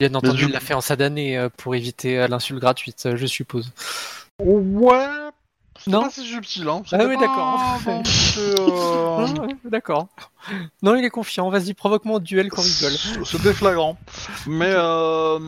Bien 0.01 0.15
entendu, 0.15 0.45
du- 0.45 0.51
il 0.51 0.53
l'a 0.53 0.61
fait 0.61 0.75
en 0.75 0.81
sadané 0.81 1.37
euh, 1.37 1.49
pour 1.49 1.75
éviter 1.75 2.19
euh, 2.19 2.29
l'insulte 2.29 2.61
gratuite, 2.61 3.05
euh, 3.07 3.16
je 3.16 3.27
suppose. 3.27 3.73
Ouais. 4.41 5.07
C'est 5.81 5.91
Non. 5.91 6.03
pas 6.03 6.11
si 6.11 6.25
subtil, 6.25 6.69
hein. 6.69 6.83
Ah 6.93 7.05
oui, 7.07 7.16
d'accord. 7.19 7.79
euh, 8.39 9.16
Ah, 9.19 9.47
D'accord. 9.65 10.09
Non, 10.83 10.95
il 10.97 11.05
est 11.05 11.11
confiant. 11.11 11.51
Vas-y, 11.51 11.75
provoque-moi 11.75 12.16
au 12.16 12.20
duel 12.20 12.49
qu'on 12.49 12.62
rigole. 12.62 12.93
C'était 13.25 13.53
flagrant. 13.53 13.99
Mais 14.47 14.70
euh... 14.73 15.39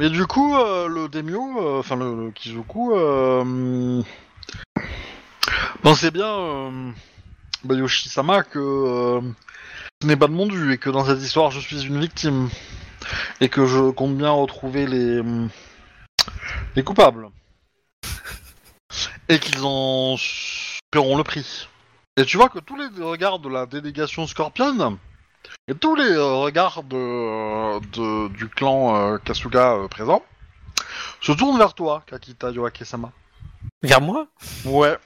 Mais 0.00 0.08
du 0.10 0.24
coup, 0.26 0.56
euh, 0.56 0.88
le 0.88 1.08
Demio, 1.08 1.60
euh, 1.60 1.78
enfin 1.80 1.94
le, 1.94 2.24
le 2.26 2.30
Kizoku, 2.30 2.92
euh... 2.94 4.02
pensez 5.82 6.10
bien, 6.10 6.26
euh... 6.26 6.90
Bayoshi-sama, 7.64 8.42
que 8.42 8.58
euh, 8.58 9.20
ce 10.00 10.06
n'est 10.06 10.16
pas 10.16 10.26
de 10.28 10.32
mon 10.32 10.46
dû 10.46 10.72
et 10.72 10.78
que 10.78 10.90
dans 10.90 11.04
cette 11.04 11.20
histoire, 11.20 11.50
je 11.50 11.60
suis 11.60 11.82
une 11.86 12.00
victime. 12.00 12.48
Et 13.40 13.48
que 13.48 13.66
je 13.66 13.90
compte 13.90 14.16
bien 14.16 14.30
retrouver 14.30 14.86
les, 14.86 15.22
les 16.76 16.84
coupables. 16.84 17.28
Et 19.28 19.38
qu'ils 19.38 19.64
en 19.64 20.16
paieront 20.90 21.16
le 21.16 21.24
prix. 21.24 21.68
Et 22.16 22.24
tu 22.24 22.36
vois 22.36 22.48
que 22.48 22.58
tous 22.58 22.76
les 22.76 22.88
regards 23.02 23.38
de 23.38 23.48
la 23.48 23.66
délégation 23.66 24.26
Scorpion 24.26 24.98
et 25.68 25.74
tous 25.74 25.94
les 25.94 26.10
euh, 26.10 26.34
regards 26.34 26.82
de, 26.82 26.96
euh, 26.96 27.80
de- 27.92 28.28
du 28.28 28.48
clan 28.48 29.14
euh, 29.14 29.18
Kasuga 29.18 29.74
euh, 29.74 29.88
présent 29.88 30.22
se 31.20 31.32
tournent 31.32 31.58
vers 31.58 31.74
toi, 31.74 32.02
Kakita 32.06 32.50
Yoake-sama. 32.50 33.12
Vers 33.82 34.00
moi? 34.00 34.26
Ouais. 34.64 34.96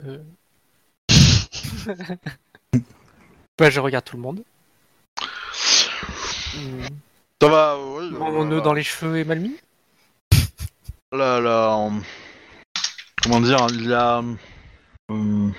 Bah, 3.58 3.70
je 3.70 3.80
regarde 3.80 4.04
tout 4.04 4.16
le 4.16 4.22
monde. 4.22 4.44
Ça 7.40 7.48
va, 7.48 7.78
oui. 7.78 8.10
Mon 8.10 8.44
nœud 8.44 8.60
dans 8.60 8.72
les 8.72 8.82
cheveux 8.82 9.18
est 9.18 9.24
mal 9.24 9.40
mis 9.40 9.56
la- 11.12 11.36
euh, 11.38 11.90
comment 13.22 13.40
dire, 13.40 13.66
il 13.70 13.88
y 13.88 13.94
a. 13.94 14.22
euh, 15.10 15.50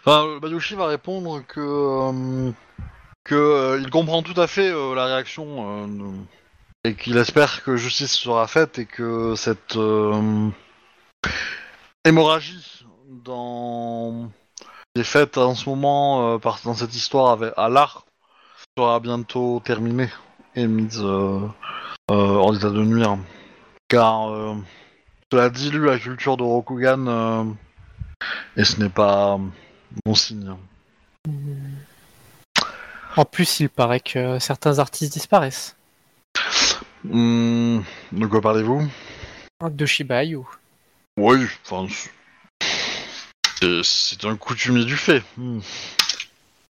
Enfin, 0.00 0.38
Bayoshi 0.42 0.74
va 0.74 0.86
répondre 0.86 1.40
que. 1.46 1.60
euh, 1.60 2.52
que 3.24 3.34
euh, 3.34 3.80
il 3.80 3.88
comprend 3.90 4.22
tout 4.22 4.38
à 4.38 4.46
fait 4.46 4.70
euh, 4.70 4.94
la 4.94 5.06
réaction 5.06 5.84
euh, 5.84 5.86
de- 5.86 6.24
et 6.90 6.94
qu'il 6.94 7.16
espère 7.16 7.62
que 7.64 7.76
justice 7.76 8.12
sera 8.12 8.46
faite 8.46 8.78
et 8.78 8.84
que 8.84 9.34
cette 9.36 9.76
euh, 9.76 10.50
hémorragie 12.04 12.84
dans 13.08 14.30
qui 14.94 15.00
est 15.00 15.04
faite 15.04 15.38
en 15.38 15.54
ce 15.54 15.66
moment 15.70 16.34
euh, 16.34 16.38
par, 16.38 16.58
dans 16.64 16.74
cette 16.74 16.94
histoire 16.94 17.30
avec, 17.30 17.54
à 17.56 17.70
l'art 17.70 18.04
sera 18.76 19.00
bientôt 19.00 19.62
terminée 19.64 20.10
et 20.56 20.66
mise 20.66 21.00
euh, 21.02 21.40
euh, 22.10 22.36
en 22.36 22.54
état 22.54 22.70
de 22.70 22.82
nuire 22.82 23.18
car 23.88 24.30
euh, 24.30 24.54
cela 25.32 25.50
dilue 25.50 25.84
la 25.86 25.98
culture 25.98 26.36
de 26.36 26.42
Rokugan 26.42 27.54
et 28.56 28.64
ce 28.64 28.80
n'est 28.80 28.88
pas 28.88 29.38
bon 30.04 30.14
signe. 30.14 30.54
En 33.16 33.24
plus, 33.24 33.60
il 33.60 33.68
paraît 33.68 34.00
que 34.00 34.38
certains 34.38 34.78
artistes 34.78 35.12
disparaissent. 35.12 35.76
Hmm, 37.04 37.80
de 38.12 38.26
quoi 38.26 38.40
parlez-vous? 38.40 38.88
De 39.62 39.86
Shiba 39.86 40.24
Inu. 40.24 40.40
Oui, 41.16 41.46
enfin, 41.64 41.86
c'est- 43.60 43.82
c'est 43.84 44.24
un 44.24 44.36
coutumier 44.36 44.84
du 44.84 44.96
fait. 44.96 45.22
Hmm. 45.36 45.60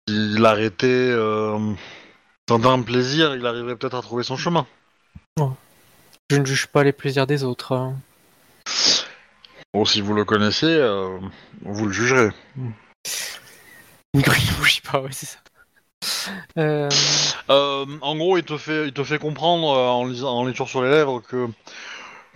Il 0.07 0.45
arrêtait 0.45 0.87
euh, 0.87 1.73
un 2.51 2.81
plaisir, 2.81 3.35
il 3.35 3.45
arriverait 3.45 3.75
peut-être 3.75 3.95
à 3.95 4.01
trouver 4.01 4.23
son 4.23 4.37
chemin. 4.37 4.67
Je 6.29 6.37
ne 6.37 6.45
juge 6.45 6.67
pas 6.67 6.83
les 6.83 6.91
plaisirs 6.91 7.27
des 7.27 7.43
autres. 7.43 7.73
hein. 7.73 7.95
Bon, 9.73 9.85
si 9.85 10.01
vous 10.01 10.13
le 10.13 10.25
connaissez, 10.25 10.67
euh, 10.67 11.17
vous 11.61 11.85
le 11.87 11.91
jugerez. 11.91 12.29
Oui, 14.15 14.23
je 14.63 14.71
sais 14.71 14.81
pas, 14.81 15.01
ouais, 15.01 15.09
c'est 15.11 15.25
ça. 15.25 15.39
Euh, 16.57 16.89
Euh, 17.49 17.85
en 18.01 18.15
gros, 18.15 18.37
il 18.37 18.43
te 18.43 18.57
fait, 18.57 18.87
il 18.87 18.93
te 18.93 19.03
fait 19.03 19.17
comprendre 19.19 19.69
euh, 19.77 19.87
en, 19.89 20.05
lisant, 20.05 20.29
en 20.37 20.45
lecture 20.45 20.69
sur 20.69 20.83
les 20.83 20.89
lèvres 20.91 21.21
que 21.21 21.47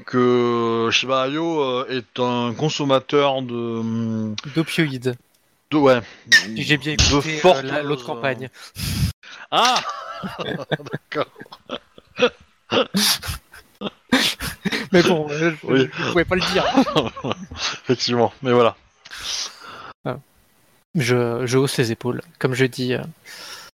que 0.06 0.90
Shiba 0.92 1.24
Ayo 1.24 1.60
euh, 1.62 1.88
est 1.90 2.20
un 2.20 2.54
consommateur 2.54 3.42
de, 3.42 4.34
D'opioïdes. 4.56 5.16
de 5.72 5.78
ouais, 5.78 6.02
J'ai 6.56 6.78
bien 6.78 6.94
de 6.96 7.02
écouté 7.02 7.38
euh, 7.38 7.40
fortes, 7.40 7.64
la- 7.64 7.82
l'autre 7.84 8.04
euh, 8.04 8.14
campagne. 8.16 8.50
Ah, 9.52 9.82
d'accord. 10.44 11.28
Mais 14.92 15.04
bon, 15.04 15.28
je, 15.30 15.48
Oui. 15.64 15.88
je 15.94 16.10
pouvais 16.12 16.26
pas 16.26 16.36
le 16.36 16.42
dire. 16.52 16.66
Effectivement, 17.84 18.34
mais 18.42 18.52
voilà. 18.52 18.76
Je, 20.96 21.46
je 21.46 21.58
hausse 21.60 21.78
les 21.78 21.92
épaules. 21.92 22.22
Comme 22.40 22.56
je 22.56 22.66
dis, 22.66 22.94
euh, 22.96 23.04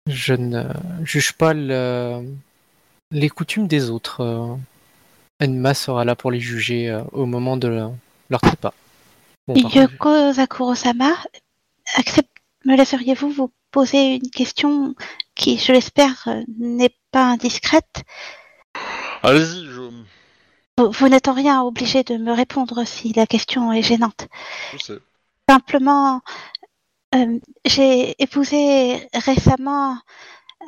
je 0.08 0.34
ne 0.34 0.64
juge 1.04 1.34
pas 1.34 1.52
le- 1.54 2.24
les 3.12 3.28
coutumes 3.28 3.68
des 3.68 3.90
autres. 3.90 4.22
euh. 4.22 4.56
Enma 5.40 5.74
sera 5.74 6.04
là 6.04 6.16
pour 6.16 6.32
les 6.32 6.40
juger 6.40 6.90
euh, 6.90 7.02
au 7.12 7.26
moment 7.26 7.56
de 7.56 7.68
leur, 8.28 8.40
trépas. 8.40 8.74
Bon, 9.46 9.54
Yoko 9.54 10.32
Zakuro-sama, 10.32 11.12
accept... 11.94 12.28
me 12.64 12.76
laisseriez-vous 12.76 13.30
vous 13.30 13.52
poser 13.70 14.16
une 14.16 14.30
question 14.30 14.94
qui, 15.42 15.58
je 15.58 15.72
l'espère, 15.72 16.22
euh, 16.28 16.42
n'est 16.58 16.96
pas 17.10 17.24
indiscrète 17.24 18.04
Allez-y, 19.24 19.66
je, 19.66 19.80
Vous, 20.78 20.90
vous 20.90 21.08
n'êtes 21.08 21.28
en 21.28 21.34
rien 21.34 21.62
obligé 21.62 22.02
de 22.04 22.16
me 22.16 22.32
répondre 22.32 22.84
si 22.86 23.12
la 23.12 23.26
question 23.26 23.72
est 23.72 23.82
gênante. 23.82 24.26
je 24.72 24.78
sais. 24.78 24.98
Simplement, 25.48 26.20
euh, 27.14 27.38
j'ai 27.64 28.14
épousé 28.22 29.08
récemment 29.14 29.98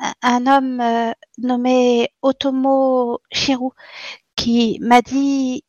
un- 0.01 0.13
un 0.21 0.47
homme 0.47 0.81
euh, 0.81 1.11
nommé 1.37 2.09
Otomo 2.21 3.19
Shiru 3.31 3.69
qui 4.35 4.77
m'a 4.81 5.01
dit 5.01 5.63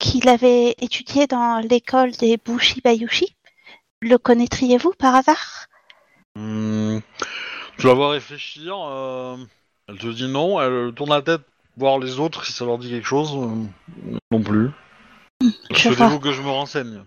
qu'il 0.00 0.28
avait 0.28 0.74
étudié 0.80 1.26
dans 1.26 1.60
l'école 1.60 2.10
des 2.12 2.36
Bushi 2.36 2.80
Bayushi. 2.80 3.36
Le 4.00 4.18
connaîtriez-vous 4.18 4.92
par 4.98 5.14
hasard? 5.14 5.66
Hmm, 6.34 6.98
tu 7.80 7.86
la 7.86 7.94
vois 7.94 8.10
réfléchir. 8.10 8.74
euh, 8.78 9.36
elle 9.88 9.98
te 9.98 10.06
dit 10.06 10.28
non. 10.28 10.60
Elle 10.60 10.92
tourne 10.94 11.10
la 11.10 11.22
tête 11.22 11.42
voir 11.76 11.98
les 11.98 12.18
autres 12.20 12.44
si 12.44 12.52
ça 12.52 12.64
leur 12.64 12.78
dit 12.78 12.90
quelque 12.90 13.06
chose. 13.06 13.32
euh, 13.34 14.16
non 14.30 14.42
plus. 14.42 14.70
je 15.42 15.48
Souhaitez-vous 15.76 15.94
vois. 15.94 16.18
que 16.20 16.32
je 16.32 16.42
me 16.42 16.50
renseigne 16.50 17.04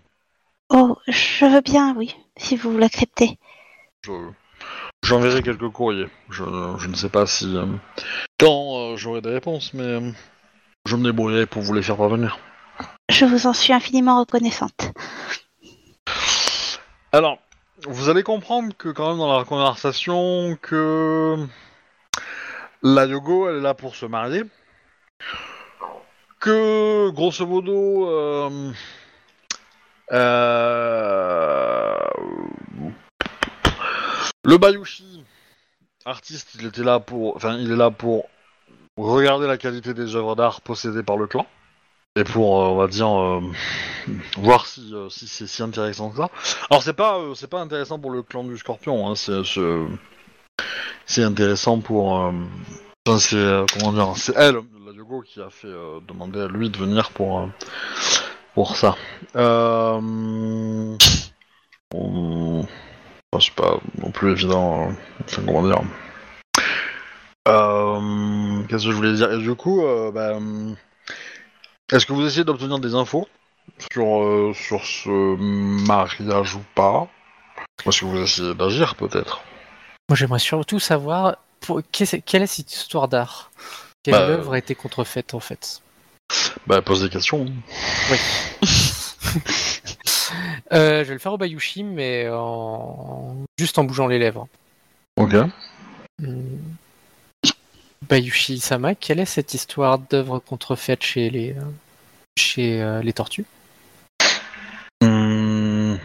Oh, 0.70 0.98
je 1.08 1.45
veux 1.45 1.62
bien, 1.62 1.94
oui, 1.95 2.16
si 2.38 2.56
vous 2.58 2.78
l'acceptez. 2.78 3.38
Je- 4.04 4.32
J'enverrai 5.06 5.44
quelques 5.44 5.70
courriers. 5.70 6.08
Je, 6.30 6.44
je 6.80 6.88
ne 6.88 6.95
sais 6.95 7.10
pas 7.10 7.28
si 7.28 7.56
euh, 7.58 7.66
quand 8.40 8.78
euh, 8.94 8.95
j'aurai 8.98 9.22
des 9.22 9.30
réponses, 9.32 9.74
mais 9.74 9.84
euh, 9.84 10.12
je 10.86 10.95
me 10.95 11.04
débrouillerai 11.04 11.45
pour 11.45 11.62
vous 11.62 11.74
les 11.74 11.84
faire 11.84 11.98
parvenir. 11.98 12.40
Je 13.10 13.26
vous 13.26 13.45
en 13.45 13.54
suis 13.54 13.74
infiniment 13.74 14.20
reconnaissante. 14.20 14.91
Alors, 17.12 17.38
vous 17.88 18.10
allez 18.10 18.23
comprendre 18.23 18.76
que 18.77 18.89
quand 18.89 19.10
même 19.10 19.18
dans 19.18 19.38
la 19.38 19.45
conversation 19.45 20.57
que 20.61 21.38
la 22.81 23.05
Yogo, 23.05 23.49
elle 23.49 23.57
est 23.57 23.61
là 23.61 23.73
pour 23.73 23.95
se 23.95 24.05
marier. 24.05 24.43
Que 26.39 27.10
grosso 27.11 27.45
modo, 27.45 28.10
euh, 28.10 28.72
euh, 30.11 31.95
le 34.43 34.57
Bayushi, 34.57 35.23
artiste, 36.05 36.55
il 36.60 36.65
était 36.65 36.84
là 36.84 36.99
pour, 36.99 37.38
enfin, 37.38 37.55
il 37.57 37.72
est 37.72 37.77
là 37.77 37.91
pour 37.91 38.30
regarder 38.97 39.47
la 39.47 39.57
qualité 39.57 39.93
des 39.93 40.15
œuvres 40.15 40.35
d'art 40.35 40.61
possédées 40.61 41.03
par 41.03 41.18
le 41.18 41.27
clan 41.27 41.47
et 42.15 42.23
pour, 42.23 42.61
euh, 42.61 42.68
on 42.69 42.76
va 42.76 42.88
dire, 42.88 43.07
euh, 43.10 43.41
voir 44.38 44.68
si, 44.68 44.94
euh, 44.94 45.10
si 45.10 45.27
c'est 45.27 45.48
si 45.48 45.64
intéressant 45.64 46.11
que 46.11 46.18
ça. 46.18 46.30
Alors 46.69 46.84
c'est 46.84 46.94
pas 46.94 47.19
c'est 47.35 47.49
pas 47.49 47.60
intéressant 47.61 47.98
pour 47.99 48.11
le 48.11 48.22
clan 48.22 48.44
du 48.44 48.57
Scorpion, 48.57 49.07
hein, 49.10 49.15
c'est 49.15 49.44
c'est- 51.06 51.23
intéressant 51.23 51.80
pour 51.80 52.31
c'est 53.18 53.65
comment 53.73 53.94
dire 53.94 54.14
c'est 54.15 54.35
elle 54.38 54.56
la 54.85 54.91
Yogo 54.94 55.22
qui 55.22 55.41
a 55.41 55.49
fait 55.49 55.73
demander 56.07 56.41
à 56.41 56.48
lui 56.48 56.69
de 56.69 56.77
venir 56.77 57.10
pour 57.11 57.49
pour 58.53 58.76
ça. 58.76 58.95
C'est 63.40 63.56
pas 63.56 63.80
non 63.98 64.11
plus 64.11 64.31
évident. 64.31 64.90
euh, 64.90 64.94
comment 65.35 65.64
dire 65.64 65.81
Qu'est-ce 68.69 68.85
que 68.85 68.91
je 68.91 68.95
voulais 68.95 69.14
dire? 69.14 69.31
Et 69.31 69.40
du 69.40 69.56
coup, 69.56 69.81
bah, 70.14 70.38
est-ce 71.94 72.06
que 72.06 72.14
vous 72.14 72.26
essayez 72.26 72.44
d'obtenir 72.44 72.80
des 72.80 72.95
infos 72.95 73.28
sur, 73.91 74.22
euh, 74.24 74.53
sur 74.53 74.84
ce 74.84 75.10
mariage 75.38 76.56
ou 76.56 76.61
pas? 76.76 77.07
Est-ce 77.86 78.02
que 78.02 78.06
vous 78.06 78.22
essayez 78.22 78.53
d'agir 78.56 78.95
peut-être 78.95 79.41
Moi, 80.10 80.15
j'aimerais 80.15 80.40
surtout 80.40 80.80
savoir 80.80 81.38
pour- 81.60 81.82
quelle 81.91 82.41
est 82.41 82.48
cette 82.48 82.74
histoire 82.74 83.07
d'art? 83.07 83.52
Quelle 84.03 84.14
Bah, 84.15 84.22
œuvre 84.28 84.53
a 84.53 84.57
été 84.57 84.76
contrefaite 84.76 85.34
en 85.34 85.40
fait? 85.40 85.82
Bah, 86.68 86.82
pose 86.82 87.03
des 87.03 87.10
questions. 87.10 87.45
Oui. 88.11 88.18
Euh, 90.72 91.03
je 91.03 91.10
vais 91.10 91.14
le 91.14 91.20
faire 91.20 91.34
au 91.34 91.38
Bayushi, 91.38 91.84
mais 91.84 92.28
en... 92.32 93.36
juste 93.60 93.78
en 93.78 93.84
bougeant 93.84 94.07
les 94.07 94.18
lèvres. 94.18 94.48
Ok. 95.18 95.36
Hmm. 96.20 96.57
Bayushi 98.09 98.59
Sama, 98.59 98.95
quelle 98.95 99.19
est 99.19 99.25
cette 99.25 99.53
histoire 99.53 99.97
d'œuvre 99.97 100.39
contrefaite 100.39 101.03
chez 101.03 101.30
les 101.30 101.51
euh, 101.51 101.61
chez 102.38 102.81
euh, 102.81 103.01
les 103.01 103.13
tortues? 103.13 103.45
Hum, 105.01 105.97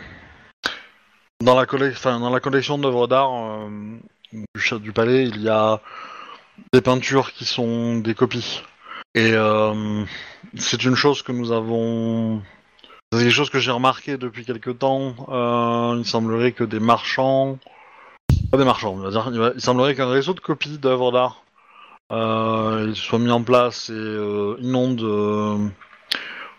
Dans 1.41 1.57
la, 1.57 1.67
collection 1.67 2.79
d'œuvres 2.79 3.09
d'art 3.09 3.31
euh, 3.33 4.79
du, 4.79 4.93
palais, 4.93 5.25
il 5.25 5.43
y 5.43 5.49
a 5.49 5.81
des 6.73 6.81
peintures 6.81 7.33
qui 7.33 7.45
sont 7.45 7.99
des 7.99 8.15
copies. 8.15 8.63
Et 9.15 9.33
c'est 10.57 10.85
une 10.85 10.95
chose 10.95 11.23
que 11.23 11.33
nous 11.33 11.51
avons. 11.51 12.43
C'est 13.13 13.21
quelque 13.21 13.31
chose 13.31 13.51
que 13.51 13.59
j'ai 13.59 13.73
remarqué 13.73 14.17
depuis 14.17 14.45
quelque 14.45 14.71
temps. 14.71 15.15
Il 15.97 16.05
semblerait 16.05 16.53
que 16.53 16.63
des 16.63 16.79
marchands. 16.79 17.59
Pas 18.53 18.59
des 18.59 18.65
marchands, 18.65 18.93
on 18.93 18.99
va 18.99 19.11
dire. 19.11 19.53
Il 19.57 19.61
semblerait 19.61 19.97
qu'un 19.97 20.11
réseau 20.11 20.35
de 20.35 20.41
copies 20.41 20.79
d'œuvres 20.79 21.11
d'art 21.11 21.43
euh, 22.11 22.95
soit 22.95 23.19
mis 23.19 23.31
en 23.31 23.43
place 23.43 23.91
et 23.91 23.93
euh, 23.93 24.57
inonde 24.61 25.03
euh, 25.03 25.59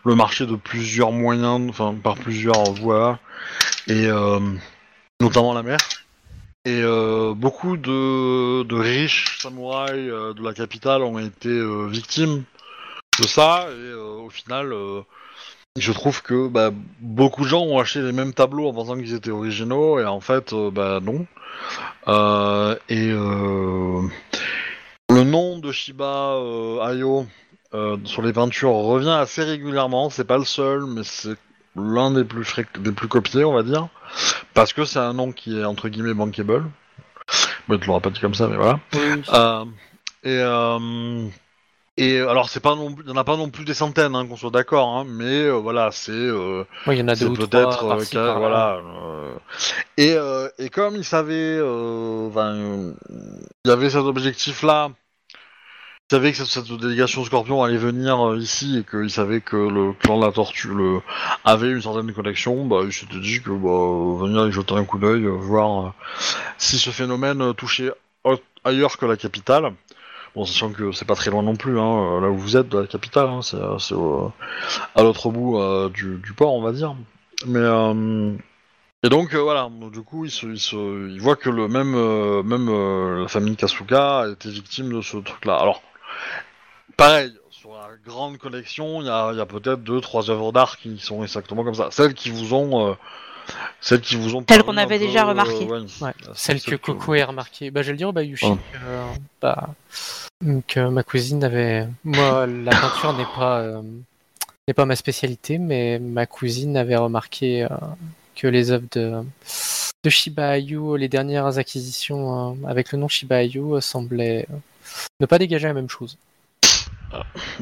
le 0.06 0.16
marché 0.16 0.46
de 0.46 0.56
plusieurs 0.56 1.12
moyens, 1.12 1.70
enfin 1.70 1.96
par 1.96 2.16
plusieurs 2.16 2.72
voies, 2.74 3.20
et 3.88 4.06
euh, 4.06 4.40
notamment 5.20 5.54
la 5.54 5.64
mer. 5.64 5.80
Et 6.66 6.82
euh, 6.84 7.34
beaucoup 7.34 7.78
de, 7.78 8.76
riches 8.76 9.40
samouraïs 9.42 10.08
de 10.08 10.44
la 10.44 10.54
capitale 10.54 11.02
ont 11.02 11.18
été 11.18 11.50
victimes 11.88 12.44
de 13.20 13.28
ça, 13.28 13.68
et 13.72 13.94
au 13.94 14.30
final, 14.30 14.74
je 15.78 15.92
trouve 15.92 16.22
que 16.22 16.48
bah, 16.48 16.72
beaucoup 17.00 17.44
de 17.44 17.48
gens 17.48 17.62
ont 17.62 17.80
acheté 17.80 18.02
les 18.02 18.12
mêmes 18.12 18.34
tableaux 18.34 18.68
en 18.70 18.74
pensant 18.74 18.96
qu'ils 18.96 19.14
étaient 19.14 19.32
originaux, 19.32 20.00
et 20.00 20.06
en 20.06 20.20
fait, 20.20 20.54
bah 20.54 21.00
non. 21.02 21.26
Et 22.90 23.12
euh, 23.12 24.02
le 25.20 25.26
nom 25.30 25.60
de 25.60 25.72
Shiba 25.72 26.36
euh, 26.36 26.80
Ayo 26.82 27.28
euh, 27.74 27.98
sur 28.06 28.22
les 28.22 28.32
peintures 28.32 28.72
revient 28.72 29.10
assez 29.10 29.44
régulièrement. 29.44 30.10
C'est 30.10 30.24
pas 30.24 30.38
le 30.38 30.46
seul, 30.46 30.86
mais 30.86 31.02
c'est 31.04 31.36
l'un 31.76 32.12
des 32.12 32.24
plus 32.24 32.48
des 32.80 32.92
plus 32.92 33.08
copiés, 33.08 33.44
on 33.44 33.54
va 33.54 33.64
dire, 33.64 33.90
parce 34.54 34.74
que 34.74 34.86
c'est 34.86 35.00
un 35.00 35.14
nom 35.14 35.32
qui 35.32 35.60
est 35.60 35.66
entre 35.66 35.90
guillemets 35.90 36.14
bankable. 36.14 36.66
Bon, 37.68 37.78
tu 37.78 37.88
l'auras 37.88 38.00
pas 38.00 38.10
dit 38.10 38.20
comme 38.20 38.34
ça, 38.34 38.48
mais 38.48 38.56
voilà. 38.56 38.80
Euh, 39.34 39.66
et 40.24 40.40
euh, 40.40 41.28
et 41.98 42.20
alors 42.20 42.48
c'est 42.50 42.62
pas 42.62 42.76
non, 42.76 42.96
il 43.04 43.10
y 43.10 43.12
en 43.12 43.18
a 43.18 43.24
pas 43.26 43.36
non 43.36 43.50
plus 43.50 43.66
des 43.66 43.74
centaines, 43.74 44.16
hein, 44.16 44.26
qu'on 44.26 44.38
soit 44.38 44.52
d'accord, 44.52 44.88
hein, 44.98 45.06
mais 45.06 45.44
euh, 45.44 45.52
voilà, 45.58 45.90
c'est 45.92 46.12
euh, 46.12 46.64
Oui, 46.88 46.96
il 46.96 47.00
y 47.00 47.04
en 47.04 47.10
a 47.10 47.16
deux 47.16 47.34
peut-être 47.34 47.84
euh, 47.84 48.34
voilà. 48.38 48.78
euh, 48.78 49.34
et, 49.98 50.14
euh, 50.14 50.48
et 50.58 50.70
comme 50.70 50.96
il 50.96 51.04
savait, 51.04 51.58
il 51.58 52.94
y 53.66 53.70
avait 53.70 53.90
cet 53.90 54.04
objectif-là. 54.04 54.92
Il 54.92 55.09
savait 56.10 56.32
que 56.32 56.44
cette, 56.44 56.72
délégation 56.72 57.24
Scorpion 57.24 57.64
allait 57.64 57.78
venir 57.78 58.20
euh, 58.20 58.38
ici 58.38 58.80
et 58.80 58.84
qu'il 58.84 59.12
savait 59.12 59.42
que 59.42 59.56
le 59.56 59.94
clan 59.94 60.20
de 60.20 60.26
la 60.26 60.32
Tortue 60.32 60.70
avait 61.46 61.70
une 61.70 61.82
certaine 61.82 62.12
connexion. 62.14 62.66
Bah, 62.66 62.80
il 62.84 62.92
s'était 62.92 63.20
dit 63.20 63.42
que 63.42 63.52
bah, 63.52 64.26
venir 64.26 64.48
y 64.48 64.52
jeter 64.52 64.74
un 64.74 64.86
coup 64.86 64.98
d'œil, 64.98 65.26
euh, 65.26 65.30
voir 65.30 65.86
euh, 65.86 65.90
si 66.58 66.80
ce 66.80 66.90
phénomène 66.90 67.54
touchait 67.54 67.92
ailleurs 68.64 68.98
que 68.98 69.06
la 69.06 69.18
capitale. 69.18 69.74
Bon, 70.36 70.46
sachant 70.46 70.72
que 70.72 70.92
c'est 70.92 71.06
pas 71.06 71.16
très 71.16 71.32
loin 71.32 71.44
non 71.44 71.56
plus, 71.56 71.80
hein, 71.80 72.22
là 72.22 72.30
où 72.30 72.38
vous 72.38 72.58
êtes 72.58 72.70
de 72.70 72.80
la 72.80 72.88
capitale, 72.88 73.28
hein, 73.28 73.42
c'est 73.42 73.58
à 73.58 75.04
l'autre 75.04 75.30
bout 75.30 75.60
du, 75.90 76.34
port, 76.36 76.54
on 76.54 76.62
va 76.62 76.72
dire. 76.72 76.96
Mais 77.48 77.66
et 79.02 79.10
donc 79.10 79.34
voilà, 79.34 79.70
du 79.92 80.02
coup, 80.04 80.26
il, 80.26 80.32
se, 80.32 81.20
voit 81.20 81.36
que 81.36 81.50
le 81.50 81.68
même, 81.68 81.94
même 82.44 83.22
la 83.22 83.28
famille 83.28 83.56
Kasuga 83.56 84.20
a 84.20 84.30
été 84.30 84.50
victime 84.52 84.94
de 84.94 85.02
ce 85.02 85.18
truc-là. 85.18 85.56
Alors, 85.56 85.82
pareil, 86.98 87.34
sur 87.52 87.72
la 87.74 87.90
grande 88.06 88.38
collection, 88.38 89.02
il 89.02 89.08
y 89.08 89.10
a, 89.10 89.32
il 89.32 89.38
y 89.38 89.42
a 89.42 89.46
peut-être 89.46 89.82
deux, 89.84 90.02
trois 90.02 90.30
œuvres 90.30 90.52
d'art 90.52 90.78
qui 90.78 90.98
sont 91.00 91.24
exactement 91.24 91.64
comme 91.64 91.76
ça. 91.76 91.90
Celles 91.92 92.14
qui 92.14 92.30
vous 92.30 92.54
ont, 92.54 92.90
euh, 92.90 92.94
celles 93.82 94.02
qui 94.02 94.16
vous 94.16 94.36
ont. 94.36 94.44
Celles 94.48 94.64
qu'on 94.64 94.78
avait 94.78 95.00
déjà 95.00 95.24
euh, 95.26 95.30
remarquées. 95.30 95.66
ouais, 95.66 95.80
Ouais, 96.02 96.12
c'est- 96.34 96.36
Celle 96.36 96.62
que 96.62 96.76
Coco 96.76 97.14
a 97.14 97.26
remarqué. 97.26 97.72
Bah, 97.72 97.82
je 97.82 97.88
vais 97.88 97.94
le 97.94 97.98
dire 97.98 98.10
au 98.10 98.14
Bayushi. 98.14 98.46
Oh. 98.48 98.56
que, 98.72 98.78
euh, 98.86 99.04
bah, 99.42 99.70
que 100.68 100.88
ma 100.88 101.04
cousine 101.04 101.44
avait. 101.44 101.88
Moi, 102.04 102.48
la 102.48 102.72
peinture 102.72 103.14
n'est 103.14 103.26
pas 103.36 103.60
euh, 103.60 103.82
n'est 104.68 104.74
pas 104.74 104.86
ma 104.86 104.96
spécialité, 104.96 105.58
mais 105.58 106.00
ma 106.00 106.26
cousine 106.28 106.78
avait 106.78 106.96
remarqué 106.96 107.64
euh, 107.64 107.68
que 108.36 108.48
les 108.48 108.72
œuvres 108.72 108.88
de 108.92 109.22
de 110.06 110.10
Shiba 110.10 110.52
Ayu, 110.52 110.98
les 110.98 111.10
dernières 111.10 111.58
acquisitions 111.58 112.52
euh, 112.52 112.68
avec 112.70 112.94
le 112.94 113.00
nom 113.00 113.10
Shiba 113.10 113.38
Ayu 113.38 113.60
euh, 113.74 113.82
semblaient 113.82 114.46
euh, 114.50 114.56
ne 115.20 115.26
pas 115.26 115.38
dégager 115.40 115.68
la 115.68 115.74
même 115.74 115.90
chose. 115.90 116.18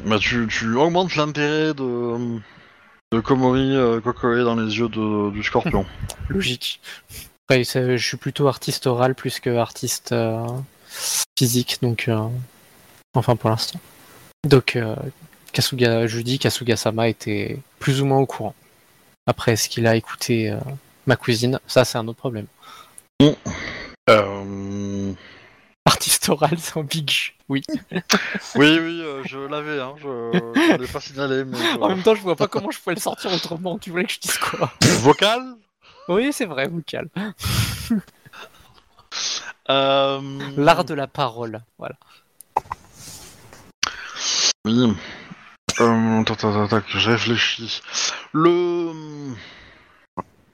Bah, 0.06 0.20
tu, 0.20 0.48
tu 0.50 0.76
augmentes 0.76 1.16
l'intérêt 1.16 1.74
de, 1.74 2.40
de 3.12 3.20
Komori 3.20 3.76
euh, 3.76 4.02
Kokoe 4.02 4.44
dans 4.44 4.56
les 4.56 4.78
yeux 4.78 4.90
de- 4.90 5.32
du 5.32 5.44
scorpion. 5.44 5.86
Logique. 6.30 6.80
Après, 7.50 7.64
je 7.64 7.96
suis 8.06 8.18
plutôt 8.18 8.48
artiste 8.50 8.88
oral 8.88 9.16
plus 9.16 9.40
que 9.40 9.56
artiste 9.56 10.12
euh, 10.12 10.46
physique, 11.40 11.78
donc 11.82 12.10
euh, 12.10 12.28
enfin 13.14 13.38
pour 13.38 13.50
l'instant. 13.50 13.80
Donc 14.44 14.76
euh, 14.76 14.96
Kasuga, 15.54 16.08
je 16.08 16.20
dis 16.20 16.40
Kasuga-sama 16.40 17.08
était 17.08 17.58
plus 17.80 18.02
ou 18.02 18.06
moins 18.06 18.20
au 18.20 18.26
courant. 18.26 18.54
Après, 19.28 19.54
est-ce 19.54 19.70
qu'il 19.70 19.88
a 19.88 19.96
écouté 19.96 20.52
euh, 20.52 20.58
ma 21.06 21.16
cousine 21.16 21.60
Ça, 21.68 21.86
c'est 21.86 21.98
un 21.98 22.08
autre 22.10 22.18
problème. 22.20 22.48
Euh, 24.10 24.44
Artiste 25.88 26.28
oral, 26.28 26.58
c'est 26.60 26.76
ambigu. 26.76 27.34
Oui. 27.48 27.64
Oui, 27.72 28.00
oui, 28.56 29.02
euh, 29.02 29.24
je 29.26 29.40
l'avais, 29.40 29.80
hein, 29.80 29.96
je 29.98 30.08
ne 30.08 30.78
l'ai 30.78 30.88
pas 30.88 31.00
signalé, 31.00 31.46
mais... 31.46 31.58
je- 31.58 31.80
En 31.80 31.88
même 31.88 32.04
temps, 32.04 32.14
je 32.14 32.22
vois 32.22 32.36
pas 32.36 32.48
comment 32.48 32.72
je 32.72 32.78
pouvais 32.80 32.96
le 32.96 33.00
sortir 33.02 33.32
autrement. 33.32 33.78
Tu 33.80 33.90
voulais 33.92 34.04
que 34.04 34.12
je 34.12 34.20
dise 34.20 34.38
quoi? 34.38 34.72
Vocal? 35.00 35.42
Oui, 36.10 36.34
c'est 36.34 36.46
vrai, 36.46 36.68
vous 36.68 36.82
calme. 36.82 37.08
euh... 39.70 40.40
L'art 40.58 40.84
de 40.84 40.94
la 40.94 41.08
parole. 41.08 41.62
Voilà. 41.78 41.96
Oui. 44.66 44.94
Euh, 45.80 46.24
je 46.90 47.10
réfléchis. 47.10 47.82
Le... 48.34 48.92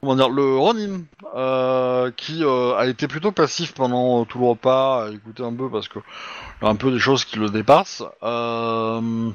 Comment 0.03 0.17
dire, 0.17 0.27
le 0.27 0.57
Ronin, 0.57 1.03
euh, 1.33 2.11
qui 2.17 2.43
euh, 2.43 2.75
a 2.75 2.87
été 2.87 3.07
plutôt 3.07 3.31
passif 3.31 3.73
pendant 3.73 4.25
tout 4.25 4.37
le 4.37 4.47
repas, 4.47 5.05
à 5.05 5.11
écouter 5.11 5.43
un 5.43 5.53
peu 5.53 5.69
parce 5.69 5.87
que 5.87 5.99
il 5.99 6.65
y 6.65 6.67
a 6.67 6.69
un 6.69 6.75
peu 6.75 6.91
des 6.91 6.99
choses 6.99 7.23
qui 7.23 7.39
le 7.39 7.49
dépassent, 7.49 8.03
euh, 8.21 9.31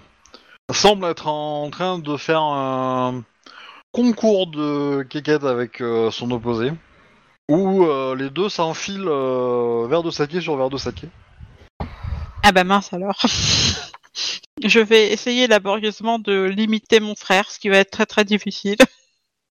semble 0.70 1.06
être 1.06 1.26
en 1.26 1.70
train 1.70 1.98
de 1.98 2.18
faire 2.18 2.42
un 2.42 3.24
concours 3.92 4.46
de 4.48 5.06
kékette 5.08 5.44
avec 5.44 5.82
son 6.10 6.30
opposé, 6.32 6.70
où 7.48 7.86
les 8.14 8.28
deux 8.28 8.50
s'enfilent 8.50 9.08
verre 9.88 10.02
de 10.02 10.10
saké 10.10 10.42
sur 10.42 10.58
verre 10.58 10.68
de 10.68 10.76
saké. 10.76 11.08
Ah 12.42 12.52
bah 12.52 12.64
mince 12.64 12.92
alors. 12.92 13.22
Je 14.62 14.80
vais 14.80 15.12
essayer 15.12 15.46
laborieusement 15.46 16.18
de 16.18 16.42
limiter 16.42 17.00
mon 17.00 17.14
frère, 17.14 17.50
ce 17.50 17.58
qui 17.58 17.70
va 17.70 17.78
être 17.78 17.90
très 17.90 18.04
très 18.04 18.26
difficile. 18.26 18.76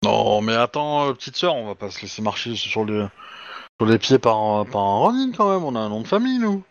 Non, 0.03 0.41
mais 0.43 0.55
attends, 0.55 1.09
euh, 1.09 1.13
petite 1.13 1.37
sœur, 1.37 1.55
on 1.55 1.67
va 1.67 1.75
pas 1.75 1.91
se 1.91 2.03
laisser 2.03 2.23
marcher 2.23 2.57
sur 2.57 2.85
les, 2.85 3.07
sur 3.81 3.87
les 3.89 3.99
pieds 3.99 4.19
par, 4.19 4.39
un- 4.39 4.65
par 4.65 4.83
un 4.83 4.99
Ronin 4.99 5.33
quand 5.37 5.53
même, 5.53 5.65
on 5.65 5.77
a 5.77 5.81
un 5.81 5.89
nom 5.89 6.01
de 6.03 6.09
famille, 6.09 6.39
nous. 6.39 6.63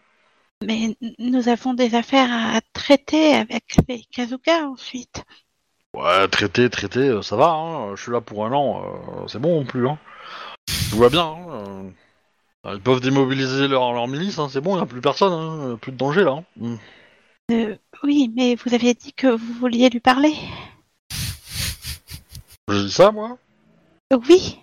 Mais 0.63 0.95
nous 1.17 1.49
avons 1.49 1.73
des 1.73 1.95
affaires 1.95 2.29
à 2.31 2.59
traiter 2.73 3.33
avec 3.33 3.77
les 3.87 4.03
Kazuka 4.11 4.67
ensuite. 4.67 5.23
Ouais, 5.95 6.27
traité, 6.27 6.69
traité, 6.69 6.99
euh, 6.99 7.21
ça 7.21 7.35
va, 7.35 7.49
hein, 7.51 7.95
je 7.95 8.01
suis 8.03 8.11
là 8.11 8.21
pour 8.21 8.45
un 8.45 8.51
an, 8.53 8.83
euh, 8.83 9.27
c'est 9.27 9.39
bon 9.39 9.59
non 9.59 9.65
plus, 9.65 9.87
hein. 9.87 9.97
Tout 10.91 10.97
va 10.97 11.09
bien, 11.09 11.25
hein. 11.25 11.91
Ils 12.65 12.81
peuvent 12.81 13.01
démobiliser 13.01 13.67
leur, 13.67 13.93
leur 13.93 14.07
milice, 14.07 14.39
hein, 14.39 14.47
c'est 14.49 14.61
bon, 14.61 14.77
il 14.77 14.81
a 14.81 14.85
plus 14.85 15.01
personne, 15.01 15.33
hein, 15.33 15.77
plus 15.81 15.91
de 15.91 15.97
danger 15.97 16.23
là. 16.23 16.31
hein. 16.33 16.43
Mm. 16.57 16.75
Euh, 17.51 17.75
oui, 18.03 18.31
mais 18.35 18.55
vous 18.55 18.73
aviez 18.73 18.93
dit 18.93 19.13
que 19.13 19.27
vous 19.27 19.53
vouliez 19.59 19.89
lui 19.89 19.99
parler. 19.99 20.33
J'ai 22.71 22.83
dit 22.85 22.91
ça, 22.91 23.11
moi 23.11 23.37
Oui, 24.29 24.59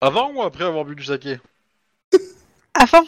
Avant 0.00 0.30
ou 0.32 0.42
après 0.42 0.64
avoir 0.64 0.84
bu 0.84 0.94
du 0.94 1.04
saké 1.04 1.40
Avant 2.74 3.02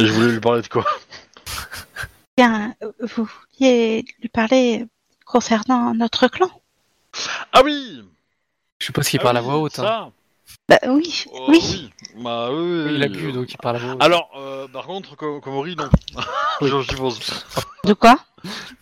Et 0.00 0.06
je 0.06 0.12
voulais 0.12 0.30
lui 0.32 0.40
parler 0.40 0.62
de 0.62 0.68
quoi 0.68 0.84
Bien, 2.36 2.74
euh, 2.82 2.92
vous 3.00 3.24
vouliez 3.24 4.04
lui 4.20 4.28
parler 4.28 4.86
concernant 5.26 5.92
notre 5.94 6.28
clan 6.28 6.50
Ah 7.52 7.62
oui 7.64 8.04
Je 8.80 8.86
suppose 8.86 9.08
qu'il 9.08 9.18
Ah 9.20 9.24
parle 9.24 9.38
à 9.38 9.40
oui, 9.40 9.46
voix 9.46 9.58
haute. 9.58 9.78
hein. 9.80 9.82
ça. 9.82 10.12
Bah 10.68 10.78
oui, 10.88 11.24
Euh, 11.34 11.38
oui. 11.48 11.90
Bah 12.16 12.50
oui, 12.52 12.56
oui, 12.84 12.94
Il 12.94 13.02
a 13.02 13.06
oui, 13.06 13.12
bu, 13.12 13.32
donc 13.32 13.50
il 13.52 13.56
parle 13.58 13.76
à 13.76 13.78
voix 13.80 13.94
haute. 13.94 14.02
Alors, 14.02 14.30
euh, 14.36 14.68
par 14.68 14.86
contre, 14.86 15.16
Ko- 15.16 15.40
Komori, 15.40 15.74
non. 15.76 15.90
je 16.66 16.82
suppose. 16.82 17.20
De 17.84 17.92
quoi? 17.94 18.18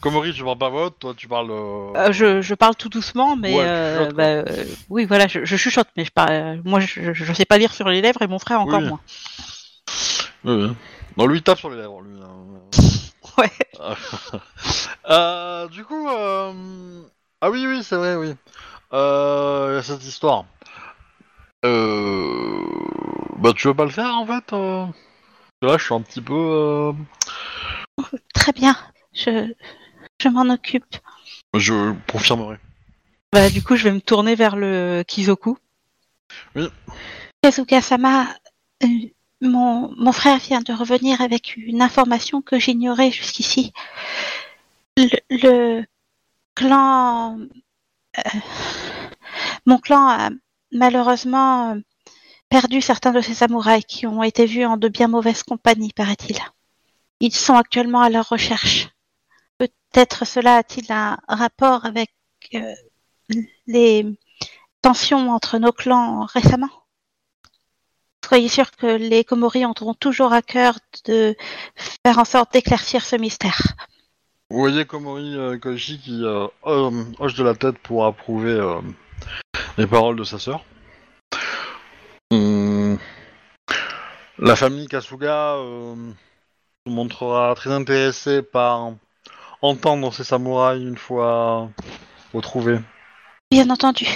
Komori, 0.00 0.32
tu 0.34 0.44
parles 0.44 0.58
pas 0.58 0.68
vote, 0.68 0.98
toi 0.98 1.14
tu 1.16 1.28
parles. 1.28 1.50
euh, 1.50 1.92
Euh, 1.96 2.12
je, 2.12 2.42
je 2.42 2.54
parle 2.54 2.74
tout 2.76 2.88
doucement, 2.90 3.36
mais 3.36 3.54
Ouais, 3.56 3.62
tu 3.64 3.68
euh, 3.68 3.98
chuchotes, 3.98 4.14
quoi. 4.14 4.24
bah, 4.24 4.30
euh, 4.50 4.64
oui, 4.90 5.04
voilà, 5.06 5.26
je, 5.28 5.44
je 5.44 5.56
chuchote, 5.56 5.88
mais 5.96 6.04
je 6.04 6.10
parle. 6.12 6.30
euh, 6.32 6.56
moi, 6.64 6.80
je, 6.80 7.12
je 7.14 7.32
sais 7.32 7.44
pas 7.46 7.56
lire 7.58 7.72
sur 7.72 7.88
les 7.88 8.00
lèvres 8.02 8.20
et 8.22 8.26
mon 8.26 8.38
frère 8.38 8.60
encore 8.60 8.80
Oui. 8.80 8.88
moins. 8.88 9.00
oui, 10.44 10.54
oui. 10.54 10.72
Non, 11.16 11.26
lui 11.26 11.38
il 11.38 11.42
tape 11.42 11.58
sur 11.58 11.70
les 11.70 11.76
lèvres, 11.78 12.00
lui. 12.02 12.20
hein. 12.22 12.60
Ouais. 13.38 13.50
Euh, 15.08 15.68
du 15.68 15.84
coup, 15.84 16.08
euh... 16.08 17.02
ah 17.40 17.50
oui, 17.50 17.64
oui, 17.66 17.82
c'est 17.84 17.94
vrai, 17.96 18.16
oui. 18.16 18.34
Euh, 18.92 19.68
il 19.70 19.74
y 19.76 19.78
a 19.78 19.82
cette 19.82 20.04
histoire. 20.04 20.44
Euh... 21.64 22.60
Bah, 23.38 23.52
tu 23.54 23.68
veux 23.68 23.74
pas 23.74 23.84
le 23.84 23.90
faire 23.90 24.14
en 24.16 24.26
fait 24.26 24.52
euh? 24.52 24.84
Parce 24.86 24.92
que 25.62 25.66
Là, 25.66 25.78
je 25.78 25.84
suis 25.84 25.94
un 25.94 26.00
petit 26.00 26.20
peu. 26.20 26.34
euh, 26.34 26.92
Très 28.46 28.52
bien, 28.52 28.76
je, 29.12 29.52
je 30.22 30.28
m'en 30.28 30.48
occupe. 30.54 30.98
Je 31.52 31.92
confirmerai. 32.08 32.58
Bah, 33.32 33.50
du 33.50 33.60
coup, 33.60 33.74
je 33.74 33.82
vais 33.82 33.90
me 33.90 34.00
tourner 34.00 34.36
vers 34.36 34.54
le 34.54 35.02
Kizoku. 35.04 35.58
Oui. 36.54 36.68
Kazuka-sama, 37.42 38.28
euh, 38.84 38.86
mon, 39.40 39.92
mon 39.96 40.12
frère 40.12 40.38
vient 40.38 40.60
de 40.60 40.72
revenir 40.72 41.20
avec 41.22 41.56
une 41.56 41.82
information 41.82 42.40
que 42.40 42.60
j'ignorais 42.60 43.10
jusqu'ici. 43.10 43.72
Le, 44.96 45.08
le 45.30 45.84
clan. 46.54 47.40
euh, 47.40 48.22
mon 49.66 49.78
clan 49.78 50.06
a 50.06 50.30
malheureusement 50.70 51.76
perdu 52.48 52.80
certains 52.80 53.10
de 53.10 53.22
ses 53.22 53.34
samouraïs 53.34 53.84
qui 53.88 54.06
ont 54.06 54.22
été 54.22 54.46
vus 54.46 54.64
en 54.64 54.76
de 54.76 54.86
bien 54.86 55.08
mauvaises 55.08 55.42
compagnies, 55.42 55.92
paraît-il. 55.92 56.38
Ils 57.20 57.34
sont 57.34 57.54
actuellement 57.54 58.02
à 58.02 58.10
leur 58.10 58.28
recherche. 58.28 58.88
Peut-être 59.58 60.26
cela 60.26 60.56
a-t-il 60.56 60.90
un 60.92 61.18
rapport 61.28 61.84
avec 61.86 62.10
euh, 62.54 62.74
les 63.66 64.04
tensions 64.82 65.30
entre 65.30 65.58
nos 65.58 65.72
clans 65.72 66.26
récemment? 66.26 66.70
Soyez 68.28 68.48
sûr 68.48 68.72
que 68.72 68.86
les 68.86 69.22
Komori 69.22 69.64
auront 69.64 69.94
toujours 69.94 70.32
à 70.32 70.42
cœur 70.42 70.78
de 71.04 71.36
faire 72.04 72.18
en 72.18 72.24
sorte 72.24 72.52
d'éclaircir 72.52 73.04
ce 73.04 73.14
mystère. 73.14 73.60
Vous 74.50 74.58
voyez 74.58 74.84
Komori 74.84 75.36
euh, 75.36 75.58
Koichi 75.58 75.98
qui 75.98 76.24
euh, 76.24 76.46
hoche 76.62 77.34
de 77.34 77.44
la 77.44 77.54
tête 77.54 77.78
pour 77.78 78.04
approuver 78.04 78.52
euh, 78.52 78.80
les 79.78 79.86
paroles 79.86 80.16
de 80.16 80.24
sa 80.24 80.38
sœur. 80.38 80.64
Hum, 82.32 82.98
La 84.38 84.56
famille 84.56 84.88
Kasuga 84.88 85.58
se 86.86 86.90
montrera 86.90 87.54
très 87.56 87.72
intéressée 87.72 88.42
par 88.42 88.92
entendre 89.60 90.12
ces 90.12 90.24
samouraïs 90.24 90.82
une 90.82 90.96
fois 90.96 91.68
retrouvés. 92.32 92.78
Bien 93.50 93.68
entendu. 93.70 94.06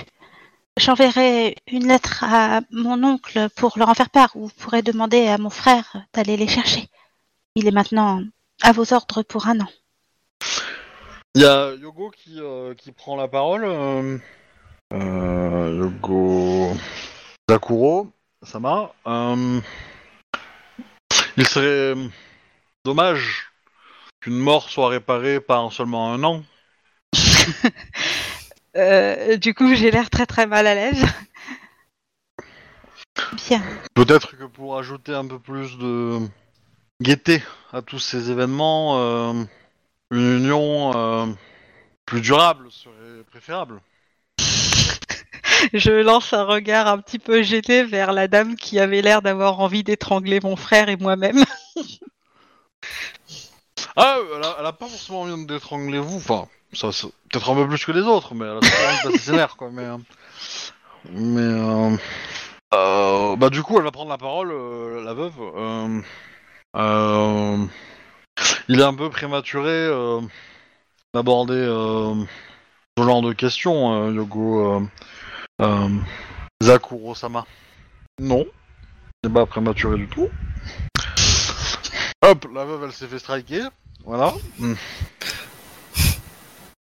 J'enverrai 0.77 1.57
une 1.67 1.89
lettre 1.89 2.25
à 2.25 2.61
mon 2.71 3.03
oncle 3.03 3.49
pour 3.57 3.77
leur 3.77 3.89
en 3.89 3.95
faire 3.95 4.11
part, 4.11 4.31
ou 4.37 4.47
vous 4.47 4.53
pourrez 4.57 4.83
demander 4.83 5.27
à 5.27 5.37
mon 5.37 5.51
frère 5.51 5.97
d'aller 6.15 6.37
les 6.37 6.47
chercher. 6.47 6.89
Il 7.57 7.67
est 7.67 7.73
maintenant 7.73 8.23
à 8.63 8.73
vos 8.73 8.93
ordres 8.95 9.23
pour 9.23 9.49
un 9.49 9.61
an. 9.61 9.69
Il 11.35 11.43
y 11.43 11.47
a 11.47 11.75
Yogo 11.75 12.11
qui, 12.11 12.41
euh, 12.41 12.75
qui 12.75 12.93
prend 12.93 13.17
la 13.17 13.29
parole. 13.29 13.65
euh, 13.65 14.19
euh, 14.93 15.77
Yogo 15.79 16.73
Zakuro, 17.49 18.11
Sama. 18.43 18.93
Euh, 19.07 19.61
il 21.37 21.47
serait 21.47 21.95
dommage 22.85 23.51
qu'une 24.21 24.39
mort 24.39 24.71
soit 24.71 24.89
réparée 24.89 25.41
par 25.41 25.73
seulement 25.73 26.13
un 26.13 26.23
an. 26.25 26.43
Euh, 28.77 29.37
du 29.37 29.53
coup, 29.53 29.75
j'ai 29.75 29.91
l'air 29.91 30.11
très 30.11 30.27
très 30.27 30.47
mal 30.47 30.65
à 30.69 30.77
l'aise. 30.77 31.05
Bien. 33.49 33.61
Peut-être 33.95 34.37
que 34.37 34.45
pour 34.45 34.79
ajouter 34.79 35.13
un 35.13 35.27
peu 35.27 35.41
plus 35.41 35.77
de 35.77 36.21
gaieté 37.03 37.43
à 37.73 37.83
tous 37.83 37.99
ces 37.99 38.31
événements, 38.31 39.01
euh, 39.01 39.45
une 40.13 40.37
union 40.37 40.93
euh, 40.95 41.27
plus 42.07 42.21
durable 42.21 42.71
serait 42.71 43.25
préférable. 43.29 43.81
Je 45.73 45.91
lance 45.91 46.33
un 46.33 46.45
regard 46.45 46.87
un 46.87 46.99
petit 46.99 47.19
peu 47.19 47.43
gêné 47.43 47.83
vers 47.83 48.13
la 48.13 48.29
dame 48.29 48.55
qui 48.55 48.79
avait 48.79 49.03
l'air 49.03 49.21
d'avoir 49.21 49.59
envie 49.59 49.83
d'étrangler 49.83 50.39
mon 50.41 50.55
frère 50.55 50.89
et 50.89 50.97
moi-même. 50.97 51.45
Ah, 53.97 54.19
elle 54.37 54.45
a, 54.45 54.57
elle 54.61 54.67
a 54.67 54.73
pas 54.73 54.87
forcément 54.87 55.23
envie 55.23 55.47
d'étrangler 55.47 55.99
vous, 55.99 56.17
enfin, 56.17 56.47
ça, 56.73 56.91
peut-être 57.31 57.51
un 57.51 57.55
peu 57.55 57.67
plus 57.69 57.85
que 57.85 57.93
les 57.93 58.03
autres, 58.03 58.35
mais 58.35 58.45
elle 58.45 58.59
a 58.59 58.63
surtout 58.63 58.85
envie 58.87 58.97
de 59.05 59.19
passer 59.19 59.55
quoi, 59.57 59.71
mais... 59.73 59.85
euh, 59.85 59.97
mais... 61.11 61.41
euh, 61.41 61.97
euh, 62.73 63.37
bah 63.37 63.51
du 63.51 63.63
coup, 63.63 63.79
elle 63.79 63.85
va 63.85 63.91
prendre 63.91 64.11
la 64.11 64.19
parole, 64.19 64.53
la 65.05 65.13
veuve. 65.13 65.35
euh, 66.77 67.67
il 68.69 68.81
est 68.81 68.85
un 68.85 68.95
peu 68.95 69.11
prématuré 69.11 69.89
d'aborder 71.13 71.65
ce 72.97 73.03
genre 73.03 73.23
de 73.23 73.33
questions, 73.33 74.09
Yogo 74.11 74.87
Zakuro-sama. 76.63 77.45
Non, 78.21 78.47
c'est 79.25 79.33
pas 79.33 79.47
prématuré 79.47 79.97
du 79.97 80.07
tout. 80.07 80.29
Hop, 82.23 82.47
la 82.55 82.65
veuve, 82.65 82.85
elle 82.85 82.93
s'est 82.93 83.09
fait 83.09 83.19
striker. 83.19 83.69
Voilà. 84.05 84.35
Hmm. 84.59 84.75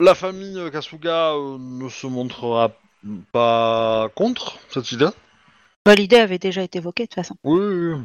La 0.00 0.14
famille 0.14 0.70
Kasuga 0.70 1.32
euh, 1.32 1.56
ne 1.58 1.88
se 1.88 2.06
montrera 2.06 2.72
pas 3.32 4.08
contre 4.14 4.58
cette 4.70 4.92
idée. 4.92 5.08
Bah, 5.84 5.94
L'idée 5.94 6.16
avait 6.16 6.38
déjà 6.38 6.62
été 6.62 6.78
évoquée 6.78 7.04
de 7.04 7.08
toute 7.08 7.14
façon. 7.14 7.36
Oui, 7.44 7.60
oui, 7.60 7.92
oui. 7.94 8.00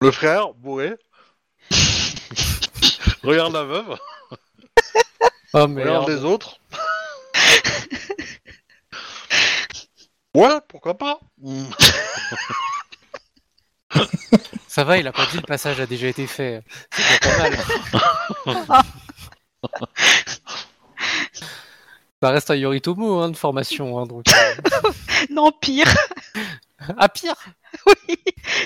Le 0.00 0.10
frère, 0.10 0.52
bourré. 0.54 0.94
Regarde 3.22 3.52
la 3.54 3.64
veuve, 3.64 3.96
Oh 5.54 5.66
merde. 5.68 5.88
regarde 5.88 6.08
les 6.10 6.24
autres. 6.24 6.58
ouais, 10.34 10.58
pourquoi 10.68 10.98
pas. 10.98 11.18
Ça 14.68 14.82
va, 14.84 14.98
il 14.98 15.06
a 15.06 15.12
pas 15.12 15.26
dit 15.26 15.36
le 15.36 15.42
passage 15.42 15.80
a 15.80 15.86
déjà 15.86 16.08
été 16.08 16.26
fait. 16.26 16.62
C'est 16.92 17.20
pas 17.20 17.38
mal. 17.38 18.82
Ça 22.22 22.30
reste 22.30 22.50
un 22.50 22.54
Yoritomo 22.54 23.18
hein, 23.20 23.30
de 23.30 23.36
formation, 23.36 23.98
hein, 23.98 24.06
donc. 24.06 24.24
euh. 24.28 24.90
non, 25.30 25.52
pire. 25.52 25.86
Ah 26.96 27.08
pire? 27.08 27.34
Oui, 27.86 28.16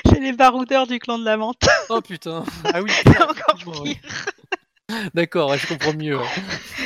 c'est 0.07 0.21
les 0.21 0.33
baroudeurs 0.33 0.87
du 0.87 0.99
clan 0.99 1.19
de 1.19 1.25
la 1.25 1.37
menthe. 1.37 1.67
Oh 1.89 2.01
putain 2.01 2.45
Ah 2.73 2.81
oui, 2.83 2.91
C'est 3.05 3.23
encore 3.23 3.57
pire. 3.83 3.83
ouais. 3.83 4.01
D'accord, 5.15 5.57
je 5.57 5.67
comprends 5.67 5.93
mieux. 5.95 6.19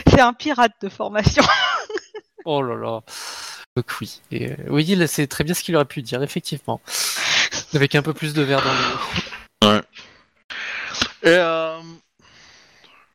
C'est 0.08 0.20
un 0.20 0.32
pirate 0.32 0.72
de 0.80 0.88
formation. 0.88 1.42
Oh 2.44 2.62
là 2.62 2.74
là. 2.76 3.00
Donc 3.76 3.86
oui. 4.00 4.20
Et, 4.30 4.50
euh, 4.50 4.56
oui, 4.68 4.84
il- 4.88 5.08
c'est 5.08 5.26
très 5.26 5.44
bien 5.44 5.54
ce 5.54 5.62
qu'il 5.62 5.76
aurait 5.76 5.84
pu 5.84 6.02
dire, 6.02 6.22
effectivement. 6.22 6.80
Avec 7.74 7.94
un 7.94 8.02
peu 8.02 8.12
plus 8.12 8.34
de 8.34 8.42
verre 8.42 8.62
dans 9.62 9.72
le 9.72 9.82
Et 11.22 11.28
euh, 11.28 11.80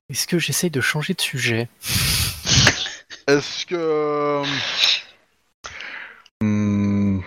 Est-ce 0.10 0.28
que 0.28 0.40
j'essaye 0.40 0.72
de 0.72 0.82
changer 0.82 1.14
de 1.14 1.22
sujet? 1.22 1.70
est-ce 3.28 3.66
que. 3.66 4.44
Hmm. 6.42 7.20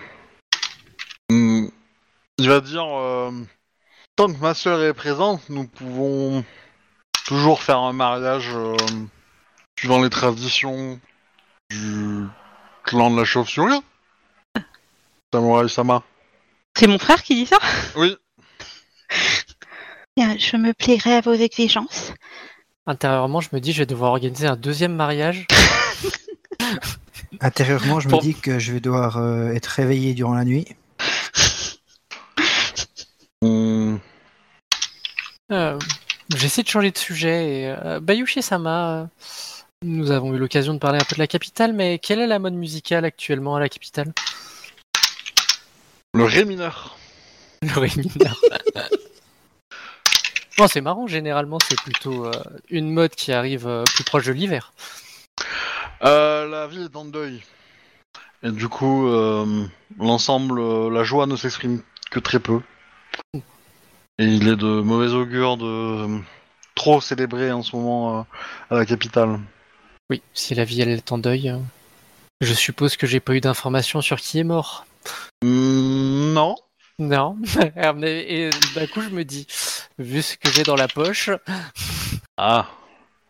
Hmm. 1.29 1.67
Il 2.37 2.49
va 2.49 2.59
dire. 2.59 2.85
euh, 2.85 3.31
Tant 4.17 4.27
que 4.31 4.39
ma 4.39 4.53
soeur 4.53 4.83
est 4.83 4.93
présente, 4.93 5.47
nous 5.49 5.65
pouvons 5.67 6.43
toujours 7.25 7.63
faire 7.63 7.79
un 7.79 7.93
mariage 7.93 8.49
euh, 8.53 8.75
suivant 9.79 10.01
les 10.01 10.09
traditions 10.09 10.99
du 11.69 12.25
clan 12.83 13.09
de 13.09 13.17
la 13.17 13.23
chauve-souris. 13.25 13.81
Samurai 15.33 15.69
Sama. 15.69 16.03
C'est 16.77 16.87
mon 16.87 16.97
frère 16.97 17.21
qui 17.23 17.35
dit 17.35 17.45
ça? 17.45 17.57
Oui. 17.95 18.15
Bien, 20.17 20.37
je 20.37 20.57
me 20.57 20.73
plierai 20.73 21.15
à 21.15 21.21
vos 21.21 21.33
exigences. 21.33 22.13
Intérieurement, 22.87 23.41
je 23.41 23.49
me 23.53 23.59
dis, 23.59 23.71
je 23.73 23.79
vais 23.79 23.85
devoir 23.85 24.11
organiser 24.11 24.47
un 24.47 24.55
deuxième 24.55 24.95
mariage. 24.95 25.47
Intérieurement, 27.41 27.99
je 27.99 28.09
me 28.09 28.19
dis 28.19 28.35
que 28.35 28.59
je 28.59 28.73
vais 28.73 28.79
devoir 28.79 29.17
euh, 29.17 29.51
être 29.51 29.67
réveillé 29.67 30.13
durant 30.13 30.33
la 30.33 30.45
nuit. 30.45 30.65
Hmm. 33.43 33.97
Euh, 35.51 35.79
J'essaie 36.35 36.63
de 36.63 36.67
changer 36.67 36.91
de 36.91 36.97
sujet. 36.97 37.61
Et, 37.61 37.67
euh, 37.69 37.99
Bayushi-sama, 37.99 39.01
euh, 39.01 39.05
nous 39.83 40.11
avons 40.11 40.33
eu 40.33 40.37
l'occasion 40.37 40.73
de 40.73 40.79
parler 40.79 40.99
un 40.99 41.03
peu 41.03 41.15
de 41.15 41.19
la 41.19 41.27
capitale, 41.27 41.73
mais 41.73 41.99
quelle 41.99 42.19
est 42.19 42.27
la 42.27 42.39
mode 42.39 42.53
musicale 42.53 43.03
actuellement 43.03 43.55
à 43.55 43.59
la 43.59 43.67
capitale? 43.69 44.13
Le 46.13 46.25
ré 46.25 46.45
mineur. 46.45 46.97
Le 47.61 47.79
ré 47.79 47.89
mineur. 47.95 48.39
Non, 50.59 50.67
c'est 50.67 50.81
marrant, 50.81 51.07
généralement 51.07 51.57
c'est 51.67 51.79
plutôt 51.79 52.27
euh, 52.27 52.31
une 52.69 52.91
mode 52.91 53.15
qui 53.15 53.31
arrive 53.31 53.65
euh, 53.65 53.83
plus 53.83 54.03
proche 54.03 54.25
de 54.25 54.31
l'hiver. 54.31 54.73
Euh, 56.03 56.47
la 56.47 56.67
ville 56.67 56.83
est 56.83 56.95
en 56.95 57.05
deuil. 57.05 57.41
Et 58.43 58.51
du 58.51 58.67
coup, 58.67 59.07
euh, 59.07 59.65
l'ensemble, 59.97 60.59
euh, 60.59 60.91
la 60.91 61.03
joie 61.03 61.25
ne 61.25 61.35
s'exprime 61.35 61.81
que 62.11 62.19
très 62.19 62.39
peu. 62.39 62.61
Et 63.33 64.25
il 64.25 64.47
est 64.49 64.55
de 64.55 64.81
mauvais 64.81 65.13
augure 65.13 65.57
de 65.57 65.65
euh, 65.65 66.19
trop 66.75 67.01
célébrer 67.01 67.51
en 67.51 67.63
ce 67.63 67.75
moment 67.75 68.19
euh, 68.19 68.23
à 68.69 68.75
la 68.75 68.85
capitale. 68.85 69.39
Oui, 70.11 70.21
si 70.33 70.53
la 70.53 70.65
vie 70.65 70.81
elle 70.81 70.89
est 70.89 71.11
en 71.11 71.17
deuil, 71.17 71.49
euh, 71.49 71.57
je 72.41 72.53
suppose 72.53 72.97
que 72.97 73.07
j'ai 73.07 73.19
pas 73.19 73.33
eu 73.33 73.41
d'informations 73.41 74.01
sur 74.01 74.17
qui 74.17 74.37
est 74.37 74.43
mort. 74.43 74.85
Hmm, 75.43 76.33
non. 76.33 76.55
Non. 76.99 77.37
Et 78.03 78.49
d'un 78.75 78.87
coup 78.87 79.01
je 79.01 79.09
me 79.09 79.23
dis, 79.23 79.47
vu 79.97 80.21
ce 80.21 80.37
que 80.37 80.51
j'ai 80.51 80.63
dans 80.63 80.75
la 80.75 80.87
poche, 80.87 81.29
Ah. 82.37 82.67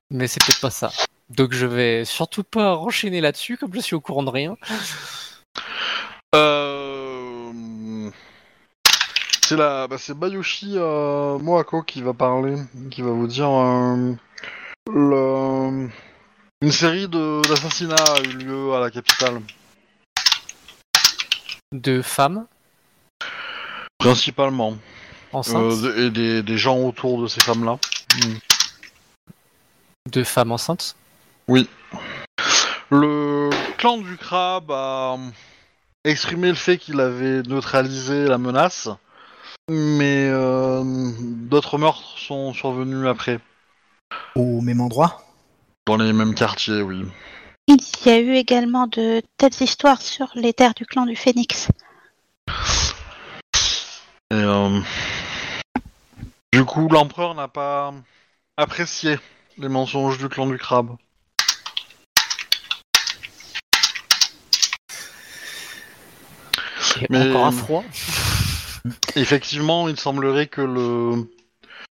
mais 0.10 0.28
c'est 0.28 0.44
peut-être 0.44 0.62
pas 0.62 0.70
ça. 0.72 0.92
Donc 1.30 1.54
je 1.54 1.66
vais 1.66 2.04
surtout 2.06 2.44
pas 2.44 2.74
renchaîner 2.74 3.22
là-dessus, 3.22 3.56
comme 3.58 3.74
je 3.74 3.80
suis 3.80 3.96
au 3.96 4.02
courant 4.02 4.24
de 4.24 4.30
rien. 4.30 4.58
Euh... 6.36 8.10
C'est 9.44 9.58
la, 9.58 9.88
bah, 9.88 9.98
c'est 10.00 10.14
Bayushi 10.18 10.74
euh, 10.78 11.38
Moako 11.40 11.84
qui 11.84 12.02
va 12.02 12.14
parler, 12.14 12.56
qui 12.90 13.02
va 13.02 13.12
vous 13.12 13.28
dire 13.28 13.50
euh, 13.50 14.14
le- 14.90 15.90
une 16.62 16.72
série 16.72 17.08
de 17.10 17.42
d'assassinats 17.50 17.96
a 17.96 18.22
eu 18.22 18.34
lieu 18.38 18.74
à 18.74 18.80
la 18.80 18.90
capitale, 18.92 19.42
De 21.72 22.02
femmes 22.02 22.46
principalement, 23.98 24.78
enceintes, 25.32 25.84
Euh, 25.84 26.08
et 26.08 26.10
des, 26.10 26.44
des 26.44 26.58
gens 26.58 26.78
autour 26.80 27.22
de 27.22 27.28
ces 27.28 27.40
femmes-là. 27.42 27.78
de 30.12 30.24
femmes 30.24 30.52
enceintes. 30.52 30.96
Le 32.90 33.50
clan 33.78 34.00
du 34.00 34.18
crabe 34.18 34.72
a 34.72 35.18
exprimé 36.04 36.50
le 36.50 36.56
fait 36.56 36.78
qu'il 36.78 37.00
avait 37.00 37.42
neutralisé 37.44 38.26
la 38.26 38.38
menace, 38.38 38.90
mais 39.70 40.28
euh, 40.30 40.84
d'autres 41.20 41.78
meurtres 41.78 42.18
sont 42.18 42.54
survenus 42.54 43.08
après, 43.08 43.40
Au 44.36 44.60
même 44.62 44.82
endroit? 44.82 45.24
Dans 45.88 45.98
les 45.98 46.12
mêmes 46.12 46.36
quartiers, 46.36 46.82
oui. 46.82 47.06
Il 47.74 48.06
y 48.06 48.10
a 48.10 48.20
eu 48.20 48.34
également 48.34 48.86
de 48.88 49.22
telles 49.38 49.62
histoires 49.62 50.02
sur 50.02 50.30
les 50.36 50.52
terres 50.52 50.74
du 50.74 50.86
clan 50.86 51.06
du 51.06 51.16
Phénix. 51.16 51.70
Et, 54.30 54.34
euh, 54.34 54.82
du 56.52 56.66
coup, 56.66 56.90
l'empereur 56.90 57.34
n'a 57.34 57.48
pas 57.48 57.94
apprécié 58.58 59.18
les 59.58 59.70
mensonges 59.70 60.18
du 60.18 60.28
clan 60.28 60.48
du 60.48 60.58
crabe. 60.58 60.98
Et 67.00 67.08
Mais- 67.10 67.30
encore 67.30 67.46
un 67.46 67.52
froid. 67.52 67.84
Effectivement, 69.16 69.88
il 69.88 69.98
semblerait 69.98 70.48
que 70.48 70.60
le 70.60 71.32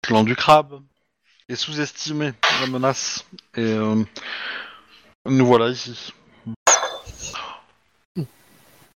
clan 0.00 0.24
du 0.24 0.36
crabe 0.36 0.80
ait 1.50 1.56
sous-estimé 1.56 2.32
la 2.62 2.66
menace. 2.66 3.26
Et 3.56 3.60
euh, 3.60 4.02
nous 5.28 5.46
voilà 5.46 5.68
ici. 5.68 6.12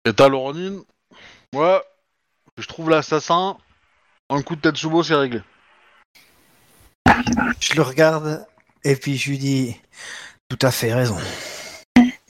Et 0.05 0.13
t'as 0.13 0.29
Lauronine 0.29 0.83
Ouais, 1.53 1.81
je 2.57 2.67
trouve 2.67 2.89
l'assassin. 2.89 3.57
Un 4.29 4.41
coup 4.41 4.55
de 4.55 4.61
Tetsubo, 4.61 5.03
c'est 5.03 5.15
réglé. 5.15 5.41
Je 7.59 7.75
le 7.75 7.81
regarde 7.81 8.45
et 8.83 8.95
puis 8.95 9.17
je 9.17 9.29
lui 9.29 9.37
dis 9.37 9.75
tout 10.49 10.59
à 10.61 10.71
fait 10.71 10.93
raison. 10.93 11.17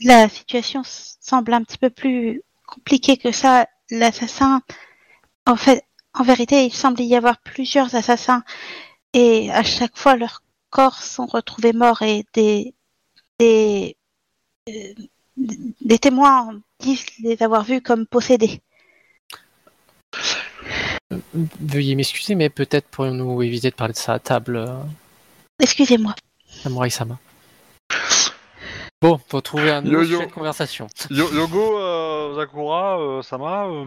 La 0.00 0.28
situation 0.28 0.82
semble 0.84 1.52
un 1.52 1.62
petit 1.62 1.78
peu 1.78 1.90
plus 1.90 2.42
compliquée 2.66 3.16
que 3.16 3.32
ça. 3.32 3.66
L'assassin, 3.90 4.60
en 5.46 5.56
fait, 5.56 5.84
en 6.14 6.22
vérité, 6.22 6.66
il 6.66 6.72
semble 6.72 7.00
y 7.00 7.16
avoir 7.16 7.38
plusieurs 7.38 7.94
assassins 7.94 8.42
et 9.12 9.50
à 9.52 9.62
chaque 9.62 9.96
fois 9.96 10.16
leurs 10.16 10.42
corps 10.70 11.02
sont 11.02 11.26
retrouvés 11.26 11.72
morts 11.72 12.02
et 12.02 12.24
des 12.34 12.74
des 13.38 13.96
euh, 14.68 14.94
des 15.36 15.98
témoins 15.98 16.60
disent 16.80 17.06
les 17.22 17.42
avoir 17.42 17.62
vus 17.64 17.80
comme 17.80 18.06
possédés. 18.06 18.60
Veuillez 21.60 21.94
m'excuser, 21.94 22.34
mais 22.34 22.50
peut-être 22.50 22.86
pourrions-nous 22.88 23.42
éviter 23.42 23.70
de 23.70 23.74
parler 23.74 23.92
de 23.92 23.98
ça 23.98 24.14
à 24.14 24.18
table, 24.18 24.56
euh, 24.56 24.76
Excusez-moi. 25.60 26.14
Samurai-sama. 26.48 27.18
Bon, 29.00 29.18
faut 29.28 29.40
trouver 29.40 29.70
un 29.70 29.80
nouveau 29.80 30.04
sujet 30.04 30.26
de 30.26 30.32
conversation. 30.32 30.88
Yo- 31.10 31.32
Yogo 31.32 31.78
euh, 31.78 32.34
Zakura 32.34 32.98
euh, 33.00 33.22
Sama 33.22 33.66
euh, 33.66 33.84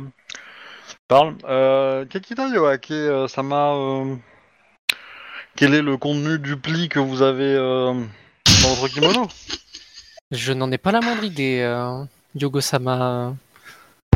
parle. 1.08 1.36
Euh, 1.44 2.06
Kekita 2.06 2.48
Yoake 2.48 2.94
Sama, 3.28 3.74
euh, 3.76 4.16
quel 5.58 5.74
est 5.74 5.82
le 5.82 5.98
contenu 5.98 6.40
du 6.40 6.56
pli 6.56 6.88
que 6.88 7.00
vous 7.00 7.22
avez 7.22 7.56
euh, 8.66 8.88
kimono 8.88 9.28
Je 10.32 10.54
n'en 10.54 10.72
ai 10.72 10.78
pas 10.78 10.92
la 10.92 11.02
moindre 11.02 11.24
idée, 11.24 11.60
euh, 11.62 12.04
Yogo-sama. 12.36 13.34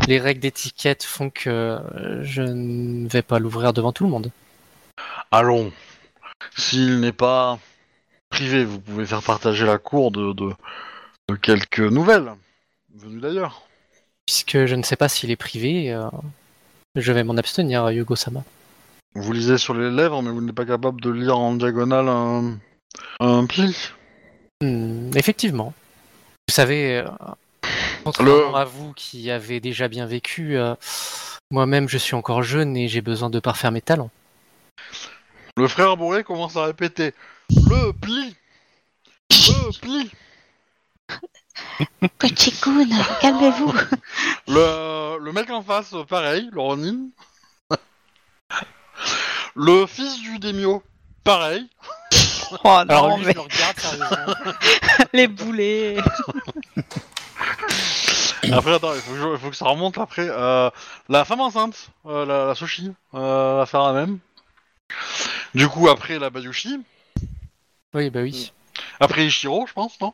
Les 0.06 0.18
règles 0.18 0.40
d'étiquette 0.40 1.02
font 1.02 1.30
que 1.30 1.50
euh, 1.50 2.22
je 2.22 2.42
ne 2.42 3.08
vais 3.08 3.22
pas 3.22 3.38
l'ouvrir 3.38 3.72
devant 3.72 3.92
tout 3.92 4.04
le 4.04 4.10
monde. 4.10 4.30
Allons, 5.30 5.72
s'il 6.56 7.00
n'est 7.00 7.12
pas 7.12 7.58
privé, 8.30 8.64
vous 8.64 8.80
pouvez 8.80 9.06
faire 9.06 9.22
partager 9.22 9.66
la 9.66 9.78
cour 9.78 10.10
de, 10.12 10.32
de, 10.32 10.52
de 11.28 11.34
quelques 11.34 11.80
nouvelles 11.80 12.32
venues 12.94 13.20
d'ailleurs. 13.20 13.62
Puisque 14.26 14.66
je 14.66 14.74
ne 14.74 14.82
sais 14.82 14.96
pas 14.96 15.08
s'il 15.08 15.30
est 15.30 15.36
privé, 15.36 15.92
euh, 15.92 16.08
je 16.94 17.12
vais 17.12 17.24
m'en 17.24 17.36
abstenir, 17.36 17.90
Yogo-sama. 17.90 18.44
Vous 19.14 19.32
lisez 19.32 19.58
sur 19.58 19.74
les 19.74 19.90
lèvres, 19.90 20.22
mais 20.22 20.30
vous 20.30 20.40
n'êtes 20.40 20.54
pas 20.54 20.66
capable 20.66 21.00
de 21.00 21.10
lire 21.10 21.38
en 21.38 21.54
diagonale 21.54 22.08
un, 22.08 22.58
un 23.20 23.46
pli. 23.46 23.74
Hmm, 24.62 25.10
effectivement. 25.14 25.74
Vous 26.48 26.54
savez, 26.54 26.98
euh, 26.98 27.08
contrairement 28.04 28.50
Le- 28.52 28.54
à 28.56 28.64
vous 28.64 28.92
qui 28.94 29.30
avez 29.30 29.60
déjà 29.60 29.88
bien 29.88 30.06
vécu, 30.06 30.56
euh, 30.56 30.74
moi-même 31.50 31.88
je 31.88 31.98
suis 31.98 32.14
encore 32.14 32.42
jeune 32.42 32.76
et 32.76 32.88
j'ai 32.88 33.00
besoin 33.02 33.28
de 33.30 33.40
parfaire 33.40 33.72
mes 33.72 33.82
talents. 33.82 34.10
Le 35.56 35.68
frère 35.68 35.96
Bourré 35.96 36.22
commence 36.24 36.56
à 36.56 36.64
répéter 36.64 37.12
Le 37.50 37.92
pli 37.92 38.34
Le 39.30 39.80
pli 39.80 40.10
Kochikun, 42.18 42.86
calmez-vous. 43.20 43.72
Le, 44.48 45.18
le 45.20 45.32
mec 45.32 45.50
en 45.50 45.62
face, 45.62 45.94
pareil, 46.08 46.48
le 46.52 46.60
Ronin. 46.60 47.08
Le 49.54 49.86
fils 49.86 50.20
du 50.20 50.38
Demio, 50.38 50.82
pareil. 51.24 51.66
Oh 52.64 52.68
Alors 52.68 53.08
non, 53.08 53.16
lui, 53.18 53.26
mais 53.26 53.32
je 53.32 53.36
le 53.36 53.42
regarde 53.42 53.78
sérieusement. 53.78 54.34
les 55.12 55.26
boulets. 55.28 55.96
Après, 58.52 58.74
attends, 58.74 58.94
il 58.94 59.00
faut 59.00 59.12
que, 59.12 59.18
je- 59.18 59.32
il 59.32 59.38
faut 59.38 59.50
que 59.50 59.56
ça 59.56 59.64
remonte 59.66 59.98
après. 59.98 60.28
Euh, 60.30 60.70
la 61.08 61.24
femme 61.24 61.40
enceinte, 61.40 61.88
euh, 62.06 62.24
la, 62.24 62.46
la 62.46 62.54
Soshi, 62.54 62.92
euh, 63.14 63.56
va 63.58 63.66
faire 63.66 63.82
la 63.82 63.92
même. 63.92 64.18
Du 65.54 65.66
coup, 65.68 65.88
après 65.88 66.18
la 66.20 66.30
Bayushi. 66.30 66.78
Oui, 67.94 68.10
bah 68.10 68.20
oui. 68.22 68.52
Après 69.00 69.26
Ichiro, 69.26 69.66
je 69.66 69.72
pense, 69.72 70.00
non? 70.00 70.12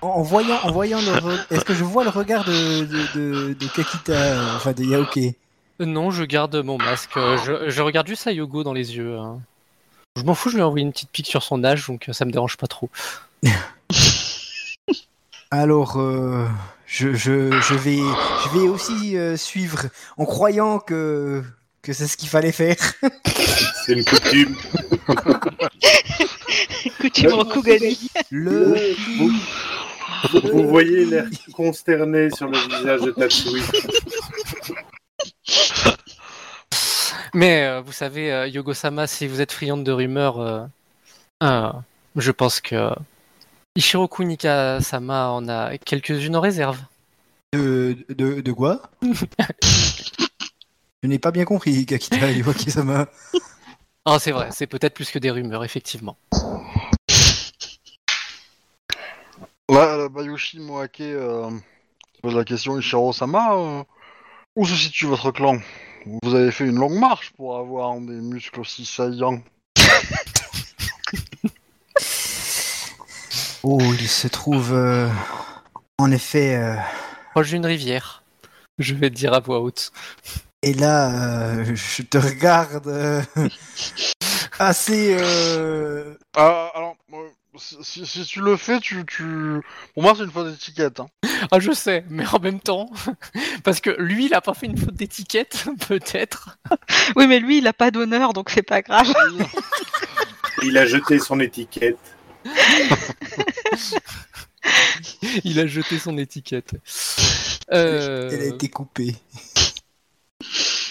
En, 0.00 0.08
en 0.08 0.22
voyant, 0.22 0.58
en 0.64 0.72
voyant 0.72 0.98
le, 1.00 1.12
re- 1.12 1.46
est-ce 1.50 1.64
que 1.64 1.74
je 1.74 1.84
vois 1.84 2.02
le 2.02 2.10
regard 2.10 2.44
de 2.44 2.84
de, 2.84 3.06
de, 3.14 3.52
de 3.54 3.66
Kakita, 3.68 4.12
euh, 4.12 4.56
enfin 4.56 4.72
de 4.72 4.82
Yaoke? 4.84 5.20
Non, 5.82 6.10
je 6.10 6.24
garde 6.24 6.56
mon 6.56 6.78
masque. 6.78 7.16
euh, 7.16 7.36
Je, 7.44 7.70
je 7.70 7.82
regarde 7.82 8.06
juste 8.06 8.26
à 8.26 8.32
Yogo 8.32 8.62
dans 8.64 8.72
les 8.72 8.96
yeux. 8.96 9.18
hein. 9.18 9.40
Je 10.16 10.22
m'en 10.22 10.34
fous, 10.34 10.50
je 10.50 10.56
lui 10.56 10.60
ai 10.60 10.64
envoyé 10.64 10.84
une 10.84 10.92
petite 10.92 11.10
pique 11.10 11.26
sur 11.26 11.42
son 11.42 11.64
âge, 11.64 11.86
donc 11.86 12.08
euh, 12.08 12.12
ça 12.12 12.24
me 12.24 12.30
dérange 12.32 12.56
pas 12.56 12.66
trop. 12.66 12.90
Alors, 15.50 15.98
euh, 16.00 16.46
je, 16.86 17.12
je, 17.14 17.50
je 17.60 17.74
vais, 17.74 17.98
je 17.98 18.58
vais 18.58 18.68
aussi 18.68 19.16
euh, 19.16 19.36
suivre 19.36 19.82
en 20.16 20.24
croyant 20.24 20.78
que 20.78 21.42
que 21.82 21.92
c'est 21.92 22.06
ce 22.06 22.16
qu'il 22.16 22.28
fallait 22.28 22.52
faire. 22.52 22.76
C'est 23.84 23.94
une 23.94 24.04
coutume. 24.04 24.54
Coutume 27.00 27.32
Rokugani. 27.32 27.98
Le 28.30 28.94
Vous, 29.18 29.32
vous 30.52 30.68
voyez 30.68 31.04
l'air 31.06 31.24
consterné 31.52 32.30
sur 32.30 32.46
le 32.48 32.56
visage 32.56 33.00
de 33.00 33.10
Tatsui. 33.10 33.60
Mais 37.34 37.64
euh, 37.64 37.80
vous 37.80 37.92
savez, 37.92 38.30
euh, 38.32 38.46
Yogo-sama, 38.46 39.06
si 39.06 39.26
vous 39.26 39.40
êtes 39.40 39.52
friande 39.52 39.84
de 39.84 39.92
rumeurs, 39.92 40.40
euh, 40.40 40.66
euh, 41.42 41.72
je 42.16 42.30
pense 42.30 42.60
que 42.60 42.90
Ishiro 43.74 44.06
Kunika-sama 44.06 45.30
en 45.30 45.48
a 45.48 45.78
quelques-unes 45.78 46.36
en 46.36 46.40
réserve. 46.40 46.78
De, 47.54 47.96
de, 48.10 48.40
de 48.40 48.52
quoi? 48.52 48.82
Je 51.02 51.08
n'ai 51.08 51.18
pas 51.18 51.32
bien 51.32 51.44
compris, 51.44 51.84
Kakita 51.84 52.30
Iwaki-sama. 52.30 53.08
Ah, 54.04 54.18
c'est 54.20 54.30
vrai, 54.30 54.50
c'est 54.52 54.68
peut-être 54.68 54.94
plus 54.94 55.10
que 55.10 55.18
des 55.18 55.32
rumeurs, 55.32 55.64
effectivement. 55.64 56.16
Là, 59.68 59.96
la 59.96 60.08
Bayushi 60.08 60.60
Moake 60.60 61.00
euh, 61.00 61.50
pose 62.22 62.36
la 62.36 62.44
question 62.44 62.78
Ishiro-sama. 62.78 63.84
Où 64.56 64.66
se 64.66 64.74
situe 64.76 65.06
votre 65.06 65.30
clan? 65.30 65.58
Vous 66.22 66.34
avez 66.34 66.50
fait 66.50 66.64
une 66.66 66.76
longue 66.78 66.98
marche 66.98 67.30
pour 67.36 67.56
avoir 67.56 67.94
des 68.00 68.20
muscles 68.20 68.60
aussi 68.60 68.84
saillants. 68.84 69.40
Oh, 73.64 73.78
il 73.80 74.08
se 74.08 74.26
trouve 74.26 74.72
euh, 74.72 75.08
en 75.98 76.10
effet. 76.10 76.56
euh, 76.56 76.74
Proche 77.30 77.50
d'une 77.50 77.64
rivière, 77.64 78.22
je 78.78 78.94
vais 78.94 79.08
te 79.08 79.14
dire 79.14 79.32
à 79.34 79.40
voix 79.40 79.60
haute. 79.60 79.92
et 80.62 80.74
là, 80.74 81.10
euh, 81.60 81.74
je 81.74 82.02
te 82.02 82.18
regarde 82.18 82.88
euh, 82.88 83.22
assez. 84.58 85.16
euh, 85.18 86.14
Ah, 86.36 86.72
alors, 86.74 86.96
euh, 87.12 87.28
si, 87.56 88.24
tu 88.26 88.40
le 88.40 88.56
fais, 88.56 88.80
tu, 88.80 89.04
tu... 89.04 89.60
Pour 89.94 90.02
moi, 90.02 90.14
c'est 90.16 90.24
une 90.24 90.30
faute 90.30 90.48
d'étiquette. 90.50 91.00
Hein. 91.00 91.08
Ah, 91.50 91.60
je 91.60 91.72
sais, 91.72 92.04
mais 92.08 92.24
en 92.26 92.38
même 92.38 92.60
temps, 92.60 92.90
parce 93.64 93.80
que 93.80 93.90
lui, 93.98 94.26
il 94.26 94.34
a 94.34 94.40
pas 94.40 94.54
fait 94.54 94.66
une 94.66 94.78
faute 94.78 94.94
d'étiquette, 94.94 95.66
peut-être. 95.88 96.58
Oui, 97.16 97.26
mais 97.26 97.40
lui, 97.40 97.58
il 97.58 97.66
a 97.66 97.72
pas 97.72 97.90
d'honneur, 97.90 98.32
donc 98.32 98.50
c'est 98.50 98.62
pas 98.62 98.82
grave. 98.82 99.12
Il 100.64 100.78
a 100.78 100.86
jeté 100.86 101.18
son 101.18 101.40
étiquette. 101.40 101.98
Il 105.42 105.58
a 105.58 105.66
jeté 105.66 105.98
son 105.98 106.16
étiquette. 106.18 106.74
Euh, 107.72 108.28
Elle 108.30 108.42
a 108.42 108.54
été 108.54 108.68
coupée. 108.68 109.16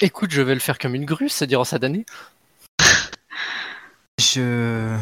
Écoute, 0.02 0.32
je 0.32 0.42
vais 0.42 0.56
le 0.56 0.60
faire 0.60 0.78
comme 0.78 0.94
une 0.94 1.06
grue, 1.06 1.30
c'est-à-dire 1.30 1.62
en 1.62 1.78
d'année. 1.78 2.06
Je. 4.20 4.98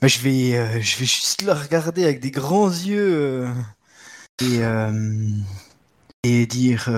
Bah, 0.00 0.08
je, 0.08 0.18
vais, 0.20 0.56
euh, 0.56 0.80
je 0.80 0.98
vais 0.98 1.06
juste 1.06 1.42
la 1.42 1.54
regarder 1.54 2.04
avec 2.04 2.20
des 2.20 2.30
grands 2.30 2.68
yeux 2.68 3.46
euh, 3.46 3.54
et, 4.42 4.64
euh, 4.64 5.28
et 6.22 6.46
dire 6.46 6.88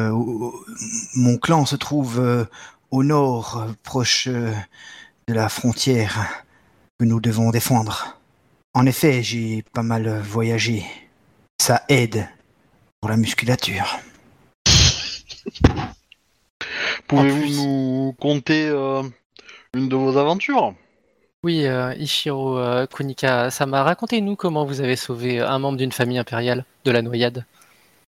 Mon 1.15 1.39
clan 1.39 1.67
se 1.67 1.77
trouve 1.77 2.19
euh, 2.19 2.45
au 2.91 3.05
nord, 3.05 3.59
euh, 3.59 3.73
proche 3.83 4.29
euh, 4.29 4.53
de 5.29 5.35
la 5.35 5.49
frontière 5.49 6.45
que 6.99 7.05
nous 7.05 7.21
devons 7.21 7.51
défendre. 7.51 8.19
En 8.75 8.87
effet, 8.87 9.23
j'ai 9.23 9.63
pas 9.73 9.83
mal 9.83 10.21
voyagé. 10.21 10.85
Ça 11.61 11.85
aide 11.89 12.29
pour 13.01 13.11
la 13.11 13.17
musculature. 13.17 13.99
Pouvez-vous 17.07 17.49
nous 17.49 18.17
conter 18.21 18.67
euh, 18.69 19.03
une 19.75 19.89
de 19.89 19.97
vos 19.97 20.17
aventures? 20.17 20.75
Oui, 21.45 21.67
euh, 21.67 21.95
Ishiro 21.95 22.59
euh, 22.59 22.87
Kunika-sama, 22.87 23.85
racontez-nous 23.85 24.35
comment 24.35 24.65
vous 24.65 24.81
avez 24.81 24.97
sauvé 24.97 25.41
un 25.41 25.59
membre 25.61 25.79
d'une 25.79 25.93
famille 25.93 26.19
impériale 26.19 26.65
de 26.85 26.91
la 26.91 27.01
noyade. 27.01 27.45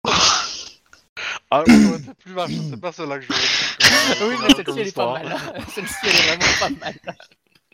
Ah, 0.04 1.64
ça 1.66 1.72
aurait 1.72 1.98
plus 2.20 2.32
vache, 2.34 2.50
c'est 2.70 2.80
pas 2.80 2.92
celle-là 2.92 3.18
que 3.18 3.24
je 3.24 3.28
voulais 3.32 4.28
Oui, 4.36 4.36
mais 4.42 4.54
celle-ci, 4.54 4.80
elle 4.80 4.88
est 4.88 4.94
pas 4.94 5.12
mal. 5.12 5.36
Celle-ci, 5.74 5.94
elle 6.04 6.08
est 6.10 6.36
vraiment 6.36 6.52
pas 6.60 6.70
mal. 6.70 6.94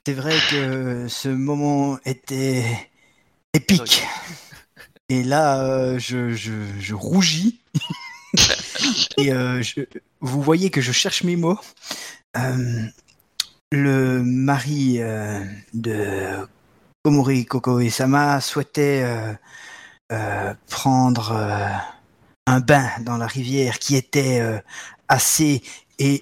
C'est 0.06 0.14
vrai 0.14 0.34
que 0.50 1.06
ce 1.08 1.28
moment 1.28 1.98
était 2.04 2.64
épique. 3.52 4.02
Et 5.08 5.22
là, 5.22 5.62
euh, 5.62 5.98
je, 5.98 6.30
je, 6.30 6.52
je 6.80 6.94
rougis. 6.94 7.60
Et 9.18 9.32
euh, 9.32 9.62
je- 9.62 9.82
vous 10.20 10.40
voyez 10.42 10.70
que 10.70 10.80
je 10.80 10.92
cherche 10.92 11.22
mes 11.24 11.36
mots. 11.36 11.58
Euh, 12.36 12.84
le 13.72 14.22
mari 14.22 14.98
euh, 15.00 15.40
de 15.72 16.46
Komori 17.02 17.46
Kokoe-sama 17.46 18.40
souhaitait 18.40 19.02
euh, 19.02 19.32
euh, 20.12 20.54
prendre 20.68 21.32
euh, 21.32 21.68
un 22.46 22.60
bain 22.60 22.90
dans 23.00 23.16
la 23.16 23.26
rivière 23.26 23.78
qui 23.78 23.96
était 23.96 24.40
euh, 24.40 24.58
assez... 25.08 25.62
Et 25.98 26.20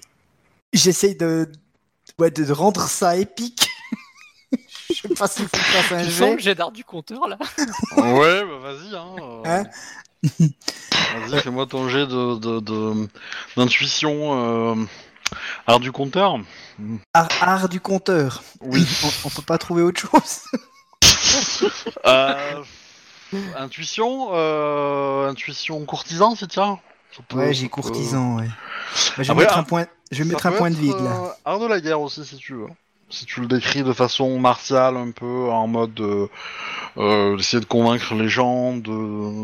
j'essaye 0.73 1.15
de, 1.15 1.51
ouais, 2.19 2.31
de 2.31 2.51
rendre 2.51 2.87
ça 2.87 3.17
épique. 3.17 3.67
Je 4.89 5.01
sais 5.01 5.09
pas 5.09 5.27
si 5.27 5.43
un 5.93 6.37
jet 6.37 6.55
d'art 6.55 6.71
du 6.71 6.83
compteur, 6.83 7.27
là 7.27 7.37
Ouais, 7.97 8.43
bah 8.45 8.59
vas-y. 8.61 8.95
Hein, 8.95 9.15
euh, 9.19 9.41
Hein 9.45 9.63
vas-y, 11.27 11.41
fais-moi 11.41 11.65
ton 11.65 11.89
jet 11.89 12.05
de, 12.07 12.37
de, 12.37 12.59
de- 12.59 13.07
d'intuition. 13.55 14.73
Euh, 14.73 14.75
art 15.67 15.79
du 15.79 15.91
compteur. 15.91 16.37
Art, 17.13 17.27
art 17.41 17.69
du 17.69 17.79
compteur. 17.79 18.41
Oui. 18.61 18.85
On, 19.03 19.27
on 19.27 19.29
peut 19.29 19.41
pas 19.41 19.57
trouver 19.57 19.81
autre 19.83 20.01
chose. 20.01 20.41
Euh, 22.05 22.63
intuition, 23.57 24.29
euh, 24.33 25.29
intuition 25.29 25.83
courtisan, 25.85 26.35
si 26.35 26.47
tiens. 26.47 26.79
Peut- 27.29 27.37
Ouais, 27.37 27.53
j'ai 27.53 27.65
peut- 27.65 27.69
courtisan, 27.69 28.37
ouais. 28.37 28.47
Bah, 28.47 29.23
je 29.23 29.31
vais 29.31 29.39
mettre 29.39 29.53
ah, 29.55 29.59
un 29.59 29.63
point, 29.63 29.85
je 30.11 30.23
vais 30.23 30.29
mettre 30.29 30.45
un 30.47 30.51
point 30.51 30.69
de 30.69 30.75
vide 30.75 30.97
là. 30.99 31.11
euh, 31.23 31.29
art 31.45 31.59
de 31.59 31.67
la 31.67 31.79
guerre 31.79 32.01
aussi, 32.01 32.25
si 32.25 32.35
tu 32.37 32.55
veux. 32.55 32.67
Si 33.09 33.25
tu 33.25 33.39
le 33.41 33.47
décris 33.47 33.83
de 33.83 33.93
façon 33.93 34.39
martiale, 34.39 34.97
un 34.97 35.11
peu 35.11 35.49
en 35.49 35.67
mode 35.67 35.97
euh, 36.01 36.27
euh, 36.97 37.37
d'essayer 37.37 37.59
de 37.61 37.65
convaincre 37.65 38.13
les 38.15 38.29
gens 38.29 38.73
de, 38.75 38.81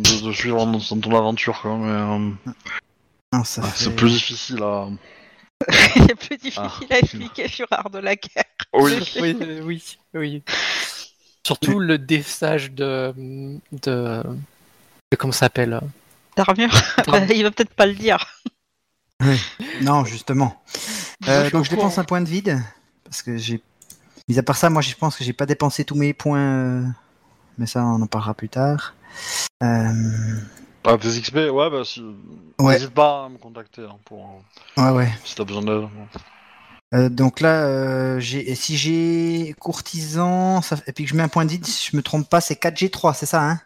de, 0.02 0.26
de 0.28 0.32
suivre 0.34 0.66
dans, 0.66 0.72
dans 0.80 1.00
ton 1.02 1.16
aventure, 1.18 1.62
quoi. 1.62 1.76
Mais 1.78 1.90
euh, 1.90 2.52
Non, 3.34 3.44
ça 3.44 3.62
ouais, 3.62 3.68
fait- 3.70 3.84
c'est 3.86 3.96
plus 3.96 4.12
difficile 4.12 4.64
à. 4.64 4.88
c'est 5.70 6.16
plus 6.16 6.38
difficile 6.38 6.88
Ah. 6.90 6.94
à 6.96 7.00
expliquer 7.00 7.48
sur 7.48 7.68
Art 7.72 7.90
de 7.90 8.00
la 8.00 8.16
guerre. 8.16 8.46
Oui. 8.74 8.94
oui, 9.22 9.38
euh, 9.42 9.62
oui, 9.64 9.98
oui. 10.14 10.44
Surtout 11.46 11.80
le 11.80 11.98
déphage 11.98 12.72
de, 12.72 13.14
de, 13.72 14.22
de 14.22 15.16
comment 15.18 15.32
ça 15.34 15.40
s'appelle 15.42 15.80
D'armure 16.36 16.70
Bah, 17.08 17.20
Il 17.34 17.44
va 17.44 17.52
peut-être 17.52 17.74
pas 17.74 17.86
le 17.86 17.94
dire. 17.96 18.26
Non, 19.82 20.06
justement. 20.06 20.62
Euh, 21.28 21.46
je 21.46 21.52
donc 21.52 21.66
je 21.66 21.70
dépense 21.72 21.98
un 21.98 22.04
point 22.04 22.22
de 22.22 22.30
vide 22.30 22.62
parce 23.04 23.22
que 23.24 23.38
j'ai. 23.38 23.62
Mis 24.30 24.38
à 24.38 24.44
part 24.44 24.58
ça, 24.58 24.70
moi 24.70 24.82
je 24.82 24.94
pense 24.94 25.16
que 25.16 25.24
j'ai 25.24 25.32
pas 25.34 25.46
dépensé 25.46 25.86
tous 25.86 25.96
mes 25.96 26.14
points, 26.14 26.40
euh, 26.40 26.84
mais 27.58 27.66
ça 27.66 27.84
on 27.86 28.02
en 28.02 28.08
parlera 28.08 28.34
plus 28.34 28.50
tard. 28.50 28.94
Euh, 29.64 29.92
Ah, 30.90 30.98
tes 30.98 31.10
XP, 31.20 31.36
ouais, 31.52 31.70
bah 31.70 31.84
si. 31.84 32.02
Ouais. 32.60 32.74
N'hésite 32.76 32.92
pas 32.94 33.26
à 33.26 33.30
me 33.30 33.38
contacter 33.38 33.82
hein, 33.82 33.98
pour 34.06 34.42
Ouais, 34.78 34.90
ouais. 34.92 35.10
si 35.26 35.36
t'as 35.36 35.44
besoin 35.44 35.62
d'aide. 35.62 35.90
Euh, 36.94 37.10
donc 37.10 37.42
là, 37.42 37.64
euh, 37.66 38.20
j'ai- 38.22 38.56
si 38.56 38.78
j'ai 38.78 39.54
courtisan, 39.60 40.62
ça... 40.62 40.78
et 40.88 40.94
puis 40.94 41.04
que 41.04 41.10
je 41.10 41.16
mets 41.16 41.24
un 41.24 41.28
point 41.28 41.44
de 41.44 41.52
si 41.66 41.90
je 41.92 41.98
me 41.98 42.02
trompe 42.02 42.30
pas, 42.30 42.40
c'est 42.40 42.56
4G3, 42.56 43.14
c'est 43.14 43.26
ça, 43.26 43.44
hein? 43.44 43.60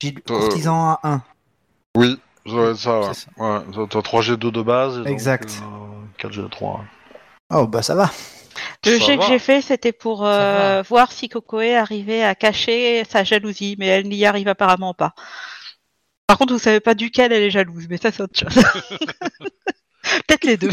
J'ai 0.00 0.14
courtisan 0.14 0.92
à 0.92 1.00
1. 1.02 1.22
Oui, 1.96 2.18
ça 2.46 2.52
doit 2.52 2.70
être 2.70 2.76
ça, 2.78 3.00
ouais. 3.00 3.06
C'est 3.12 3.20
ça. 3.26 3.30
ouais 3.36 3.60
t'as- 3.74 3.86
t'as 3.86 4.02
3G2 4.02 4.50
de 4.50 4.62
base 4.62 4.94
et 4.94 4.98
donc, 5.00 5.08
Exact. 5.08 5.60
euh, 5.62 6.06
4G3. 6.16 6.78
ouais. 6.78 6.84
Oh, 7.50 7.66
bah 7.66 7.82
ça 7.82 7.94
va. 7.94 8.10
Le 8.86 8.98
jet 8.98 9.16
que 9.16 9.22
va. 9.22 9.28
j'ai 9.28 9.38
fait, 9.38 9.60
c'était 9.60 9.92
pour 9.92 10.24
euh, 10.24 10.76
va. 10.76 10.82
voir 10.82 11.12
si 11.12 11.28
Kokoe 11.28 11.74
arrivait 11.76 12.22
à 12.22 12.34
cacher 12.34 13.04
sa 13.04 13.22
jalousie, 13.24 13.76
mais 13.78 13.86
elle 13.86 14.08
n'y 14.08 14.24
arrive 14.24 14.48
apparemment 14.48 14.94
pas. 14.94 15.14
Par 16.26 16.38
contre, 16.38 16.52
vous 16.54 16.58
savez 16.58 16.80
pas 16.80 16.94
duquel 16.94 17.32
elle 17.32 17.42
est 17.42 17.50
jalouse, 17.50 17.86
mais 17.88 17.98
ça 17.98 18.10
c'est 18.10 18.22
autre 18.22 18.38
chose. 18.38 18.54
Peut-être 20.26 20.44
les 20.44 20.56
deux. 20.56 20.70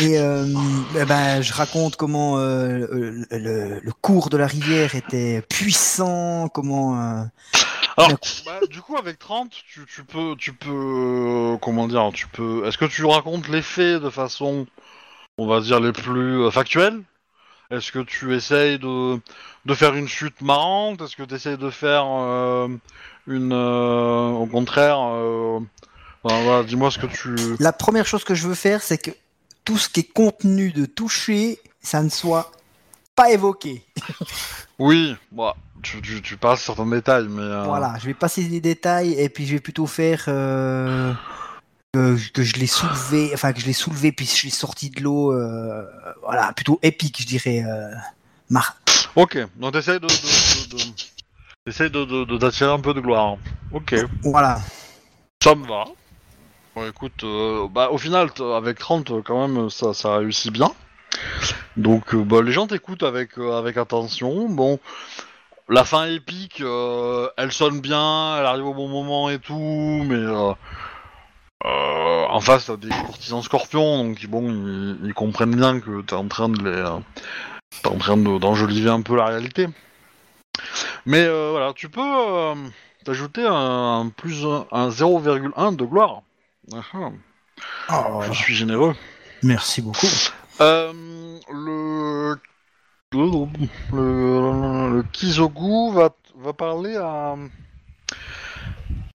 Et 0.00 0.18
euh, 0.18 0.46
eh 0.98 1.04
ben, 1.04 1.42
je 1.42 1.52
raconte 1.52 1.96
comment 1.96 2.38
euh, 2.38 2.86
le, 2.90 3.26
le- 3.30 3.80
le 3.80 3.92
cours 3.92 4.30
de 4.30 4.36
la 4.36 4.46
rivière 4.46 4.94
était 4.94 5.42
puissant, 5.48 6.48
comment... 6.48 6.98
euh, 7.00 7.24
Alors, 7.96 8.18
bah, 8.46 8.60
du 8.70 8.80
coup, 8.80 8.96
avec 8.96 9.18
30, 9.18 9.50
tu, 9.50 9.84
tu 9.86 10.04
peux, 10.04 10.34
tu 10.38 10.52
peux, 10.52 10.70
euh, 10.70 11.56
comment 11.58 11.88
dire, 11.88 12.10
tu 12.14 12.26
peux. 12.28 12.64
Est-ce 12.66 12.78
que 12.78 12.84
tu 12.84 13.04
racontes 13.04 13.48
les 13.48 13.62
faits 13.62 14.00
de 14.02 14.10
façon, 14.10 14.66
on 15.36 15.46
va 15.46 15.60
dire, 15.60 15.80
les 15.80 15.92
plus 15.92 16.50
factuelles? 16.50 17.02
Est-ce 17.70 17.90
que 17.90 18.00
tu 18.00 18.34
essayes 18.36 18.78
de, 18.78 19.18
de 19.64 19.74
faire 19.74 19.94
une 19.94 20.08
chute 20.08 20.42
marrante? 20.42 21.00
Est-ce 21.00 21.16
que 21.16 21.22
tu 21.22 21.34
essayes 21.34 21.56
de 21.58 21.70
faire 21.70 22.04
euh, 22.06 22.68
une, 23.26 23.52
euh, 23.52 24.28
au 24.30 24.46
contraire, 24.46 24.98
euh, 25.00 25.60
voilà, 26.24 26.62
dis-moi 26.64 26.90
ce 26.90 26.98
que 26.98 27.06
tu. 27.06 27.34
La 27.60 27.72
première 27.72 28.06
chose 28.06 28.24
que 28.24 28.34
je 28.34 28.46
veux 28.48 28.54
faire, 28.54 28.82
c'est 28.82 28.98
que 28.98 29.10
tout 29.64 29.78
ce 29.78 29.88
qui 29.88 30.00
est 30.00 30.12
contenu 30.12 30.72
de 30.72 30.86
toucher, 30.86 31.60
ça 31.80 32.02
ne 32.02 32.08
soit 32.08 32.50
pas 33.14 33.30
évoqué. 33.30 33.84
Oui, 34.78 35.14
bah, 35.30 35.54
tu, 35.82 36.00
tu, 36.02 36.20
tu 36.22 36.36
passes 36.36 36.62
certains 36.62 36.86
détails, 36.86 37.28
mais. 37.28 37.42
euh, 37.42 37.62
Voilà, 37.64 37.94
je 38.00 38.06
vais 38.06 38.14
passer 38.14 38.42
des 38.44 38.60
détails 38.60 39.12
et 39.12 39.28
puis 39.28 39.46
je 39.46 39.52
vais 39.52 39.60
plutôt 39.60 39.86
faire 39.86 40.24
euh, 40.26 41.12
que, 41.92 42.16
que 42.32 42.42
je 42.42 42.54
l'ai 42.56 42.66
soulevé, 42.66 43.30
enfin 43.32 43.52
que 43.52 43.60
je 43.60 43.66
l'ai 43.66 43.74
soulevé 43.74 44.10
puis 44.10 44.26
je 44.26 44.44
l'ai 44.46 44.50
sorti 44.50 44.90
de 44.90 45.00
l'eau, 45.00 45.32
euh, 45.32 45.84
voilà, 46.24 46.52
plutôt 46.54 46.80
épique, 46.82 47.20
je 47.20 47.26
dirais. 47.26 47.64
Mar- 48.50 48.76
Ok, 49.14 49.38
donc 49.56 49.74
t'essayes 49.74 50.00
de, 50.00 50.06
de, 50.08 50.08
de, 50.08 50.76
de- 50.84 50.92
t'essayes 51.64 51.90
de, 51.90 52.04
de, 52.04 52.24
de- 52.24 52.38
d'attirer 52.38 52.70
un 52.72 52.80
peu 52.80 52.94
de 52.94 53.00
gloire. 53.00 53.36
Ok, 53.72 53.94
voilà. 54.22 54.60
ça 55.42 55.54
me 55.54 55.66
va. 55.66 55.84
Bon, 56.74 56.88
écoute, 56.88 57.22
euh, 57.24 57.68
bah, 57.68 57.90
au 57.90 57.98
final, 57.98 58.28
avec 58.56 58.78
30, 58.78 59.10
euh, 59.10 59.22
quand 59.24 59.46
même, 59.46 59.70
ça, 59.70 59.92
ça 59.94 60.16
réussit 60.16 60.52
bien. 60.52 60.72
Donc, 61.76 62.14
euh, 62.14 62.24
bah, 62.24 62.42
les 62.42 62.52
gens 62.52 62.66
t'écoutent 62.66 63.02
avec, 63.02 63.38
euh, 63.38 63.58
avec 63.58 63.76
attention. 63.76 64.48
Bon, 64.48 64.80
la 65.68 65.84
fin 65.84 66.06
épique, 66.06 66.60
elle 67.36 67.52
sonne 67.52 67.80
bien, 67.80 68.36
elle 68.38 68.46
arrive 68.46 68.66
au 68.66 68.74
bon 68.74 68.88
moment 68.88 69.30
et 69.30 69.38
tout, 69.38 70.02
mais 70.06 70.26
en 71.64 72.40
face, 72.40 72.66
t'as 72.66 72.76
des 72.76 72.88
courtisans 72.88 73.42
scorpions, 73.42 74.04
donc 74.04 74.26
bon, 74.26 74.50
ils, 74.50 74.98
ils 75.04 75.14
comprennent 75.14 75.54
bien 75.54 75.78
que 75.80 76.02
t'es 76.02 76.14
en 76.14 76.26
train 76.28 76.48
de 76.48 76.58
les, 76.64 76.84
t'es 77.82 77.88
en 77.88 77.98
train 77.98 78.16
de- 78.16 78.38
d'enjoliver 78.38 78.90
un 78.90 79.02
peu 79.02 79.16
la 79.16 79.26
réalité. 79.26 79.68
Mais 81.06 81.24
euh, 81.24 81.50
voilà, 81.52 81.72
tu 81.72 81.88
peux 81.88 82.00
euh, 82.00 82.54
t'ajouter 83.04 83.46
un, 83.46 84.00
un 84.00 84.08
plus 84.08 84.44
un, 84.44 84.66
un 84.70 84.88
0,1 84.88 85.76
de 85.76 85.84
gloire. 85.84 86.22
Ah, 87.88 88.20
je 88.22 88.32
suis 88.32 88.54
généreux. 88.54 88.94
merci 89.42 89.82
beaucoup. 89.82 90.06
Euh, 90.60 90.92
le... 91.52 92.36
Le, 93.14 93.46
le, 93.92 94.96
le 94.96 95.02
Kizogu 95.12 95.92
va, 95.92 96.14
va 96.38 96.52
parler 96.54 96.96
à... 96.96 97.36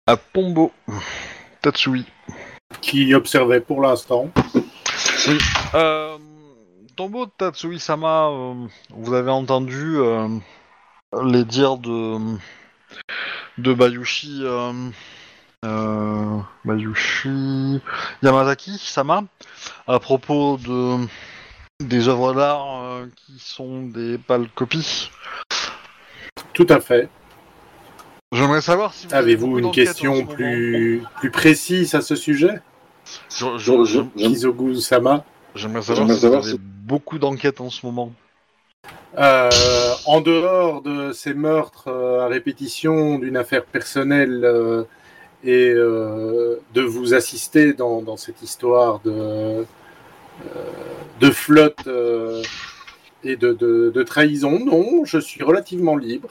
à 0.07 0.17
Pombo 0.19 0.71
Tatsui. 1.63 2.05
Qui 2.83 3.15
observait 3.15 3.61
pour 3.63 3.81
l'instant. 3.81 4.31
Euh, 5.75 6.19
Tombo 6.95 7.25
Tatsui-sama, 7.25 8.29
euh, 8.29 8.67
vous 8.91 9.15
avez 9.15 9.31
entendu 9.31 9.97
euh, 9.97 10.29
les 11.25 11.45
dires 11.45 11.79
de, 11.79 12.19
de 13.59 13.75
Bayushi, 13.75 14.41
euh, 14.43 14.73
euh, 15.65 16.39
Bayushi 16.65 17.81
Yamazaki-sama 18.23 19.25
à 19.87 19.99
propos 19.99 20.59
de 20.59 21.07
des 21.81 22.09
œuvres 22.09 22.33
d'art 22.33 22.83
euh, 22.85 23.07
qui 23.17 23.39
sont 23.39 23.83
des 23.83 24.19
pâles 24.19 24.49
copies. 24.55 25.11
Tout 26.55 26.67
à 26.71 26.81
fait. 26.81 27.09
J'aimerais 28.33 28.63
savoir 28.63 28.93
si 28.95 29.07
vous 29.07 29.15
avez 29.15 29.33
Avez-vous 29.33 29.59
une 29.59 29.71
question 29.73 30.27
plus, 30.27 31.03
plus 31.17 31.31
précise 31.31 31.95
à 31.95 32.01
ce 32.01 32.17
sujet? 32.17 32.61
Je- 33.31 33.57
je- 33.59 33.85
je- 33.85 34.01
Kizogu-sama 34.17 35.25
J'aimerais 35.55 35.83
savoir 35.83 35.97
J'aimerais 35.97 36.15
si 36.15 36.21
savoir 36.23 36.43
vous 36.43 36.49
avez 36.49 36.59
beaucoup 36.59 37.19
d'enquêtes 37.19 37.61
en 37.61 37.71
ce 37.71 37.85
moment. 37.87 38.13
Euh, 39.19 39.51
en 40.05 40.21
dehors 40.21 40.83
de 40.83 41.13
ces 41.13 41.33
meurtres 41.33 41.89
euh, 41.89 42.21
à 42.21 42.29
répétition 42.29 43.19
d'une 43.19 43.39
affaire 43.39 43.65
personnelle 43.65 44.45
euh, 44.45 44.85
et 45.43 45.73
de 45.73 46.83
vous 46.83 47.15
assister 47.15 47.73
dans, 47.73 48.17
cette 48.17 48.43
histoire 48.43 49.01
de, 49.01 49.65
flotte 51.31 51.89
et 53.23 53.37
de, 53.37 54.03
trahison, 54.03 54.59
non, 54.59 55.05
je 55.05 55.19
suis 55.19 55.45
relativement 55.45 55.97
libre. 55.97 56.31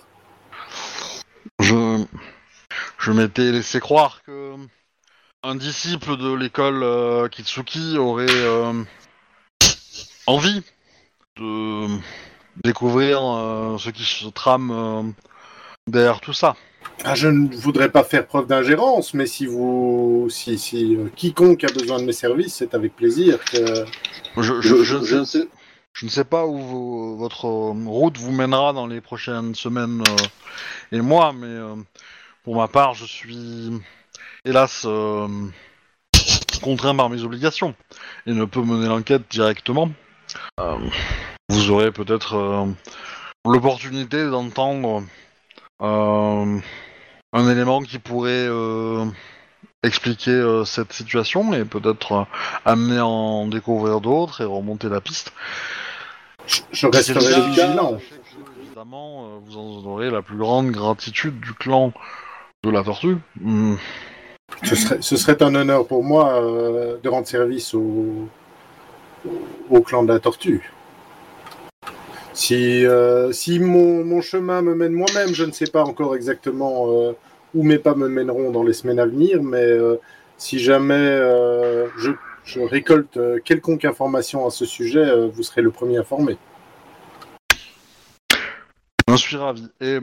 Je, 1.59 3.11
m'étais 3.11 3.51
laissé 3.53 3.79
croire 3.79 4.21
que 4.23 4.55
un 5.43 5.55
disciple 5.55 6.17
de 6.17 6.33
l'école 6.33 7.29
Kitsuki 7.29 7.97
aurait 7.97 8.27
envie 10.27 10.61
de 11.37 11.87
découvrir 12.63 13.19
euh, 13.23 13.77
ce 13.77 13.89
qui 13.89 14.03
se 14.03 14.27
trame 14.29 14.71
euh, 14.71 15.01
derrière 15.87 16.19
tout 16.21 16.33
ça. 16.33 16.55
Ah, 17.03 17.13
je 17.15 17.27
ne 17.27 17.53
voudrais 17.55 17.89
pas 17.89 18.03
faire 18.03 18.25
preuve 18.25 18.47
d'ingérence, 18.47 19.13
mais 19.13 19.25
si 19.25 19.45
vous, 19.45 20.27
si, 20.29 20.57
si 20.57 20.95
euh, 20.95 21.09
quiconque 21.15 21.63
a 21.63 21.71
besoin 21.71 21.99
de 21.99 22.05
mes 22.05 22.13
services, 22.13 22.55
c'est 22.55 22.73
avec 22.73 22.95
plaisir 22.95 23.43
que. 23.45 23.85
Je, 24.37 24.61
je- 24.61 24.83
je 24.83 25.15
ne 25.17 25.25
sais, 25.25 25.47
je 25.93 26.05
ne 26.05 26.09
sais 26.11 26.23
pas 26.25 26.45
où 26.45 27.17
votre 27.17 27.45
route 27.45 28.17
vous 28.17 28.31
mènera 28.31 28.73
dans 28.73 28.87
les 28.87 29.01
prochaines 29.01 29.55
semaines 29.55 30.01
euh, 30.07 30.97
et 30.97 31.01
mois, 31.01 31.33
mais 31.33 31.47
euh, 31.47 31.75
pour 32.43 32.55
ma 32.55 32.67
part, 32.67 32.93
je 32.93 33.05
suis 33.05 33.71
hélas 34.45 34.85
contraint 36.61 36.95
par 36.95 37.09
mes 37.09 37.23
obligations 37.23 37.75
et 38.25 38.31
ne 38.33 38.45
peux 38.45 38.61
mener 38.61 38.87
l'enquête 38.87 39.23
directement. 39.29 39.89
Vous 41.49 41.71
aurez 41.71 41.91
peut-être 41.91 42.35
euh, 42.35 42.65
l'opportunité 43.45 44.29
d'entendre 44.29 45.03
euh, 45.81 46.59
un 47.33 47.49
élément 47.49 47.81
qui 47.81 47.99
pourrait 47.99 48.47
euh, 48.47 49.05
expliquer 49.83 50.63
cette 50.65 50.93
situation 50.93 51.53
et 51.53 51.65
peut-être 51.65 52.25
amener 52.65 52.97
à 52.97 53.05
en 53.05 53.47
découvrir 53.47 54.01
d'autres 54.01 54.41
et 54.41 54.45
remonter 54.45 54.89
la 54.89 55.01
piste. 55.01 55.33
Je 56.71 56.87
resterai 56.87 57.41
vigilant. 57.49 57.99
Évidemment, 58.63 59.39
vous 59.45 59.57
en 59.57 59.85
aurez 59.85 60.09
la 60.09 60.21
plus 60.21 60.37
grande 60.37 60.71
gratitude 60.71 61.39
du 61.39 61.53
clan 61.53 61.93
de 62.63 62.71
la 62.71 62.83
tortue. 62.83 63.17
Hmm. 63.39 63.75
Ce 64.63 64.75
serait, 64.75 64.97
ce 65.01 65.17
serait 65.17 65.41
un 65.43 65.53
honneur 65.55 65.87
pour 65.87 66.03
moi 66.03 66.41
euh, 66.41 66.97
de 67.01 67.09
rendre 67.09 67.27
service 67.27 67.73
au, 67.73 68.27
au 69.69 69.81
clan 69.81 70.03
de 70.03 70.13
la 70.13 70.19
tortue. 70.19 70.71
Si, 72.35 72.85
euh, 72.85 73.31
si 73.31 73.59
mon, 73.59 74.03
mon 74.03 74.19
chemin 74.19 74.61
me 74.61 74.75
mène 74.75 74.91
moi-même, 74.91 75.33
je 75.33 75.45
ne 75.45 75.53
sais 75.53 75.67
pas 75.67 75.83
encore 75.83 76.17
exactement 76.17 76.91
euh, 76.91 77.13
où 77.53 77.63
mes 77.63 77.79
pas 77.79 77.95
me 77.95 78.09
mèneront 78.09 78.51
dans 78.51 78.61
les 78.61 78.73
semaines 78.73 78.99
à 78.99 79.05
venir, 79.05 79.41
mais 79.41 79.63
euh, 79.63 79.95
si 80.37 80.59
jamais 80.59 81.17
je, 81.97 82.11
je 82.43 82.59
récolte 82.59 83.17
quelconque 83.45 83.85
information 83.85 84.45
à 84.45 84.49
ce 84.49 84.65
sujet, 84.65 85.05
vous 85.29 85.43
serez 85.43 85.61
le 85.61 85.71
premier 85.71 85.97
informé. 85.97 86.37
J'en 89.07 89.15
suis 89.15 89.37
ravi. 89.37 89.69
Et 89.79 89.99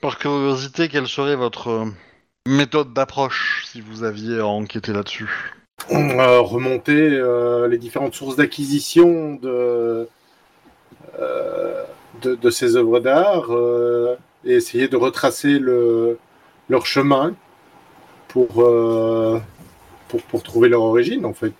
par 0.00 0.16
curiosité, 0.16 0.88
quelle 0.88 1.06
serait 1.06 1.36
votre 1.36 1.86
méthode 2.48 2.94
d'approche 2.94 3.66
si 3.70 3.82
vous 3.82 4.04
aviez 4.04 4.38
à 4.38 4.46
enquêter 4.46 4.94
là-dessus? 4.94 5.52
Remonter 5.90 7.10
les 7.68 7.78
différentes 7.78 8.14
sources 8.14 8.36
d'acquisition 8.36 9.34
de, 9.34 10.08
de, 12.22 12.34
de 12.34 12.50
ces 12.50 12.76
œuvres 12.76 13.00
d'art 13.00 13.46
euh, 13.50 14.16
et 14.44 14.52
essayer 14.54 14.88
de 14.88 14.96
retracer 14.96 15.58
le, 15.58 16.18
leur 16.68 16.86
chemin 16.86 17.34
pour, 18.28 18.62
euh, 18.62 19.38
pour, 20.08 20.22
pour 20.22 20.42
trouver 20.42 20.68
leur 20.68 20.82
origine, 20.82 21.24
en 21.24 21.34
fait. 21.34 21.54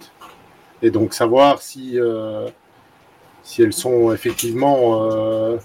Et 0.82 0.90
donc 0.90 1.14
savoir 1.14 1.62
si, 1.62 1.98
euh, 1.98 2.48
si 3.42 3.62
elles 3.62 3.72
sont 3.72 4.12
effectivement 4.12 5.04
euh, 5.10 5.56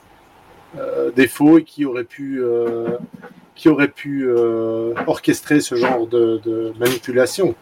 euh, 0.77 1.11
des 1.11 1.27
faux 1.27 1.57
et 1.57 1.63
qui 1.63 1.85
auraient 1.85 2.03
pu, 2.03 2.41
euh, 2.41 2.97
qui 3.55 3.69
auraient 3.69 3.87
pu 3.89 4.27
euh, 4.27 4.93
orchestrer 5.07 5.61
ce 5.61 5.75
genre 5.75 6.07
de, 6.07 6.39
de 6.45 6.73
manipulation. 6.79 7.55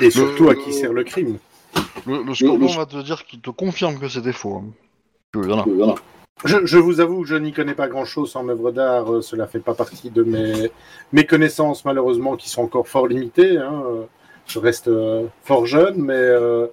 Et 0.00 0.10
surtout 0.10 0.48
à 0.48 0.54
qui 0.54 0.72
sert 0.72 0.92
le 0.92 1.02
crime. 1.02 1.38
Le, 2.06 2.22
le 2.22 2.34
scorpion 2.34 2.68
le- 2.68 2.76
va 2.76 2.86
te 2.86 3.02
dire 3.02 3.26
qu'il 3.26 3.40
te 3.40 3.50
confirme 3.50 3.98
que 3.98 4.08
c'est 4.08 4.20
des 4.20 4.32
faux. 4.32 4.62
hein. 4.62 4.64
Voilà. 5.66 5.94
Je, 6.44 6.64
je 6.64 6.78
vous 6.78 7.00
avoue 7.00 7.22
que 7.22 7.28
je 7.28 7.34
n'y 7.34 7.52
connais 7.52 7.74
pas 7.74 7.88
grand-chose 7.88 8.34
en 8.36 8.48
œuvre 8.48 8.70
d'art. 8.70 9.12
euh, 9.12 9.20
Cela 9.22 9.46
fait 9.46 9.58
pas 9.58 9.74
partie 9.74 10.08
de 10.10 10.22
mes, 10.22 10.70
mes 11.12 11.26
connaissances, 11.26 11.84
malheureusement, 11.84 12.36
qui 12.36 12.48
sont 12.48 12.62
encore 12.62 12.88
fort 12.88 13.08
limitées. 13.08 13.58
hein. 13.58 13.82
Je 14.46 14.58
reste 14.58 14.88
euh, 14.88 15.24
fort 15.42 15.66
jeune, 15.66 15.96
mais, 15.98 16.14
euh, 16.14 16.66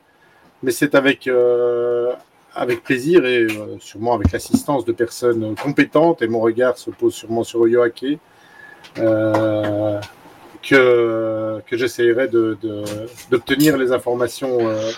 mais 0.64 0.72
c'est 0.72 0.96
avec, 0.96 1.28
euh, 1.28 2.14
avec 2.54 2.84
plaisir 2.84 3.26
et 3.26 3.42
euh, 3.44 3.76
sûrement 3.80 4.14
avec 4.14 4.32
l'assistance 4.32 4.86
de 4.86 4.94
personnes 4.94 5.56
compétentes, 5.62 6.22
et 6.22 6.28
mon 6.28 6.40
regard 6.40 6.78
se 6.78 6.92
pose 6.92 7.14
sûrement 7.14 7.44
sur 7.44 7.68
Yoake, 7.68 8.06
euh, 9.00 10.00
que, 10.62 11.60
que 11.68 11.76
j'essayerai 11.76 12.30
de- 12.30 12.58
de- 12.62 12.84
d'obtenir 13.30 13.76
les 13.78 13.92
informations 13.92 14.58
euh, 14.62 14.92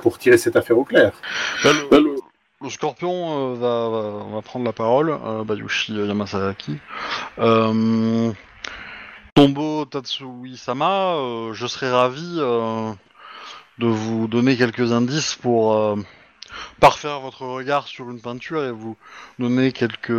pour 0.00 0.16
tirer 0.18 0.38
cette 0.38 0.56
affaire 0.56 0.78
au 0.78 0.84
clair. 0.84 1.12
Le- 2.62 2.70
scorpion 2.70 3.54
euh, 3.54 4.30
va, 4.34 4.42
prendre 4.42 4.64
la 4.64 4.72
parole, 4.72 5.10
euh, 5.10 5.44
Bayushi 5.44 5.94
Yamasaki. 5.94 6.78
Euh, 7.38 8.32
Tombo 9.34 9.84
Tatsui-sama, 9.84 11.16
je 11.52 11.66
serais 11.66 11.90
ravi 11.90 12.36
de 12.36 13.86
vous 13.86 14.26
donner 14.28 14.56
quelques 14.56 14.92
indices 14.92 15.34
pour 15.34 15.96
parfaire 16.80 17.20
votre 17.20 17.42
regard 17.44 17.86
sur 17.86 18.08
une 18.10 18.20
peinture 18.20 18.64
et 18.64 18.72
vous 18.72 18.96
donner 19.38 19.72
quelques 19.72 20.10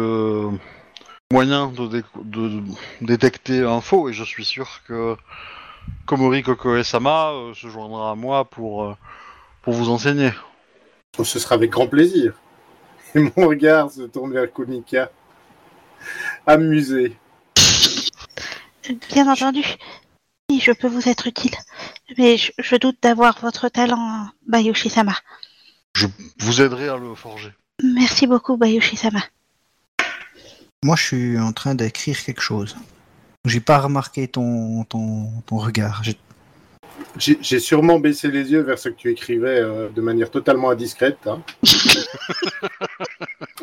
moyens 1.31 1.73
de, 1.73 1.87
dé- 1.87 2.03
de 2.23 2.61
détecter 3.01 3.63
un 3.63 3.81
faux. 3.81 4.07
Et 4.09 4.13
je 4.13 4.23
suis 4.23 4.45
sûr 4.45 4.81
que 4.87 5.15
Komori 6.05 6.43
Koko 6.43 6.83
Sama 6.83 7.31
euh, 7.31 7.53
se 7.55 7.67
joindra 7.69 8.11
à 8.11 8.15
moi 8.15 8.45
pour 8.45 8.95
vous 9.65 9.89
enseigner. 9.89 10.31
Oh, 11.17 11.23
Ce 11.23 11.39
sera 11.39 11.55
avec 11.55 11.71
grand 11.71 11.87
plaisir. 11.87 12.33
Et 13.15 13.19
mon 13.19 13.47
regard 13.47 13.91
se 13.91 14.01
tourne 14.03 14.33
vers 14.33 14.51
Kunika. 14.51 15.11
Amusé. 16.45 17.15
Bien 19.11 19.29
entendu. 19.31 19.63
Oui, 20.49 20.61
je 20.61 20.71
peux 20.71 20.87
vous 20.87 21.09
être 21.09 21.27
utile. 21.27 21.55
Mais 22.17 22.37
je, 22.37 22.51
je 22.59 22.75
doute 22.75 22.97
d'avoir 23.01 23.39
votre 23.41 23.67
talent, 23.69 24.27
Bayushi-sama. 24.47 25.13
Je 25.95 26.07
vous 26.39 26.61
aiderai 26.61 26.87
à 26.89 26.97
le 26.97 27.13
forger. 27.15 27.51
Merci 27.83 28.27
beaucoup, 28.27 28.55
Bayushi-sama. 28.55 29.19
Moi, 30.83 30.95
je 30.95 31.03
suis 31.03 31.39
en 31.39 31.51
train 31.53 31.75
d'écrire 31.75 32.23
quelque 32.23 32.41
chose. 32.41 32.77
J'ai 33.45 33.59
pas 33.59 33.79
remarqué 33.79 34.27
ton, 34.27 34.83
ton, 34.85 35.31
ton 35.45 35.57
regard. 35.57 36.03
J'ai- 36.03 36.17
J'ai 37.17 37.59
sûrement 37.59 37.99
baissé 37.99 38.29
les 38.29 38.51
yeux 38.51 38.61
vers 38.61 38.79
ce 38.79 38.89
que 38.89 38.95
tu 38.95 39.11
écrivais 39.11 39.59
euh, 39.59 39.89
de 39.89 40.01
manière 40.01 40.29
totalement 40.29 40.69
indiscrète. 40.69 41.17
hein. 41.25 41.41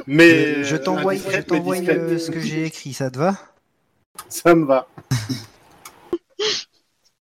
mais 0.07 0.65
je 0.65 0.77
t'envoie 0.77 1.15
mais 1.15 1.43
t'envoie, 1.43 1.77
euh, 1.77 2.19
ce 2.19 2.31
que 2.31 2.41
j'ai 2.41 2.67
écrit, 2.67 2.93
ça 2.93 3.11
te 3.11 3.19
va? 3.19 3.37
Ça 4.29 4.55
me 4.55 4.65
va. 4.65 4.89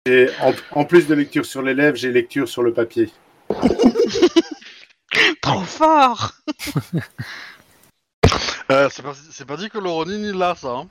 Et 0.06 0.28
en, 0.42 0.54
en 0.80 0.86
plus 0.86 1.08
de 1.08 1.14
lecture 1.14 1.46
sur 1.46 1.62
les 1.62 1.74
lèvres, 1.74 1.96
j'ai 1.96 2.12
lecture 2.12 2.50
sur 2.50 2.64
le 2.64 2.74
papier. 2.74 3.12
Trop 5.42 5.62
fort 5.62 6.34
Euh, 8.72 8.88
c'est 8.90 9.46
pas, 9.46 9.58
dit 9.58 9.70
que 9.70 9.78
le 9.78 9.90
Ronin 9.90 10.14
il 10.14 10.32
l'a 10.32 10.56
ça. 10.56 10.70
Hein. 10.70 10.88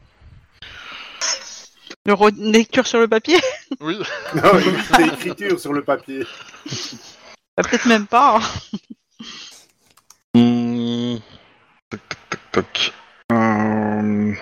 Lecture 2.38 2.86
sur 2.86 2.98
le 3.00 3.08
papier 3.08 3.38
Oui. 3.80 3.98
Non, 4.34 4.52
lui, 4.54 4.64
c'est 4.94 5.06
écriture 5.06 5.58
sur 5.60 5.72
le 5.72 5.82
papier. 5.82 6.24
Bah, 7.56 7.62
Peut-être 7.64 7.86
même 7.86 8.06
pas. 8.06 8.38
hein. 8.38 8.42
Hmm. 10.34 11.16
Euh, 13.32 14.34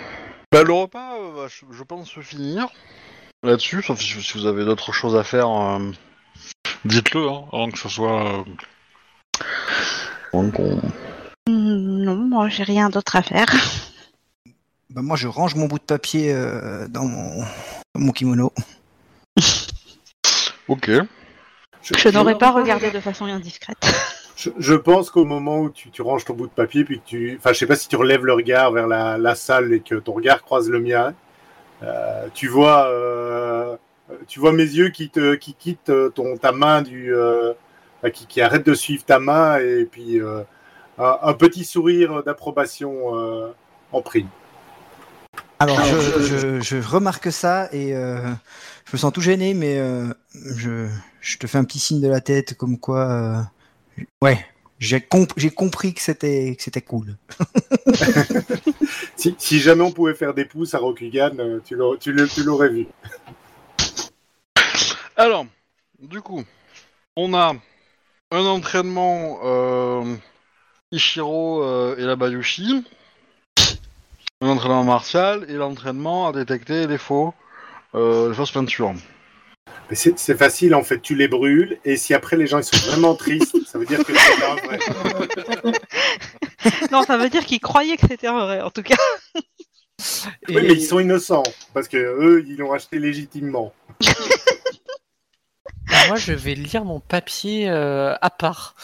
Bah, 0.53 0.63
le 0.63 0.73
repas, 0.73 1.17
euh, 1.19 1.33
va, 1.43 1.49
je, 1.49 1.65
je 1.71 1.83
pense, 1.83 2.11
se 2.11 2.21
finir 2.21 2.69
là-dessus, 3.43 3.83
sauf 3.83 4.01
si, 4.01 4.21
si 4.23 4.39
vous 4.39 4.47
avez 4.47 4.65
d'autres 4.65 4.93
choses 4.93 5.17
à 5.17 5.23
faire, 5.25 5.49
euh, 5.51 5.91
dites-le, 6.85 7.29
hein, 7.29 7.45
avant 7.53 7.71
que 7.71 7.79
ce 7.79 7.89
soit... 7.89 8.41
euh, 8.41 8.45
avant 10.33 10.51
qu'on- 10.51 10.81
Hmm, 11.49 12.03
Non, 12.05 12.17
moi, 12.17 12.49
j'ai 12.49 12.63
rien 12.65 12.91
d'autre 12.91 13.17
à 13.17 13.23
faire. 13.23 13.47
Bah, 14.91 15.03
Moi, 15.03 15.17
je 15.17 15.29
range 15.29 15.55
mon 15.55 15.67
bout 15.67 15.79
de 15.79 15.85
papier 15.85 16.33
euh, 16.33 16.87
dans, 16.89 17.05
mon, 17.05 17.45
mon 17.95 18.13
kimono. 18.13 18.53
Ok. 20.69 20.91
Je 21.81 22.09
n'aurais 22.11 22.37
pas 22.37 22.51
regardé 22.51 22.91
de 22.91 23.01
façon 23.01 23.25
indiscrète. 23.25 23.79
Je, 24.37 24.51
je 24.57 24.75
pense 24.75 25.11
qu'au 25.11 25.25
moment 25.25 25.59
où 25.59 25.69
tu, 25.71 25.91
tu 25.91 26.01
ranges 26.01 26.25
ton 26.25 26.33
bout 26.35 26.47
de 26.47 26.53
papier, 26.53 26.85
puis 26.85 27.01
que 27.01 27.05
tu. 27.05 27.37
Enfin, 27.41 27.53
je 27.53 27.59
sais 27.59 27.67
pas 27.67 27.75
si 27.75 27.89
tu 27.89 27.97
relèves 27.97 28.25
le 28.25 28.35
regard 28.35 28.71
vers 28.71 28.87
la, 28.87 29.19
la 29.19 29.35
salle 29.35 29.73
et 29.73 29.81
que 29.81 29.97
ton 29.97 30.13
regard 30.13 30.43
croise 30.45 30.69
le 30.71 30.79
mien, 30.79 31.13
euh, 31.83 32.29
tu 32.35 32.47
vois. 32.47 32.87
euh, 32.87 33.77
tu 34.29 34.39
vois 34.39 34.53
mes 34.53 34.63
yeux 34.63 34.91
qui, 34.91 35.11
te, 35.11 35.35
qui 35.35 35.55
quittent 35.55 35.91
ton, 36.15 36.37
ta 36.37 36.53
main 36.53 36.83
du. 36.83 37.13
euh, 37.13 37.53
qui, 38.13 38.27
qui 38.27 38.41
arrêtent 38.41 38.65
de 38.67 38.75
suivre 38.75 39.05
ta 39.05 39.19
main 39.19 39.59
et 39.59 39.85
puis 39.91 40.21
euh, 40.21 40.43
un, 40.99 41.19
un 41.21 41.33
petit 41.35 41.65
sourire 41.65 42.23
d'approbation 42.23 43.17
euh, 43.19 43.49
en 43.91 44.03
prime. 44.03 44.29
Alors, 45.61 45.83
je, 45.85 46.23
je, 46.23 46.61
je 46.61 46.77
remarque 46.89 47.33
ça 47.33 47.69
et 47.73 47.95
euh, 47.95 48.23
je 48.87 48.93
me 48.93 48.99
sens 48.99 49.13
tout 49.13 49.21
gêné, 49.21 49.55
mais 49.55 49.79
euh, 49.79 50.07
je, 50.57 50.89
je 51.21 51.39
te 51.39 51.47
fais 51.47 51.59
un 51.59 51.65
petit 51.65 51.81
signe 51.81 52.01
de 52.01 52.09
la 52.09 52.21
tête 52.21 52.55
comme 52.57 52.79
quoi. 52.79 53.11
euh, 53.11 54.03
ouais, 54.23 54.45
j'ai 54.79 55.01
comp- 55.01 55.33
j'ai 55.37 55.51
compris 55.51 55.95
que 55.95 56.01
c'était 56.01 56.55
que 56.57 56.63
c'était 56.63 56.83
cool. 56.83 57.17
Si, 59.17 59.35
si 59.39 59.59
jamais 59.59 59.83
on 59.83 59.91
pouvait 59.91 60.15
faire 60.15 60.33
des 60.33 60.45
pouces 60.45 60.75
à 60.75 60.79
Rokugan, 60.79 61.31
tu 61.65 61.75
l'aurais- 61.75 61.99
tu 61.99 62.13
l'aurais 62.13 62.29
tu 62.29 62.43
l'aurais 62.45 62.69
vu. 62.69 62.87
Alors, 65.17 65.45
du 66.01 66.21
coup, 66.21 66.45
on 67.17 67.35
a 67.35 67.55
un 68.31 68.45
entraînement 68.47 69.41
euh, 69.45 70.15
Ichiro 70.93 71.63
euh, 71.65 71.97
et 71.99 72.03
la 72.03 72.17
Bayushi, 72.17 72.85
un 74.41 74.49
entraînement 74.49 74.85
martial 74.85 75.47
et 75.49 75.55
l'entraînement 75.55 76.29
à 76.29 76.33
détecter 76.33 76.87
les 76.87 76.99
faux, 76.99 77.35
euh, 77.95 78.29
les 78.29 78.35
fausses 78.35 78.53
peintures. 78.53 78.95
Mais 79.91 79.97
C'est 79.97 80.19
c'est 80.19 80.37
facile 80.37 80.75
en 80.75 80.83
fait, 80.83 81.01
tu 81.01 81.15
les 81.15 81.29
brûles 81.29 81.79
et 81.85 81.97
si 81.97 82.15
après 82.15 82.37
les 82.37 82.47
gens 82.47 82.59
ils 82.59 82.65
sont 82.65 82.91
vraiment 82.91 83.15
tristes, 83.15 83.57
ça 83.67 83.79
veut 83.79 83.87
dire 83.87 84.05
que 84.05 84.13
c'est 84.15 84.41
pas 84.41 84.55
vrai. 84.67 84.79
Non, 86.91 87.03
ça 87.03 87.17
veut 87.17 87.31
dire 87.31 87.45
qu'ils 87.45 87.61
croyaient 87.61 87.97
que 87.97 88.07
c'était 88.09 88.27
vrai, 88.29 88.61
en 88.61 88.71
tout 88.71 88.83
cas. 88.83 88.97
Et, 90.49 90.57
Oui, 90.57 90.63
mais 90.63 90.75
ils 90.75 90.85
sont 90.85 90.99
innocents 90.99 91.45
parce 91.73 91.87
que 91.87 91.97
eux 91.97 92.45
ils 92.47 92.57
l'ont 92.57 92.73
acheté 92.73 92.99
légitimement. 92.99 93.73
Moi, 96.09 96.17
je 96.17 96.33
vais 96.33 96.55
lire 96.55 96.85
mon 96.85 97.01
papier 97.01 97.69
euh, 97.69 98.15
à 98.21 98.31
part. 98.31 98.75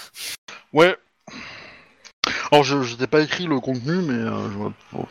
Ouais. 0.72 0.96
Alors, 2.52 2.64
je, 2.64 2.82
je 2.82 2.94
t'ai 2.96 3.06
pas 3.06 3.20
écrit 3.20 3.46
le 3.46 3.58
contenu, 3.60 3.96
mais 4.02 4.14
euh, 4.14 4.50
j'aurais 4.52 4.72
bon, 4.92 5.06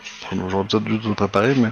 j'aurais 0.50 0.66
peut-être 0.66 0.84
dû 0.84 1.00
te 1.00 1.08
le 1.08 1.16
préparer, 1.16 1.56
mais. 1.56 1.70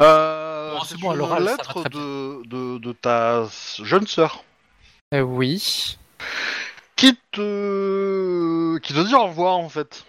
Euh, 0.00 0.74
Bon, 0.74 0.80
c'est 0.84 0.94
c'est 0.94 1.00
bon, 1.00 1.10
à 1.10 1.14
une 1.14 1.18
l'oral, 1.18 1.38
ça 1.38 1.44
va 1.44 1.50
lettre 1.50 1.88
de, 1.90 2.46
de, 2.46 2.78
de 2.78 2.92
ta 2.92 3.44
jeune 3.82 4.06
sœur 4.06 4.44
Euh, 5.14 5.20
oui. 5.22 5.98
qui 6.96 7.16
te 7.32 8.78
qui 8.78 8.92
te 8.92 9.00
dit 9.06 9.14
au 9.14 9.24
revoir 9.26 9.56
en 9.56 9.68
fait. 9.68 10.04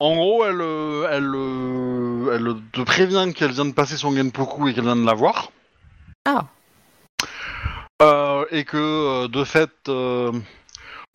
En 0.00 0.14
gros, 0.16 0.44
elle 0.44 0.60
euh, 0.60 1.08
elle 1.10 2.44
elle 2.46 2.54
te 2.72 2.80
prévient 2.82 3.32
qu'elle 3.34 3.52
vient 3.52 3.64
de 3.64 3.72
passer 3.72 3.96
son 3.96 4.14
Genpoku 4.14 4.68
et 4.68 4.74
qu'elle 4.74 4.84
vient 4.84 4.96
de 4.96 5.06
l'avoir. 5.06 5.50
Ah. 6.26 6.46
Euh, 8.02 8.44
et 8.50 8.64
que 8.64 9.26
de 9.28 9.44
fait 9.44 9.70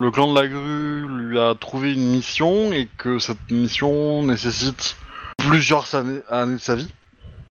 le 0.00 0.10
clan 0.10 0.32
de 0.32 0.40
la 0.40 0.48
grue 0.48 1.06
lui 1.28 1.38
a 1.38 1.54
trouvé 1.54 1.92
une 1.92 2.10
mission 2.10 2.72
et 2.72 2.88
que 2.96 3.18
cette 3.18 3.50
mission 3.50 4.22
nécessite 4.22 4.96
plusieurs 5.36 5.94
années, 5.94 6.22
années 6.30 6.54
de 6.54 6.60
sa 6.60 6.74
vie. 6.74 6.90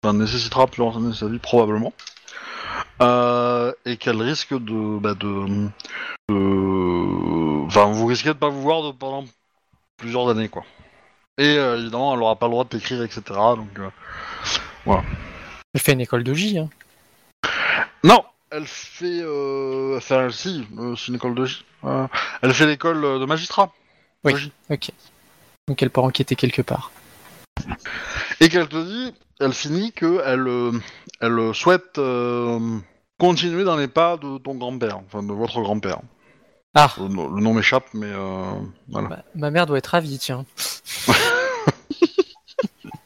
Enfin, 0.04 0.14
nécessitera 0.14 0.68
plusieurs 0.68 0.98
années 0.98 1.10
de 1.10 1.14
sa 1.16 1.28
vie 1.28 1.40
probablement. 1.40 1.94
Euh, 3.02 3.72
et 3.86 3.98
qu'elle 3.98 4.22
risque 4.22 4.54
de, 4.54 5.00
bah, 5.00 5.14
de, 5.14 5.70
de- 6.30 7.66
Enfin, 7.66 7.86
vous 7.92 8.06
risquez 8.06 8.30
de 8.30 8.34
pas 8.34 8.50
vous 8.50 8.62
voir 8.62 8.84
de- 8.84 8.92
pendant 8.92 9.24
plusieurs 9.98 10.30
années, 10.30 10.50
quoi. 10.50 10.64
Et 11.38 11.58
euh, 11.58 11.80
évidemment, 11.80 12.14
elle 12.14 12.22
aura 12.22 12.36
pas 12.36 12.46
le 12.48 12.52
droit 12.52 12.64
de 12.66 12.70
t'écrire, 12.70 13.02
etc. 13.04 13.22
Donc, 13.30 13.80
euh, 13.80 13.90
Je 15.74 15.80
fais 15.82 15.94
une 15.94 16.02
école 16.02 16.24
de 16.24 16.34
J. 16.34 16.60
Hein. 16.60 16.70
Non, 18.04 18.24
elle 18.54 18.66
fait. 18.68 19.22
Euh... 19.22 19.98
Enfin, 19.98 20.30
si, 20.30 20.66
euh, 20.78 20.96
c'est 20.96 21.08
une 21.08 21.16
école 21.16 21.36
de. 21.36 21.48
Euh, 21.86 22.08
elle 22.42 22.54
fait 22.54 22.66
l'école 22.66 23.04
euh, 23.04 23.20
de 23.20 23.26
magistrat. 23.26 23.74
Oui. 24.24 24.52
Ok. 24.70 24.92
Donc 25.68 25.82
elle 25.82 25.90
peut 25.90 26.02
enquêter 26.02 26.36
quelque 26.36 26.62
part. 26.62 26.92
Et 28.40 28.50
qu'elle 28.50 28.68
te 28.70 28.84
dit, 28.84 29.14
elle 29.40 29.54
finit 29.54 29.92
que 29.92 30.22
elle, 30.26 30.82
elle 31.22 31.54
souhaite 31.54 32.00
continuer 33.20 33.64
dans 33.64 33.76
les 33.78 33.88
pas 33.88 34.18
de 34.18 34.38
ton 34.40 34.56
grand-père, 34.56 35.00
enfin 35.00 35.24
de 35.24 35.32
votre 35.34 35.62
grand-père. 35.62 36.00
Ah. 36.76 36.92
Le, 36.98 37.08
nom- 37.08 37.30
le 37.30 37.42
nom 37.42 37.54
m'échappe, 37.54 37.86
mais 37.94 38.12
voilà. 38.90 39.08
Bah, 39.08 39.24
ma 39.36 39.52
mère 39.52 39.66
doit 39.66 39.78
être 39.78 39.88
ravie, 39.88 40.18
tiens. 40.20 40.46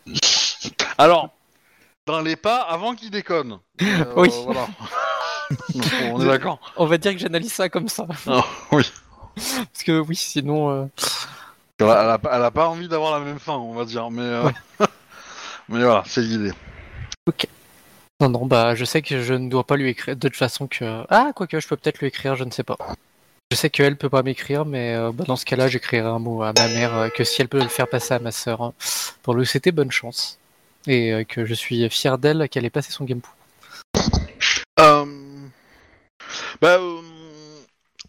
Alors, 0.97 1.29
dans 2.07 2.21
les 2.21 2.35
pas 2.35 2.61
avant 2.61 2.95
qu'il 2.95 3.11
déconne. 3.11 3.59
Euh, 3.81 4.05
Oui. 4.15 4.29
Voilà. 4.45 4.67
On 6.11 6.21
est 6.21 6.25
d'accord. 6.27 6.59
On 6.75 6.85
va 6.85 6.97
dire 6.97 7.13
que 7.13 7.19
j'analyse 7.19 7.53
ça 7.53 7.69
comme 7.69 7.87
ça. 7.89 8.05
Ah, 8.27 8.43
oui. 8.71 8.83
Parce 9.35 9.83
que 9.85 9.99
oui, 9.99 10.15
sinon... 10.15 10.69
euh, 10.71 10.85
Elle 11.79 11.87
a, 11.89 12.03
elle 12.03 12.09
a 12.09 12.17
pas- 12.17 12.31
elle 12.35 12.43
a 12.43 12.51
pas 12.51 12.67
envie 12.67 12.87
d'avoir 12.87 13.19
la 13.19 13.25
même 13.25 13.39
fin, 13.39 13.53
on 13.53 13.73
va 13.73 13.85
dire, 13.85 14.09
mais. 14.09 14.21
euh, 14.23 14.49
mais 15.69 15.79
voilà, 15.83 16.03
c'est 16.05 16.21
l'idée. 16.21 16.51
Non, 18.19 18.29
non, 18.29 18.45
bah 18.47 18.73
je 18.73 18.83
sais 18.83 19.03
que 19.03 19.21
je 19.21 19.35
ne 19.35 19.47
dois 19.47 19.63
pas 19.63 19.75
lui 19.77 19.89
écrire 19.89 20.15
de 20.15 20.27
toute 20.27 20.37
façon 20.37 20.65
que... 20.67 21.03
Ah, 21.09 21.31
quoique, 21.35 21.59
je 21.59 21.67
peux 21.67 21.77
peut-être 21.77 21.99
lui 21.99 22.07
écrire, 22.07 22.35
je 22.35 22.45
ne 22.45 22.49
sais 22.51 22.63
pas. 22.63 22.75
Je 23.51 23.55
sais 23.55 23.69
qu'elle 23.69 23.95
peut 23.95 24.09
pas 24.09 24.23
m'écrire, 24.23 24.65
mais 24.65 24.95
euh, 24.95 25.11
bah, 25.13 25.23
dans 25.27 25.35
ce 25.35 25.45
cas-là, 25.45 25.67
j'écrirai 25.67 26.07
un 26.07 26.17
mot 26.17 26.41
à 26.41 26.51
ma 26.51 26.67
mère, 26.67 26.95
euh, 26.95 27.09
que 27.09 27.23
si 27.23 27.41
elle 27.41 27.47
peut 27.47 27.61
le 27.61 27.67
faire 27.67 27.87
passer 27.87 28.15
à 28.15 28.19
ma 28.19 28.31
sœur, 28.31 28.61
hein, 28.63 28.73
pour 29.21 29.35
lui 29.35 29.45
souhaiter 29.45 29.71
bonne 29.71 29.91
chance. 29.91 30.39
Et 30.87 31.25
que 31.29 31.45
je 31.45 31.53
suis 31.53 31.87
fier 31.91 32.17
d'elle 32.17 32.49
qu'elle 32.49 32.65
ait 32.65 32.69
passé 32.71 32.91
son 32.91 33.03
game 33.03 33.19
Euh, 33.19 33.46
bah, 36.61 36.77
euh, 36.79 37.01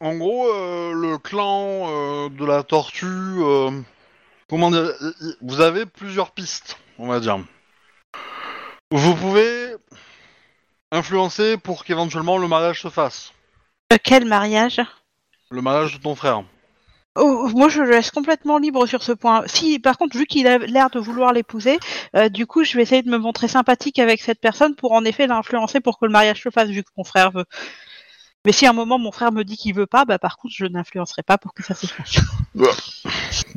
en 0.00 0.14
gros, 0.16 0.48
euh, 0.48 0.92
le 0.92 1.18
clan 1.18 1.86
euh, 1.88 2.28
de 2.28 2.44
la 2.44 2.62
tortue, 2.62 3.06
euh, 3.06 3.70
comment 4.48 4.70
dire, 4.70 4.92
vous 5.40 5.60
avez 5.60 5.86
plusieurs 5.86 6.30
pistes, 6.30 6.78
on 6.98 7.08
va 7.08 7.20
dire. 7.20 7.38
Vous 8.90 9.14
pouvez 9.14 9.74
influencer 10.92 11.56
pour 11.58 11.84
qu'éventuellement 11.84 12.38
le 12.38 12.48
mariage 12.48 12.82
se 12.82 12.88
fasse. 12.88 13.32
Quel 14.02 14.24
mariage? 14.24 14.80
Le 15.50 15.62
mariage 15.62 15.96
de 15.96 16.02
ton 16.02 16.14
frère. 16.14 16.44
Oh, 17.16 17.48
moi, 17.48 17.68
je 17.68 17.82
le 17.82 17.90
laisse 17.90 18.12
complètement 18.12 18.58
libre 18.58 18.86
sur 18.86 19.02
ce 19.02 19.10
point. 19.10 19.42
Si, 19.46 19.80
par 19.80 19.98
contre, 19.98 20.16
vu 20.16 20.26
qu'il 20.26 20.46
a 20.46 20.58
l'air 20.58 20.88
de 20.90 21.00
vouloir 21.00 21.32
l'épouser, 21.32 21.78
euh, 22.14 22.28
du 22.28 22.46
coup, 22.46 22.62
je 22.62 22.76
vais 22.76 22.82
essayer 22.82 23.02
de 23.02 23.10
me 23.10 23.18
montrer 23.18 23.48
sympathique 23.48 23.98
avec 23.98 24.20
cette 24.20 24.40
personne 24.40 24.76
pour 24.76 24.92
en 24.92 25.04
effet 25.04 25.26
l'influencer 25.26 25.80
pour 25.80 25.98
que 25.98 26.06
le 26.06 26.12
mariage 26.12 26.42
se 26.42 26.50
fasse, 26.50 26.68
vu 26.68 26.84
que 26.84 26.90
mon 26.96 27.02
frère 27.02 27.32
veut. 27.32 27.46
Mais 28.44 28.52
si 28.52 28.66
à 28.66 28.70
un 28.70 28.72
moment 28.72 28.98
mon 28.98 29.12
frère 29.12 29.32
me 29.32 29.42
dit 29.44 29.56
qu'il 29.56 29.74
veut 29.74 29.86
pas, 29.86 30.04
bah 30.04 30.18
par 30.18 30.36
contre, 30.36 30.54
je 30.56 30.64
n'influencerai 30.64 31.22
pas 31.22 31.38
pour 31.38 31.54
que 31.54 31.62
ça 31.62 31.74
se 31.74 31.86
fasse. 31.86 32.18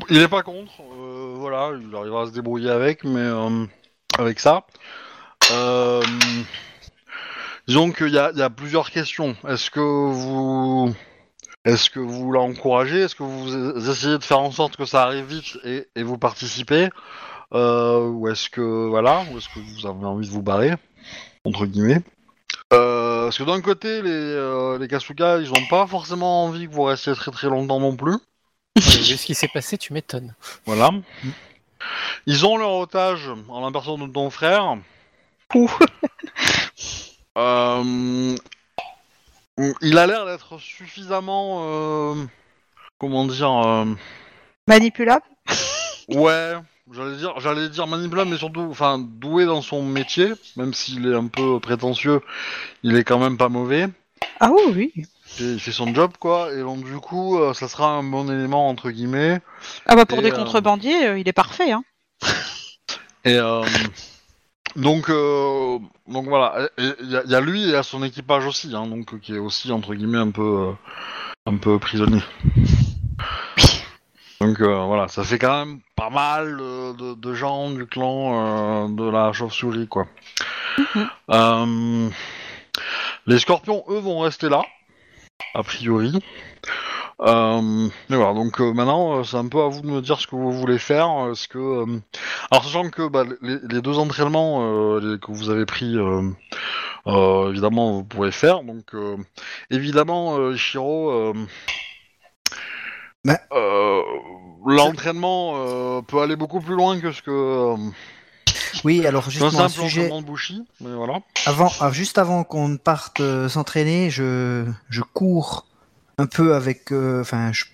Il 0.09 0.17
est 0.17 0.27
pas 0.27 0.43
contre, 0.43 0.71
euh, 0.81 1.35
voilà, 1.37 1.71
il 1.79 1.95
arrivera 1.95 2.23
à 2.23 2.25
se 2.25 2.31
débrouiller 2.31 2.69
avec, 2.69 3.03
mais 3.03 3.19
euh, 3.19 3.65
avec 4.17 4.39
ça. 4.39 4.65
Euh, 5.51 6.01
disons 7.67 7.91
qu'il 7.91 8.09
y 8.13 8.17
a 8.17 8.49
plusieurs 8.49 8.91
questions. 8.91 9.35
Est-ce 9.47 9.69
que 9.71 9.79
vous, 9.79 10.93
est-ce 11.63 11.89
que 11.89 11.99
vous 11.99 12.31
l'encouragez 12.31 13.01
Est-ce 13.01 13.15
que 13.15 13.23
vous 13.23 13.89
essayez 13.89 14.17
de 14.17 14.23
faire 14.23 14.39
en 14.39 14.51
sorte 14.51 14.77
que 14.77 14.85
ça 14.85 15.03
arrive 15.03 15.25
vite 15.25 15.57
et, 15.63 15.87
et 15.95 16.03
vous 16.03 16.17
participez? 16.17 16.89
Euh, 17.53 18.07
Ou 18.07 18.29
est-ce 18.29 18.49
que 18.49 18.87
voilà, 18.87 19.23
ou 19.31 19.37
est-ce 19.37 19.49
que 19.49 19.59
vous 19.59 19.85
avez 19.85 20.05
envie 20.05 20.27
de 20.27 20.31
vous 20.31 20.41
barrer 20.41 20.73
entre 21.43 21.65
guillemets? 21.65 22.01
Euh, 22.73 23.25
Parce 23.25 23.37
que 23.37 23.43
d'un 23.43 23.61
côté, 23.61 24.01
les, 24.01 24.09
euh, 24.09 24.77
les 24.77 24.87
Kasuga, 24.87 25.37
ils 25.37 25.51
ont 25.51 25.65
pas 25.69 25.87
forcément 25.87 26.45
envie 26.45 26.67
que 26.67 26.73
vous 26.73 26.83
restiez 26.83 27.13
très 27.13 27.31
très 27.31 27.47
longtemps 27.47 27.79
non 27.79 27.95
plus. 27.95 28.17
Vu 28.77 29.17
ce 29.17 29.25
qui 29.25 29.35
s'est 29.35 29.49
passé, 29.49 29.77
tu 29.77 29.93
m'étonnes. 29.93 30.33
Voilà. 30.65 30.91
Ils 32.25 32.45
ont 32.45 32.57
leur 32.57 32.73
otage 32.73 33.29
en 33.49 33.65
la 33.65 33.71
personne 33.71 34.07
de 34.07 34.13
ton 34.13 34.29
frère. 34.29 34.77
Ouh. 35.55 35.69
Euh, 37.37 38.35
il 39.81 39.97
a 39.97 40.05
l'air 40.05 40.25
d'être 40.25 40.57
suffisamment, 40.57 41.61
euh, 41.63 42.25
comment 42.97 43.25
dire, 43.25 43.51
euh, 43.51 43.85
Manipulable 44.67 45.23
ouais, 46.09 46.55
j'allais 46.93 47.17
dire, 47.17 47.33
j'allais 47.39 47.69
dire 47.69 47.87
manipulable, 47.87 48.29
mais 48.31 48.37
surtout, 48.37 48.67
enfin, 48.69 48.99
doué 48.99 49.45
dans 49.45 49.61
son 49.61 49.83
métier, 49.83 50.33
même 50.57 50.73
s'il 50.73 51.07
est 51.07 51.15
un 51.15 51.27
peu 51.27 51.59
prétentieux, 51.59 52.21
il 52.83 52.95
est 52.95 53.03
quand 53.03 53.19
même 53.19 53.37
pas 53.37 53.49
mauvais. 53.49 53.87
Ah 54.39 54.51
oui, 54.51 54.91
oui. 54.95 55.05
Il 55.39 55.59
fait 55.59 55.71
son 55.71 55.93
job, 55.93 56.11
quoi. 56.19 56.51
Et 56.53 56.59
donc 56.59 56.83
du 56.83 56.97
coup, 56.97 57.39
euh, 57.39 57.53
ça 57.53 57.67
sera 57.67 57.89
un 57.91 58.03
bon 58.03 58.29
élément 58.29 58.67
entre 58.69 58.91
guillemets. 58.91 59.39
Ah 59.85 59.95
bah 59.95 60.05
pour 60.05 60.19
Et, 60.19 60.23
des 60.23 60.31
euh, 60.31 60.35
contrebandiers, 60.35 61.07
euh, 61.07 61.19
il 61.19 61.27
est 61.27 61.33
parfait. 61.33 61.71
Hein. 61.71 61.83
Et 63.25 63.37
donc, 64.75 65.09
donc 65.09 66.25
voilà, 66.27 66.69
il 66.77 66.95
y, 67.09 67.15
a- 67.15 67.23
y 67.25 67.35
a 67.35 67.41
lui 67.41 67.61
et 67.61 67.65
il 67.67 67.71
y 67.71 67.75
a 67.75 67.83
son 67.83 68.03
équipage 68.03 68.45
aussi, 68.45 68.73
hein, 68.75 68.87
donc 68.87 69.19
qui 69.19 69.35
est 69.35 69.39
aussi 69.39 69.71
entre 69.71 69.93
guillemets 69.93 70.17
un 70.17 70.31
peu, 70.31 70.69
un 71.45 71.57
peu 71.57 71.77
prisonnier. 71.77 72.21
Donc 74.51 74.59
euh, 74.59 74.83
voilà, 74.85 75.07
ça 75.07 75.23
fait 75.23 75.39
quand 75.39 75.65
même 75.65 75.79
pas 75.95 76.09
mal 76.09 76.57
de, 76.57 76.91
de- 76.97 77.13
de 77.13 77.33
gens 77.33 77.71
du 77.71 77.85
clan 77.85 78.33
euh, 78.33 78.87
de 78.89 79.09
la 79.09 79.31
chauve-souris, 79.31 79.87
quoi. 79.87 80.07
Mhm. 80.77 81.09
Euh, 81.29 82.09
les 83.27 83.39
scorpions, 83.39 83.85
eux, 83.87 83.99
vont 83.99 84.19
rester 84.19 84.49
là, 84.49 84.61
a 85.55 85.63
priori. 85.63 86.19
Euh, 87.21 87.87
mais 88.09 88.17
voilà, 88.17 88.33
donc 88.33 88.59
euh, 88.59 88.73
maintenant, 88.73 89.19
euh, 89.19 89.23
c'est 89.23 89.37
un 89.37 89.47
peu 89.47 89.61
à 89.61 89.69
vous 89.69 89.79
de 89.81 89.87
me 89.87 90.01
dire 90.01 90.19
ce 90.19 90.27
que 90.27 90.35
vous 90.35 90.51
voulez 90.51 90.79
faire. 90.79 91.07
Est-ce 91.31 91.47
que, 91.47 91.57
euh, 91.57 91.99
alors 92.51 92.65
sachant 92.65 92.89
que 92.89 93.07
bah, 93.07 93.23
les, 93.41 93.57
les 93.69 93.81
deux 93.81 93.99
entraînements 93.99 94.63
euh, 94.63 94.99
les- 95.13 95.19
que 95.19 95.31
vous 95.31 95.49
avez 95.49 95.65
pris, 95.65 95.95
euh, 95.95 96.29
euh, 97.07 97.49
évidemment, 97.51 97.93
vous 97.93 98.03
pouvez 98.03 98.31
faire. 98.31 98.63
Donc, 98.63 98.93
euh, 98.95 99.15
évidemment, 99.69 100.35
euh, 100.39 100.57
Shiro, 100.57 101.09
euh, 101.11 101.33
Bah. 103.23 103.37
L'entraînement 104.65 105.53
euh, 105.55 106.01
peut 106.01 106.21
aller 106.21 106.35
beaucoup 106.35 106.61
plus 106.61 106.75
loin 106.75 106.99
que 106.99 107.11
ce 107.11 107.21
que 107.21 107.31
euh, 107.31 107.75
Oui, 108.83 109.05
alors 109.05 109.25
qu'un 109.25 109.29
justement, 109.31 109.47
un 109.61 109.69
simple 109.69 109.87
sujet, 109.87 110.01
entraînement 110.01 110.21
de 110.21 110.27
Bushi. 110.27 110.63
Mais 110.81 110.93
voilà. 110.95 111.19
avant, 111.45 111.71
ah, 111.79 111.91
juste 111.91 112.17
avant 112.17 112.43
qu'on 112.43 112.67
ne 112.69 112.77
parte 112.77 113.19
euh, 113.21 113.49
s'entraîner, 113.49 114.09
je, 114.09 114.65
je 114.89 115.01
cours 115.01 115.67
un 116.17 116.25
peu 116.27 116.55
avec, 116.55 116.91
euh, 116.91 117.21
enfin, 117.21 117.51
je- 117.51 117.65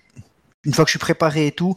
une 0.63 0.73
fois 0.73 0.83
que 0.85 0.89
je 0.89 0.93
suis 0.93 0.99
préparé 0.99 1.47
et 1.47 1.51
tout, 1.51 1.75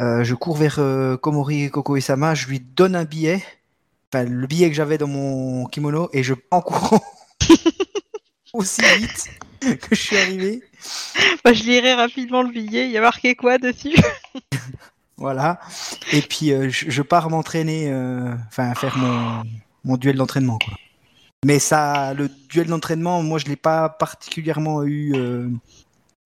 euh, 0.00 0.24
je 0.24 0.34
cours 0.34 0.56
vers 0.56 0.76
euh, 0.78 1.16
Komori 1.16 1.64
et 1.64 1.70
Koko 1.70 1.96
et 1.96 2.00
Sama, 2.00 2.34
je 2.34 2.46
lui 2.46 2.60
donne 2.60 2.96
un 2.96 3.04
billet, 3.04 3.42
enfin 4.12 4.24
le 4.24 4.46
billet 4.46 4.68
que 4.70 4.74
j'avais 4.76 4.98
dans 4.98 5.06
mon 5.06 5.66
kimono, 5.66 6.08
et 6.12 6.22
je 6.22 6.34
pars 6.34 6.60
en 6.60 6.62
courant 6.62 7.02
aussi 8.52 8.82
vite 8.98 9.28
que 9.60 9.94
je 9.94 10.00
suis 10.00 10.16
arrivé. 10.16 10.62
Bah, 11.44 11.52
je 11.52 11.62
lirai 11.64 11.94
rapidement 11.94 12.42
le 12.42 12.50
billet. 12.50 12.86
Il 12.86 12.90
y 12.92 12.96
a 12.98 13.00
marqué 13.00 13.34
quoi 13.34 13.58
dessus 13.58 13.94
Voilà. 15.16 15.60
Et 16.12 16.22
puis 16.22 16.52
euh, 16.52 16.68
je, 16.70 16.90
je 16.90 17.02
pars 17.02 17.28
m'entraîner, 17.30 17.90
euh, 17.90 18.34
enfin 18.48 18.74
faire 18.74 18.96
mon, 18.96 19.42
mon 19.84 19.96
duel 19.96 20.16
d'entraînement 20.16 20.58
quoi. 20.58 20.74
Mais 21.44 21.58
ça, 21.58 22.12
le 22.14 22.28
duel 22.48 22.66
d'entraînement, 22.68 23.22
moi 23.22 23.38
je 23.38 23.46
l'ai 23.46 23.56
pas 23.56 23.88
particulièrement 23.88 24.82
eu. 24.84 25.12
euh, 25.14 25.48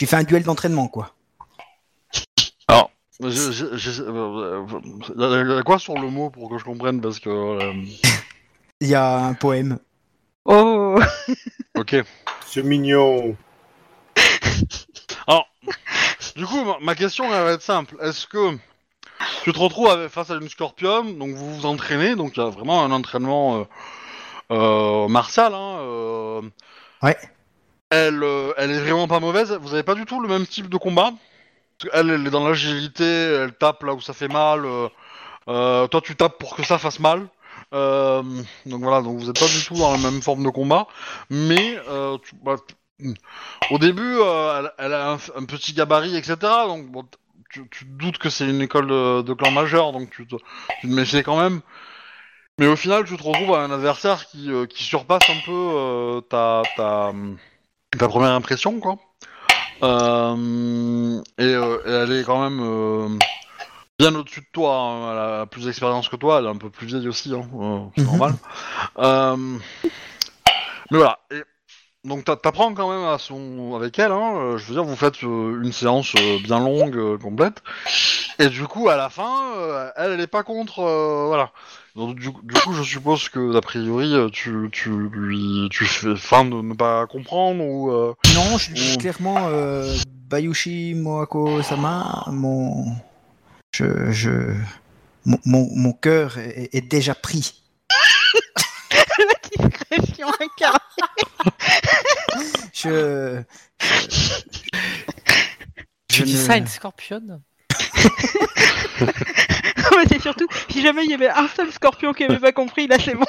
J'ai 0.01 0.07
fait 0.07 0.17
un 0.17 0.25
duel 0.25 0.43
d'entraînement 0.45 0.89
quoi. 0.89 1.15
Je- 3.21 3.53
je- 3.53 3.77
je- 3.77 4.03
euh, 4.03 4.67
euh, 5.17 5.55
y 5.55 5.59
a 5.59 5.63
quoi 5.63 5.79
sur 5.79 5.95
le 5.95 6.11
mot 6.11 6.31
pour 6.31 6.51
que 6.51 6.59
je 6.59 6.65
comprenne 6.65 7.01
parce 7.01 7.21
que 7.21 7.31
euh, 7.31 7.73
Il 8.81 8.89
y 8.89 8.95
a 8.97 9.17
un 9.27 9.35
poème. 9.35 9.79
Oh 10.47 10.99
ok. 11.77 11.97
C'est 12.47 12.63
mignon. 12.63 13.37
Du 16.37 16.47
coup, 16.47 16.65
ma- 16.81 16.95
question 16.97 17.27
elle 17.33 17.45
va 17.45 17.53
être 17.53 17.63
simple. 17.63 17.97
Est-ce 18.01 18.27
que 18.27 18.57
tu 19.45 19.53
te 19.53 19.59
retrouves 19.59 19.89
avec- 19.89 20.11
face 20.11 20.31
à 20.31 20.35
une 20.35 20.49
scorpion, 20.49 21.05
donc 21.05 21.31
vous 21.35 21.55
vous 21.55 21.67
entraînez, 21.67 22.17
donc 22.17 22.37
il 22.37 22.41
y 22.41 22.43
a 22.43 22.49
vraiment 22.49 22.85
un 22.85 22.91
entraînement 22.91 23.61
euh, 23.61 23.65
euh, 24.53 25.09
martial. 25.09 25.55
Hein, 25.55 25.77
euh, 25.81 26.41
Ouais. 27.03 27.17
Elle, 27.91 28.23
euh, 28.25 28.53
elle 28.57 28.73
est 28.73 28.81
vraiment 28.81 29.07
pas 29.07 29.21
mauvaise. 29.21 29.57
Vous 29.63 29.75
avez 29.75 29.85
pas 29.85 29.95
du 29.95 30.07
tout 30.07 30.21
le 30.21 30.29
même 30.29 30.47
type 30.47 30.69
de 30.69 30.77
combat? 30.77 31.13
Parce 31.79 31.95
elle 31.95 32.11
est 32.27 32.31
dans 32.31 32.47
l'agilité, 32.47 33.05
elle 33.05 33.53
tape 33.55 33.83
là 33.85 33.95
où 33.95 34.01
ça 34.01 34.13
fait 34.13 34.29
mal. 34.29 34.65
euh, 34.65 34.89
euh, 35.49 35.87
toi, 35.89 36.01
tu 36.01 36.17
tapes 36.17 36.39
pour 36.39 36.57
que 36.57 36.63
ça 36.65 36.79
fasse 36.79 36.99
mal. 37.01 37.27
Euh, 37.75 38.23
donc 38.67 38.83
voilà, 38.83 39.03
donc 39.03 39.19
vous 39.19 39.29
êtes 39.29 39.39
pas 39.39 39.49
du 39.49 39.65
tout 39.65 39.75
dans 39.75 39.93
la 39.93 39.99
même 39.99 40.23
forme 40.23 40.45
de 40.45 40.51
combat, 40.51 40.87
mais 41.29 41.77
euh, 41.89 42.17
bah, 42.43 42.57
au 43.71 43.79
début, 43.79 44.17
euh, 44.21 44.69
elle, 44.79 44.93
a 44.93 45.13
un, 45.13 45.45
petit 45.45 45.73
gabarit, 45.73 46.17
etc. 46.17 46.37
Donc 46.69 46.87
tu, 47.51 47.67
te 47.69 47.85
doutes 47.85 48.19
que 48.19 48.31
c'est 48.31 48.49
une 48.49 48.63
école 48.63 48.87
de, 48.87 49.33
clan 49.33 49.51
majeur, 49.51 49.93
donc 49.93 50.11
tu 50.11 50.27
te, 50.27 50.37
tu 50.81 50.87
méfies 50.87 51.23
quand 51.23 51.41
même. 51.41 51.61
Mais 52.59 52.69
au 52.69 52.77
final, 52.77 53.05
tu 53.05 53.17
te 53.17 53.23
retrouves 53.23 53.55
à 53.55 53.65
un 53.65 53.71
adversaire 53.73 54.27
qui, 54.27 54.49
surpasse 54.85 55.29
un 55.29 55.41
peu 55.45 55.51
euh, 55.53 56.21
ta, 56.21 56.63
première 58.09 58.31
impression, 58.31 58.79
quoi. 58.79 58.97
Et, 59.83 61.51
elle 61.87 62.13
est 62.13 62.25
quand 62.25 62.49
même 62.49 63.19
bien 63.99 64.15
au-dessus 64.15 64.41
de 64.41 64.47
toi. 64.53 64.77
hein. 64.77 65.13
Elle 65.13 65.19
a 65.43 65.47
plus 65.47 65.65
d'expérience 65.67 66.09
que 66.09 66.17
toi, 66.17 66.39
elle 66.39 66.47
est 66.47 66.51
un 66.51 66.57
peu 66.57 66.71
plus 66.71 66.87
vieille 66.87 67.09
aussi, 67.09 67.33
hein. 67.33 67.43
euh, 67.61 67.79
c'est 67.97 68.03
Mhm. 68.03 68.07
normal. 68.09 68.35
Euh, 68.99 69.37
mais 70.91 70.99
voilà. 70.99 71.19
Et 71.31 71.43
donc 72.05 72.25
t'a- 72.25 72.37
t'apprends 72.37 72.75
quand 72.75 72.91
même 72.91 73.07
à 73.09 73.19
son 73.19 73.75
avec 73.77 73.99
elle. 73.99 74.13
Hein, 74.13 74.35
euh, 74.37 74.59
je 74.59 74.67
veux 74.67 74.75
dire, 74.75 74.85
vous 74.85 74.97
faites 74.97 75.23
euh, 75.25 75.63
une 75.63 75.73
séance 75.73 76.15
euh, 76.17 76.39
bien 76.43 76.59
longue, 76.61 76.97
euh, 76.97 77.19
complète. 77.19 77.63
Et 78.41 78.49
du 78.49 78.65
coup, 78.67 78.89
à 78.89 78.97
la 78.97 79.09
fin, 79.11 79.53
euh, 79.57 79.91
elle, 79.97 80.13
elle 80.13 80.21
est 80.21 80.27
pas 80.27 80.43
contre. 80.43 80.81
euh, 80.81 81.27
voilà. 81.29 81.51
Donc 81.95 82.17
du, 82.17 82.31
du 82.43 82.55
coup, 82.61 82.73
je 82.73 82.83
suppose 82.83 83.29
que 83.29 83.53
d'a 83.53 83.61
priori, 83.61 84.13
euh, 84.13 84.29
tu, 84.29 84.69
tu 84.73 84.91
lui, 84.91 85.69
tu 85.71 85.85
fais 85.85 86.17
fin 86.17 86.45
de 86.45 86.51
ne 86.61 86.75
pas 86.75 87.07
comprendre 87.07 87.63
ou. 87.65 87.93
euh, 87.93 88.15
Non, 88.35 88.59
je 88.59 88.73
dis 88.73 88.99
clairement 88.99 89.47
euh, 89.49 89.95
Bayushi 90.29 90.95
Moako 90.97 91.63
Sama, 91.63 92.25
mon, 92.33 92.87
je, 93.75 94.13
je, 94.13 94.31
mon, 95.25 95.39
mon, 95.45 95.69
mon 95.75 95.93
cœur 95.93 96.39
est, 96.39 96.69
est 96.73 96.81
déjà 96.81 97.15
pris. 97.17 97.63
La 99.19 99.35
discrétion 99.69 100.29
incarnée. 100.29 100.79
Je, 102.73 103.43
Tu 106.09 106.21
je 106.21 106.23
dis 106.25 106.35
ne- 106.35 106.39
ça 106.39 106.53
à 106.53 106.57
une 106.59 106.67
scorpionne 106.69 107.41
Mais 109.01 110.05
c'est 110.09 110.21
surtout, 110.23 110.47
si 110.71 110.81
jamais 110.83 111.05
il 111.05 111.11
y 111.11 111.15
avait 111.15 111.29
un 111.31 111.49
seul 111.49 111.73
scorpion 111.73 112.13
qui 112.13 112.23
avait 112.25 112.39
pas 112.39 112.53
compris, 112.53 112.87
là 112.87 112.97
c'est 113.05 113.15
bon. 113.15 113.27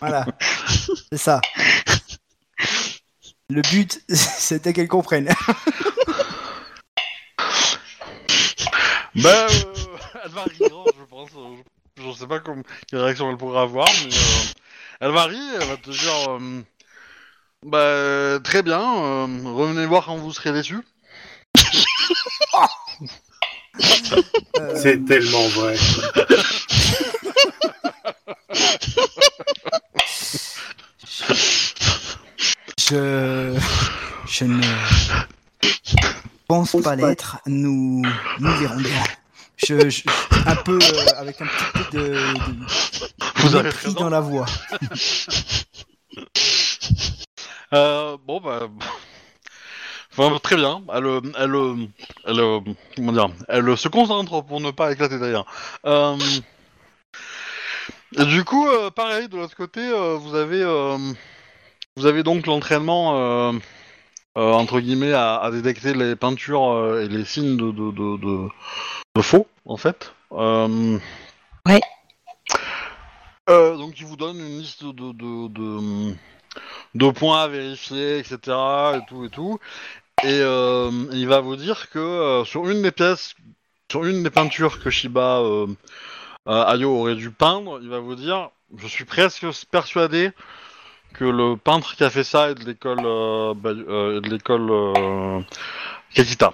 Voilà, 0.00 0.26
c'est 1.10 1.18
ça. 1.18 1.40
Le 3.48 3.62
but, 3.62 4.00
c'était 4.08 4.72
qu'elle 4.72 4.86
comprenne. 4.88 5.28
Ben, 9.14 9.46
euh, 9.50 9.74
elle 10.24 10.30
va 10.30 10.44
rire, 10.44 10.84
je 10.98 11.04
pense. 11.08 11.30
euh, 11.36 11.56
Je, 11.96 12.02
je 12.02 12.12
sais 12.12 12.26
pas 12.26 12.40
comme, 12.40 12.62
quelle 12.88 13.00
réaction 13.00 13.30
elle 13.30 13.36
pourrait 13.36 13.60
avoir, 13.60 13.88
mais 14.06 14.14
euh, 14.14 14.18
elle 15.00 15.10
va 15.12 15.24
rire, 15.24 15.58
elle 15.60 15.68
va 15.68 15.76
te 15.76 15.90
dire, 15.90 16.30
euh, 16.30 16.62
bah 17.64 18.40
très 18.42 18.62
bien, 18.62 18.80
euh, 18.80 19.26
revenez 19.44 19.86
voir 19.86 20.06
quand 20.06 20.16
vous 20.16 20.32
serez 20.32 20.52
déçus. 20.52 20.80
C'est 24.76 25.04
tellement 25.04 25.46
vrai. 25.48 25.76
Je, 32.78 33.56
je 34.26 34.44
ne 34.44 34.60
pense 36.50 36.76
pas 36.82 36.96
l'être. 36.96 37.38
Nous, 37.46 38.02
nous 38.40 38.52
verrons 38.58 38.76
bien. 38.80 39.02
Je, 39.56 39.88
je- 39.88 40.02
un 40.46 40.56
peu 40.56 40.78
euh, 40.82 41.06
avec 41.18 41.40
un 41.40 41.46
petit 41.46 41.64
peu 41.74 41.98
de, 41.98 42.08
de 42.08 42.20
Vous 43.36 43.54
avez 43.56 43.70
raison. 43.70 43.92
dans 44.00 44.10
la 44.10 44.20
voix. 44.20 44.46
Euh, 47.72 48.16
bon 48.26 48.40
bah, 48.40 48.66
enfin, 50.18 50.36
très 50.42 50.56
bien. 50.56 50.82
Elle, 50.92 51.20
elle, 51.38 51.54
elle, 52.26 52.60
comment 52.96 53.12
dire, 53.12 53.28
elle 53.48 53.76
se 53.76 53.86
concentre 53.86 54.40
pour 54.44 54.60
ne 54.60 54.72
pas 54.72 54.90
éclater 54.90 55.20
derrière. 55.20 55.44
Euh, 55.86 56.16
du 58.18 58.42
coup, 58.42 58.66
euh, 58.68 58.90
pareil 58.90 59.28
de 59.28 59.36
l'autre 59.36 59.54
côté, 59.54 59.78
euh, 59.80 60.16
vous 60.20 60.34
avez, 60.34 60.60
euh, 60.64 60.98
vous 61.96 62.06
avez 62.06 62.24
donc 62.24 62.48
l'entraînement 62.48 63.52
euh, 64.38 64.52
entre 64.52 64.80
guillemets 64.80 65.12
à, 65.12 65.36
à 65.38 65.50
détecter 65.50 65.92
les 65.94 66.14
peintures 66.16 66.70
euh, 66.70 67.02
et 67.04 67.08
les 67.08 67.24
signes 67.24 67.56
de, 67.56 67.70
de, 67.72 67.90
de, 67.90 68.16
de- 68.18 68.48
de 69.16 69.22
faux 69.22 69.46
en 69.66 69.76
fait. 69.76 70.12
Euh, 70.32 70.98
Ouais. 71.66 71.80
donc 73.48 73.98
il 73.98 74.06
vous 74.06 74.16
donne 74.16 74.38
une 74.38 74.58
liste 74.60 74.84
de, 74.84 75.12
de, 76.94 77.10
points 77.10 77.42
à 77.42 77.48
vérifier, 77.48 78.18
etc. 78.18 78.38
et 78.96 79.00
tout 79.08 79.24
et 79.24 79.30
tout. 79.30 79.58
Et 80.22 80.38
il 80.38 81.26
va 81.26 81.40
vous 81.40 81.56
dire 81.56 81.90
que 81.90 82.42
sur 82.46 82.68
une 82.68 82.82
des 82.82 82.92
pièces, 82.92 83.34
sur 83.90 84.04
une 84.04 84.22
des 84.22 84.30
peintures 84.30 84.80
que 84.80 84.90
Shiba 84.90 85.42
Ayo 86.46 86.90
aurait 86.96 87.16
dû 87.16 87.30
peindre, 87.30 87.80
il 87.82 87.88
va 87.88 87.98
vous 87.98 88.14
dire, 88.14 88.50
je 88.76 88.86
suis 88.86 89.04
presque 89.04 89.44
persuadé 89.70 90.30
que 91.14 91.24
le 91.24 91.56
peintre 91.56 91.96
qui 91.96 92.04
a 92.04 92.10
fait 92.10 92.24
ça 92.24 92.50
est 92.50 92.54
de 92.54 92.64
l'école 92.64 93.00
euh, 93.04 93.54
bah, 93.54 93.70
euh, 93.70 94.20
de 94.20 94.28
l'école 94.28 94.70
euh, 94.70 95.40
Kakita. 96.14 96.52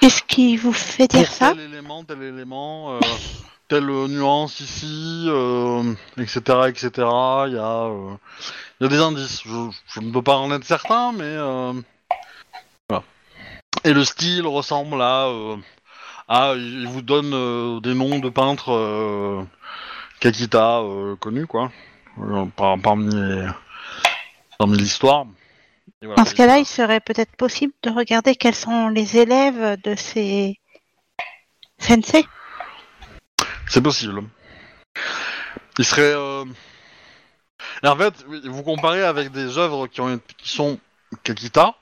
Qu'est-ce 0.00 0.22
qui 0.22 0.56
vous 0.56 0.72
fait 0.72 1.06
dire 1.08 1.26
Pour 1.26 1.34
ça 1.34 1.52
tel 1.52 1.60
élément, 1.60 2.04
tel 2.04 2.22
élément, 2.22 2.96
euh, 2.96 3.00
telle 3.68 3.86
nuance 3.86 4.60
ici, 4.60 5.28
etc., 6.18 6.40
etc. 6.68 6.90
Il 6.96 7.54
y 7.54 7.58
a, 7.58 7.90
il 8.80 8.82
y 8.82 8.84
a 8.84 8.88
des 8.88 8.98
indices. 8.98 9.42
Je, 9.44 9.70
je 9.88 10.00
ne 10.00 10.12
peux 10.12 10.22
pas 10.22 10.36
en 10.36 10.52
être 10.52 10.64
certain, 10.64 11.12
mais 11.12 11.36
voilà. 12.88 13.04
Et 13.84 13.92
le 13.92 14.04
style 14.04 14.46
ressemble 14.46 15.00
à, 15.00 15.28
à, 16.28 16.54
il 16.56 16.86
vous 16.88 17.02
donne 17.02 17.80
des 17.80 17.94
noms 17.94 18.18
de 18.18 18.28
peintres 18.28 19.46
Kakita 20.20 20.82
connus, 21.20 21.46
quoi, 21.46 21.70
par- 22.56 22.78
parmi 22.78 23.08
l'histoire. 24.78 25.26
Voilà. 26.00 26.16
Dans 26.16 26.24
ce 26.24 26.34
cas-là, 26.34 26.58
il 26.58 26.66
serait 26.66 27.00
peut-être 27.00 27.34
possible 27.36 27.72
de 27.82 27.90
regarder 27.90 28.34
quels 28.36 28.54
sont 28.54 28.88
les 28.88 29.16
élèves 29.16 29.80
de 29.82 29.94
ces 29.94 30.58
sensei. 31.78 32.24
C'est 33.68 33.82
possible. 33.82 34.22
Il 35.78 35.84
serait. 35.84 36.02
euh, 36.14 36.44
en 37.82 37.96
fait, 37.96 38.14
vous 38.44 38.62
comparez 38.62 39.02
avec 39.02 39.32
des 39.32 39.58
œuvres 39.58 39.86
qui, 39.86 40.00
ont, 40.00 40.20
qui 40.38 40.48
sont 40.48 40.78
Kakita, 41.22 41.74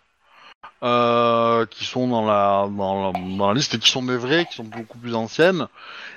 euh, 0.83 1.67
qui 1.67 1.85
sont 1.85 2.09
dans 2.09 2.25
la, 2.25 2.69
dans, 2.71 3.13
la, 3.13 3.37
dans 3.37 3.49
la 3.49 3.55
liste 3.55 3.75
et 3.75 3.79
qui 3.79 3.91
sont 3.91 4.03
des 4.03 4.17
vraies, 4.17 4.47
qui 4.47 4.55
sont 4.55 4.65
beaucoup 4.65 4.99
plus 4.99 5.15
anciennes. 5.15 5.69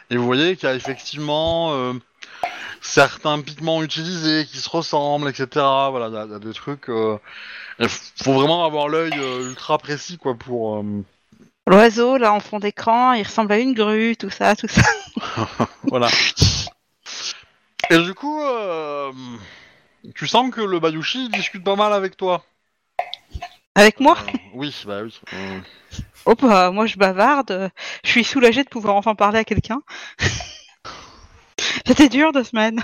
Et 0.10 0.18
vous 0.18 0.26
voyez 0.26 0.56
qu'il 0.56 0.70
y 0.70 0.72
a 0.72 0.76
effectivement 0.76 1.74
euh, 1.74 1.94
certains 2.82 3.42
pigments 3.42 3.82
utilisés 3.84 4.46
qui 4.46 4.58
se 4.58 4.70
ressemblent, 4.70 5.30
etc. 5.30 5.48
Voilà, 5.92 6.08
il 6.08 6.14
y 6.14 6.18
a- 6.18 6.26
il 6.26 6.32
y, 6.32 6.36
a 6.36 6.40
des 6.40 6.54
trucs. 6.54 6.90
Euh, 6.90 7.18
il 7.80 7.88
faut 7.90 8.34
vraiment 8.34 8.66
avoir 8.66 8.88
l'œil 8.88 9.14
euh, 9.18 9.50
ultra 9.50 9.78
précis, 9.78 10.18
quoi, 10.18 10.36
pour. 10.36 10.78
euh, 10.78 11.04
L'oiseau, 11.68 12.18
là, 12.18 12.32
en 12.32 12.40
fond 12.40 12.60
d'écran, 12.60 13.14
il 13.14 13.24
ressemble 13.24 13.52
à 13.54 13.58
une 13.58 13.74
grue, 13.74 14.16
tout 14.16 14.30
ça, 14.30 14.56
tout 14.56 14.68
ça. 14.68 14.82
Voilà. 15.84 16.08
Et 17.90 17.98
du 18.00 18.14
coup, 18.14 18.42
euh, 18.44 19.12
tu 20.16 20.28
sens 20.28 20.52
que 20.54 20.62
le 20.62 20.80
Bayushi 20.80 21.30
discute 21.30 21.64
pas 21.64 21.76
mal 21.76 21.94
avec 21.94 22.18
toi. 22.18 22.44
Avec 23.76 24.00
moi? 24.00 24.18
Euh, 24.28 24.32
oui, 24.54 24.76
bah 24.86 25.02
oui. 25.04 25.20
euh, 25.34 25.60
Oh 26.26 26.34
bah, 26.42 26.72
moi 26.72 26.86
je 26.88 26.98
bavarde. 26.98 27.70
Je 28.04 28.10
suis 28.10 28.24
soulagée 28.24 28.64
de 28.64 28.70
pouvoir 28.70 28.96
enfin 28.96 29.14
parler 29.16 29.38
à 29.40 29.44
quelqu'un. 29.44 29.82
C'était 31.86 32.10
dur 32.10 32.32
deux 32.32 32.44
semaines. 32.44 32.82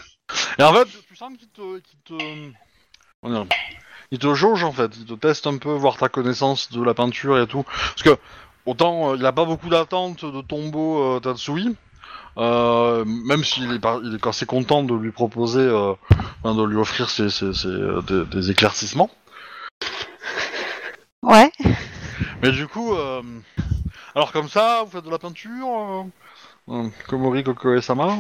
Et 0.60 0.64
en 0.64 0.73
fait, 0.73 0.88
tu 1.07 1.15
sens 1.15 1.31
qu'il 1.38 1.49
te, 1.49 1.80
qu'il 1.80 1.99
te, 2.06 2.14
comment 3.22 3.43
dire, 3.43 3.56
il 4.11 4.19
te 4.19 4.34
jauge 4.34 4.64
en 4.64 4.72
fait, 4.72 4.91
il 4.98 5.06
te 5.06 5.14
teste 5.14 5.48
un 5.48 5.57
peu, 5.57 5.72
voir 5.73 5.98
ta 5.98 6.10
connaissance 6.10 6.72
de 6.72 6.81
la 6.84 6.93
peinture 6.93 7.39
et 7.39 7.48
tout. 7.48 7.64
Parce 7.64 8.03
que 8.03 8.18
autant 8.65 9.11
euh, 9.11 9.15
il 9.18 9.26
a 9.26 9.31
pas 9.31 9.45
beaucoup 9.45 9.69
d'attentes 9.69 10.23
de 10.23 10.41
Tombo 10.41 11.15
euh, 11.15 11.19
Tatsui, 11.19 11.76
euh, 12.38 13.03
même 13.06 13.43
s'il 13.43 13.72
est, 13.73 13.80
par- 13.80 13.99
il 14.03 14.14
est 14.15 14.27
assez 14.27 14.45
content 14.45 14.84
de 14.84 14.93
lui 14.93 15.11
proposer, 15.11 15.60
euh, 15.61 15.93
enfin, 16.43 16.56
de 16.56 16.64
lui 16.64 16.77
offrir 16.77 17.10
ses, 17.10 17.30
ses- 17.30 17.53
ses, 17.53 17.68
euh, 17.68 18.02
des, 18.02 18.26
des 18.26 18.52
éclaircissements. 18.52 19.10
Ouais. 21.23 21.52
Mais 22.41 22.52
du 22.52 22.68
coup, 22.68 22.93
euh, 22.95 23.22
alors 24.15 24.31
comme 24.31 24.49
ça, 24.49 24.84
vous 24.84 24.91
faites 24.91 25.06
de 25.06 25.11
la 25.11 25.19
peinture, 25.19 25.68
euh, 25.68 26.03
euh, 26.69 26.89
Komori 27.07 27.43
Kokoe-sama? 27.43 28.18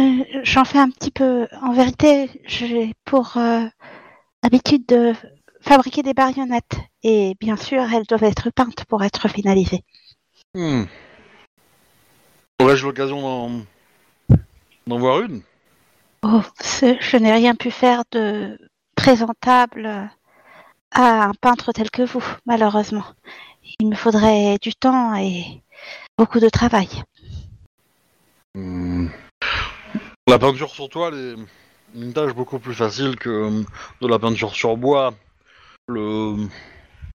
Euh, 0.00 0.24
J'en 0.42 0.64
fais 0.64 0.78
un 0.78 0.90
petit 0.90 1.10
peu. 1.10 1.46
En 1.62 1.72
vérité, 1.72 2.30
j'ai 2.46 2.94
pour 3.04 3.36
euh, 3.36 3.66
habitude 4.42 4.86
de 4.86 5.12
fabriquer 5.60 6.02
des 6.02 6.14
marionnettes. 6.16 6.78
Et 7.02 7.36
bien 7.40 7.56
sûr, 7.56 7.82
elles 7.92 8.06
doivent 8.06 8.24
être 8.24 8.50
peintes 8.50 8.84
pour 8.86 9.02
être 9.04 9.28
finalisées. 9.28 9.84
Hmm. 10.54 10.84
Aurais-je 12.60 12.86
l'occasion 12.86 13.66
d'en... 14.86 14.98
voir 14.98 15.22
une? 15.22 15.42
Oh, 16.22 16.42
je 16.58 17.16
n'ai 17.16 17.32
rien 17.32 17.54
pu 17.54 17.70
faire 17.70 18.02
de 18.12 18.58
présentable 18.94 20.10
à 20.90 21.24
un 21.24 21.32
peintre 21.40 21.72
tel 21.72 21.90
que 21.90 22.02
vous, 22.02 22.24
malheureusement. 22.44 23.04
Il 23.78 23.88
me 23.88 23.94
faudrait 23.94 24.58
du 24.60 24.74
temps 24.74 25.14
et 25.14 25.62
beaucoup 26.18 26.40
de 26.40 26.48
travail. 26.48 26.88
Hmm. 28.54 29.08
La 30.30 30.38
peinture 30.38 30.70
sur 30.70 30.88
toile 30.88 31.14
est 31.14 31.34
une 31.98 32.12
tâche 32.12 32.34
beaucoup 32.34 32.60
plus 32.60 32.72
facile 32.72 33.16
que 33.16 33.28
euh, 33.28 33.64
de 34.00 34.06
la 34.06 34.20
peinture 34.20 34.54
sur 34.54 34.76
bois. 34.76 35.12
Le... 35.88 36.46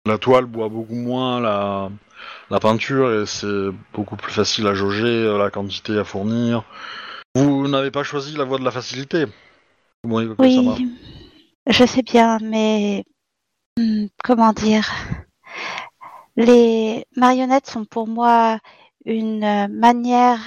La 0.06 0.16
toile 0.16 0.47
boit 0.47 0.70
beaucoup 0.70 0.94
moins 0.94 1.39
la, 1.39 1.90
la 2.48 2.59
peinture 2.59 3.12
et 3.12 3.26
c'est 3.26 3.68
beaucoup 3.93 4.16
plus 4.16 4.32
facile 4.32 4.66
à 4.66 4.72
jauger 4.72 5.24
la 5.36 5.51
quantité 5.51 5.98
à 5.98 6.05
fournir. 6.05 6.64
Vous 7.34 7.68
n'avez 7.68 7.90
pas 7.90 8.02
choisi 8.02 8.34
la 8.34 8.44
voie 8.44 8.59
de 8.59 8.64
la 8.64 8.70
facilité. 8.70 9.26
Oui, 10.05 10.26
je 11.66 11.84
sais 11.84 12.02
bien, 12.02 12.39
mais 12.40 13.05
hmm, 13.78 14.06
comment 14.24 14.55
dire? 14.55 14.90
Les 16.36 17.05
marionnettes 17.14 17.66
sont 17.66 17.84
pour 17.84 18.09
moi 18.09 18.59
une 19.05 19.44
euh, 19.44 19.68
manière 19.68 20.40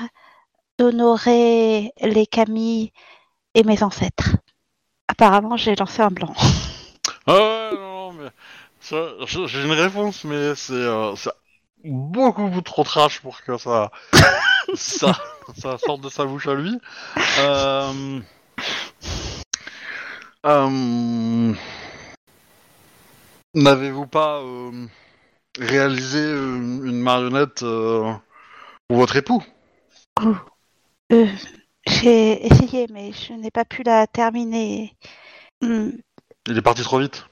d'honorer 0.77 1.91
les 2.01 2.27
Camille 2.27 2.91
et 3.53 3.63
mes 3.63 3.83
ancêtres. 3.83 4.37
Apparemment, 5.07 5.57
j'ai 5.57 5.75
lancé 5.75 6.01
un 6.01 6.09
blanc. 6.09 6.33
Ah 7.27 7.33
ouais, 7.33 7.77
non, 7.77 8.13
mais 8.13 8.29
ça, 8.79 9.09
j'ai 9.25 9.63
une 9.63 9.71
réponse, 9.71 10.23
mais 10.25 10.53
c'est 10.55 10.73
euh, 10.73 11.15
beaucoup 11.83 12.61
trop 12.61 12.83
trash 12.83 13.19
pour 13.21 13.41
que 13.41 13.57
ça, 13.57 13.91
ça, 14.75 15.13
ça 15.57 15.77
sorte 15.77 16.01
de 16.01 16.09
sa 16.09 16.25
bouche 16.25 16.47
à 16.47 16.53
lui. 16.53 16.79
Euh, 17.39 18.19
euh, 20.45 21.53
N'avez-vous 23.55 24.07
pas 24.07 24.41
euh, 24.41 24.85
réalisé 25.57 26.19
une, 26.19 26.85
une 26.85 26.99
marionnette 26.99 27.63
euh, 27.63 28.13
pour 28.87 28.97
votre 28.97 29.15
époux? 29.15 29.43
Euh, 31.11 31.27
j'ai 31.87 32.45
essayé, 32.45 32.87
mais 32.91 33.11
je 33.11 33.33
n'ai 33.33 33.51
pas 33.51 33.65
pu 33.65 33.83
la 33.83 34.07
terminer. 34.07 34.95
Hmm, 35.61 35.91
Il 36.47 36.57
est 36.57 36.61
parti 36.61 36.81
trop 36.81 36.99
vite. 36.99 37.25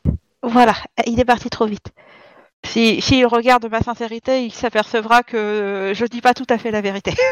Voilà, 0.43 0.75
il 1.07 1.19
est 1.19 1.25
parti 1.25 1.49
trop 1.49 1.65
vite. 1.65 1.91
Si, 2.65 3.01
s'il 3.01 3.25
regarde 3.25 3.65
ma 3.69 3.81
sincérité, 3.81 4.45
il 4.45 4.51
s'apercevra 4.51 5.23
que 5.23 5.91
je 5.95 6.05
dis 6.05 6.21
pas 6.21 6.33
tout 6.33 6.47
à 6.49 6.57
fait 6.57 6.71
la 6.71 6.81
vérité. 6.81 7.13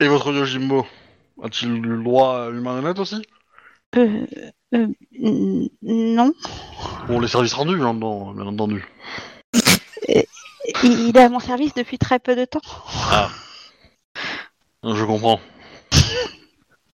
Et 0.00 0.08
votre 0.08 0.32
Yojimbo 0.32 0.86
A-t-il 1.42 1.80
le 1.80 2.02
droit 2.02 2.46
à 2.46 2.48
une 2.50 2.60
marionnette 2.60 2.98
aussi? 2.98 3.22
Euh, 3.96 4.26
euh, 4.74 4.88
non. 5.82 6.32
Pour 7.06 7.20
les 7.20 7.28
services 7.28 7.54
rendus, 7.54 7.76
bien 7.76 7.86
entendu. 7.86 8.84
Il 10.82 11.16
est 11.16 11.20
à 11.20 11.28
mon 11.28 11.40
service 11.40 11.74
depuis 11.74 11.98
très 11.98 12.18
peu 12.18 12.34
de 12.36 12.44
temps. 12.44 12.60
Je 14.82 15.04
comprends. 15.04 15.40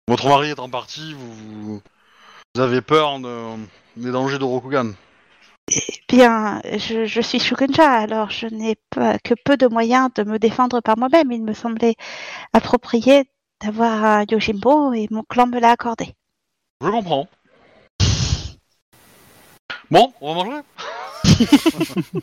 Votre 0.08 0.28
mari 0.28 0.50
est 0.50 0.60
en 0.60 0.70
partie, 0.70 1.14
vous, 1.14 1.82
vous 2.56 2.62
avez 2.62 2.82
peur 2.82 3.20
de- 3.20 3.56
des 3.96 4.12
dangers 4.12 4.40
de 4.40 4.44
Rokugan. 4.44 4.92
Bien, 6.08 6.62
je, 6.78 7.06
je 7.06 7.22
suis 7.22 7.40
Shugenja, 7.40 7.88
alors 7.92 8.32
je 8.32 8.48
n'ai 8.48 8.76
pas 8.90 9.20
que 9.20 9.36
peu 9.46 9.56
de 9.56 9.68
moyens 9.68 10.10
de 10.16 10.24
me 10.24 10.40
défendre 10.40 10.82
par 10.82 10.98
moi-même. 10.98 11.32
Il 11.32 11.44
me 11.44 11.54
semblait 11.54 11.96
approprié 12.54 13.30
d'avoir 13.62 14.04
un 14.04 14.26
Yojimbo 14.30 14.94
et 14.94 15.08
mon 15.12 15.22
clan 15.22 15.46
me 15.46 15.60
l'a 15.60 15.70
accordé. 15.72 16.16
Je 16.82 16.90
comprends. 16.90 17.28
Bon, 19.92 20.12
on 20.22 20.36
va 20.36 20.44
manger 20.44 20.62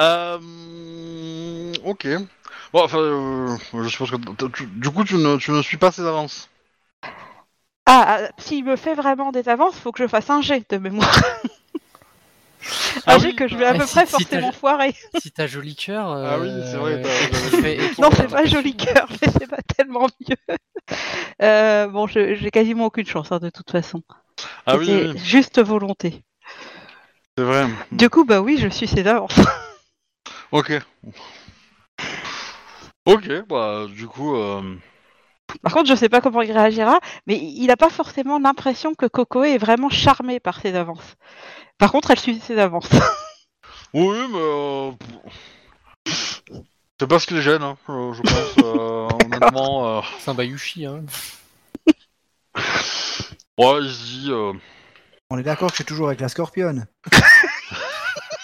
euh, 0.00 1.72
Ok. 1.84 2.06
Bon, 2.72 2.82
enfin, 2.82 2.98
euh, 2.98 3.56
je 3.74 3.88
suppose 3.88 4.10
que... 4.10 4.46
tu- 4.48 4.66
du 4.66 4.90
coup, 4.90 5.04
tu 5.04 5.14
ne, 5.16 5.36
tu 5.36 5.50
ne 5.52 5.62
suis 5.62 5.76
pas 5.76 5.92
ses 5.92 6.02
avances. 6.06 6.48
Ah, 7.86 8.04
ah, 8.26 8.28
s'il 8.38 8.64
me 8.64 8.76
fait 8.76 8.94
vraiment 8.94 9.30
des 9.32 9.48
avances, 9.48 9.78
faut 9.78 9.92
que 9.92 10.02
je 10.02 10.08
fasse 10.08 10.30
un 10.30 10.40
jet 10.42 10.68
de 10.70 10.78
mémoire. 10.78 11.14
Ah 13.06 13.14
un 13.14 13.18
jet 13.18 13.28
oui, 13.28 13.36
que 13.36 13.46
je 13.46 13.56
vais 13.56 13.66
à 13.66 13.72
bah, 13.72 13.78
peu 13.78 13.86
si- 13.86 13.92
près 13.92 14.06
si 14.06 14.10
forcément 14.10 14.52
foirer. 14.52 14.94
Si 15.20 15.30
t'as 15.30 15.46
joli 15.46 15.76
cœur. 15.76 16.08
Ah 16.10 16.38
oui, 16.40 16.48
c'est 16.70 16.76
vrai, 16.76 17.02
euh, 17.04 17.88
Non, 17.98 18.08
c'est 18.16 18.28
pas 18.28 18.46
joli 18.46 18.74
cœur, 18.76 19.06
mais 19.10 19.28
c'est 19.38 19.46
pas 19.46 19.62
tellement 19.76 20.06
mieux. 20.28 20.36
Euh, 21.42 21.88
bon, 21.88 22.06
je- 22.06 22.34
j'ai 22.34 22.50
quasiment 22.50 22.86
aucune 22.86 23.06
chance 23.06 23.32
hein, 23.32 23.38
de 23.38 23.50
toute 23.50 23.70
façon. 23.70 24.02
Ah 24.66 24.76
oui, 24.76 24.86
oui, 24.88 25.18
juste 25.24 25.60
volonté. 25.62 26.22
c'est 27.36 27.44
vrai. 27.44 27.66
Du 27.92 28.08
coup, 28.10 28.24
bah 28.24 28.40
oui, 28.40 28.58
je 28.58 28.68
suis 28.68 28.86
ses 28.86 29.06
avances. 29.06 29.40
Ok. 30.54 30.70
Ok, 33.06 33.28
bah, 33.48 33.86
du 33.88 34.06
coup... 34.06 34.36
euh, 34.36 34.76
Par 35.62 35.72
contre, 35.72 35.88
je 35.88 35.96
sais 35.96 36.08
pas 36.08 36.20
comment 36.20 36.42
il 36.42 36.52
réagira, 36.52 37.00
mais 37.26 37.36
il 37.42 37.68
a 37.72 37.76
pas 37.76 37.90
forcément 37.90 38.38
l'impression 38.38 38.94
que 38.94 39.06
Coco 39.06 39.42
est 39.42 39.58
vraiment 39.58 39.90
charmé 39.90 40.38
par 40.38 40.60
ses 40.60 40.76
avances. 40.76 41.16
Par 41.76 41.90
contre, 41.90 42.12
elle 42.12 42.20
suit 42.20 42.38
ses 42.40 42.58
avances. 42.58 42.88
Oui, 43.96 44.16
mais... 44.28 44.38
euh, 44.40 44.90
C'est 46.98 47.06
pas 47.08 47.18
ce 47.20 47.26
qui 47.28 47.34
les 47.34 47.42
gêne, 47.42 47.62
hein, 47.62 47.76
je, 47.88 48.12
je 48.12 48.22
pense, 48.22 48.64
euh, 48.64 49.08
honnêtement... 49.24 49.98
euh, 49.98 50.00
C'est 50.20 50.30
un 50.30 50.34
Bayushi, 50.34 50.86
hein. 50.86 51.04
Ouais, 53.58 53.78
il 53.82 53.90
se 53.92 54.04
dit... 54.04 54.26
euh, 54.30 54.52
On 55.30 55.38
est 55.38 55.42
d'accord 55.42 55.68
que 55.68 55.72
je 55.74 55.76
suis 55.78 55.84
toujours 55.84 56.08
avec 56.08 56.20
la 56.20 56.28
scorpionne. 56.28 56.86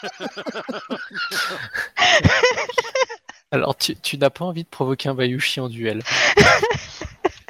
Alors, 3.53 3.77
tu, 3.77 3.97
tu 3.97 4.17
n'as 4.19 4.31
pas 4.31 4.45
envie 4.45 4.63
de 4.65 4.69
provoquer 4.69 5.09
un 5.09 5.15
Bayushi 5.15 5.61
en 5.61 5.69
duel. 5.69 6.03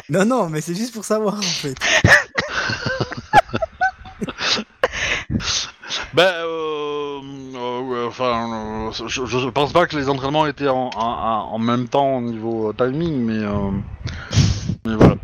Non, 0.08 0.24
non, 0.24 0.48
mais 0.50 0.60
c'est 0.60 0.74
juste 0.74 0.92
pour 0.92 1.04
savoir 1.04 1.38
en 1.38 1.42
fait. 1.42 1.76
Ben, 6.14 6.22
euh, 6.24 7.20
euh, 7.54 7.80
ouais, 7.82 8.04
enfin, 8.06 8.88
euh, 8.88 8.90
je, 9.06 9.24
je 9.26 9.48
pense 9.48 9.72
pas 9.72 9.86
que 9.86 9.96
les 9.96 10.08
entraînements 10.08 10.46
étaient 10.46 10.68
en, 10.68 10.90
en, 10.94 11.52
en 11.52 11.58
même 11.58 11.88
temps 11.88 12.16
au 12.16 12.20
niveau 12.20 12.70
euh, 12.70 12.72
timing, 12.72 13.24
mais, 13.24 13.44
euh, 13.44 13.70
mais 14.84 14.94
voilà. 14.96 15.14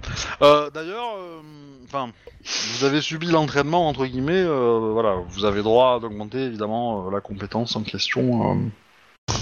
Euh, 0.43 0.71
D'ailleurs, 0.71 1.17
euh, 1.19 1.41
enfin, 1.87 2.11
vous 2.45 2.85
avez 2.85 3.01
subi 3.01 3.27
l'entraînement 3.27 3.89
entre 3.89 4.07
guillemets, 4.07 4.33
euh, 4.33 4.91
voilà, 4.93 5.17
vous 5.29 5.45
avez 5.45 5.63
droit 5.63 6.01
d'augmenter 6.01 6.39
évidemment 6.39 7.07
euh, 7.07 7.11
la 7.11 7.21
compétence 7.21 7.77
en 7.77 7.83
question, 7.83 8.53
euh, 8.53 9.35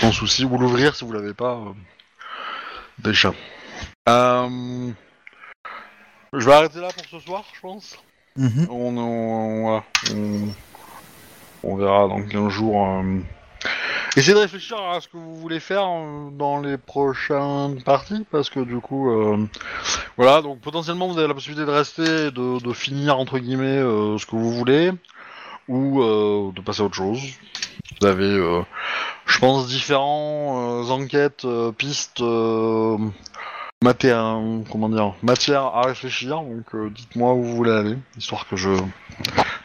sans 0.00 0.12
souci, 0.12 0.44
ou 0.44 0.58
l'ouvrir 0.58 0.94
si 0.94 1.04
vous 1.04 1.12
l'avez 1.12 1.34
pas 1.34 1.54
euh, 1.54 1.72
déjà. 2.98 3.32
Euh, 4.08 4.90
je 6.32 6.46
vais 6.46 6.52
arrêter 6.52 6.80
là 6.80 6.88
pour 6.94 7.04
ce 7.06 7.20
soir, 7.20 7.44
je 7.54 7.60
pense. 7.60 7.98
Mhm. 8.36 8.66
On, 8.70 8.96
on, 8.96 9.62
voilà, 9.62 9.84
on, 10.14 10.48
on 11.62 11.76
verra 11.76 12.08
dans 12.08 12.22
15 12.22 12.48
jours. 12.48 13.02
Essayez 14.14 14.34
de 14.34 14.40
réfléchir 14.40 14.78
à 14.78 15.00
ce 15.00 15.08
que 15.08 15.16
vous 15.16 15.36
voulez 15.36 15.58
faire 15.58 15.86
euh, 15.86 16.28
dans 16.32 16.60
les 16.60 16.76
prochaines 16.76 17.82
parties, 17.82 18.26
parce 18.30 18.50
que 18.50 18.60
du 18.60 18.78
coup, 18.78 19.10
euh, 19.10 19.38
voilà, 20.18 20.42
donc 20.42 20.60
potentiellement 20.60 21.08
vous 21.08 21.16
avez 21.16 21.28
la 21.28 21.32
possibilité 21.32 21.64
de 21.64 21.70
rester 21.70 22.26
et 22.26 22.30
de, 22.30 22.72
finir 22.74 23.18
entre 23.18 23.38
guillemets 23.38 23.78
euh, 23.78 24.18
ce 24.18 24.26
que 24.26 24.36
vous 24.36 24.52
voulez, 24.52 24.90
ou 25.66 26.02
de 26.52 26.60
passer 26.60 26.82
à 26.82 26.84
autre 26.84 26.94
chose. 26.94 27.22
Vous 28.02 28.06
avez, 28.06 28.36
je 29.24 29.38
pense, 29.38 29.68
différents 29.68 30.82
euh, 30.82 30.90
enquêtes, 30.90 31.46
pistes. 31.78 32.22
matéria- 33.82 34.38
comment 34.70 34.90
dire, 34.90 35.14
matière 35.22 35.62
à 35.62 35.86
réfléchir, 35.86 36.42
donc 36.42 36.92
dites-moi 36.92 37.32
où 37.32 37.42
vous 37.42 37.56
voulez 37.56 37.72
aller, 37.72 37.96
histoire 38.18 38.46
que 38.46 38.56
je 38.56 38.68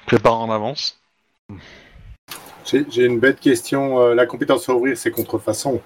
prépare 0.05 0.39
en 0.39 0.49
avance. 0.53 0.97
J'ai 2.89 3.05
une 3.05 3.19
bête 3.19 3.39
question. 3.39 3.99
euh, 4.01 4.13
la 4.15 4.25
compétence 4.25 4.67
à 4.69 4.73
ouvrir, 4.75 4.97
c'est 4.97 5.11
contrefaçon. 5.11 5.81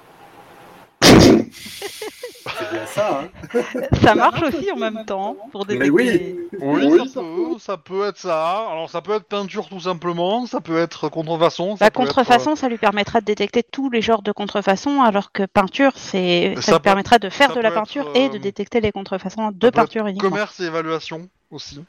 c'est 1.02 2.72
bien 2.72 2.86
ça, 2.88 3.22
hein 3.54 3.62
Ça 4.04 4.16
marche 4.16 4.42
aussi 4.42 4.72
en 4.72 4.76
même 4.78 5.04
temps 5.06 5.36
pour 5.52 5.66
Mais 5.68 5.76
détecter. 5.76 5.92
oui. 5.92 6.38
Oui, 6.60 6.86
Oui, 6.86 7.10
ça, 7.10 7.22
peut, 7.22 7.60
ça 7.60 7.78
peut 7.78 8.08
être 8.08 8.18
ça. 8.18 8.68
Alors 8.72 8.90
ça 8.90 9.02
peut 9.02 9.14
être 9.14 9.26
peinture 9.26 9.68
tout 9.70 9.80
simplement, 9.80 10.46
ça 10.46 10.60
peut 10.62 10.78
être 10.78 11.10
contrefaçon. 11.10 11.76
ça 11.78 11.86
La 11.86 11.88
être, 11.88 11.94
contrefaçon, 11.94 12.56
ça 12.56 12.68
lui 12.70 12.78
permettra 12.78 13.22
de 13.22 13.26
détecter 13.26 13.64
tous 13.64 13.90
les 13.90 14.02
genres 14.02 14.22
de 14.22 14.32
contrefaçon, 14.32 15.02
alors 15.02 15.32
que 15.32 15.44
peinture, 15.46 15.92
c'est 15.96 16.54
Ça 16.58 16.62
ça, 16.62 16.72
lui 16.74 16.80
peut- 16.80 16.84
permettra 16.84 17.20
de 17.20 17.30
faire 17.30 17.50
ça 17.50 17.56
de 17.56 17.62
la 17.62 17.72
peinture 17.72 18.08
être, 18.10 18.16
et 18.16 18.26
euh, 18.26 18.30
de 18.30 18.38
détecter 18.38 18.82
les 18.82 18.92
contrefaçons 18.92 19.52
de 19.52 19.70
peinture 19.70 20.06
euh, 20.06 20.10
uniquement. 20.10 20.30
commerce 20.30 20.60
et 20.60 20.66
évaluation 20.66 21.30
aussi. 21.52 21.84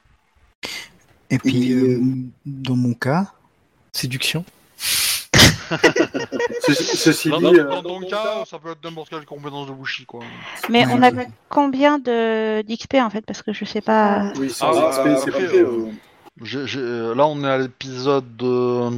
Et 1.30 1.38
puis, 1.38 1.72
euh, 1.72 1.98
dans 2.44 2.76
mon 2.76 2.92
cas, 2.94 3.32
Séduction. 3.94 4.44
Ceci, 6.66 6.96
ceci 6.96 7.30
Dans, 7.30 7.38
dit, 7.38 7.44
dans- 7.44 7.52
euh, 7.54 7.64
dans 7.64 7.82
ton 7.82 8.00
cas, 8.02 8.44
ça 8.46 8.58
peut 8.58 8.70
être 8.70 8.84
n'importe 8.84 9.10
quelle 9.10 9.24
compétence 9.24 9.66
de 9.66 9.72
Bushi, 9.72 10.04
quoi. 10.06 10.20
Mais 10.68 10.84
on 10.90 11.02
a 11.02 11.10
combien 11.48 11.98
de 11.98 12.62
d'XP 12.62 12.94
en 12.96 13.10
fait 13.10 13.24
Parce 13.26 13.42
que 13.42 13.52
je 13.52 13.64
sais 13.64 13.80
pas. 13.80 14.32
oui, 14.36 14.48
Ah, 14.50 14.54
sans 14.54 14.72
bah, 14.72 14.90
XP, 14.90 15.02
c'est 15.02 15.28
après, 15.30 15.30
pas 15.44 15.48
fait. 15.48 15.60
euh, 15.62 15.86
J'ai- 16.42 16.66
j'ai- 16.66 16.80
euh, 16.80 17.14
là, 17.14 17.26
on 17.26 17.42
est 17.44 17.48
à 17.48 17.58
l'épisode 17.58 18.42
euh, 18.42 18.90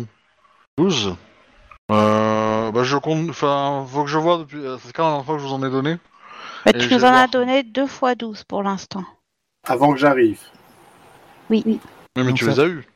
12. 0.78 1.14
Euh, 1.90 2.70
bah, 2.70 2.82
je 2.84 2.96
compte. 2.96 3.28
Enfin, 3.30 3.84
faut 3.88 4.04
que 4.04 4.10
je 4.10 4.18
vois 4.18 4.38
depuis. 4.38 4.58
euh, 4.64 4.76
C'est 4.82 4.92
quand 4.92 5.02
la 5.04 5.08
dernière 5.10 5.26
fois 5.26 5.34
que 5.36 5.42
je 5.42 5.46
vous 5.46 5.52
en 5.52 5.62
ai 5.66 5.70
donné 5.70 5.98
Bah, 6.64 6.72
tu 6.72 6.94
nous 6.94 7.04
en 7.04 7.12
as 7.12 7.26
donné 7.26 7.62
deux 7.62 7.86
fois 7.86 8.14
12 8.14 8.44
pour 8.44 8.62
l'instant. 8.62 9.04
Avant 9.66 9.92
que 9.92 9.98
j'arrive. 9.98 10.40
Oui, 11.50 11.62
oui. 11.66 11.78
Mais, 12.16 12.24
mais 12.24 12.32
tu 12.32 12.44
ça- 12.46 12.50
les 12.52 12.60
as 12.60 12.66
eu. 12.66 12.86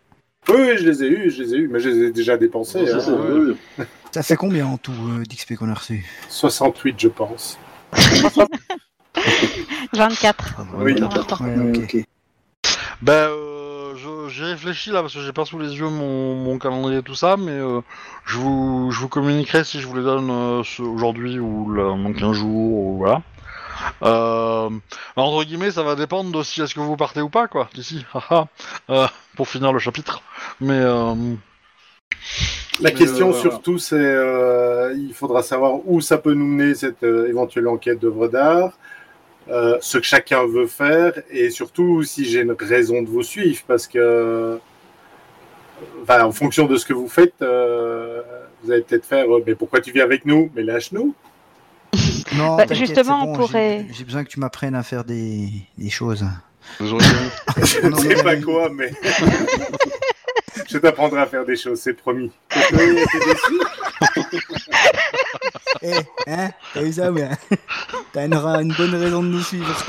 Oui, 0.51 0.57
oui, 0.61 0.77
je 0.79 0.89
les 0.89 1.03
ai 1.05 1.09
eus, 1.09 1.31
je 1.31 1.43
les 1.43 1.55
ai 1.55 1.57
eus, 1.59 1.69
mais 1.69 1.79
je 1.81 1.89
les 1.91 2.07
ai 2.07 2.11
déjà 2.11 2.37
dépensés. 2.37 2.83
Ouais, 2.83 2.91
hein. 2.93 3.01
ça, 3.01 3.13
ouais. 3.13 3.87
ça 4.13 4.23
fait 4.23 4.37
combien 4.37 4.67
en 4.67 4.79
tout 4.79 4.93
euh, 4.93 5.23
d'XP 5.25 5.57
qu'on 5.57 5.69
a 5.71 5.75
reçu? 5.75 6.05
68, 6.29 6.95
je 6.99 7.09
pense. 7.09 7.59
24. 9.93 10.57
Oui. 10.79 10.95
pour 10.95 11.11
l'instant. 11.15 11.39
Ouais, 11.45 11.79
ok. 11.83 11.97
Ben, 13.03 13.13
euh, 13.13 13.95
je- 13.97 14.29
j'y 14.29 14.43
réfléchis 14.45 14.91
là 14.91 15.03
parce 15.03 15.15
que 15.15 15.21
j'ai 15.21 15.33
pas 15.33 15.45
sous 15.45 15.59
les 15.59 15.77
yeux 15.77 15.89
mon, 15.89 16.35
mon 16.35 16.59
calendrier 16.59 16.99
et 16.99 17.03
tout 17.03 17.15
ça, 17.15 17.37
mais 17.37 17.53
euh, 17.53 17.81
je, 18.25 18.37
vous, 18.39 18.91
je 18.91 19.01
vous 19.01 19.09
communiquerai 19.09 19.65
si 19.65 19.81
je 19.81 19.87
vous 19.87 19.97
les 19.97 20.03
donne 20.03 20.31
euh, 20.31 20.63
ce- 20.65 20.83
aujourd'hui 20.83 21.39
ou 21.39 21.73
là, 21.73 21.85
dans 21.97 22.13
15 22.13 22.33
jours 22.37 22.73
ou 22.73 22.97
voilà. 22.99 23.23
Euh, 24.03 24.71
entre 25.17 25.45
guillemets, 25.45 25.71
ça 25.71 25.83
va 25.83 25.95
dépendre 25.95 26.37
de 26.37 26.43
si 26.43 26.63
est-ce 26.63 26.75
que 26.75 26.81
vous 26.81 26.97
partez 26.97 27.21
ou 27.21 27.29
pas 27.29 27.49
quoi 27.49 27.69
d'ici, 27.75 28.05
euh, 28.91 29.07
pour 29.37 29.49
finir 29.49 29.73
le 29.73 29.79
chapitre. 29.79 30.23
Mais 30.61 30.79
euh, 30.79 31.15
La 32.81 32.91
Mais, 32.91 32.95
question 32.95 33.31
euh, 33.31 33.41
surtout, 33.41 33.79
c'est 33.79 33.97
euh, 33.97 34.95
il 34.97 35.15
faudra 35.15 35.43
savoir 35.43 35.87
où 35.87 36.01
ça 36.01 36.19
peut 36.19 36.35
nous 36.35 36.47
mener 36.47 36.75
cette 36.75 37.03
euh, 37.03 37.29
éventuelle 37.29 37.69
enquête 37.69 37.99
d'œuvre 38.01 38.29
d'art, 38.29 38.73
euh, 39.51 39.79
ce 39.81 39.99
que 39.99 40.05
chacun 40.05 40.47
veut 40.47 40.67
faire, 40.67 41.13
et 41.31 41.51
surtout 41.51 42.03
si 42.03 42.25
j'ai 42.25 42.41
une 42.43 42.55
raison 42.59 43.03
de 43.03 43.09
vous 43.09 43.23
suivre, 43.23 43.63
parce 43.67 43.87
que, 43.87 44.59
enfin, 46.03 46.23
en 46.25 46.33
fonction 46.33 46.67
de 46.67 46.77
ce 46.77 46.85
que 46.85 46.93
vous 46.93 47.09
faites, 47.09 47.41
euh, 47.43 48.23
vous 48.63 48.71
allez 48.73 48.83
peut-être 48.83 49.07
faire, 49.07 49.35
euh, 49.35 49.43
mais 49.47 49.55
pourquoi 49.55 49.81
tu 49.81 49.91
viens 49.93 50.05
avec 50.05 50.25
nous? 50.27 50.51
Mais 50.55 50.63
lâche-nous. 50.63 51.15
Non, 52.37 52.57
Bah, 52.57 52.65
justement, 52.73 53.25
on 53.31 53.35
pourrait- 53.35 53.87
j'ai- 53.93 54.05
besoin 54.05 54.25
que 54.25 54.29
tu 54.31 54.41
m'apprennes 54.41 54.75
à 54.75 54.83
faire 54.83 55.05
des, 55.05 55.49
des 55.77 55.91
choses. 55.91 56.25
vous 56.81 56.93
aurez 56.95 57.05
gagné. 57.05 57.31
Je 57.67 57.81
ne 57.81 57.89
Non, 57.91 57.97
sais 57.99 58.09
mais- 58.09 58.23
pas 58.23 58.37
quoi, 58.37 58.69
mais 58.73 58.93
je 60.71 60.79
t'apprendrai 60.79 61.21
à 61.23 61.27
faire 61.27 61.45
des 61.45 61.57
choses, 61.57 61.81
c'est 61.81 61.95
promis. 61.95 62.31
Eh, 65.83 65.93
hein 66.27 66.51
T'as 66.75 66.83
eu 66.83 66.93
ça, 66.93 67.11
ouais. 67.13 67.29
T'as 68.13 68.27
une, 68.27 68.35
une 68.35 68.75
bonne 68.75 68.95
raison 68.95 69.23
de 69.23 69.29
nous 69.29 69.43
suivre. 69.43 69.85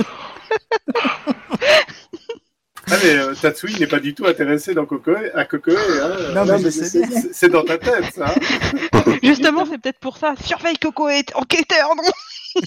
Ah, 2.91 2.95
mais 3.03 3.09
euh, 3.15 3.33
Tatsui 3.35 3.75
n'est 3.79 3.87
pas 3.87 3.99
du 3.99 4.13
tout 4.15 4.25
intéressé 4.25 4.73
dans 4.73 4.85
Kokoe, 4.85 5.31
à 5.35 5.45
Kokoe. 5.45 5.71
Hein. 5.77 6.33
Non, 6.45 6.45
mais 6.59 6.71
c'est- 6.71 7.49
dans 7.49 7.63
ta 7.63 7.77
tête, 7.77 8.13
ça. 8.15 8.27
hein. 8.27 9.01
Justement, 9.23 9.65
c'est 9.65 9.77
peut-être 9.77 9.99
pour 9.99 10.17
ça. 10.17 10.33
Surveille 10.43 10.77
Coco 10.77 11.07
est 11.09 11.35
enquêteur, 11.35 11.95
non? 11.95 12.03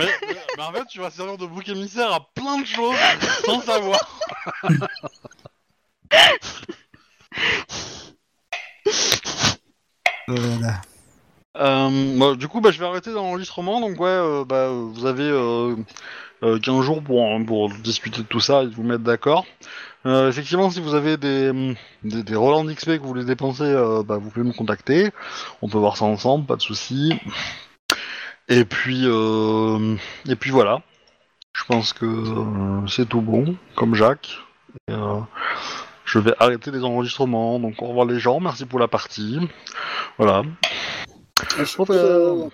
Mais, 0.00 0.06
mais- 0.26 0.36
mais 0.56 0.62
en 0.62 0.72
fait, 0.72 0.84
tu 0.90 0.98
vas 0.98 1.10
servir 1.10 1.36
de 1.38 1.46
bouc 1.46 1.68
émissaire 1.68 2.12
à 2.12 2.26
plein 2.34 2.58
de 2.60 2.66
choses 2.66 2.96
sans 3.44 3.60
savoir. 3.60 4.00
Voilà. 10.28 10.80
Euh, 11.58 12.18
bah, 12.18 12.34
du 12.36 12.48
coup, 12.48 12.60
bah, 12.60 12.70
je 12.70 12.78
vais 12.78 12.86
arrêter 12.86 13.10
l'enregistrement. 13.10 13.80
Donc, 13.80 13.98
ouais, 14.00 14.08
euh, 14.08 14.44
bah, 14.44 14.56
euh, 14.68 14.88
vous 14.92 15.06
avez 15.06 15.24
euh, 16.42 16.56
euh, 16.56 16.58
15 16.58 16.82
jours 16.82 17.02
pour, 17.02 17.70
discuter 17.82 18.22
de 18.22 18.26
tout 18.26 18.40
ça 18.40 18.62
et 18.62 18.66
vous 18.66 18.82
mettre 18.82 19.04
d'accord. 19.04 19.46
Euh, 20.04 20.28
effectivement, 20.28 20.70
si 20.70 20.80
vous 20.80 20.94
avez 20.94 21.16
des, 21.16 21.74
des, 22.04 22.36
relents 22.36 22.64
d'XP 22.64 22.90
que 22.90 22.98
vous 22.98 23.08
voulez 23.08 23.24
dépenser, 23.24 23.64
euh, 23.64 24.02
bah, 24.02 24.18
vous 24.18 24.30
pouvez 24.30 24.46
me 24.46 24.52
contacter. 24.52 25.10
On 25.62 25.68
peut 25.68 25.78
voir 25.78 25.96
ça 25.96 26.04
ensemble, 26.04 26.46
pas 26.46 26.56
de 26.56 26.62
souci. 26.62 27.12
Et 28.48 28.64
puis, 28.64 29.02
euh, 29.04 29.96
et 30.28 30.36
puis 30.36 30.50
voilà. 30.50 30.82
Je 31.52 31.64
pense 31.64 31.92
que 31.92 32.06
c'est 32.86 33.08
tout 33.08 33.22
bon, 33.22 33.56
comme 33.74 33.94
Jacques. 33.94 34.38
Je 34.88 36.18
vais 36.20 36.34
arrêter 36.38 36.70
les 36.70 36.84
enregistrements. 36.84 37.58
Donc, 37.58 37.82
au 37.82 37.86
revoir 37.86 38.06
les 38.06 38.20
gens. 38.20 38.38
Merci 38.40 38.66
pour 38.66 38.78
la 38.78 38.88
partie. 38.88 39.40
Voilà. 40.18 40.42
Je-. 41.58 42.48